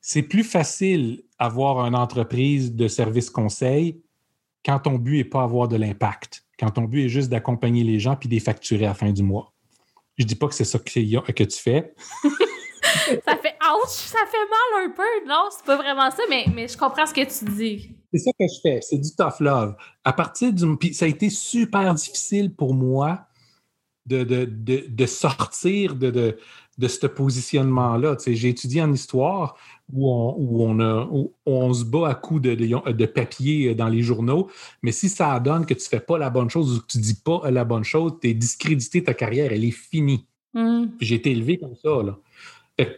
C'est 0.00 0.22
plus 0.22 0.44
facile 0.44 1.22
avoir 1.38 1.84
une 1.84 1.94
entreprise 1.94 2.74
de 2.74 2.88
service 2.88 3.30
conseil 3.30 4.00
quand 4.64 4.80
ton 4.80 4.96
but 4.96 5.18
n'est 5.18 5.24
pas 5.24 5.42
avoir 5.42 5.68
de 5.68 5.76
l'impact, 5.76 6.44
quand 6.58 6.70
ton 6.70 6.84
but 6.84 7.06
est 7.06 7.08
juste 7.08 7.28
d'accompagner 7.28 7.84
les 7.84 7.98
gens 7.98 8.16
puis 8.16 8.28
de 8.28 8.34
les 8.34 8.40
facturer 8.40 8.84
à 8.84 8.88
la 8.88 8.94
fin 8.94 9.12
du 9.12 9.22
mois. 9.22 9.52
Je 10.16 10.24
dis 10.24 10.34
pas 10.34 10.48
que 10.48 10.54
c'est 10.54 10.64
ça 10.64 10.78
que, 10.78 11.30
que 11.32 11.44
tu 11.44 11.58
fais. 11.58 11.94
ça 12.82 13.36
fait 13.36 13.56
ouch! 13.62 13.88
Ça 13.88 14.18
fait 14.30 14.36
mal 14.36 14.86
un 14.86 14.90
peu. 14.90 15.28
Non, 15.28 15.48
c'est 15.50 15.64
pas 15.64 15.76
vraiment 15.76 16.10
ça, 16.10 16.22
mais, 16.28 16.46
mais 16.54 16.66
je 16.66 16.76
comprends 16.76 17.06
ce 17.06 17.14
que 17.14 17.20
tu 17.20 17.50
dis. 17.52 17.96
C'est 18.12 18.18
ça 18.18 18.30
que 18.32 18.44
je 18.46 18.60
fais, 18.62 18.80
c'est 18.80 18.98
du 18.98 19.14
tough 19.14 19.40
love. 19.40 19.76
À 20.02 20.12
partir 20.12 20.52
du. 20.52 20.76
Puis 20.76 20.94
ça 20.94 21.04
a 21.04 21.08
été 21.08 21.30
super 21.30 21.94
difficile 21.94 22.54
pour 22.54 22.74
moi 22.74 23.28
de, 24.06 24.24
de, 24.24 25.06
sortir 25.06 25.94
de, 25.94 26.38
de, 26.78 26.88
ce 26.88 27.06
positionnement-là. 27.06 28.16
J'ai 28.26 28.48
étudié 28.48 28.82
en 28.82 28.92
histoire 28.92 29.56
où 29.92 30.10
on, 30.10 30.34
où 30.38 30.62
on, 30.62 30.80
a, 30.80 31.08
on 31.46 31.72
se 31.72 31.84
bat 31.84 32.08
à 32.08 32.14
coups 32.14 32.42
de, 32.42 32.54
de, 32.54 33.06
papier 33.06 33.74
dans 33.74 33.88
les 33.88 34.02
journaux, 34.02 34.48
mais 34.82 34.92
si 34.92 35.08
ça 35.08 35.38
donne 35.40 35.66
que 35.66 35.74
tu 35.74 35.84
ne 35.84 35.88
fais 35.88 36.00
pas 36.00 36.18
la 36.18 36.30
bonne 36.30 36.50
chose 36.50 36.76
ou 36.76 36.80
que 36.80 36.86
tu 36.86 36.98
ne 36.98 37.02
dis 37.02 37.20
pas 37.22 37.50
la 37.50 37.64
bonne 37.64 37.84
chose, 37.84 38.14
tu 38.20 38.28
es 38.28 38.34
discrédité, 38.34 39.02
ta 39.02 39.14
carrière, 39.14 39.52
elle 39.52 39.64
est 39.64 39.70
finie. 39.70 40.26
Mm. 40.54 40.86
J'ai 41.00 41.16
été 41.16 41.30
élevé 41.30 41.58
comme 41.58 41.74
ça. 41.76 42.02
Là. 42.02 42.18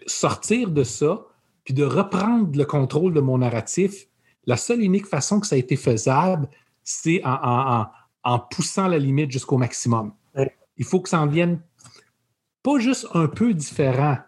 sortir 0.07 0.71
de 0.71 0.85
ça, 0.85 1.27
puis 1.65 1.75
de 1.75 1.85
reprendre 1.85 2.57
le 2.57 2.65
contrôle 2.65 3.15
de 3.15 3.21
mon 3.21 3.39
narratif, 3.39 4.07
la 4.47 4.57
seule 4.57 4.83
unique 4.83 5.07
façon 5.07 5.41
que 5.41 5.47
ça 5.47 5.57
a 5.57 5.59
été 5.59 5.77
faisable, 5.77 6.49
c'est 6.83 7.21
en, 7.25 7.87
en, 8.25 8.39
poussant 8.39 8.89
la 8.89 8.99
limite 8.99 9.31
jusqu'au 9.31 9.59
maximum. 9.59 10.13
Il 10.77 10.85
faut 10.85 11.01
que 11.01 11.09
ça 11.09 11.21
en 11.21 11.27
vienne 11.27 11.61
pas 12.63 12.79
juste 12.79 13.07
un 13.15 13.27
peu 13.27 13.55
différent. 13.55 14.19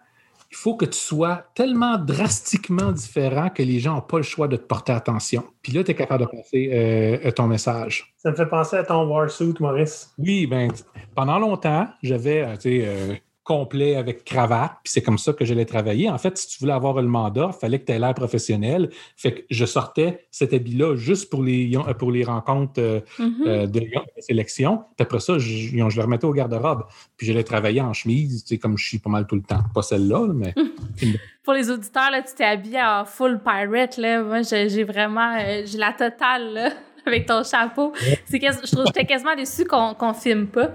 Il 0.50 0.56
faut 0.56 0.76
que 0.76 0.84
tu 0.84 0.98
sois 0.98 1.46
tellement 1.54 1.96
drastiquement 1.96 2.92
différent 2.92 3.48
que 3.48 3.62
les 3.62 3.78
gens 3.78 3.94
n'ont 3.94 4.00
pas 4.02 4.18
le 4.18 4.22
choix 4.22 4.48
de 4.48 4.56
te 4.56 4.64
porter 4.64 4.92
attention. 4.92 5.44
Puis 5.62 5.72
là, 5.72 5.82
tu 5.82 5.92
es 5.92 5.94
capable 5.94 6.24
de 6.24 6.28
passer 6.28 6.70
euh, 6.72 7.30
ton 7.30 7.46
message. 7.46 8.14
Ça 8.18 8.30
me 8.30 8.36
fait 8.36 8.46
penser 8.46 8.76
à 8.76 8.84
ton 8.84 9.06
Warsuit, 9.06 9.54
Maurice. 9.60 10.12
Oui, 10.18 10.46
ben 10.46 10.70
pendant 11.14 11.38
longtemps, 11.38 11.88
j'avais, 12.02 12.42
euh, 12.42 12.56
tu 12.56 12.60
sais, 12.60 12.82
euh, 12.86 13.14
complet 13.44 13.96
avec 13.96 14.24
cravate, 14.24 14.72
puis 14.84 14.92
c'est 14.92 15.02
comme 15.02 15.18
ça 15.18 15.32
que 15.32 15.44
j'allais 15.44 15.64
travailler. 15.64 16.08
En 16.08 16.18
fait, 16.18 16.38
si 16.38 16.46
tu 16.46 16.58
voulais 16.60 16.72
avoir 16.72 16.94
le 16.94 17.08
mandat, 17.08 17.50
il 17.52 17.58
fallait 17.58 17.80
que 17.80 17.86
tu 17.86 17.92
aies 17.92 17.98
l'air 17.98 18.14
professionnel. 18.14 18.90
Fait 19.16 19.32
que 19.32 19.40
je 19.50 19.64
sortais 19.64 20.26
cet 20.30 20.52
habit-là 20.52 20.94
juste 20.94 21.28
pour 21.28 21.42
les, 21.42 21.72
pour 21.98 22.12
les 22.12 22.22
rencontres 22.22 22.80
euh, 22.80 23.00
mm-hmm. 23.18 23.46
euh, 23.46 23.66
de 23.66 23.82
sélection. 24.18 24.84
Puis 24.96 25.02
après 25.02 25.20
ça, 25.20 25.38
je, 25.38 25.48
je 25.48 25.76
le 25.76 26.02
remettais 26.02 26.26
au 26.26 26.32
garde-robe. 26.32 26.84
Puis 27.16 27.26
j'allais 27.26 27.42
travailler 27.42 27.80
en 27.80 27.92
chemise, 27.92 28.44
tu 28.44 28.54
sais, 28.54 28.58
comme 28.58 28.78
je 28.78 28.86
suis 28.86 28.98
pas 28.98 29.10
mal 29.10 29.26
tout 29.26 29.36
le 29.36 29.42
temps. 29.42 29.62
Pas 29.74 29.82
celle-là, 29.82 30.28
mais... 30.32 30.54
pour 31.42 31.54
les 31.54 31.68
auditeurs, 31.68 32.10
là, 32.12 32.22
tu 32.22 32.34
t'es 32.34 32.44
habillé 32.44 32.80
en 32.80 33.04
full 33.04 33.40
pirate. 33.42 33.96
Là. 33.96 34.22
Moi, 34.22 34.42
j'ai 34.42 34.84
vraiment... 34.84 35.36
Euh, 35.40 35.62
j'ai 35.64 35.78
la 35.78 35.92
totale, 35.92 36.52
là. 36.54 36.70
avec 37.06 37.26
ton 37.26 37.42
chapeau. 37.42 37.92
C'est 38.26 38.40
je 38.40 38.72
trouve 38.72 38.86
j'étais 38.86 39.04
quasiment 39.04 39.34
déçue 39.34 39.64
qu'on 39.64 39.94
ne 40.00 40.12
filme 40.12 40.46
pas. 40.46 40.70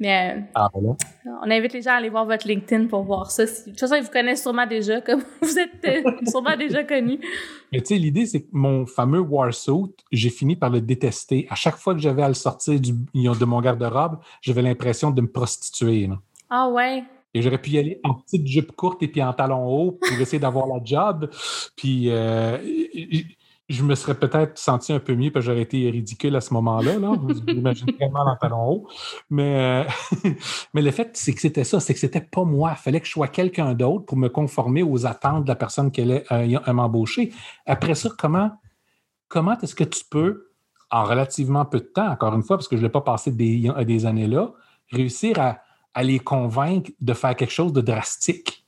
Mais 0.00 0.36
euh, 0.36 0.40
ah, 0.54 0.68
on 0.74 1.50
invite 1.50 1.72
les 1.72 1.82
gens 1.82 1.92
à 1.92 1.94
aller 1.94 2.08
voir 2.08 2.26
votre 2.26 2.46
LinkedIn 2.46 2.86
pour 2.86 3.02
voir 3.02 3.30
ça. 3.30 3.44
De 3.44 3.50
toute 3.50 3.80
façon, 3.80 3.94
ils 3.96 4.02
vous 4.02 4.10
connaissent 4.10 4.42
sûrement 4.42 4.66
déjà, 4.66 5.00
comme 5.00 5.22
vous 5.42 5.58
êtes 5.58 5.70
euh, 5.86 6.10
sûrement 6.26 6.56
déjà 6.56 6.84
connus. 6.84 7.18
Mais 7.72 7.80
tu 7.80 7.94
sais, 7.94 7.98
l'idée, 7.98 8.26
c'est 8.26 8.42
que 8.42 8.48
mon 8.52 8.86
fameux 8.86 9.20
Warsuit, 9.20 9.94
j'ai 10.12 10.30
fini 10.30 10.56
par 10.56 10.70
le 10.70 10.80
détester. 10.80 11.46
À 11.50 11.54
chaque 11.54 11.76
fois 11.76 11.94
que 11.94 12.00
j'avais 12.00 12.22
à 12.22 12.28
le 12.28 12.34
sortir 12.34 12.78
du, 12.78 12.92
de 12.92 13.44
mon 13.44 13.60
garde-robe, 13.60 14.18
j'avais 14.40 14.62
l'impression 14.62 15.10
de 15.10 15.20
me 15.20 15.28
prostituer. 15.28 16.08
Ah 16.50 16.68
ouais. 16.68 17.04
Et 17.34 17.42
j'aurais 17.42 17.58
pu 17.58 17.70
y 17.70 17.78
aller 17.78 18.00
en 18.04 18.14
petite 18.14 18.46
jupe 18.46 18.72
courte 18.72 19.02
et 19.02 19.08
puis 19.08 19.20
en 19.20 19.32
talons 19.32 19.66
hauts 19.66 19.92
pour 19.92 20.20
essayer 20.20 20.38
d'avoir 20.38 20.68
la 20.68 20.78
job. 20.84 21.28
Puis 21.76 22.08
euh, 22.08 22.58
je 23.68 23.82
me 23.82 23.94
serais 23.94 24.14
peut-être 24.14 24.58
senti 24.58 24.92
un 24.92 24.98
peu 24.98 25.14
mieux 25.14 25.30
parce 25.30 25.46
que 25.46 25.52
j'aurais 25.52 25.62
été 25.62 25.88
ridicule 25.88 26.36
à 26.36 26.42
ce 26.42 26.52
moment-là. 26.52 26.98
Là. 26.98 27.12
Vous 27.18 27.40
imaginez 27.46 27.92
vraiment 27.92 28.24
dans 28.24 28.36
talon 28.36 28.68
haut. 28.68 28.88
Mais, 29.30 29.84
euh, 30.24 30.30
mais 30.74 30.82
le 30.82 30.90
fait, 30.90 31.10
c'est 31.14 31.32
que 31.32 31.40
c'était 31.40 31.64
ça, 31.64 31.80
c'est 31.80 31.94
que 31.94 32.00
c'était 32.00 32.20
pas 32.20 32.44
moi. 32.44 32.74
Il 32.76 32.82
fallait 32.82 33.00
que 33.00 33.06
je 33.06 33.12
sois 33.12 33.28
quelqu'un 33.28 33.72
d'autre 33.72 34.04
pour 34.04 34.18
me 34.18 34.28
conformer 34.28 34.82
aux 34.82 35.06
attentes 35.06 35.44
de 35.44 35.48
la 35.48 35.56
personne 35.56 35.90
qui 35.90 36.02
allait 36.02 36.24
euh, 36.30 36.72
m'embaucher. 36.72 37.32
Après 37.64 37.94
ça, 37.94 38.10
comment, 38.18 38.50
comment 39.28 39.58
est-ce 39.58 39.74
que 39.74 39.84
tu 39.84 40.04
peux, 40.10 40.50
en 40.90 41.04
relativement 41.04 41.64
peu 41.64 41.78
de 41.78 41.84
temps, 41.84 42.10
encore 42.10 42.34
une 42.34 42.42
fois, 42.42 42.58
parce 42.58 42.68
que 42.68 42.76
je 42.76 42.82
ne 42.82 42.88
l'ai 42.88 42.92
pas 42.92 43.00
passé 43.00 43.30
des, 43.30 43.70
des 43.86 44.06
années 44.06 44.28
là, 44.28 44.52
réussir 44.92 45.40
à, 45.40 45.58
à 45.94 46.02
les 46.02 46.18
convaincre 46.18 46.90
de 47.00 47.14
faire 47.14 47.34
quelque 47.34 47.52
chose 47.52 47.72
de 47.72 47.80
drastique? 47.80 48.66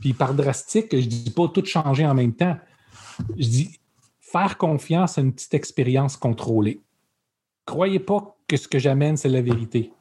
Puis 0.00 0.12
par 0.12 0.34
drastique, 0.34 0.88
je 0.90 0.96
ne 0.96 1.02
dis 1.02 1.30
pas 1.30 1.46
tout 1.48 1.64
changer 1.64 2.04
en 2.04 2.14
même 2.14 2.34
temps. 2.34 2.56
Je 3.36 3.48
dis 3.48 3.78
faire 4.32 4.58
confiance 4.58 5.18
à 5.18 5.22
une 5.22 5.32
petite 5.32 5.54
expérience 5.54 6.16
contrôlée. 6.16 6.80
Croyez 7.66 7.98
pas 7.98 8.36
que 8.46 8.56
ce 8.56 8.68
que 8.68 8.78
j'amène, 8.78 9.16
c'est 9.16 9.28
la 9.28 9.42
vérité. 9.42 9.92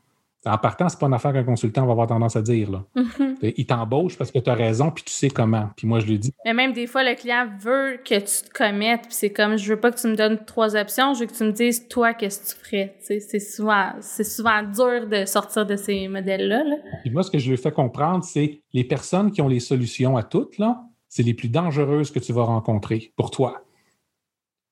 En 0.46 0.58
partant, 0.58 0.88
c'est 0.88 1.00
pas 1.00 1.08
une 1.08 1.14
affaire 1.14 1.34
qu'un 1.34 1.44
consultant 1.44 1.86
va 1.86 1.92
avoir 1.92 2.08
tendance 2.08 2.36
à 2.38 2.42
dire. 2.42 2.72
Là. 2.72 2.84
Mm-hmm. 2.96 3.54
Il 3.58 3.66
t'embauche 3.66 4.18
parce 4.18 4.32
que 4.32 4.40
tu 4.40 4.50
as 4.50 4.54
raison, 4.54 4.92
puis 4.92 5.04
tu 5.04 5.12
sais 5.12 5.30
comment. 5.30 5.70
Puis 5.76 5.88
moi, 5.88 6.00
je 6.00 6.06
le 6.06 6.18
dis. 6.18 6.32
Mais 6.46 6.54
même 6.54 6.72
des 6.72 6.88
fois, 6.88 7.04
le 7.04 7.16
client 7.16 7.48
veut 7.60 8.00
que 8.06 8.16
tu 8.16 8.48
te 8.48 8.54
commettes, 8.54 9.02
puis 9.04 9.14
c'est 9.14 9.32
comme, 9.32 9.58
je 9.58 9.74
veux 9.74 9.80
pas 9.80 9.92
que 9.92 10.00
tu 10.00 10.08
me 10.08 10.16
donnes 10.16 10.40
trois 10.46 10.76
options, 10.78 11.14
je 11.14 11.22
veux 11.22 11.26
que 11.26 11.34
tu 11.34 11.44
me 11.44 11.52
dises, 11.52 11.88
toi, 11.90 12.14
qu'est-ce 12.14 12.40
que 12.40 12.60
tu 12.60 12.66
ferais? 12.66 12.96
C'est 13.02 13.40
souvent, 13.40 13.92
souvent 14.02 14.64
dur 14.64 15.08
de 15.08 15.26
sortir 15.26 15.66
de 15.66 15.76
ces 15.76 16.08
modèles-là. 16.08 16.64
Puis 17.02 17.12
moi, 17.12 17.24
ce 17.24 17.32
que 17.32 17.40
je 17.40 17.50
lui 17.50 17.58
fais 17.58 17.72
comprendre, 17.72 18.24
c'est 18.24 18.62
les 18.74 18.84
personnes 18.86 19.32
qui 19.32 19.42
ont 19.42 19.50
les 19.50 19.60
solutions 19.60 20.16
à 20.16 20.24
toutes, 20.24 20.58
là, 20.60 20.84
c'est 21.10 21.24
les 21.24 21.34
plus 21.34 21.50
dangereuses 21.50 22.12
que 22.12 22.20
tu 22.20 22.32
vas 22.32 22.44
rencontrer 22.44 23.12
pour 23.18 23.32
toi. 23.32 23.64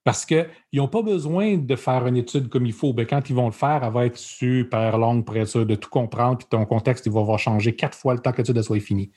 Parce 0.06 0.24
qu'ils 0.24 0.48
n'ont 0.72 0.88
pas 0.88 1.02
besoin 1.02 1.58
de 1.58 1.76
faire 1.76 2.06
une 2.06 2.16
étude 2.16 2.48
comme 2.48 2.68
il 2.68 2.74
faut. 2.74 2.94
Ben, 2.94 3.08
quand 3.08 3.28
ils 3.28 3.36
vont 3.36 3.48
le 3.48 3.52
faire, 3.52 3.84
elle 3.84 3.92
va 3.92 4.06
être 4.06 4.20
super 4.20 5.00
longue 5.00 5.26
pour 5.26 5.36
être 5.36 5.48
sûr 5.48 5.66
de 5.66 5.74
tout 5.74 5.90
comprendre, 5.90 6.38
puis 6.38 6.48
ton 6.48 6.64
contexte, 6.66 7.08
il 7.08 7.12
va 7.12 7.22
avoir 7.22 7.40
changé 7.40 7.76
quatre 7.76 7.98
fois 7.98 8.14
le 8.14 8.20
temps 8.20 8.32
que 8.32 8.38
l'étude 8.38 8.62
soit 8.62 8.80
finie. 8.80 9.12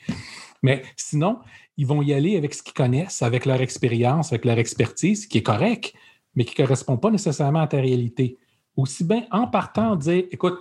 Mais 0.63 0.83
sinon, 0.97 1.41
ils 1.77 1.87
vont 1.87 2.01
y 2.01 2.15
aller 2.15 2.39
avec 2.39 2.55
ce 2.55 2.63
qu'ils 2.63 2.73
connaissent, 2.73 3.21
avec 3.21 3.45
leur 3.45 3.61
expérience, 3.61 4.33
avec 4.33 4.47
leur 4.47 4.59
expertise, 4.59 5.27
qui 5.27 5.37
est 5.37 5.43
correct, 5.43 5.93
mais 6.35 6.47
qui 6.47 6.59
ne 6.59 6.67
correspond 6.67 6.97
pas 6.97 7.11
nécessairement 7.11 7.61
à 7.61 7.67
ta 7.67 7.77
réalité. 7.77 8.39
Aussi 8.75 9.05
bien 9.05 9.27
en 9.31 9.47
partant, 9.47 9.95
dire 9.95 10.25
écoute, 10.31 10.59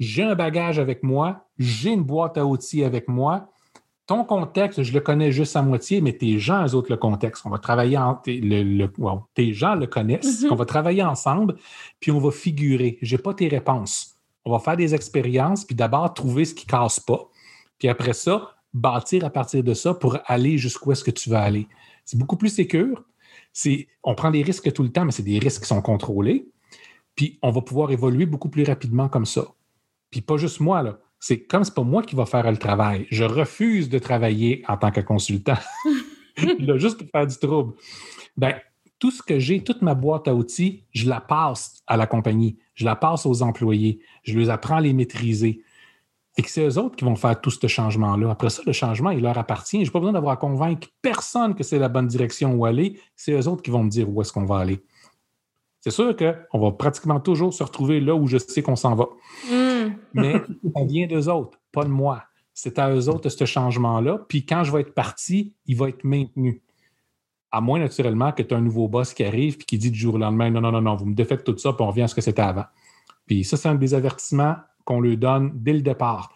j'ai 0.00 0.24
un 0.24 0.34
bagage 0.34 0.80
avec 0.80 1.04
moi, 1.04 1.46
j'ai 1.60 1.92
une 1.92 2.02
boîte 2.02 2.38
à 2.38 2.44
outils 2.44 2.82
avec 2.82 3.06
moi, 3.06 3.52
ton 4.06 4.24
contexte, 4.24 4.82
je 4.82 4.92
le 4.92 5.00
connais 5.00 5.30
juste 5.30 5.54
à 5.56 5.62
moitié, 5.62 6.00
mais 6.00 6.12
tes 6.12 6.38
gens, 6.38 6.66
eux 6.66 6.74
autres, 6.74 6.90
le 6.90 6.96
contexte. 6.96 7.46
On 7.46 7.50
va 7.50 7.58
travailler 7.58 7.96
en. 7.96 8.20
Le, 8.26 8.86
tes 9.34 9.52
gens 9.52 9.74
le 9.74 9.86
connaissent. 9.86 10.42
Mm-hmm. 10.42 10.48
On 10.50 10.56
va 10.56 10.64
travailler 10.64 11.02
ensemble, 11.02 11.56
puis 12.00 12.10
on 12.10 12.18
va 12.18 12.30
figurer. 12.30 12.98
Je 13.00 13.16
n'ai 13.16 13.22
pas 13.22 13.34
tes 13.34 13.48
réponses. 13.48 14.16
On 14.44 14.50
va 14.50 14.58
faire 14.58 14.76
des 14.76 14.94
expériences, 14.94 15.64
puis 15.64 15.76
d'abord 15.76 16.12
trouver 16.14 16.44
ce 16.44 16.54
qui 16.54 16.66
ne 16.66 16.70
casse 16.70 16.98
pas. 16.98 17.28
Puis 17.78 17.88
après 17.88 18.12
ça, 18.12 18.56
bâtir 18.74 19.24
à 19.24 19.30
partir 19.30 19.62
de 19.62 19.74
ça 19.74 19.94
pour 19.94 20.18
aller 20.26 20.58
jusqu'où 20.58 20.92
est-ce 20.92 21.04
que 21.04 21.10
tu 21.10 21.30
vas 21.30 21.42
aller. 21.42 21.68
C'est 22.04 22.18
beaucoup 22.18 22.36
plus 22.36 22.48
sécur. 22.48 23.04
On 24.02 24.14
prend 24.14 24.30
des 24.32 24.42
risques 24.42 24.72
tout 24.72 24.82
le 24.82 24.90
temps, 24.90 25.04
mais 25.04 25.12
c'est 25.12 25.22
des 25.22 25.38
risques 25.38 25.62
qui 25.62 25.68
sont 25.68 25.82
contrôlés. 25.82 26.48
Puis 27.14 27.38
on 27.42 27.50
va 27.50 27.60
pouvoir 27.60 27.92
évoluer 27.92 28.26
beaucoup 28.26 28.48
plus 28.48 28.64
rapidement 28.64 29.08
comme 29.08 29.26
ça. 29.26 29.44
Puis 30.10 30.22
pas 30.22 30.38
juste 30.38 30.60
moi, 30.60 30.82
là 30.82 30.98
c'est 31.22 31.38
comme 31.38 31.62
c'est 31.62 31.74
pas 31.74 31.84
moi 31.84 32.02
qui 32.02 32.16
va 32.16 32.26
faire 32.26 32.50
le 32.50 32.56
travail. 32.56 33.06
Je 33.08 33.22
refuse 33.22 33.88
de 33.88 34.00
travailler 34.00 34.64
en 34.66 34.76
tant 34.76 34.90
que 34.90 35.00
consultant. 35.00 35.56
juste 36.76 36.98
pour 36.98 37.08
faire 37.12 37.26
du 37.28 37.38
trouble. 37.38 37.74
Ben, 38.36 38.56
tout 38.98 39.12
ce 39.12 39.22
que 39.22 39.38
j'ai, 39.38 39.62
toute 39.62 39.82
ma 39.82 39.94
boîte 39.94 40.26
à 40.26 40.34
outils, 40.34 40.82
je 40.90 41.08
la 41.08 41.20
passe 41.20 41.80
à 41.86 41.96
la 41.96 42.08
compagnie, 42.08 42.58
je 42.74 42.84
la 42.84 42.96
passe 42.96 43.24
aux 43.24 43.40
employés, 43.42 44.00
je 44.24 44.36
les 44.36 44.50
apprends 44.50 44.76
à 44.76 44.80
les 44.80 44.92
maîtriser. 44.92 45.62
Et 46.36 46.42
que 46.42 46.50
c'est 46.50 46.66
eux 46.66 46.76
autres 46.78 46.96
qui 46.96 47.04
vont 47.04 47.14
faire 47.14 47.40
tout 47.40 47.50
ce 47.50 47.68
changement-là. 47.68 48.28
Après 48.28 48.50
ça, 48.50 48.62
le 48.66 48.72
changement, 48.72 49.10
il 49.10 49.22
leur 49.22 49.38
appartient. 49.38 49.78
Je 49.78 49.90
n'ai 49.90 49.92
pas 49.92 50.00
besoin 50.00 50.14
d'avoir 50.14 50.32
à 50.32 50.36
convaincre 50.38 50.88
personne 51.02 51.54
que 51.54 51.62
c'est 51.62 51.78
la 51.78 51.88
bonne 51.88 52.08
direction 52.08 52.52
où 52.54 52.64
aller. 52.64 52.98
C'est 53.14 53.30
eux 53.30 53.46
autres 53.46 53.62
qui 53.62 53.70
vont 53.70 53.84
me 53.84 53.90
dire 53.90 54.10
où 54.10 54.20
est-ce 54.22 54.32
qu'on 54.32 54.46
va 54.46 54.58
aller. 54.58 54.82
C'est 55.78 55.90
sûr 55.90 56.16
qu'on 56.16 56.58
va 56.58 56.72
pratiquement 56.72 57.20
toujours 57.20 57.54
se 57.54 57.62
retrouver 57.62 58.00
là 58.00 58.14
où 58.16 58.26
je 58.26 58.38
sais 58.38 58.62
qu'on 58.62 58.76
s'en 58.76 58.96
va. 58.96 59.06
Hmm. 59.48 59.61
Mais 60.14 60.34
ça 60.74 60.84
vient 60.84 61.06
d'eux 61.06 61.28
autres, 61.28 61.58
pas 61.72 61.84
de 61.84 61.90
moi. 61.90 62.24
C'est 62.54 62.78
à 62.78 62.90
eux 62.94 63.08
autres 63.08 63.28
ce 63.28 63.44
changement-là. 63.44 64.20
Puis 64.28 64.44
quand 64.44 64.64
je 64.64 64.72
vais 64.72 64.80
être 64.82 64.94
parti, 64.94 65.54
il 65.66 65.76
va 65.76 65.88
être 65.88 66.04
maintenu. 66.04 66.62
À 67.50 67.60
moins, 67.60 67.78
naturellement, 67.78 68.32
que 68.32 68.42
tu 68.42 68.54
as 68.54 68.56
un 68.56 68.62
nouveau 68.62 68.88
boss 68.88 69.14
qui 69.14 69.24
arrive 69.24 69.56
et 69.60 69.64
qui 69.64 69.78
dit 69.78 69.90
du 69.90 69.98
jour 69.98 70.14
au 70.14 70.18
lendemain 70.18 70.50
Non, 70.50 70.60
non, 70.60 70.72
non, 70.72 70.80
non, 70.80 70.96
vous 70.96 71.06
me 71.06 71.14
défaites 71.14 71.44
tout 71.44 71.56
ça, 71.58 71.72
puis 71.72 71.82
on 71.82 71.88
revient 71.88 72.02
à 72.02 72.08
ce 72.08 72.14
que 72.14 72.20
c'était 72.20 72.42
avant. 72.42 72.64
Puis 73.26 73.44
ça, 73.44 73.56
c'est 73.56 73.68
un 73.68 73.74
des 73.74 73.94
avertissements 73.94 74.56
qu'on 74.84 75.00
leur 75.00 75.16
donne 75.16 75.52
dès 75.54 75.72
le 75.74 75.82
départ. 75.82 76.34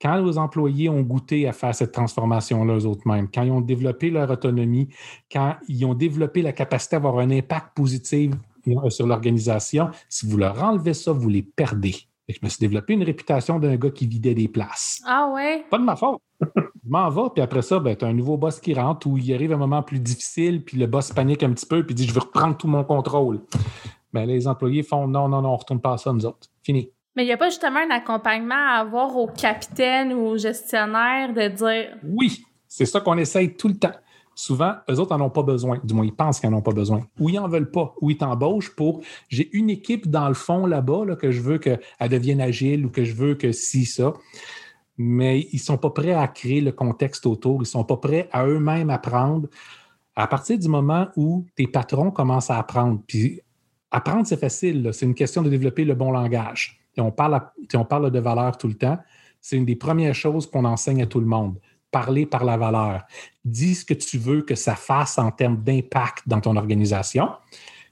Quand 0.00 0.20
nos 0.20 0.38
employés 0.38 0.88
ont 0.88 1.02
goûté 1.02 1.46
à 1.46 1.52
faire 1.52 1.74
cette 1.74 1.92
transformation-là 1.92 2.78
eux-mêmes, 2.78 3.28
quand 3.32 3.42
ils 3.42 3.50
ont 3.50 3.60
développé 3.60 4.08
leur 4.08 4.30
autonomie, 4.30 4.88
quand 5.30 5.56
ils 5.68 5.84
ont 5.84 5.94
développé 5.94 6.40
la 6.40 6.52
capacité 6.52 6.96
à 6.96 6.98
avoir 6.98 7.18
un 7.18 7.30
impact 7.30 7.74
positif 7.74 8.32
sur 8.88 9.06
l'organisation. 9.06 9.90
Si 10.08 10.26
vous 10.26 10.36
leur 10.36 10.62
enlevez 10.62 10.94
ça, 10.94 11.12
vous 11.12 11.28
les 11.28 11.42
perdez. 11.42 11.96
Je 12.32 12.38
me 12.42 12.48
suis 12.48 12.58
développé 12.60 12.94
une 12.94 13.02
réputation 13.02 13.58
d'un 13.58 13.76
gars 13.76 13.90
qui 13.90 14.06
vidait 14.06 14.34
des 14.34 14.48
places. 14.48 15.02
Ah 15.06 15.30
ouais? 15.32 15.64
Pas 15.70 15.78
de 15.78 15.84
ma 15.84 15.96
faute. 15.96 16.20
je 16.56 16.88
m'en 16.88 17.08
vais, 17.10 17.30
puis 17.34 17.42
après 17.42 17.62
ça, 17.62 17.78
ben, 17.78 17.96
tu 17.96 18.04
as 18.04 18.08
un 18.08 18.12
nouveau 18.12 18.36
boss 18.36 18.60
qui 18.60 18.74
rentre 18.74 19.06
où 19.06 19.16
il 19.16 19.34
arrive 19.34 19.52
un 19.52 19.58
moment 19.58 19.82
plus 19.82 20.00
difficile, 20.00 20.64
puis 20.64 20.78
le 20.78 20.86
boss 20.86 21.12
panique 21.12 21.42
un 21.42 21.52
petit 21.52 21.66
peu, 21.66 21.84
puis 21.84 21.94
dit 21.94 22.06
Je 22.06 22.12
veux 22.12 22.20
reprendre 22.20 22.56
tout 22.56 22.68
mon 22.68 22.84
contrôle. 22.84 23.40
Ben, 24.12 24.26
les 24.26 24.48
employés 24.48 24.82
font 24.82 25.06
Non, 25.06 25.28
non, 25.28 25.42
non, 25.42 25.50
on 25.50 25.52
ne 25.52 25.58
retourne 25.58 25.80
pas 25.80 25.94
à 25.94 25.98
ça, 25.98 26.12
nous 26.12 26.26
autres. 26.26 26.48
Fini. 26.62 26.90
Mais 27.16 27.24
il 27.24 27.26
n'y 27.26 27.32
a 27.32 27.36
pas 27.36 27.48
justement 27.48 27.80
un 27.80 27.90
accompagnement 27.90 28.54
à 28.54 28.80
avoir 28.80 29.16
au 29.16 29.26
capitaine 29.26 30.12
ou 30.12 30.26
au 30.26 30.36
gestionnaire 30.36 31.32
de 31.32 31.48
dire 31.48 31.96
Oui, 32.04 32.42
c'est 32.68 32.86
ça 32.86 33.00
qu'on 33.00 33.18
essaye 33.18 33.54
tout 33.54 33.68
le 33.68 33.76
temps 33.76 33.92
souvent, 34.40 34.76
eux 34.90 34.98
autres 34.98 35.16
n'en 35.16 35.26
ont 35.26 35.30
pas 35.30 35.42
besoin. 35.42 35.80
Du 35.84 35.92
moins, 35.92 36.06
ils 36.06 36.14
pensent 36.14 36.40
qu'ils 36.40 36.48
n'en 36.48 36.58
ont 36.58 36.62
pas 36.62 36.72
besoin. 36.72 37.06
Ou 37.18 37.28
ils 37.28 37.34
n'en 37.34 37.46
veulent 37.46 37.70
pas. 37.70 37.94
Ou 38.00 38.10
ils 38.10 38.16
t'embauchent 38.16 38.74
pour 38.74 39.02
j'ai 39.28 39.54
une 39.54 39.68
équipe 39.68 40.10
dans 40.10 40.28
le 40.28 40.34
fond 40.34 40.64
là-bas 40.66 41.14
que 41.16 41.30
je 41.30 41.42
veux 41.42 41.58
qu'elle 41.58 41.80
devienne 42.08 42.40
agile 42.40 42.86
ou 42.86 42.90
que 42.90 43.04
je 43.04 43.14
veux 43.14 43.34
que 43.34 43.52
si, 43.52 43.84
ça. 43.84 44.14
Mais 44.96 45.40
ils 45.52 45.56
ne 45.56 45.60
sont 45.60 45.76
pas 45.76 45.90
prêts 45.90 46.12
à 46.12 46.26
créer 46.26 46.62
le 46.62 46.72
contexte 46.72 47.26
autour. 47.26 47.56
Ils 47.56 47.60
ne 47.60 47.64
sont 47.66 47.84
pas 47.84 47.98
prêts 47.98 48.28
à 48.32 48.46
eux-mêmes 48.46 48.88
apprendre. 48.88 49.48
À 50.16 50.26
partir 50.26 50.58
du 50.58 50.68
moment 50.68 51.08
où 51.16 51.44
tes 51.54 51.66
patrons 51.66 52.10
commencent 52.10 52.50
à 52.50 52.58
apprendre, 52.58 53.00
puis 53.06 53.40
apprendre, 53.90 54.26
c'est 54.26 54.40
facile. 54.40 54.90
C'est 54.92 55.06
une 55.06 55.14
question 55.14 55.42
de 55.42 55.50
développer 55.50 55.84
le 55.84 55.94
bon 55.94 56.10
langage. 56.12 56.80
On 56.96 57.12
parle 57.12 58.10
de 58.10 58.18
valeur 58.18 58.56
tout 58.56 58.68
le 58.68 58.74
temps. 58.74 58.98
C'est 59.40 59.56
une 59.56 59.66
des 59.66 59.76
premières 59.76 60.14
choses 60.14 60.50
qu'on 60.50 60.64
enseigne 60.64 61.02
à 61.02 61.06
tout 61.06 61.20
le 61.20 61.26
monde 61.26 61.58
parler 61.90 62.26
par 62.26 62.44
la 62.44 62.56
valeur. 62.56 63.02
Dis 63.44 63.74
ce 63.74 63.84
que 63.84 63.94
tu 63.94 64.18
veux 64.18 64.42
que 64.42 64.54
ça 64.54 64.76
fasse 64.76 65.18
en 65.18 65.30
termes 65.30 65.62
d'impact 65.62 66.26
dans 66.26 66.40
ton 66.40 66.56
organisation. 66.56 67.30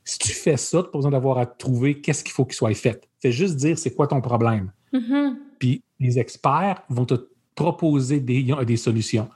Si 0.05 0.19
tu 0.19 0.33
fais 0.33 0.57
ça, 0.57 0.79
tu 0.79 0.85
n'as 0.85 0.91
pas 0.91 0.99
besoin 0.99 1.11
d'avoir 1.11 1.39
à 1.39 1.47
trouver 1.47 2.01
qu'est-ce 2.01 2.25
qu'il 2.25 2.33
faut 2.33 2.45
qu'il 2.45 2.55
soit 2.55 2.75
fait. 2.75 3.09
Fais 3.21 3.33
juste 3.33 3.57
dire 3.57 3.79
c'est 3.79 3.95
quoi 3.95 4.07
ton 4.07 4.21
problème. 4.21 4.73
Mm-hmm. 4.93 5.35
Puis 5.59 5.83
les 6.01 6.19
experts 6.19 6.83
vont 6.89 7.05
te 7.05 7.29
proposer 7.55 8.21
des, 8.21 8.55
des 8.65 8.77
solutions. 8.77 9.29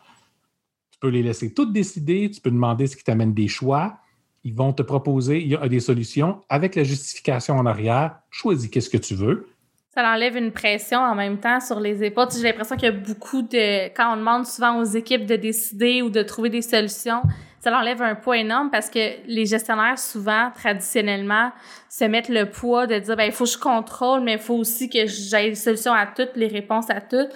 Tu 0.93 0.99
peux 1.01 1.09
les 1.09 1.23
laisser 1.23 1.53
toutes 1.53 1.73
décider, 1.73 2.31
tu 2.31 2.41
peux 2.41 2.51
demander 2.51 2.87
ce 2.87 2.97
qui 2.97 3.05
t'amène 3.05 3.35
des 3.35 3.49
choix. 3.49 3.99
Ils 4.45 4.55
vont 4.55 4.73
te 4.73 4.83
proposer 4.83 5.57
des 5.69 5.81
solutions 5.81 6.41
avec 6.49 6.75
la 6.75 6.85
justification 6.85 7.57
en 7.57 7.67
arrière. 7.67 8.19
Choisis 8.31 8.71
qu'est-ce 8.71 8.91
que 8.91 8.97
tu 8.97 9.15
veux 9.15 9.49
ça 9.95 10.11
enlève 10.11 10.37
une 10.37 10.53
pression 10.53 10.99
en 10.99 11.15
même 11.15 11.39
temps 11.39 11.61
sur 11.61 11.79
les 11.79 12.03
épaules. 12.03 12.29
J'ai 12.35 12.43
l'impression 12.45 12.77
qu'il 12.77 12.87
y 12.87 12.93
a 12.93 12.93
beaucoup 12.93 13.43
de... 13.43 13.89
Quand 13.89 14.15
on 14.15 14.17
demande 14.17 14.47
souvent 14.47 14.79
aux 14.81 14.85
équipes 14.85 15.27
de 15.27 15.37
décider 15.37 16.01
ou 16.01 16.09
de 16.09 16.23
trouver 16.23 16.49
des 16.49 16.63
solutions, 16.63 17.23
ça 17.61 17.77
enlève 17.79 18.01
un 18.01 18.15
poids 18.15 18.39
énorme 18.39 18.71
parce 18.71 18.89
que 18.89 19.27
les 19.27 19.45
gestionnaires, 19.45 19.99
souvent, 19.99 20.51
traditionnellement, 20.55 21.53
se 21.91 22.05
mettent 22.05 22.31
le 22.31 22.49
poids 22.49 22.87
de 22.87 22.99
dire, 22.99 23.17
ben 23.17 23.25
il 23.25 23.33
faut 23.33 23.45
que 23.45 23.51
je 23.51 23.59
contrôle, 23.59 24.23
mais 24.23 24.35
il 24.35 24.39
faut 24.39 24.55
aussi 24.55 24.89
que 24.89 25.07
j'aie 25.07 25.51
des 25.51 25.55
solutions 25.55 25.93
à 25.93 26.07
toutes, 26.07 26.37
les 26.37 26.49
réponses 26.49 26.89
à 26.89 27.03
toutes. 27.03 27.31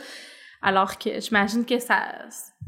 Alors 0.62 0.96
que 0.96 1.20
j'imagine 1.20 1.66
que 1.66 1.78
ça, 1.78 2.06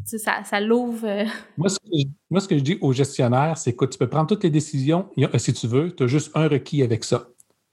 ça, 0.05 0.45
ça 0.45 0.61
l'ouvre. 0.61 1.09
Euh, 1.09 1.25
moi 1.57 1.71
ce, 1.71 1.79
que 1.79 1.87
je, 1.91 2.05
moi, 2.29 2.41
ce 2.43 2.47
que 2.47 2.59
je 2.59 2.63
dis 2.63 2.79
aux 2.83 2.93
gestionnaires, 2.93 3.57
c'est 3.57 3.75
que 3.75 3.87
tu 3.87 3.97
peux 3.97 4.07
prendre 4.07 4.27
toutes 4.27 4.45
les 4.45 4.51
décisions 4.51 5.09
si 5.39 5.55
tu 5.55 5.67
veux, 5.67 5.97
tu 5.97 6.03
as 6.03 6.07
juste 6.07 6.31
un 6.35 6.47
requis 6.47 6.83
avec 6.83 7.05
ça. 7.05 7.29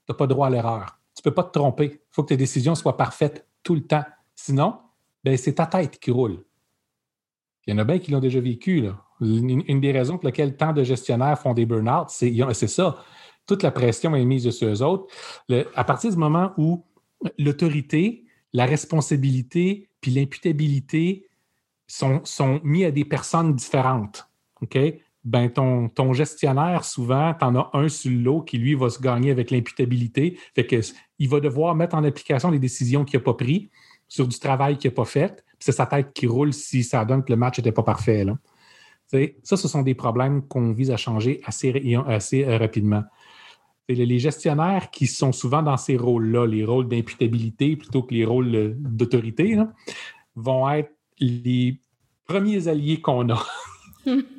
Tu 0.06 0.12
n'as 0.12 0.16
pas 0.16 0.26
droit 0.26 0.46
à 0.46 0.50
l'erreur 0.50 0.96
tu 1.16 1.20
ne 1.20 1.30
peux 1.30 1.34
pas 1.34 1.44
te 1.44 1.58
tromper. 1.58 2.02
Faut 2.16 2.22
que 2.22 2.28
tes 2.28 2.38
décisions 2.38 2.74
soient 2.74 2.96
parfaites 2.96 3.46
tout 3.62 3.74
le 3.74 3.82
temps. 3.82 4.04
Sinon, 4.34 4.78
ben, 5.22 5.36
c'est 5.36 5.56
ta 5.56 5.66
tête 5.66 5.98
qui 5.98 6.10
roule. 6.10 6.42
Il 7.66 7.74
y 7.74 7.76
en 7.76 7.78
a 7.78 7.84
bien 7.84 7.98
qui 7.98 8.10
l'ont 8.10 8.20
déjà 8.20 8.40
vécu. 8.40 8.88
Une, 9.20 9.80
des 9.82 9.92
raisons 9.92 10.16
pour 10.16 10.24
lesquelles 10.24 10.56
tant 10.56 10.72
de 10.72 10.82
gestionnaires 10.82 11.38
font 11.38 11.52
des 11.52 11.66
burn-out, 11.66 12.08
c'est 12.08 12.68
ça. 12.68 13.04
Toute 13.44 13.62
la 13.62 13.70
pression 13.70 14.16
est 14.16 14.24
mise 14.24 14.48
sur 14.48 14.66
eux 14.66 14.82
autres. 14.82 15.12
à 15.74 15.84
partir 15.84 16.10
du 16.10 16.16
moment 16.16 16.54
où 16.56 16.86
l'autorité, 17.38 18.24
la 18.54 18.64
responsabilité 18.64 19.90
puis 20.00 20.10
l'imputabilité 20.10 21.28
sont, 21.86 22.24
sont 22.24 22.62
mis 22.64 22.86
à 22.86 22.90
des 22.90 23.04
personnes 23.04 23.54
différentes. 23.54 24.26
OK? 24.62 24.78
Ben 25.26 25.50
ton, 25.50 26.12
gestionnaire, 26.12 26.84
souvent, 26.84 27.34
tu 27.34 27.44
en 27.44 27.56
as 27.56 27.70
un 27.72 27.88
sur 27.88 28.12
l'eau 28.12 28.42
qui, 28.42 28.58
lui, 28.58 28.76
va 28.76 28.88
se 28.90 29.00
gagner 29.00 29.32
avec 29.32 29.50
l'imputabilité. 29.50 30.38
Fait 30.54 30.64
que 30.64 30.80
il 31.18 31.28
va 31.28 31.40
devoir 31.40 31.74
mettre 31.74 31.96
en 31.96 32.04
application 32.04 32.48
les 32.48 32.60
décisions 32.60 33.04
qu'il 33.04 33.18
n'a 33.18 33.24
pas 33.24 33.34
prises 33.34 33.68
sur 34.06 34.28
du 34.28 34.38
travail 34.38 34.78
qu'il 34.78 34.88
n'a 34.88 34.94
pas 34.94 35.04
fait. 35.04 35.44
C'est 35.58 35.72
sa 35.72 35.84
tête 35.84 36.12
qui 36.12 36.28
roule 36.28 36.52
si 36.52 36.84
ça 36.84 37.04
donne 37.04 37.24
que 37.24 37.32
le 37.32 37.36
match 37.36 37.58
n'était 37.58 37.72
pas 37.72 37.82
parfait. 37.82 38.24
Là. 38.24 38.38
Ça, 39.42 39.56
ce 39.56 39.66
sont 39.66 39.82
des 39.82 39.96
problèmes 39.96 40.46
qu'on 40.46 40.72
vise 40.72 40.92
à 40.92 40.96
changer 40.96 41.40
assez, 41.44 41.96
assez 42.06 42.44
euh, 42.44 42.58
rapidement. 42.58 43.02
Les 43.88 44.18
gestionnaires 44.20 44.92
qui 44.92 45.08
sont 45.08 45.32
souvent 45.32 45.62
dans 45.62 45.76
ces 45.76 45.96
rôles-là, 45.96 46.46
les 46.46 46.64
rôles 46.64 46.86
d'imputabilité 46.86 47.74
plutôt 47.74 48.04
que 48.04 48.14
les 48.14 48.24
rôles 48.24 48.54
euh, 48.54 48.74
d'autorité, 48.76 49.58
vont 50.36 50.70
être 50.70 50.92
les 51.18 51.80
premiers 52.26 52.68
alliés 52.68 53.00
qu'on 53.00 53.28
a. 53.30 53.44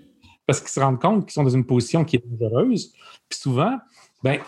parce 0.47 0.61
qu'ils 0.61 0.69
se 0.69 0.79
rendent 0.79 0.99
compte 0.99 1.25
qu'ils 1.25 1.33
sont 1.33 1.43
dans 1.43 1.49
une 1.49 1.65
position 1.65 2.03
qui 2.05 2.15
est 2.15 2.23
dangereuse. 2.25 2.93
Puis 3.29 3.39
souvent, 3.39 3.77
ben, 4.23 4.39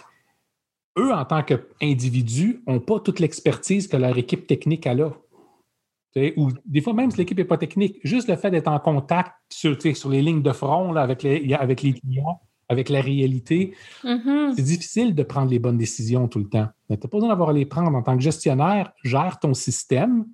eux, 0.98 1.14
en 1.14 1.26
tant 1.26 1.44
qu'individus, 1.44 2.64
n'ont 2.66 2.80
pas 2.80 3.00
toute 3.00 3.20
l'expertise 3.20 3.88
que 3.88 3.98
leur 3.98 4.18
équipe 4.18 4.48
technique 4.48 4.88
a 4.88 4.94
là. 4.94 5.12
Ou 6.38 6.50
des 6.66 6.82
fois, 6.82 6.94
même 6.94 7.12
si 7.12 7.18
l'équipe 7.18 7.38
n'est 7.38 7.46
pas 7.46 7.58
technique, 7.58 8.00
juste 8.04 8.28
le 8.28 8.36
fait 8.36 8.50
d'être 8.50 8.68
en 8.68 8.80
contact 8.80 9.34
sur, 9.50 9.78
sur 9.96 10.10
les 10.10 10.22
lignes 10.22 10.42
de 10.42 10.52
front 10.52 10.92
là, 10.92 11.02
avec, 11.02 11.22
les, 11.22 11.54
avec 11.54 11.84
les 11.84 11.94
clients, 11.94 12.42
avec 12.68 12.90
la 12.90 13.02
réalité, 13.02 13.76
mm-hmm. 14.04 14.56
c'est 14.56 14.64
difficile 14.64 15.16
de 15.16 15.24
prendre 15.24 15.52
les 15.52 15.60
bonnes 15.60 15.78
décisions 15.78 16.28
tout 16.28 16.40
le 16.40 16.50
temps. 16.50 16.68
Tu 16.88 16.94
n'as 16.94 16.98
pas 16.98 17.08
besoin 17.10 17.30
d'avoir 17.30 17.50
à 17.50 17.54
les 17.54 17.66
prendre 17.66 17.96
en 17.96 18.02
tant 18.02 18.16
que 18.18 18.24
gestionnaire, 18.24 18.92
gère 19.04 19.40
ton 19.40 19.54
système, 19.54 20.26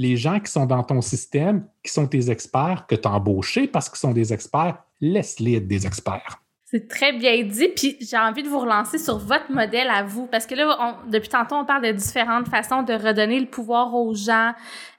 les 0.00 0.16
gens 0.16 0.40
qui 0.40 0.50
sont 0.50 0.64
dans 0.64 0.82
ton 0.82 1.02
système, 1.02 1.66
qui 1.82 1.92
sont 1.92 2.06
tes 2.06 2.30
experts, 2.30 2.86
que 2.88 2.94
tu 2.94 3.06
as 3.06 3.10
embauchés 3.10 3.68
parce 3.68 3.90
qu'ils 3.90 3.98
sont 3.98 4.14
des 4.14 4.32
experts, 4.32 4.82
laisse-les 5.02 5.56
être 5.56 5.68
des 5.68 5.86
experts. 5.86 6.39
C'est 6.72 6.86
très 6.86 7.12
bien 7.12 7.42
dit. 7.42 7.66
Puis 7.74 7.96
j'ai 8.00 8.16
envie 8.16 8.44
de 8.44 8.48
vous 8.48 8.60
relancer 8.60 8.98
sur 8.98 9.18
votre 9.18 9.50
modèle 9.50 9.90
à 9.90 10.04
vous. 10.04 10.26
Parce 10.26 10.46
que 10.46 10.54
là, 10.54 11.00
depuis 11.08 11.28
tantôt, 11.28 11.56
on 11.56 11.64
parle 11.64 11.82
de 11.82 11.90
différentes 11.90 12.46
façons 12.46 12.84
de 12.84 12.92
redonner 12.92 13.40
le 13.40 13.46
pouvoir 13.46 13.92
aux 13.92 14.14
gens, 14.14 14.52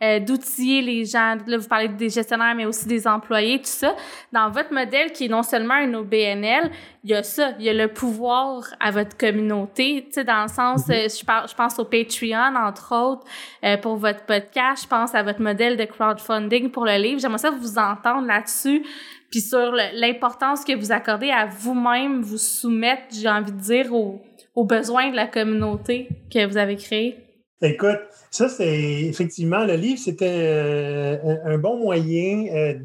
euh, 0.04 0.20
d'outiller 0.20 0.82
les 0.82 1.06
gens. 1.06 1.38
Là, 1.48 1.58
vous 1.58 1.70
parlez 1.70 1.88
des 1.88 2.10
gestionnaires, 2.10 2.56
mais 2.56 2.66
aussi 2.66 2.90
des 2.90 3.08
employés, 3.08 3.60
tout 3.60 3.68
ça. 3.68 3.96
Dans 4.34 4.50
votre 4.50 4.74
modèle, 4.74 5.14
qui 5.14 5.26
est 5.26 5.30
non 5.30 5.44
seulement 5.44 5.76
un 5.76 5.94
OBNL, 5.94 6.72
il 7.06 7.12
y 7.12 7.14
a 7.14 7.24
ça. 7.24 7.54
Il 7.58 7.64
y 7.64 7.70
a 7.70 7.74
le 7.74 7.88
pouvoir 7.88 8.64
à 8.82 8.92
votre 8.92 9.16
communauté. 9.16 10.04
Tu 10.08 10.16
sais, 10.16 10.24
dans 10.26 10.42
le 10.42 10.50
sens, 10.50 10.90
mm-hmm. 10.90 11.06
euh, 11.06 11.44
je, 11.46 11.52
je 11.52 11.56
pense 11.56 11.80
au 11.80 11.86
Patreon, 11.86 12.54
entre 12.54 12.94
autres, 12.94 13.26
euh, 13.64 13.78
pour 13.78 13.96
votre 13.96 14.26
podcast. 14.26 14.84
Je 14.84 14.88
pense 14.90 15.16
à 15.16 15.24
votre 15.24 15.42
modèle 15.42 15.78
de 15.78 15.86
crowdfunding 15.86 16.70
pour 16.70 16.84
le 16.84 16.98
livre. 16.98 17.22
J'aimerais 17.22 17.38
ça 17.38 17.50
vous 17.50 17.78
entendre 17.78 18.28
là-dessus 18.28 18.84
puis 19.32 19.40
sur 19.40 19.72
l'importance 19.94 20.66
que 20.66 20.76
vous 20.76 20.92
accordez 20.92 21.30
à 21.32 21.46
vous-même 21.46 22.22
vous 22.22 22.38
soumettre, 22.38 23.04
j'ai 23.14 23.30
envie 23.30 23.54
de 23.54 23.60
dire, 23.60 23.94
aux, 23.94 24.66
besoins 24.66 25.10
de 25.10 25.16
la 25.16 25.26
communauté 25.26 26.10
que 26.30 26.46
vous 26.46 26.58
avez 26.58 26.76
créée? 26.76 27.18
Écoute, 27.62 28.00
ça, 28.30 28.50
c'est 28.50 29.04
effectivement, 29.04 29.64
le 29.64 29.76
livre, 29.76 30.00
c'était 30.00 30.26
euh, 30.28 31.36
un 31.46 31.58
bon 31.58 31.78
moyen. 31.78 32.48
Euh, 32.54 32.80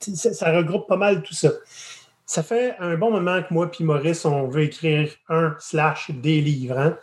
ça, 0.00 0.56
regroupe 0.56 0.88
pas 0.88 0.96
mal 0.96 1.22
tout 1.22 1.34
ça. 1.34 1.50
Ça 2.24 2.42
fait 2.42 2.74
un 2.78 2.96
bon 2.96 3.10
moment 3.10 3.42
que 3.42 3.52
moi 3.52 3.70
puis 3.70 3.84
Maurice, 3.84 4.24
on 4.24 4.48
veut 4.48 4.62
écrire 4.62 5.10
un 5.28 5.54
slash 5.58 6.10
des 6.10 6.40
livres. 6.40 6.78
Hein. 6.78 6.96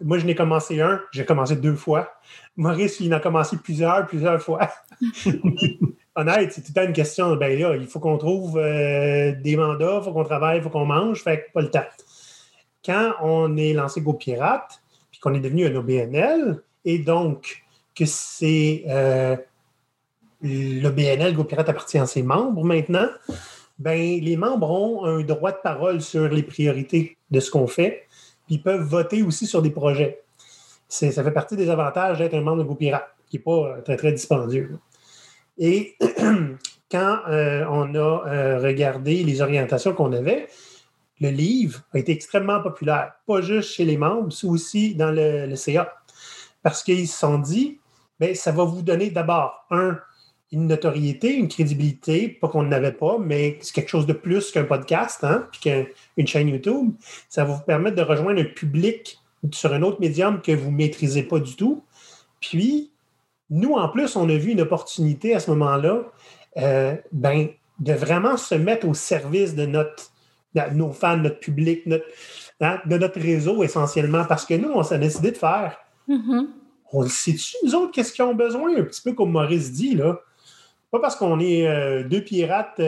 Moi, 0.00 0.18
je 0.18 0.26
n'ai 0.26 0.36
commencé 0.36 0.80
un, 0.80 1.00
j'ai 1.10 1.24
commencé 1.24 1.56
deux 1.56 1.74
fois. 1.74 2.12
Maurice, 2.56 3.00
il 3.00 3.12
en 3.12 3.16
a 3.16 3.20
commencé 3.20 3.56
plusieurs, 3.56 4.06
plusieurs 4.06 4.40
fois. 4.40 4.70
honnête, 6.18 6.52
c'est 6.52 6.60
tout 6.60 6.72
le 6.74 6.80
temps 6.80 6.86
une 6.86 6.92
question. 6.92 7.36
Ben 7.36 7.58
là, 7.58 7.76
il 7.76 7.86
faut 7.86 8.00
qu'on 8.00 8.18
trouve 8.18 8.58
euh, 8.58 9.32
des 9.40 9.56
mandats, 9.56 9.98
il 10.00 10.04
faut 10.04 10.12
qu'on 10.12 10.24
travaille, 10.24 10.58
il 10.58 10.62
faut 10.62 10.70
qu'on 10.70 10.84
mange, 10.84 11.22
fait 11.22 11.44
que 11.44 11.52
pas 11.52 11.60
le 11.62 11.70
temps. 11.70 11.86
Quand 12.84 13.12
on 13.22 13.56
est 13.56 13.72
lancé 13.72 14.00
GoPirate, 14.00 14.82
puis 15.10 15.20
qu'on 15.20 15.34
est 15.34 15.40
devenu 15.40 15.66
un 15.66 15.74
OBNL, 15.76 16.60
et 16.84 16.98
donc 16.98 17.62
que 17.94 18.04
c'est 18.04 18.84
euh, 18.88 19.36
l'OBNL 20.42 21.34
GoPirate 21.34 21.68
appartient 21.68 21.98
à 21.98 22.06
ses 22.06 22.22
membres 22.22 22.64
maintenant, 22.64 23.08
ben 23.78 24.20
les 24.20 24.36
membres 24.36 24.70
ont 24.70 25.04
un 25.04 25.20
droit 25.22 25.52
de 25.52 25.58
parole 25.62 26.00
sur 26.00 26.28
les 26.28 26.42
priorités 26.42 27.16
de 27.30 27.40
ce 27.40 27.50
qu'on 27.50 27.66
fait, 27.66 28.06
puis 28.46 28.56
ils 28.56 28.62
peuvent 28.62 28.82
voter 28.82 29.22
aussi 29.22 29.46
sur 29.46 29.62
des 29.62 29.70
projets. 29.70 30.22
Ça 30.88 31.22
fait 31.22 31.32
partie 31.32 31.54
des 31.54 31.68
avantages 31.68 32.18
d'être 32.18 32.34
un 32.34 32.40
membre 32.40 32.62
de 32.62 32.68
GoPirate, 32.68 33.14
qui 33.28 33.36
n'est 33.36 33.42
pas 33.42 33.76
euh, 33.76 33.80
très, 33.82 33.96
très 33.96 34.12
dispendieux. 34.12 34.78
Et 35.58 35.96
quand 36.90 37.18
euh, 37.28 37.64
on 37.68 37.94
a 37.94 38.26
euh, 38.26 38.58
regardé 38.60 39.24
les 39.24 39.40
orientations 39.40 39.92
qu'on 39.92 40.12
avait, 40.12 40.48
le 41.20 41.30
livre 41.30 41.82
a 41.92 41.98
été 41.98 42.12
extrêmement 42.12 42.62
populaire, 42.62 43.12
pas 43.26 43.40
juste 43.40 43.70
chez 43.70 43.84
les 43.84 43.96
membres, 43.96 44.28
mais 44.42 44.48
aussi 44.48 44.94
dans 44.94 45.10
le, 45.10 45.54
CA. 45.56 45.92
Parce 46.62 46.82
qu'ils 46.82 47.08
se 47.08 47.18
sont 47.18 47.38
dit, 47.38 47.78
bien, 48.20 48.34
ça 48.34 48.52
va 48.52 48.64
vous 48.64 48.82
donner 48.82 49.10
d'abord, 49.10 49.66
un, 49.70 49.98
une 50.52 50.66
notoriété, 50.66 51.34
une 51.34 51.48
crédibilité, 51.48 52.28
pas 52.28 52.48
qu'on 52.48 52.62
n'avait 52.62 52.92
pas, 52.92 53.18
mais 53.18 53.58
c'est 53.60 53.74
quelque 53.74 53.90
chose 53.90 54.06
de 54.06 54.12
plus 54.12 54.50
qu'un 54.50 54.64
podcast, 54.64 55.22
hein, 55.24 55.48
puis 55.50 55.60
qu'une 55.60 56.26
chaîne 56.26 56.48
YouTube. 56.48 56.92
Ça 57.28 57.44
va 57.44 57.54
vous 57.54 57.64
permettre 57.64 57.96
de 57.96 58.02
rejoindre 58.02 58.40
un 58.40 58.44
public 58.44 59.18
sur 59.52 59.72
un 59.72 59.82
autre 59.82 60.00
médium 60.00 60.40
que 60.40 60.52
vous 60.52 60.70
ne 60.70 60.76
maîtrisez 60.76 61.22
pas 61.22 61.38
du 61.38 61.54
tout. 61.56 61.84
Puis, 62.40 62.90
nous, 63.50 63.72
en 63.74 63.88
plus, 63.88 64.16
on 64.16 64.28
a 64.28 64.36
vu 64.36 64.52
une 64.52 64.60
opportunité 64.60 65.34
à 65.34 65.40
ce 65.40 65.50
moment-là 65.50 66.02
euh, 66.56 66.96
ben, 67.12 67.48
de 67.78 67.92
vraiment 67.92 68.36
se 68.36 68.54
mettre 68.54 68.86
au 68.86 68.94
service 68.94 69.54
de 69.54 69.66
notre, 69.66 70.10
nos 70.72 70.92
fans, 70.92 71.16
notre 71.16 71.40
public, 71.40 71.86
notre, 71.86 72.04
hein, 72.60 72.80
de 72.86 72.98
notre 72.98 73.20
réseau 73.20 73.62
essentiellement, 73.62 74.24
parce 74.24 74.44
que 74.44 74.54
nous, 74.54 74.70
on 74.70 74.82
s'est 74.82 74.98
décidé 74.98 75.30
de 75.30 75.36
faire. 75.36 75.78
Mm-hmm. 76.08 76.46
On 76.92 77.02
le 77.02 77.08
sait-tu, 77.08 77.56
nous 77.64 77.74
autres, 77.74 77.92
qu'est-ce 77.92 78.12
qu'ils 78.12 78.24
ont 78.24 78.34
besoin? 78.34 78.76
Un 78.76 78.82
petit 78.82 79.02
peu 79.02 79.12
comme 79.12 79.30
Maurice 79.30 79.72
dit, 79.72 79.94
là. 79.94 80.18
pas 80.90 81.00
parce 81.00 81.16
qu'on 81.16 81.38
est 81.38 82.04
deux 82.04 82.22
pirates, 82.22 82.80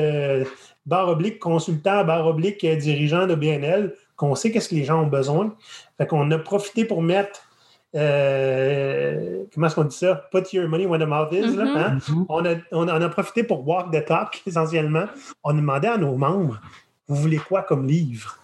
barre 0.86 1.08
oblique 1.08 1.38
consultant, 1.38 2.02
barre 2.04 2.26
oblique 2.26 2.64
dirigeant 2.64 3.26
de 3.26 3.34
BNL, 3.34 3.94
qu'on 4.16 4.34
sait 4.34 4.50
qu'est-ce 4.50 4.70
que 4.70 4.74
les 4.74 4.84
gens 4.84 5.02
ont 5.02 5.06
besoin. 5.06 5.54
Fait 5.98 6.06
qu'on 6.06 6.30
a 6.30 6.38
profité 6.38 6.86
pour 6.86 7.02
mettre 7.02 7.49
comment 7.92 9.66
est-ce 9.66 9.74
qu'on 9.74 9.84
dit 9.84 9.96
ça? 9.96 10.28
Put 10.30 10.44
your 10.52 10.68
money 10.68 10.86
where 10.86 10.98
the 10.98 11.08
mouth 11.08 11.32
is. 11.32 11.56
là, 11.56 11.64
hein? 11.64 11.98
Mm-hmm. 11.98 12.26
on, 12.28 12.44
a, 12.44 12.54
on, 12.72 12.88
a, 12.88 13.08
profité 13.08 13.42
pour 13.42 13.66
walk 13.66 13.92
the 13.92 14.04
talk, 14.04 14.42
essentiellement. 14.46 15.06
On 15.44 15.50
a 15.50 15.54
demandé 15.54 15.88
à 15.88 15.96
nos 15.96 16.16
membres, 16.16 16.60
vous 17.08 17.16
voulez 17.16 17.38
quoi 17.38 17.62
comme 17.62 17.86
livre? 17.86 18.38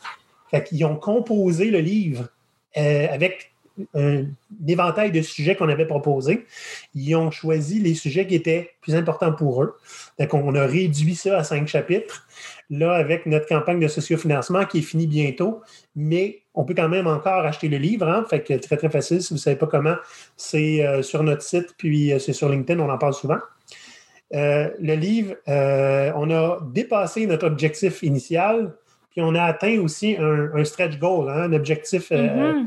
Fait 0.51 0.64
qu'ils 0.64 0.85
ont 0.85 0.97
composé 0.97 1.70
le 1.70 1.78
livre 1.78 2.28
avec 2.74 3.56
un 3.94 4.24
éventail 4.66 5.12
de 5.12 5.23
sujets 5.23 5.57
qu'on 5.57 5.69
avait 5.69 5.86
proposés. 5.86 6.47
Ils 6.94 7.15
ont 7.16 7.31
choisi 7.31 7.81
les 7.81 7.94
sujets 7.94 8.27
qui 8.27 8.35
étaient 8.35 8.70
plus 8.81 8.94
importants 8.94 9.32
pour 9.32 9.62
eux. 9.62 9.77
Donc, 10.19 10.35
on 10.35 10.55
a 10.55 10.66
réduit 10.66 11.15
ça 11.15 11.39
à 11.39 11.44
cinq 11.44 11.69
chapitres. 11.69 12.27
Là, 12.69 12.94
avec 12.94 13.27
notre 13.27 13.47
campagne 13.47 13.78
de 13.78 13.89
sociofinancement 13.89 14.65
qui 14.65 14.78
est 14.78 14.82
finie 14.82 15.07
bientôt, 15.07 15.62
mais 15.94 16.40
on 16.55 16.65
peut 16.65 16.74
quand 16.74 16.89
même 16.89 17.07
encore 17.07 17.44
acheter 17.44 17.69
le 17.69 17.77
livre. 17.77 18.09
Hein? 18.09 18.24
Fait 18.28 18.40
très, 18.59 18.77
très 18.77 18.90
facile. 18.90 19.23
Si 19.23 19.28
vous 19.28 19.36
ne 19.36 19.40
savez 19.40 19.57
pas 19.57 19.66
comment, 19.66 19.97
c'est 20.36 20.85
euh, 20.85 21.03
sur 21.03 21.23
notre 21.23 21.43
site, 21.43 21.74
puis 21.77 22.12
euh, 22.12 22.19
c'est 22.19 22.32
sur 22.32 22.48
LinkedIn, 22.48 22.81
on 22.81 22.90
en 22.90 22.98
parle 22.98 23.15
souvent. 23.15 23.39
Euh, 24.35 24.70
le 24.81 24.94
livre, 24.94 25.36
on 25.47 26.31
a 26.31 26.59
dépassé 26.73 27.27
notre 27.27 27.47
objectif 27.47 28.03
initial, 28.03 28.74
puis 29.11 29.20
on 29.20 29.36
a 29.36 29.43
atteint 29.43 29.78
aussi 29.78 30.16
un, 30.19 30.65
stretch 30.65 30.98
goal, 30.98 31.31
hein, 31.31 31.43
un 31.43 31.53
objectif 31.53 32.11
Mm-hmm. 32.11 32.66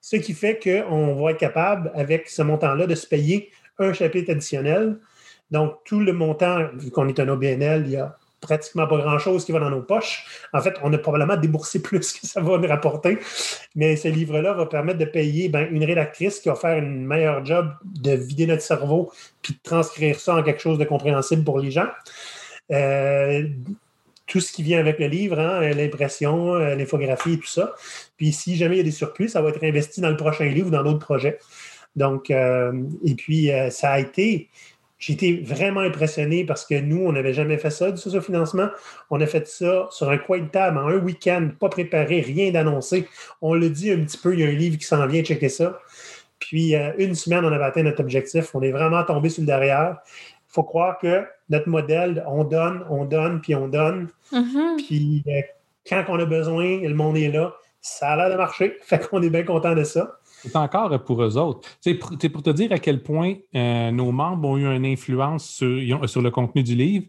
Ce 0.00 0.16
qui 0.16 0.32
fait 0.32 0.58
qu'on 0.58 1.14
va 1.14 1.32
être 1.32 1.38
capable, 1.38 1.92
avec 1.94 2.28
ce 2.28 2.42
montant-là, 2.42 2.86
de 2.86 2.94
se 2.94 3.06
payer 3.06 3.50
un 3.78 3.92
chapitre 3.92 4.32
additionnel. 4.32 4.98
Donc, 5.50 5.78
tout 5.84 6.00
le 6.00 6.12
montant, 6.12 6.68
vu 6.74 6.90
qu'on 6.90 7.08
est 7.08 7.18
un 7.18 7.28
OBNL, 7.28 7.82
il 7.86 7.92
y 7.92 7.96
a 7.96 8.16
pratiquement 8.40 8.86
pas 8.86 8.96
grand-chose 8.98 9.44
qui 9.44 9.52
va 9.52 9.60
dans 9.60 9.70
nos 9.70 9.82
poches. 9.82 10.24
En 10.52 10.60
fait, 10.60 10.74
on 10.82 10.92
a 10.92 10.98
probablement 10.98 11.36
déboursé 11.36 11.82
plus 11.82 12.12
que 12.12 12.26
ça 12.26 12.40
va 12.40 12.58
nous 12.58 12.68
rapporter. 12.68 13.18
Mais 13.74 13.96
ce 13.96 14.08
livre-là 14.08 14.54
va 14.54 14.66
permettre 14.66 14.98
de 14.98 15.04
payer 15.04 15.48
ben, 15.48 15.68
une 15.70 15.84
rédactrice 15.84 16.40
qui 16.40 16.48
va 16.48 16.54
faire 16.54 16.78
une 16.78 17.06
meilleure 17.06 17.44
job 17.44 17.70
de 17.84 18.12
vider 18.12 18.46
notre 18.46 18.62
cerveau 18.62 19.12
puis 19.42 19.54
de 19.54 19.58
transcrire 19.62 20.18
ça 20.18 20.36
en 20.36 20.42
quelque 20.42 20.60
chose 20.60 20.78
de 20.78 20.84
compréhensible 20.84 21.44
pour 21.44 21.58
les 21.58 21.70
gens. 21.70 21.88
Euh, 22.70 23.46
tout 24.30 24.40
ce 24.40 24.52
qui 24.52 24.62
vient 24.62 24.78
avec 24.78 24.98
le 24.98 25.08
livre, 25.08 25.38
hein, 25.38 25.60
l'impression, 25.70 26.54
euh, 26.54 26.74
l'infographie 26.74 27.34
et 27.34 27.38
tout 27.38 27.46
ça. 27.46 27.74
Puis 28.16 28.32
si 28.32 28.56
jamais 28.56 28.76
il 28.76 28.78
y 28.78 28.80
a 28.80 28.84
des 28.84 28.90
surplus, 28.90 29.28
ça 29.28 29.42
va 29.42 29.50
être 29.50 29.62
investi 29.62 30.00
dans 30.00 30.10
le 30.10 30.16
prochain 30.16 30.46
livre 30.46 30.68
ou 30.68 30.70
dans 30.70 30.82
d'autres 30.82 31.04
projets. 31.04 31.38
Donc, 31.96 32.30
euh, 32.30 32.72
et 33.04 33.14
puis, 33.16 33.50
ça 33.70 33.90
a 33.90 33.98
été 33.98 34.48
j'ai 35.00 35.14
été 35.14 35.40
vraiment 35.40 35.80
impressionné 35.80 36.44
parce 36.44 36.66
que 36.66 36.78
nous, 36.78 36.98
on 37.06 37.12
n'avait 37.12 37.32
jamais 37.32 37.56
fait 37.56 37.70
ça 37.70 37.90
du 37.90 37.96
socio-financement. 37.96 38.68
On 39.08 39.18
a 39.20 39.26
fait 39.26 39.48
ça 39.48 39.88
sur 39.90 40.10
un 40.10 40.18
coin 40.18 40.40
de 40.40 40.48
table 40.48 40.76
en 40.76 40.88
un 40.88 40.98
week-end, 40.98 41.48
pas 41.58 41.70
préparé, 41.70 42.20
rien 42.20 42.52
d'annoncé. 42.52 43.08
On 43.40 43.54
le 43.54 43.70
dit 43.70 43.90
un 43.90 44.04
petit 44.04 44.18
peu, 44.18 44.34
il 44.34 44.40
y 44.40 44.44
a 44.44 44.48
un 44.48 44.52
livre 44.52 44.76
qui 44.76 44.84
s'en 44.84 45.06
vient, 45.06 45.22
checker 45.22 45.48
ça. 45.48 45.78
Puis 46.38 46.76
euh, 46.76 46.92
une 46.98 47.14
semaine, 47.14 47.46
on 47.46 47.52
avait 47.52 47.64
atteint 47.64 47.82
notre 47.82 48.00
objectif. 48.00 48.54
On 48.54 48.60
est 48.60 48.72
vraiment 48.72 49.02
tombé 49.02 49.30
sur 49.30 49.40
le 49.40 49.46
derrière. 49.46 49.96
Il 50.06 50.52
faut 50.52 50.64
croire 50.64 50.98
que 50.98 51.24
notre 51.50 51.68
modèle, 51.68 52.24
on 52.26 52.44
donne, 52.44 52.84
on 52.88 53.04
donne, 53.04 53.40
puis 53.40 53.54
on 53.54 53.68
donne. 53.68 54.08
Mm-hmm. 54.32 54.86
Puis 54.86 55.22
euh, 55.26 55.40
quand 55.88 56.04
on 56.08 56.18
a 56.18 56.24
besoin, 56.24 56.80
le 56.80 56.94
monde 56.94 57.16
est 57.16 57.30
là. 57.30 57.52
Ça 57.80 58.10
a 58.10 58.16
l'air 58.16 58.30
de 58.30 58.36
marcher. 58.36 58.76
Fait 58.82 58.98
qu'on 58.98 59.22
est 59.22 59.30
bien 59.30 59.42
content 59.42 59.74
de 59.74 59.84
ça. 59.84 60.20
C'est 60.42 60.56
encore 60.56 61.04
pour 61.04 61.22
eux 61.22 61.36
autres. 61.36 61.68
C'est 61.80 61.94
pour, 61.94 62.16
pour, 62.16 62.42
te 62.42 62.50
dire 62.50 62.72
à 62.72 62.78
quel 62.78 63.02
point 63.02 63.34
euh, 63.54 63.90
nos 63.90 64.10
membres 64.10 64.48
ont 64.48 64.56
eu 64.56 64.64
une 64.64 64.86
influence 64.86 65.46
sur, 65.46 66.08
sur, 66.08 66.22
le 66.22 66.30
contenu 66.30 66.62
du 66.62 66.74
livre. 66.74 67.06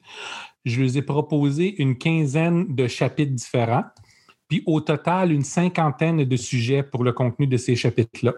Je 0.66 0.82
les 0.82 0.98
ai 0.98 1.02
proposé 1.02 1.82
une 1.82 1.98
quinzaine 1.98 2.76
de 2.76 2.88
chapitres 2.88 3.32
différents, 3.32 3.86
puis 4.50 4.64
au 4.66 4.82
total, 4.82 5.32
une 5.32 5.44
cinquantaine 5.44 6.26
de 6.26 6.36
sujets 6.36 6.84
pour 6.84 7.06
le 7.06 7.14
contenu 7.14 7.48
de 7.48 7.56
ces 7.56 7.76
chapitres-là. 7.76 8.34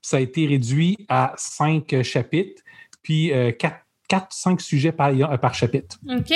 Ça 0.00 0.18
a 0.18 0.20
été 0.20 0.46
réduit 0.46 0.96
à 1.08 1.34
cinq 1.36 2.02
chapitres, 2.02 2.62
puis 3.02 3.32
euh, 3.32 3.50
quatre, 3.50 3.84
quatre, 4.10 4.32
cinq 4.32 4.60
sujets 4.60 4.92
par, 4.92 5.10
par 5.40 5.54
chapitre. 5.54 5.96
OK. 6.08 6.32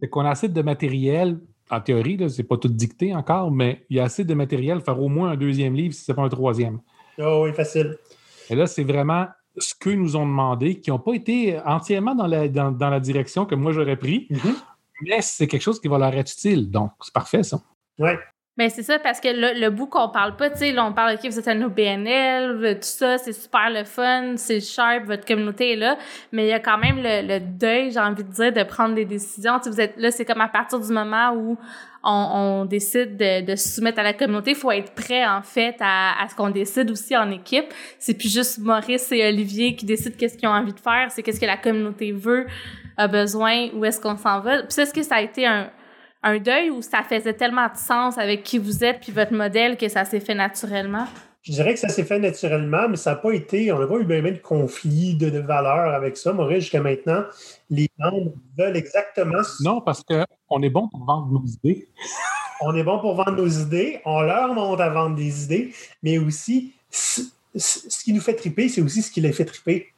Fait 0.00 0.08
qu'on 0.08 0.22
a 0.24 0.30
assez 0.30 0.48
de 0.48 0.62
matériel 0.62 1.38
en 1.70 1.80
théorie, 1.80 2.16
ce 2.30 2.40
n'est 2.40 2.48
pas 2.48 2.56
tout 2.56 2.68
dicté 2.68 3.14
encore, 3.14 3.50
mais 3.50 3.84
il 3.90 3.98
y 3.98 4.00
a 4.00 4.04
assez 4.04 4.24
de 4.24 4.32
matériel 4.34 4.78
pour 4.78 4.86
faire 4.86 5.00
au 5.02 5.08
moins 5.08 5.30
un 5.32 5.36
deuxième 5.36 5.74
livre 5.74 5.92
si 5.94 6.02
ce 6.04 6.10
n'est 6.12 6.16
pas 6.16 6.22
un 6.22 6.28
troisième. 6.30 6.80
Oh 7.18 7.42
oui, 7.44 7.52
facile. 7.52 7.96
Et 8.48 8.54
là, 8.54 8.66
c'est 8.66 8.84
vraiment 8.84 9.26
ce 9.58 9.74
qu'eux 9.78 9.94
nous 9.94 10.16
ont 10.16 10.24
demandé, 10.24 10.80
qui 10.80 10.90
n'ont 10.90 10.98
pas 10.98 11.12
été 11.14 11.58
entièrement 11.64 12.14
dans 12.14 12.26
la, 12.26 12.48
dans, 12.48 12.90
la 12.90 13.00
direction 13.00 13.44
que 13.44 13.54
moi 13.54 13.72
j'aurais 13.72 13.96
pris, 13.96 14.26
Mhm. 14.30 14.54
mais 15.02 15.20
c'est 15.20 15.46
quelque 15.46 15.62
chose 15.62 15.80
qui 15.80 15.88
va 15.88 15.98
leur 15.98 16.14
être 16.14 16.32
utile. 16.32 16.70
Donc, 16.70 16.92
c'est 17.02 17.12
parfait, 17.12 17.42
ça. 17.42 17.60
Oui. 17.98 18.10
Mais 18.58 18.70
c'est 18.70 18.82
ça, 18.82 18.98
parce 18.98 19.20
que 19.20 19.28
le, 19.28 19.60
le 19.60 19.70
bout 19.70 19.86
qu'on 19.86 20.08
parle 20.08 20.34
pas, 20.34 20.50
tu 20.50 20.58
sais, 20.58 20.72
là, 20.72 20.84
on 20.84 20.92
parle, 20.92 21.14
OK, 21.14 21.30
vous 21.30 21.38
êtes 21.38 21.46
un 21.46 21.62
OBNL, 21.62 22.74
tout 22.74 22.78
ça, 22.82 23.16
c'est 23.16 23.32
super 23.32 23.70
le 23.70 23.84
fun, 23.84 24.34
c'est 24.34 24.58
sharp, 24.58 25.04
votre 25.04 25.24
communauté 25.24 25.74
est 25.74 25.76
là, 25.76 25.96
mais 26.32 26.46
il 26.46 26.48
y 26.48 26.52
a 26.52 26.58
quand 26.58 26.76
même 26.76 26.96
le, 26.96 27.24
le 27.24 27.38
deuil, 27.38 27.92
j'ai 27.92 28.00
envie 28.00 28.24
de 28.24 28.32
dire, 28.32 28.52
de 28.52 28.64
prendre 28.64 28.96
des 28.96 29.04
décisions. 29.04 29.60
Tu 29.60 29.70
vous 29.70 29.80
êtes 29.80 29.96
là, 29.96 30.10
c'est 30.10 30.24
comme 30.24 30.40
à 30.40 30.48
partir 30.48 30.80
du 30.80 30.92
moment 30.92 31.32
où 31.34 31.56
on, 32.02 32.10
on 32.10 32.64
décide 32.64 33.16
de, 33.16 33.44
de, 33.46 33.54
se 33.54 33.76
soumettre 33.76 34.00
à 34.00 34.02
la 34.02 34.12
communauté, 34.12 34.54
faut 34.54 34.72
être 34.72 34.92
prêt, 34.92 35.24
en 35.24 35.42
fait, 35.42 35.76
à, 35.78 36.20
à 36.20 36.28
ce 36.28 36.34
qu'on 36.34 36.50
décide 36.50 36.90
aussi 36.90 37.16
en 37.16 37.30
équipe. 37.30 37.72
C'est 38.00 38.14
plus 38.14 38.32
juste 38.32 38.58
Maurice 38.58 39.12
et 39.12 39.24
Olivier 39.28 39.76
qui 39.76 39.86
décident 39.86 40.16
qu'est-ce 40.18 40.36
qu'ils 40.36 40.48
ont 40.48 40.52
envie 40.52 40.72
de 40.72 40.80
faire, 40.80 41.12
c'est 41.12 41.22
qu'est-ce 41.22 41.40
que 41.40 41.46
la 41.46 41.58
communauté 41.58 42.10
veut, 42.10 42.46
a 42.96 43.06
besoin, 43.06 43.68
où 43.74 43.84
est-ce 43.84 44.00
qu'on 44.00 44.16
s'en 44.16 44.40
va. 44.40 44.64
Puis 44.64 44.80
est-ce 44.80 44.92
que 44.92 45.04
ça 45.04 45.16
a 45.16 45.20
été 45.20 45.46
un 45.46 45.70
un 46.22 46.38
deuil 46.38 46.70
ou 46.70 46.82
ça 46.82 47.02
faisait 47.02 47.34
tellement 47.34 47.68
de 47.68 47.76
sens 47.76 48.18
avec 48.18 48.42
qui 48.42 48.58
vous 48.58 48.84
êtes 48.84 49.00
puis 49.00 49.12
votre 49.12 49.32
modèle 49.32 49.76
que 49.76 49.88
ça 49.88 50.04
s'est 50.04 50.20
fait 50.20 50.34
naturellement? 50.34 51.06
Je 51.42 51.52
dirais 51.52 51.72
que 51.72 51.80
ça 51.80 51.88
s'est 51.88 52.04
fait 52.04 52.18
naturellement, 52.18 52.88
mais 52.88 52.96
ça 52.96 53.10
n'a 53.10 53.16
pas 53.16 53.32
été, 53.32 53.72
on 53.72 53.78
n'a 53.78 53.86
pas 53.86 53.96
eu 53.96 54.04
bien, 54.04 54.20
bien 54.20 54.32
de 54.32 54.38
conflit 54.38 55.14
de, 55.14 55.30
de 55.30 55.38
valeurs 55.38 55.94
avec 55.94 56.16
ça. 56.16 56.32
Maurice, 56.32 56.64
jusqu'à 56.64 56.82
maintenant, 56.82 57.24
les 57.70 57.88
membres 57.98 58.32
veulent 58.58 58.76
exactement. 58.76 59.40
Non, 59.60 59.80
parce 59.80 60.02
qu'on 60.02 60.62
est 60.62 60.70
bon 60.70 60.88
pour 60.88 61.04
vendre 61.04 61.28
nos 61.30 61.46
idées. 61.46 61.88
on 62.60 62.74
est 62.74 62.82
bon 62.82 62.98
pour 62.98 63.14
vendre 63.14 63.36
nos 63.36 63.48
idées, 63.48 64.00
on 64.04 64.20
leur 64.20 64.52
montre 64.54 64.82
à 64.82 64.90
vendre 64.90 65.16
des 65.16 65.44
idées, 65.44 65.72
mais 66.02 66.18
aussi, 66.18 66.72
ce 66.90 68.04
qui 68.04 68.12
nous 68.12 68.20
fait 68.20 68.34
triper, 68.34 68.68
c'est 68.68 68.80
aussi 68.80 69.02
ce 69.02 69.10
qui 69.10 69.20
les 69.20 69.32
fait 69.32 69.44
triper. 69.44 69.92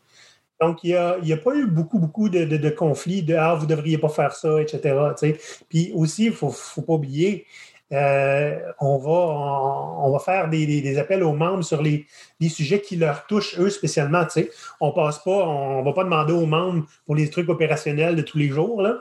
Donc, 0.60 0.84
il 0.84 0.90
n'y 0.90 0.94
a, 0.94 1.14
a, 1.14 1.36
pas 1.38 1.54
eu 1.54 1.66
beaucoup, 1.66 1.98
beaucoup 1.98 2.28
de, 2.28 2.44
de, 2.44 2.70
conflits 2.70 3.22
de 3.22 3.34
Ah, 3.34 3.54
vous 3.54 3.64
ne 3.64 3.70
devriez 3.70 3.96
pas 3.96 4.10
faire 4.10 4.34
ça, 4.34 4.60
etc. 4.60 4.94
T'sais. 5.16 5.38
Puis 5.68 5.90
aussi, 5.94 6.24
il 6.24 6.30
ne 6.30 6.34
faut, 6.34 6.50
faut, 6.50 6.82
pas 6.82 6.92
oublier, 6.92 7.46
euh, 7.92 8.58
on, 8.78 8.98
va, 8.98 9.10
on, 10.04 10.12
va 10.12 10.18
faire 10.18 10.50
des, 10.50 10.66
des, 10.66 10.82
des, 10.82 10.98
appels 10.98 11.22
aux 11.22 11.32
membres 11.32 11.64
sur 11.64 11.82
les, 11.82 12.06
les, 12.40 12.50
sujets 12.50 12.80
qui 12.80 12.96
leur 12.96 13.26
touchent 13.26 13.58
eux 13.58 13.70
spécialement. 13.70 14.24
T'sais. 14.26 14.50
On 14.80 14.92
passe 14.92 15.18
pas, 15.20 15.30
on 15.30 15.80
ne 15.80 15.84
va 15.84 15.92
pas 15.94 16.04
demander 16.04 16.34
aux 16.34 16.46
membres 16.46 16.84
pour 17.06 17.14
les 17.14 17.30
trucs 17.30 17.48
opérationnels 17.48 18.14
de 18.14 18.22
tous 18.22 18.36
les 18.36 18.48
jours. 18.48 18.82
Là. 18.82 18.98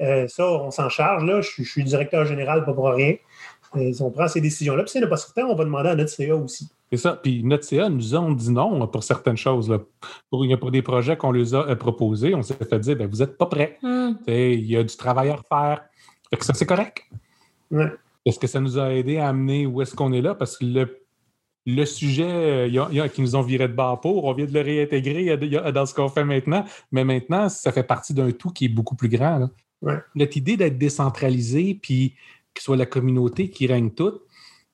Euh, 0.00 0.26
ça, 0.26 0.50
on 0.50 0.70
s'en 0.70 0.88
charge. 0.88 1.22
Là. 1.24 1.42
Je, 1.42 1.50
je, 1.62 1.68
suis 1.68 1.84
directeur 1.84 2.24
général, 2.24 2.64
pas 2.64 2.72
pour 2.72 2.88
rien. 2.88 3.14
Euh, 3.76 3.92
on 4.00 4.10
prend 4.10 4.28
ces 4.28 4.40
décisions-là. 4.40 4.82
Puis 4.82 4.92
si 4.92 5.00
n'est 5.00 5.08
pas 5.08 5.16
certain, 5.16 5.44
on 5.46 5.54
va 5.54 5.64
demander 5.64 5.90
à 5.90 5.94
notre 5.94 6.10
CA 6.10 6.36
aussi. 6.36 6.68
C'est 6.90 6.98
ça. 6.98 7.18
Puis 7.22 7.42
notre 7.42 7.64
CA 7.64 7.88
nous 7.88 8.14
ont 8.14 8.32
dit 8.32 8.50
non 8.50 8.86
pour 8.86 9.02
certaines 9.02 9.36
choses. 9.36 9.68
Là. 9.68 9.80
Pour, 10.30 10.46
pour 10.60 10.70
des 10.70 10.82
projets 10.82 11.16
qu'on 11.16 11.32
leur 11.32 11.68
a 11.68 11.76
proposés, 11.76 12.34
on 12.34 12.42
s'est 12.42 12.54
fait 12.54 12.78
dire 12.78 12.96
ben, 12.96 13.08
vous 13.08 13.18
n'êtes 13.18 13.36
pas 13.36 13.46
prêts. 13.46 13.78
Mm. 13.82 14.12
Il 14.28 14.66
y 14.66 14.76
a 14.76 14.82
du 14.82 14.96
travail 14.96 15.30
à 15.30 15.36
refaire. 15.36 15.84
Fait 16.30 16.36
que 16.36 16.44
ça, 16.44 16.54
c'est 16.54 16.66
correct. 16.66 17.04
Ouais. 17.70 17.92
Est-ce 18.24 18.38
que 18.38 18.46
ça 18.46 18.60
nous 18.60 18.78
a 18.78 18.92
aidé 18.92 19.18
à 19.18 19.28
amener 19.28 19.66
où 19.66 19.82
est-ce 19.82 19.94
qu'on 19.94 20.12
est 20.12 20.22
là? 20.22 20.34
Parce 20.34 20.56
que 20.56 20.64
le, 20.64 21.00
le 21.66 21.84
sujet 21.84 22.70
y 22.70 22.78
a, 22.78 22.88
y 22.90 23.00
a, 23.00 23.08
qui 23.08 23.20
nous 23.20 23.36
ont 23.36 23.42
viré 23.42 23.68
de 23.68 23.74
bas 23.74 23.98
pour, 24.00 24.24
on 24.24 24.32
vient 24.32 24.46
de 24.46 24.52
le 24.52 24.60
réintégrer 24.60 25.36
dans 25.72 25.86
ce 25.86 25.94
qu'on 25.94 26.08
fait 26.08 26.24
maintenant. 26.24 26.64
Mais 26.92 27.04
maintenant, 27.04 27.48
ça 27.48 27.72
fait 27.72 27.82
partie 27.82 28.14
d'un 28.14 28.30
tout 28.30 28.50
qui 28.50 28.66
est 28.66 28.68
beaucoup 28.68 28.96
plus 28.96 29.08
grand. 29.08 29.38
Là. 29.38 29.50
Ouais. 29.82 29.98
Notre 30.14 30.36
idée 30.36 30.56
d'être 30.56 30.78
décentralisé, 30.78 31.78
puis 31.80 32.14
que 32.54 32.60
ce 32.60 32.66
soit 32.66 32.76
la 32.76 32.86
communauté 32.86 33.50
qui 33.50 33.66
règne 33.66 33.90
toute, 33.90 34.22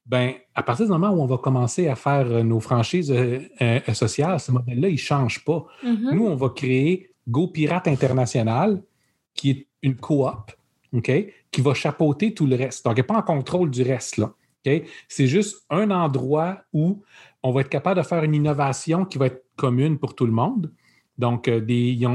ben, 0.07 0.35
à 0.55 0.62
partir 0.62 0.86
du 0.86 0.93
moment 0.93 1.11
où 1.11 1.23
on 1.23 1.27
va 1.27 1.39
commencer 1.39 1.89
à 1.89 1.97
faire 1.97 2.44
nos 2.44 2.61
franchises 2.61 3.12
euh, 3.12 3.40
euh, 3.62 3.94
sociales, 3.94 4.40
ce 4.40 4.52
modèle-là, 4.52 4.89
il 4.89 4.94
ne 4.94 4.98
change 4.98 5.44
pas. 5.44 5.65
Mm 5.82 5.94
-hmm. 5.94 6.15
Nous, 6.15 6.27
on 6.27 6.36
va 6.36 6.48
créer 6.51 7.11
Go 7.28 7.48
Pirate 7.48 7.89
International, 7.89 8.82
qui 9.35 9.51
est 9.51 9.66
une 9.82 9.97
coop, 9.97 10.52
OK, 10.93 11.11
qui 11.52 11.61
va 11.61 11.74
chapeauter 11.74 12.35
tout 12.35 12.47
le 12.47 12.57
reste. 12.57 12.85
Donc, 12.85 12.94
il 12.97 13.01
n'est 13.01 13.07
pas 13.07 13.19
en 13.19 13.23
contrôle 13.23 13.70
du 13.70 13.82
reste, 13.82 14.16
là. 14.16 14.32
C'est 15.09 15.27
juste 15.27 15.65
un 15.70 15.90
endroit 15.90 16.62
où 16.73 17.02
on 17.43 17.51
va 17.52 17.62
être 17.62 17.69
capable 17.69 18.01
de 18.01 18.07
faire 18.07 18.23
une 18.24 18.35
innovation 18.35 19.05
qui 19.05 19.19
va 19.19 19.27
être 19.27 19.44
commune 19.57 19.98
pour 19.98 20.15
tout 20.15 20.27
le 20.27 20.32
monde. 20.32 20.70
Donc, 21.21 21.49
euh, 21.49 21.61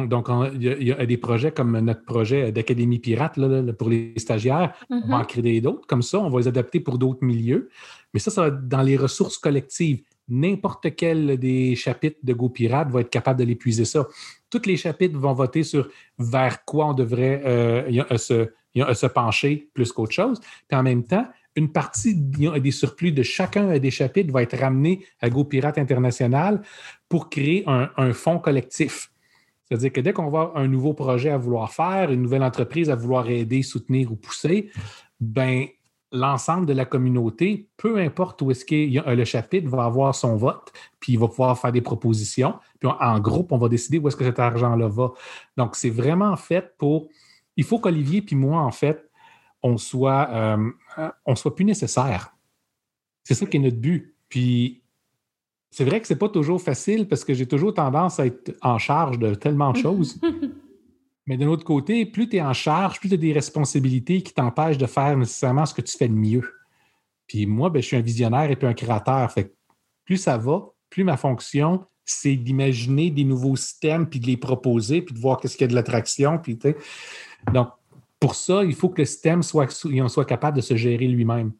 donc 0.07 0.27
il 0.55 0.83
y, 0.83 0.91
a 0.91 1.05
des 1.05 1.17
projets 1.17 1.51
comme 1.51 1.79
notre 1.79 2.03
projet 2.03 2.51
d'Académie 2.51 2.99
Pirate 2.99 3.37
là, 3.37 3.47
là, 3.47 3.73
pour 3.73 3.89
les 3.89 4.13
stagiaires. 4.17 4.71
Mm 4.89 4.95
-hmm. 4.95 5.01
On 5.05 5.09
va 5.11 5.17
en 5.23 5.25
créer 5.33 5.61
d'autres 5.61 5.87
comme 5.91 6.05
ça. 6.09 6.17
On 6.19 6.29
va 6.29 6.37
les 6.39 6.47
adapter 6.47 6.79
pour 6.85 6.97
d'autres 6.97 7.23
milieux. 7.33 7.69
Mais 8.11 8.19
ça, 8.19 8.29
ça 8.31 8.41
va 8.41 8.47
être 8.47 8.67
dans 8.75 8.85
les 8.89 8.97
ressources 9.05 9.37
collectives. 9.47 10.01
n'importe 10.27 10.85
quel 10.95 11.37
des 11.37 11.75
chapitres 11.75 12.21
de 12.29 12.33
GoPirate 12.33 12.89
va 12.89 12.99
être 13.01 13.13
capable 13.19 13.39
de 13.39 13.45
l'épuiser 13.45 13.85
ça. 13.85 14.01
Tous 14.49 14.65
les 14.65 14.77
chapitres 14.85 15.17
vont 15.25 15.33
voter 15.33 15.63
sur 15.71 15.83
vers 16.17 16.55
quoi 16.69 16.83
on 16.91 16.95
devrait 17.03 17.37
euh, 17.45 18.17
se, 18.17 18.37
se, 19.01 19.07
pencher 19.07 19.53
plus 19.75 19.91
qu'autre 19.91 20.13
chose. 20.21 20.37
Puis 20.67 20.77
en 20.81 20.83
même 20.89 21.03
temps, 21.03 21.27
une 21.55 21.71
partie 21.71 22.15
des 22.15 22.71
surplus 22.71 23.11
de 23.11 23.23
chacun 23.23 23.77
des 23.77 23.91
chapitres 23.91 24.31
va 24.31 24.43
être 24.43 24.57
ramenée 24.57 25.05
à 25.21 25.29
GoPirate 25.29 25.77
International 25.77 26.61
pour 27.07 27.29
créer 27.29 27.63
un, 27.67 28.13
fonds 28.13 28.39
collectif. 28.39 29.11
C'est-à-dire 29.63 29.93
que 29.93 30.01
dès 30.01 30.13
qu'on 30.13 30.29
va 30.29 30.51
un 30.55 30.67
nouveau 30.67 30.93
projet 30.93 31.29
à 31.29 31.37
vouloir 31.37 31.71
faire, 31.71 32.11
une 32.11 32.21
nouvelle 32.21 32.43
entreprise 32.43 32.89
à 32.89 32.95
vouloir 32.95 33.29
aider, 33.29 33.63
soutenir 33.63 34.11
ou 34.11 34.15
pousser, 34.15 34.69
ben 35.19 35.65
l'ensemble 36.11 36.65
de 36.65 36.73
la 36.73 36.85
communauté, 36.85 37.67
peu 37.77 37.97
importe 37.97 38.41
où 38.41 38.51
est-ce 38.51 38.65
y 38.73 38.99
a 38.99 39.15
le 39.15 39.25
chapitre, 39.25 39.67
va 39.67 39.85
avoir 39.85 40.15
son 40.15 40.35
vote, 40.35 40.71
puis 40.99 41.13
il 41.13 41.19
va 41.19 41.27
pouvoir 41.27 41.57
faire 41.57 41.71
des 41.71 41.81
propositions. 41.81 42.55
Puis 42.79 42.89
en 42.99 43.19
groupe, 43.19 43.51
on 43.51 43.57
va 43.57 43.69
décider 43.69 43.97
où 43.97 44.07
est-ce 44.07 44.15
que 44.15 44.23
cet 44.23 44.39
argent-là 44.39 44.87
va. 44.87 45.11
Donc, 45.57 45.75
c'est 45.75 45.89
vraiment 45.89 46.35
fait 46.35 46.75
pour. 46.77 47.09
Il 47.57 47.63
faut 47.63 47.79
qu'Olivier 47.79 48.21
puis 48.21 48.35
moi, 48.35 48.61
en 48.61 48.71
fait, 48.71 49.09
on 49.63 49.77
soit, 49.77 50.29
euh, 50.31 50.69
on 51.25 51.35
soit 51.35 51.55
plus 51.55 51.65
nécessaire. 51.65 52.35
C'est 53.23 53.33
ça 53.33 53.45
qui 53.45 53.57
est 53.57 53.59
notre 53.59 53.77
but. 53.77 54.15
Puis 54.29 54.83
c'est 55.71 55.83
vrai 55.83 55.99
que 55.99 56.07
c'est 56.07 56.15
pas 56.15 56.29
toujours 56.29 56.61
facile 56.61 57.07
parce 57.07 57.23
que 57.23 57.33
j'ai 57.33 57.47
toujours 57.47 57.73
tendance 57.73 58.19
à 58.19 58.27
être 58.27 58.55
en 58.61 58.77
charge 58.77 59.19
de 59.19 59.35
tellement 59.35 59.71
de 59.71 59.77
choses. 59.77 60.19
Mais 61.27 61.37
d'un 61.37 61.47
autre 61.47 61.63
côté, 61.63 62.05
plus 62.05 62.29
tu 62.29 62.37
es 62.37 62.41
en 62.41 62.53
charge, 62.53 62.99
plus 62.99 63.09
tu 63.09 63.15
as 63.15 63.17
des 63.17 63.33
responsabilités 63.33 64.21
qui 64.21 64.33
t'empêchent 64.33 64.77
de 64.77 64.85
faire 64.85 65.17
nécessairement 65.17 65.65
ce 65.65 65.73
que 65.73 65.81
tu 65.81 65.97
fais 65.97 66.07
de 66.07 66.13
mieux. 66.13 66.47
Puis 67.27 67.47
moi, 67.47 67.69
ben, 67.69 67.81
je 67.81 67.87
suis 67.87 67.97
un 67.97 68.01
visionnaire 68.01 68.49
et 68.51 68.55
puis 68.55 68.67
un 68.67 68.73
créateur. 68.73 69.31
Fait 69.31 69.53
plus 70.05 70.17
ça 70.17 70.37
va, 70.37 70.69
plus 70.89 71.03
ma 71.03 71.17
fonction, 71.17 71.83
c'est 72.05 72.35
d'imaginer 72.35 73.09
des 73.09 73.23
nouveaux 73.23 73.55
systèmes, 73.55 74.07
puis 74.07 74.19
de 74.19 74.27
les 74.27 74.37
proposer, 74.37 75.01
puis 75.01 75.15
de 75.15 75.19
voir 75.19 75.39
qu'est-ce 75.39 75.57
qu'il 75.57 75.65
y 75.65 75.65
a 75.65 75.69
de 75.69 75.75
l'attraction. 75.75 76.37
Puis, 76.37 76.57
donc, 77.51 77.69
pour 78.25 78.33
ça, 78.33 78.63
il 78.63 78.73
faut 78.73 78.89
que 78.89 79.03
le 79.03 79.05
système 79.05 79.43
soit, 79.43 79.67
capable 80.25 80.57
de 80.57 80.61
se 80.61 80.75
gérer 80.75 81.07
lui-même. 81.07 81.51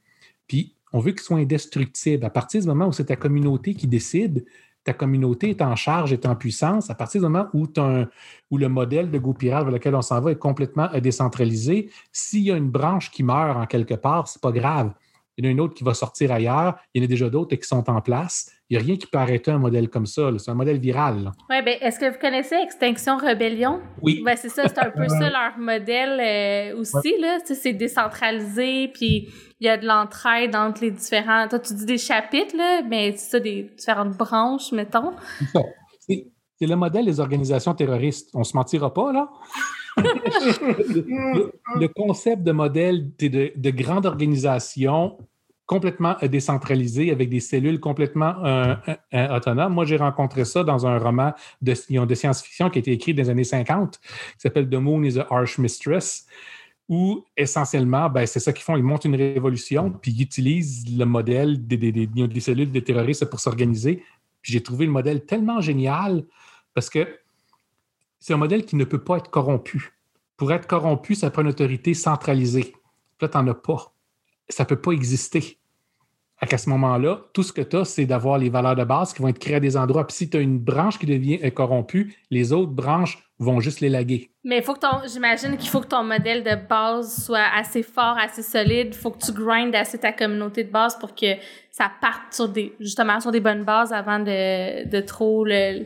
Puis, 0.48 0.74
on 0.94 1.00
veut 1.00 1.12
qu'il 1.12 1.22
soit 1.22 1.38
indestructible. 1.38 2.26
À 2.26 2.32
partir 2.32 2.60
du 2.60 2.66
moment 2.66 2.88
où 2.88 2.92
c'est 2.92 3.06
ta 3.06 3.16
communauté 3.16 3.76
qui 3.76 3.86
décide, 3.86 4.44
ta 4.84 4.92
communauté 4.92 5.52
est 5.52 5.62
en 5.62 5.76
charge, 5.76 6.12
est 6.12 6.26
en 6.26 6.36
puissance, 6.36 6.90
à 6.90 6.96
partir 6.96 7.22
du 7.22 7.28
moment 7.28 7.50
où, 7.54 7.68
où 8.50 8.58
le 8.58 8.68
modèle 8.68 9.12
de 9.12 9.20
GoPirate 9.20 9.66
vers 9.66 9.74
lequel 9.74 9.94
on 9.94 10.02
s'en 10.02 10.20
va 10.20 10.32
est 10.32 10.40
complètement 10.40 10.90
décentralisé, 11.00 11.92
s'il 12.12 12.42
y 12.42 12.52
a 12.52 12.58
une 12.58 12.72
branche 12.72 13.12
qui 13.12 13.22
meurt 13.22 13.60
en 13.60 13.68
quelque 13.68 13.94
part, 13.94 14.28
ce 14.28 14.40
n'est 14.40 14.42
pas 14.42 14.52
grave. 14.52 14.92
Il 15.38 15.44
y 15.44 15.48
en 15.48 15.50
a 15.50 15.52
une 15.52 15.60
autre 15.60 15.74
qui 15.74 15.84
va 15.84 15.94
sortir 15.94 16.32
ailleurs, 16.32 16.76
il 16.94 17.02
y 17.02 17.06
en 17.06 17.06
a 17.06 17.10
déjà 17.10 17.30
d'autres 17.30 17.56
qui 17.56 17.68
sont 17.68 17.90
en 17.90 18.02
place. 18.02 18.52
Il 18.70 18.78
n'y 18.78 18.84
a 18.84 18.86
rien 18.86 18.98
qui 18.98 19.06
peut 19.06 19.18
arrêter 19.18 19.52
un 19.52 19.60
modèle 19.60 19.90
comme 19.90 20.08
ça. 20.08 20.32
C'est 20.40 20.50
un 20.50 20.56
modèle 20.56 20.80
viral. 20.80 21.32
Oui, 21.50 21.62
bien, 21.62 21.76
est-ce 21.82 22.00
que 22.00 22.12
vous 22.12 22.18
connaissez 22.20 22.56
Extinction 22.56 23.18
Rebellion? 23.18 23.80
Oui. 24.02 24.24
Ben, 24.26 24.36
c'est 24.36 24.50
ça, 24.50 24.68
c'est 24.68 24.80
un 24.80 24.90
peu 24.90 25.08
ça 25.08 25.30
leur 25.30 25.58
modèle 25.60 26.20
euh, 26.74 26.80
aussi. 26.80 27.16
C'est 27.44 27.74
décentralisé, 27.74 28.88
puis 28.88 29.28
il 29.60 29.68
y 29.68 29.70
a 29.70 29.78
de 29.78 29.86
l'entraide 29.86 30.56
entre 30.56 30.82
les 30.82 30.92
différents. 30.92 31.48
Toi, 31.48 31.60
tu 31.60 31.74
dis 31.76 31.86
des 31.86 31.98
chapitres, 31.98 32.56
là, 32.58 32.82
mais 32.82 33.12
c'est 33.12 33.32
ça, 33.32 33.40
des 33.40 33.72
différentes 33.78 34.18
branches, 34.18 34.72
mettons. 34.72 35.14
C'est 36.08 36.68
le 36.68 36.76
modèle 36.76 37.06
des 37.06 37.20
organisations 37.20 37.74
terroristes. 37.74 38.30
On 38.34 38.40
ne 38.40 38.44
se 38.46 38.56
mentira 38.56 38.94
pas, 38.94 39.12
là. 39.12 39.30
Le, 39.98 41.88
concept 41.88 42.44
de 42.44 42.52
modèle 42.52 43.10
de, 43.18 43.52
de 43.56 43.70
grande 43.70 44.06
organisation 44.06 45.18
complètement 45.66 46.16
décentralisée 46.22 47.12
avec 47.12 47.30
des 47.30 47.40
cellules 47.40 47.80
complètement 47.80 48.36
euh, 48.46 48.76
euh, 49.14 49.36
autonomes. 49.36 49.74
Moi, 49.74 49.86
j'ai 49.86 49.98
rencontré 49.98 50.46
ça 50.46 50.64
dans 50.64 50.86
un 50.86 51.00
roman 51.00 51.34
de, 51.62 51.74
de 52.06 52.16
science-fiction 52.16 52.70
qui 52.70 52.80
a 52.80 52.82
été 52.82 52.92
écrit 52.92 53.14
dans 53.14 53.24
les 53.24 53.30
années 53.30 53.44
50, 53.44 54.00
qui 54.00 54.10
s'appelle 54.38 54.70
The 54.70 54.76
Moon 54.76 55.04
is 55.04 55.20
a 55.20 55.26
Harsh 55.30 55.58
Mistress, 55.58 56.28
où 56.88 57.26
essentiellement, 57.36 58.10
ben, 58.10 58.28
c'est 58.28 58.40
ça 58.40 58.54
qu'ils 58.54 58.64
font. 58.64 58.78
Ils 58.78 58.84
montent 58.84 59.06
une 59.06 59.16
révolution, 59.16 59.90
puis 59.92 60.12
ils 60.12 60.22
utilisent 60.22 60.86
le 60.96 61.06
modèle 61.06 61.66
des, 61.66 61.78
des, 61.78 62.06
des 62.06 62.40
cellules 62.40 62.72
de 62.72 62.80
terroristes 62.80 63.26
pour 63.26 63.40
s'organiser. 63.40 64.04
J'ai 64.44 64.62
trouvé 64.62 64.86
le 64.86 64.92
modèle 64.92 65.26
tellement 65.26 65.62
génial 65.62 66.26
parce 66.76 66.92
que 66.92 67.08
c'est 68.26 68.34
un 68.34 68.38
modèle 68.38 68.66
qui 68.66 68.76
ne 68.76 68.86
peut 68.86 69.04
pas 69.04 69.18
être 69.18 69.30
corrompu. 69.30 69.94
Pour 70.36 70.52
être 70.52 70.66
corrompu, 70.66 71.14
ça 71.14 71.30
prend 71.30 71.44
une 71.44 71.50
autorité 71.50 71.94
centralisée. 71.94 72.74
Là, 73.22 73.28
tu 73.28 73.38
n'en 73.38 73.48
as 73.50 73.54
pas. 73.54 73.94
Ça 74.50 74.64
ne 74.64 74.68
peut 74.68 74.82
pas 74.82 74.94
exister. 74.94 75.60
À 76.40 76.58
ce 76.58 76.68
moment-là, 76.72 77.20
tout 77.34 77.44
ce 77.44 77.54
que 77.54 77.62
tu 77.62 77.76
as, 77.76 77.86
c'est 77.86 78.08
d'avoir 78.08 78.40
les 78.40 78.50
valeurs 78.50 78.76
de 78.76 78.84
base 78.84 79.14
qui 79.14 79.22
vont 79.22 79.28
être 79.28 79.38
créées 79.38 79.58
à 79.58 79.60
des 79.60 79.78
endroits. 79.78 80.08
Puis 80.08 80.18
si 80.18 80.30
tu 80.32 80.38
as 80.38 80.40
une 80.40 80.58
branche 80.58 80.98
qui 80.98 81.06
devient 81.06 81.40
corrompue, 81.52 82.16
les 82.32 82.52
autres 82.52 82.72
branches 82.72 83.20
vont 83.38 83.60
juste 83.60 83.80
les 83.80 83.90
laguer. 83.90 84.32
Mais 84.44 84.64
faut 84.64 84.74
que 84.74 84.80
ton, 84.80 85.08
j'imagine 85.08 85.56
qu'il 85.56 85.70
faut 85.70 85.82
que 85.82 85.88
ton 85.88 86.04
modèle 86.04 86.44
de 86.44 86.56
base 86.68 87.26
soit 87.26 87.46
assez 87.56 87.84
fort, 87.84 88.18
assez 88.18 88.42
solide. 88.42 88.88
Il 88.88 88.98
faut 88.98 89.12
que 89.12 89.24
tu 89.24 89.34
grindes 89.34 89.76
assez 89.76 90.00
ta 90.00 90.12
communauté 90.12 90.64
de 90.64 90.72
base 90.72 90.98
pour 90.98 91.14
que 91.14 91.36
ça 91.70 91.92
parte 92.02 92.34
sur 92.34 92.50
des, 92.50 92.74
justement, 92.80 93.20
sur 93.20 93.32
des 93.32 93.40
bonnes 93.40 93.66
bases 93.66 93.94
avant 93.94 94.18
de, 94.18 94.90
de 94.90 95.00
trop 95.02 95.46
le, 95.46 95.86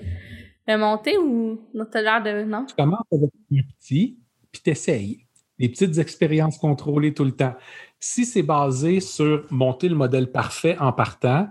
monter 0.77 1.17
ou 1.17 1.59
t'as 1.91 2.01
l'air 2.01 2.23
de. 2.23 2.43
Non? 2.43 2.65
Tu 2.65 2.75
commences 2.75 3.07
avec 3.11 3.29
les 3.49 3.63
petits, 3.63 4.17
puis 4.51 4.61
t'essayes. 4.61 5.25
Les 5.57 5.69
petites 5.69 5.97
expériences 5.97 6.57
contrôlées 6.57 7.13
tout 7.13 7.25
le 7.25 7.33
temps. 7.33 7.55
Si 7.99 8.25
c'est 8.25 8.43
basé 8.43 9.01
sur 9.01 9.45
monter 9.49 9.89
le 9.89 9.95
modèle 9.95 10.31
parfait 10.31 10.77
en 10.79 10.93
partant, 10.93 11.49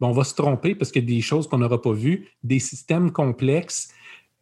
ben, 0.00 0.08
on 0.08 0.12
va 0.12 0.24
se 0.24 0.34
tromper 0.34 0.74
parce 0.74 0.90
qu'il 0.90 1.02
y 1.02 1.12
a 1.12 1.16
des 1.16 1.20
choses 1.20 1.46
qu'on 1.46 1.58
n'aura 1.58 1.80
pas 1.80 1.92
vues, 1.92 2.28
des 2.42 2.58
systèmes 2.58 3.12
complexes. 3.12 3.92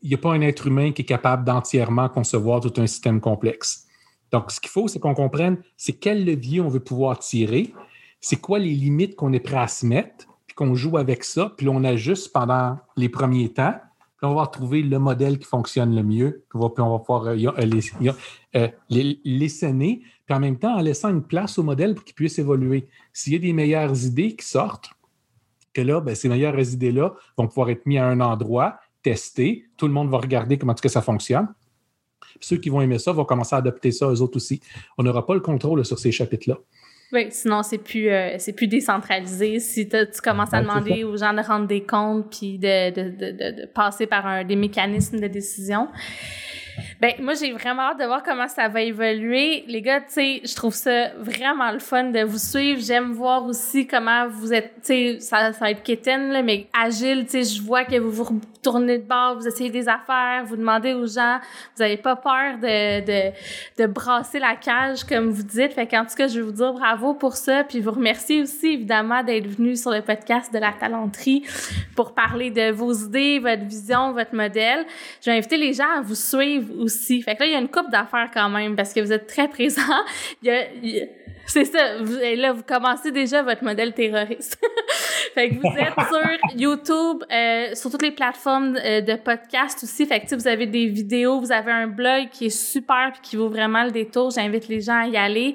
Il 0.03 0.09
n'y 0.09 0.15
a 0.15 0.19
pas 0.19 0.33
un 0.33 0.41
être 0.41 0.69
humain 0.69 0.93
qui 0.93 1.03
est 1.03 1.07
capable 1.07 1.45
d'entièrement 1.45 2.09
concevoir 2.09 2.61
tout 2.61 2.73
un 2.81 2.87
système 2.87 3.21
complexe. 3.21 3.87
Donc, 4.31 4.53
ce 4.53 4.61
qu'il 4.61 4.71
faut, 4.71 4.87
c'est 4.87 5.01
qu'on 5.01 5.15
comprenne 5.15 5.59
c'est 5.77 5.95
quel 5.95 6.25
levier 6.25 6.61
on 6.61 6.69
veut 6.69 6.81
pouvoir 6.81 7.19
tirer, 7.19 7.73
c'est 8.21 8.41
quoi 8.41 8.59
les 8.59 8.75
limites 8.75 9.17
qu'on 9.17 9.33
est 9.33 9.41
prêt 9.41 9.57
à 9.57 9.69
se 9.69 9.87
mettre, 9.87 10.27
puis 10.47 10.55
qu'on 10.55 10.75
joue 10.75 10.97
avec 10.97 11.25
ça, 11.25 11.53
puis 11.57 11.69
on 11.69 11.83
ajuste 11.83 12.33
pendant 12.33 12.79
les 12.97 13.09
premiers 13.09 13.53
temps 13.53 13.75
on 14.23 14.35
va 14.35 14.47
trouver 14.47 14.83
le 14.83 14.99
modèle 14.99 15.39
qui 15.39 15.47
fonctionne 15.47 15.95
le 15.95 16.03
mieux, 16.03 16.45
puis 16.51 16.59
on 16.59 16.61
va, 16.61 16.99
pouvoir 16.99 17.27
euh, 17.27 17.37
euh, 18.57 18.69
les, 18.91 19.21
l'essayer, 19.25 20.03
puis 20.27 20.37
en 20.37 20.41
même 20.41 20.59
temps 20.59 20.77
en 20.77 20.81
laissant 20.81 21.11
une 21.11 21.23
place 21.23 21.59
au 21.59 21.63
modèle 21.63 21.95
pour 21.95 22.05
qu'il 22.05 22.15
puisse 22.15 22.39
évoluer. 22.39 22.89
S'il 23.13 23.35
y 23.35 23.37
a 23.37 23.39
des 23.39 23.53
meilleures 23.53 24.05
idées 24.05 24.35
qui 24.35 24.47
sortent, 24.47 24.91
que 25.73 25.81
là, 25.81 26.01
ben, 26.01 26.15
ces 26.15 26.29
meilleures 26.29 26.59
idées-là 26.59 27.15
vont 27.37 27.47
pouvoir 27.47 27.71
être 27.71 27.87
mises 27.87 27.99
à 27.99 28.07
un 28.07 28.21
endroit, 28.21 28.81
testées, 29.03 29.67
tout 29.77 29.87
le 29.87 29.93
monde 29.93 30.11
va 30.11 30.19
regarder 30.19 30.59
comment 30.59 30.75
que 30.75 30.89
ça 30.89 31.03
fonctionne. 31.03 31.49
ceux 32.41 32.57
qui 32.57 32.69
vont 32.69 32.81
aimer 32.81 32.99
ça 32.99 33.13
vont 33.13 33.25
commencer 33.25 33.55
à 33.55 33.59
adopter 33.59 33.93
ça 33.93 34.09
eux 34.09 34.21
autres 34.21 34.37
aussi. 34.37 34.61
On 34.97 35.03
n'aura 35.05 35.25
pas 35.25 35.35
le 35.35 35.41
contrôle 35.41 35.85
sur 35.85 35.99
ces 35.99 36.11
chapitres-là. 36.11 36.59
Oui, 37.11 37.29
sinon 37.31 37.63
c'est 37.63 37.79
plus 37.79 38.11
euh, 38.11 38.35
c'est 38.39 38.53
plus 38.53 38.67
décentralisé. 38.67 39.61
Si 39.61 39.89
tu 39.89 39.97
commences 40.23 40.53
à 40.53 40.61
demander 40.61 41.05
aux 41.05 41.17
gens 41.17 41.33
de 41.33 41.41
rendre 41.41 41.67
des 41.67 41.83
comptes 41.83 42.31
puis 42.31 42.59
de, 42.59 42.91
de, 42.91 43.11
de, 43.11 43.61
de, 43.63 43.67
passer 43.67 44.07
par 44.07 44.27
un, 44.27 44.45
des 44.45 44.57
mécanismes 44.57 45.19
de 45.19 45.27
décision, 45.27 45.89
ben, 47.01 47.13
moi, 47.21 47.35
j'ai 47.35 47.53
vraiment 47.53 47.83
hâte 47.83 47.99
de 47.99 48.05
voir 48.05 48.23
comment 48.23 48.49
ça 48.49 48.69
va 48.69 48.83
évoluer. 48.83 49.65
Les 49.67 49.83
gars, 49.83 50.01
tu 50.01 50.07
sais, 50.09 50.41
je 50.45 50.55
trouve 50.55 50.75
ça 50.75 51.09
vraiment 51.19 51.71
le 51.71 51.79
fun 51.79 52.05
de 52.05 52.23
vous 52.23 52.39
suivre. 52.39 52.81
J'aime 52.81 53.13
voir 53.13 53.45
aussi 53.45 53.87
comment 53.87 54.29
vous 54.29 54.53
êtes, 54.53 54.75
tu 54.77 54.87
sais, 54.87 55.21
ça, 55.21 55.53
ça 55.53 55.61
va 55.61 55.71
être 55.71 55.83
quétaine, 55.83 56.31
là, 56.31 56.43
mais 56.43 56.67
agile, 56.79 57.25
tu 57.25 57.43
sais, 57.43 57.57
je 57.57 57.63
vois 57.63 57.85
que 57.85 57.97
vous 57.97 58.11
vous 58.11 58.25
retournez 58.25 58.99
de 58.99 59.05
bord, 59.05 59.37
vous 59.37 59.47
essayez 59.47 59.71
des 59.71 59.89
affaires, 59.89 60.45
vous 60.45 60.57
demandez 60.57 60.95
aux 60.95 61.07
gens, 61.07 61.39
vous 61.77 61.83
avez 61.83 61.97
pas 61.97 62.17
peur 62.17 62.59
de, 62.61 63.01
de, 63.05 63.33
de 63.83 63.87
brasser 63.87 64.39
la 64.39 64.57
cage, 64.57 65.05
comme 65.05 65.31
vous 65.31 65.43
dites. 65.43 65.73
Fait 65.73 65.87
qu'en 65.87 66.05
tout 66.05 66.15
cas, 66.17 66.29
je 66.29 66.41
vais 66.41 66.45
vous 66.45 66.53
dire 66.53 66.73
bravo 66.73 67.15
pour 67.15 67.35
ça, 67.35 67.65
puis 67.65 67.81
vous 67.81 67.93
remercier 67.93 68.43
aussi, 68.43 68.75
évidemment, 68.75 69.23
d'être 69.23 69.47
venu 69.47 69.77
sur 69.77 69.91
le 69.91 70.03
podcast 70.03 70.53
de 70.53 70.59
la 70.59 70.73
talenterie 70.73 71.45
pour 71.95 72.15
parler 72.15 72.51
de 72.51 72.71
vos 72.71 72.93
idées, 72.93 73.39
votre 73.39 73.65
vision, 73.65 74.13
votre 74.13 74.35
modèle. 74.35 74.85
Je 75.21 75.31
vais 75.31 75.37
inviter 75.37 75.57
les 75.57 75.73
gens 75.73 75.91
à 75.99 76.01
vous 76.01 76.15
suivre 76.15 76.68
aussi. 76.79 77.23
Fait 77.23 77.35
que 77.35 77.41
là, 77.41 77.47
il 77.47 77.53
y 77.53 77.55
a 77.55 77.59
une 77.59 77.69
coupe 77.69 77.91
d'affaires 77.91 78.31
quand 78.33 78.49
même 78.49 78.77
parce 78.77 78.93
que 78.93 79.01
vous 79.01 79.13
êtes 79.13 79.27
très 79.27 79.49
présent. 79.49 79.83
Il 80.43 81.09
c'est 81.49 81.65
ça. 81.65 82.03
Vous, 82.03 82.19
là, 82.37 82.53
vous 82.53 82.63
commencez 82.63 83.11
déjà 83.11 83.43
votre 83.43 83.65
modèle 83.65 83.95
terroriste. 83.95 84.59
fait 85.35 85.49
que 85.49 85.55
vous 85.55 85.79
êtes 85.79 85.95
sur 86.09 86.59
YouTube, 86.61 87.25
euh, 87.33 87.75
sur 87.75 87.91
toutes 87.91 88.03
les 88.03 88.11
plateformes 88.11 88.77
euh, 88.77 89.01
de 89.01 89.15
podcast 89.15 89.83
aussi. 89.83 90.05
Fait 90.05 90.21
que 90.21 90.35
vous 90.35 90.47
avez 90.47 90.67
des 90.67 90.87
vidéos, 90.87 91.41
vous 91.41 91.51
avez 91.51 91.73
un 91.73 91.87
blog 91.87 92.29
qui 92.31 92.47
est 92.47 92.51
super 92.51 93.13
puis 93.13 93.23
qui 93.23 93.37
vaut 93.37 93.49
vraiment 93.49 93.83
le 93.85 93.91
détour. 93.91 94.31
J'invite 94.31 94.69
les 94.69 94.83
gens 94.83 95.01
à 95.01 95.07
y 95.07 95.17
aller. 95.17 95.55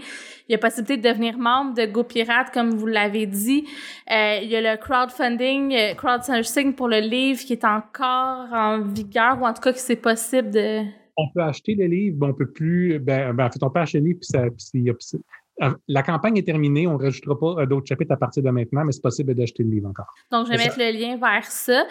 Il 0.49 0.51
y 0.51 0.55
a 0.55 0.57
possibilité 0.57 0.97
de 0.97 1.07
devenir 1.07 1.37
membre 1.37 1.75
de 1.75 1.85
GoPirate, 1.85 2.51
comme 2.51 2.71
vous 2.71 2.87
l'avez 2.87 3.27
dit. 3.27 3.65
Euh, 4.11 4.39
il 4.41 4.49
y 4.49 4.55
a 4.55 4.61
le 4.61 4.77
crowdfunding, 4.77 5.73
euh, 5.73 5.93
crowdsourcing 5.93 6.73
pour 6.73 6.87
le 6.87 6.99
livre 6.99 7.39
qui 7.39 7.53
est 7.53 7.63
encore 7.63 8.51
en 8.51 8.81
vigueur, 8.81 9.37
ou 9.39 9.45
en 9.45 9.53
tout 9.53 9.61
cas 9.61 9.71
que 9.71 9.79
c'est 9.79 9.95
possible 9.95 10.49
de 10.49 10.81
on 11.17 11.29
peut 11.33 11.41
acheter 11.41 11.75
le 11.75 11.85
livre, 11.85 12.17
mais 12.19 12.27
on 12.27 12.33
peut 12.33 12.51
plus. 12.51 12.99
Ben, 12.99 13.33
ben, 13.33 13.45
en 13.45 13.51
fait, 13.51 13.61
on 13.63 13.69
peut 13.69 13.79
acheter 13.79 13.99
le 13.99 14.05
livre, 14.05 14.19
puis, 14.19 14.27
ça, 14.99 15.17
euh, 15.61 15.69
la 15.87 16.01
campagne 16.01 16.35
est 16.37 16.43
terminée, 16.43 16.87
on 16.87 16.97
ne 16.97 17.03
rajoutera 17.03 17.39
pas 17.39 17.65
d'autres 17.67 17.85
chapitres 17.85 18.11
à 18.11 18.17
partir 18.17 18.41
de 18.41 18.49
maintenant, 18.49 18.83
mais 18.83 18.91
c'est 18.91 19.03
possible 19.03 19.35
d'acheter 19.35 19.63
le 19.63 19.69
livre 19.69 19.87
encore. 19.87 20.11
Donc, 20.31 20.47
je 20.47 20.51
vais 20.51 20.57
mettre 20.57 20.79
le 20.79 20.91
lien 20.91 21.15
vers 21.17 21.45
ça. 21.45 21.85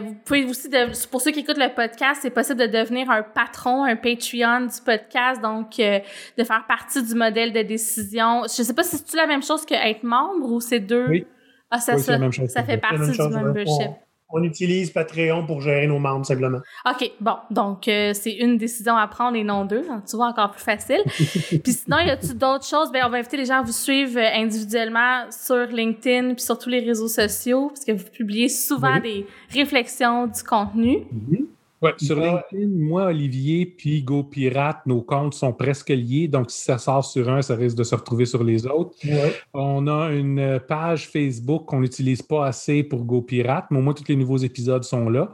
vous 0.00 0.14
pouvez 0.26 0.44
aussi, 0.44 0.68
pour 1.10 1.22
ceux 1.22 1.30
qui 1.30 1.40
écoutent 1.40 1.58
le 1.58 1.74
podcast, 1.74 2.20
c'est 2.22 2.30
possible 2.30 2.60
de 2.60 2.66
devenir 2.66 3.10
un 3.10 3.22
patron, 3.22 3.84
un 3.84 3.96
Patreon 3.96 4.66
du 4.66 4.80
podcast, 4.84 5.40
donc 5.40 5.78
de 5.78 6.44
faire 6.44 6.66
partie 6.68 7.02
du 7.02 7.14
modèle 7.14 7.54
de 7.54 7.62
décision. 7.62 8.42
Je 8.42 8.60
ne 8.60 8.66
sais 8.66 8.74
pas 8.74 8.82
si 8.82 8.98
c'est 8.98 9.16
la 9.16 9.26
même 9.26 9.42
chose 9.42 9.64
qu'être 9.64 10.02
membre 10.02 10.52
ou 10.52 10.60
c'est 10.60 10.80
deux? 10.80 11.08
Oui. 11.08 11.26
Ah, 11.70 11.80
ça, 11.80 11.98
ça, 11.98 12.18
ça 12.46 12.62
fait 12.62 12.78
partie 12.78 13.10
du 13.10 13.28
membership. 13.28 13.90
On 14.30 14.42
utilise 14.42 14.90
Patreon 14.90 15.46
pour 15.46 15.62
gérer 15.62 15.86
nos 15.86 15.98
membres, 15.98 16.26
simplement. 16.26 16.58
OK, 16.86 17.10
bon. 17.20 17.36
Donc, 17.50 17.88
euh, 17.88 18.12
c'est 18.12 18.34
une 18.34 18.58
décision 18.58 18.96
à 18.96 19.06
prendre 19.06 19.36
et 19.36 19.44
non 19.44 19.64
deux. 19.64 19.86
tu 20.08 20.16
vois, 20.16 20.26
encore 20.28 20.50
plus 20.50 20.62
facile. 20.62 21.02
puis 21.62 21.72
sinon, 21.72 21.98
y 21.98 22.10
a-tu 22.10 22.34
d'autres 22.34 22.66
choses? 22.66 22.92
Ben, 22.92 23.04
on 23.06 23.10
va 23.10 23.18
inviter 23.18 23.38
les 23.38 23.46
gens 23.46 23.60
à 23.60 23.62
vous 23.62 23.72
suivre 23.72 24.18
euh, 24.18 24.30
individuellement 24.34 25.24
sur 25.30 25.66
LinkedIn 25.66 26.34
puis 26.34 26.42
sur 26.42 26.58
tous 26.58 26.68
les 26.68 26.80
réseaux 26.80 27.08
sociaux 27.08 27.68
parce 27.68 27.84
que 27.84 27.92
vous 27.92 28.10
publiez 28.10 28.48
souvent 28.48 29.00
des 29.00 29.26
réflexions 29.50 30.26
du 30.26 30.42
contenu. 30.42 31.06
Mm-hmm. 31.12 31.46
Ouais, 31.80 31.92
sur 31.98 32.18
LinkedIn, 32.18 32.68
moi, 32.74 33.06
Olivier, 33.06 33.64
puis 33.64 34.02
GoPirate, 34.02 34.84
nos 34.86 35.00
comptes 35.00 35.34
sont 35.34 35.52
presque 35.52 35.90
liés. 35.90 36.26
Donc, 36.26 36.50
si 36.50 36.64
ça 36.64 36.78
sort 36.78 37.04
sur 37.04 37.28
un, 37.28 37.40
ça 37.40 37.54
risque 37.54 37.76
de 37.76 37.84
se 37.84 37.94
retrouver 37.94 38.24
sur 38.24 38.42
les 38.42 38.66
autres. 38.66 38.96
On 39.54 39.86
a 39.86 40.10
une 40.10 40.60
page 40.66 41.08
Facebook 41.08 41.66
qu'on 41.66 41.80
n'utilise 41.80 42.22
pas 42.22 42.46
assez 42.46 42.82
pour 42.82 43.04
GoPirate, 43.04 43.66
mais 43.70 43.78
au 43.78 43.82
moins, 43.82 43.94
tous 43.94 44.08
les 44.08 44.16
nouveaux 44.16 44.38
épisodes 44.38 44.82
sont 44.82 45.08
là. 45.08 45.32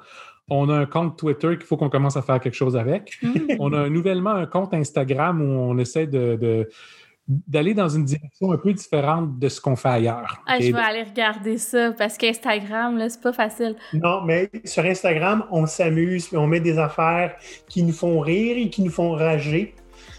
On 0.51 0.69
a 0.69 0.75
un 0.75 0.85
compte 0.85 1.19
Twitter 1.19 1.57
qu'il 1.57 1.65
faut 1.65 1.79
qu'on 1.79 1.89
commence 1.89 2.19
à 2.19 2.23
faire 2.23 2.39
quelque 2.39 2.55
chose 2.55 2.77
avec. 2.77 3.19
Mm. 3.23 3.57
On 3.61 3.73
a 3.73 3.89
nouvellement 3.89 4.33
un 4.33 4.45
compte 4.45 4.75
Instagram 4.75 5.41
où 5.41 5.47
on 5.47 5.79
essaie 5.79 6.07
de 6.07 6.69
d'aller 7.27 7.73
dans 7.73 7.89
une 7.89 8.05
direction 8.05 8.53
un 8.53 8.59
peu 8.59 8.73
différente 8.73 9.39
de 9.39 9.49
ce 9.49 9.61
qu'on 9.61 9.77
fait 9.77 9.89
ailleurs. 9.89 10.43
Ah, 10.47 10.59
je 10.61 10.73
vais 10.73 10.79
aller 10.79 11.03
regarder 11.05 11.57
ça 11.57 11.93
parce 11.93 12.19
qu'Instagram, 12.19 12.99
là, 12.99 13.09
c'est 13.09 13.23
pas 13.23 13.33
facile. 13.33 13.77
Non, 13.95 14.23
mais 14.23 14.51
sur 14.65 14.85
Instagram, 14.85 15.45
on 15.51 15.67
s'amuse 15.67 16.29
on 16.35 16.47
met 16.47 16.61
des 16.61 16.79
affaires 16.79 17.37
qui 17.69 17.83
nous 17.83 17.93
font 17.93 18.21
rire 18.21 18.57
et 18.59 18.69
qui 18.69 18.83
nous 18.83 18.91
font 18.91 19.13
rager 19.13 19.75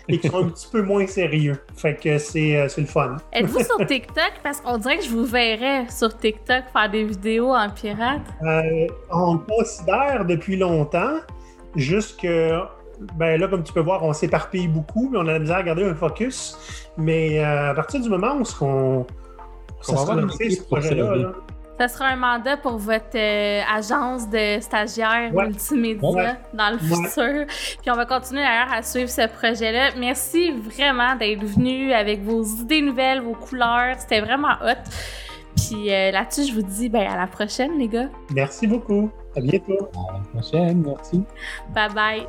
et 0.07 0.19
qui 0.19 0.27
sont 0.27 0.45
un 0.45 0.49
petit 0.49 0.67
peu 0.71 0.81
moins 0.81 1.05
sérieux. 1.07 1.59
Fait 1.75 1.95
que 1.95 2.17
c'est 2.17 2.57
euh, 2.57 2.67
le 2.77 2.85
fun. 2.85 3.17
Êtes-vous 3.33 3.63
sur 3.63 3.77
TikTok? 3.87 4.33
Parce 4.43 4.61
qu'on 4.61 4.77
dirait 4.77 4.97
que 4.97 5.03
je 5.03 5.09
vous 5.09 5.25
verrais 5.25 5.87
sur 5.89 6.15
TikTok 6.17 6.63
faire 6.71 6.89
des 6.89 7.03
vidéos 7.03 7.53
en 7.53 7.69
pirate. 7.69 8.21
Euh, 8.43 8.87
on 9.11 9.37
considère 9.37 10.25
depuis 10.25 10.57
longtemps, 10.57 11.17
juste 11.75 12.19
que 12.19 12.61
ben 13.15 13.39
là, 13.39 13.47
comme 13.47 13.63
tu 13.63 13.73
peux 13.73 13.81
voir, 13.81 14.03
on 14.03 14.13
s'éparpille 14.13 14.67
beaucoup, 14.67 15.09
mais 15.11 15.17
on 15.17 15.27
a 15.27 15.33
la 15.33 15.39
misère 15.39 15.57
à 15.57 15.63
garder 15.63 15.83
un 15.83 15.95
focus. 15.95 16.57
Mais 16.97 17.39
euh, 17.39 17.71
à 17.71 17.73
partir 17.73 18.01
du 18.01 18.09
moment 18.09 18.35
où 18.35 18.43
on, 18.61 19.05
ça 19.81 19.97
sera 19.97 20.15
ce 20.15 20.63
projet-là, 20.63 21.33
ça 21.77 21.89
sera 21.89 22.05
un 22.05 22.15
mandat 22.15 22.57
pour 22.57 22.77
votre 22.77 23.15
euh, 23.15 23.61
agence 23.69 24.29
de 24.29 24.61
stagiaires 24.61 25.31
multimédia 25.33 26.37
dans 26.53 26.69
le 26.71 26.77
futur. 26.77 27.45
Puis 27.81 27.91
on 27.91 27.95
va 27.95 28.05
continuer 28.05 28.41
d'ailleurs 28.41 28.71
à 28.71 28.81
suivre 28.81 29.09
ce 29.09 29.27
projet-là. 29.27 29.89
Merci 29.97 30.51
vraiment 30.51 31.15
d'être 31.15 31.43
venu 31.43 31.91
avec 31.91 32.23
vos 32.23 32.43
idées 32.43 32.81
nouvelles, 32.81 33.21
vos 33.21 33.33
couleurs. 33.33 33.95
C'était 33.99 34.21
vraiment 34.21 34.53
hot. 34.63 34.89
Puis 35.57 35.91
euh, 35.93 36.11
là-dessus, 36.11 36.45
je 36.45 36.53
vous 36.53 36.61
dis 36.61 36.89
ben, 36.89 37.07
à 37.07 37.17
la 37.17 37.27
prochaine, 37.27 37.77
les 37.77 37.87
gars. 37.87 38.09
Merci 38.33 38.67
beaucoup. 38.67 39.09
À 39.35 39.41
bientôt. 39.41 39.89
À 39.95 40.13
la 40.13 40.41
prochaine. 40.41 40.83
Merci. 40.85 41.23
Bye 41.73 41.89
bye. 41.93 42.27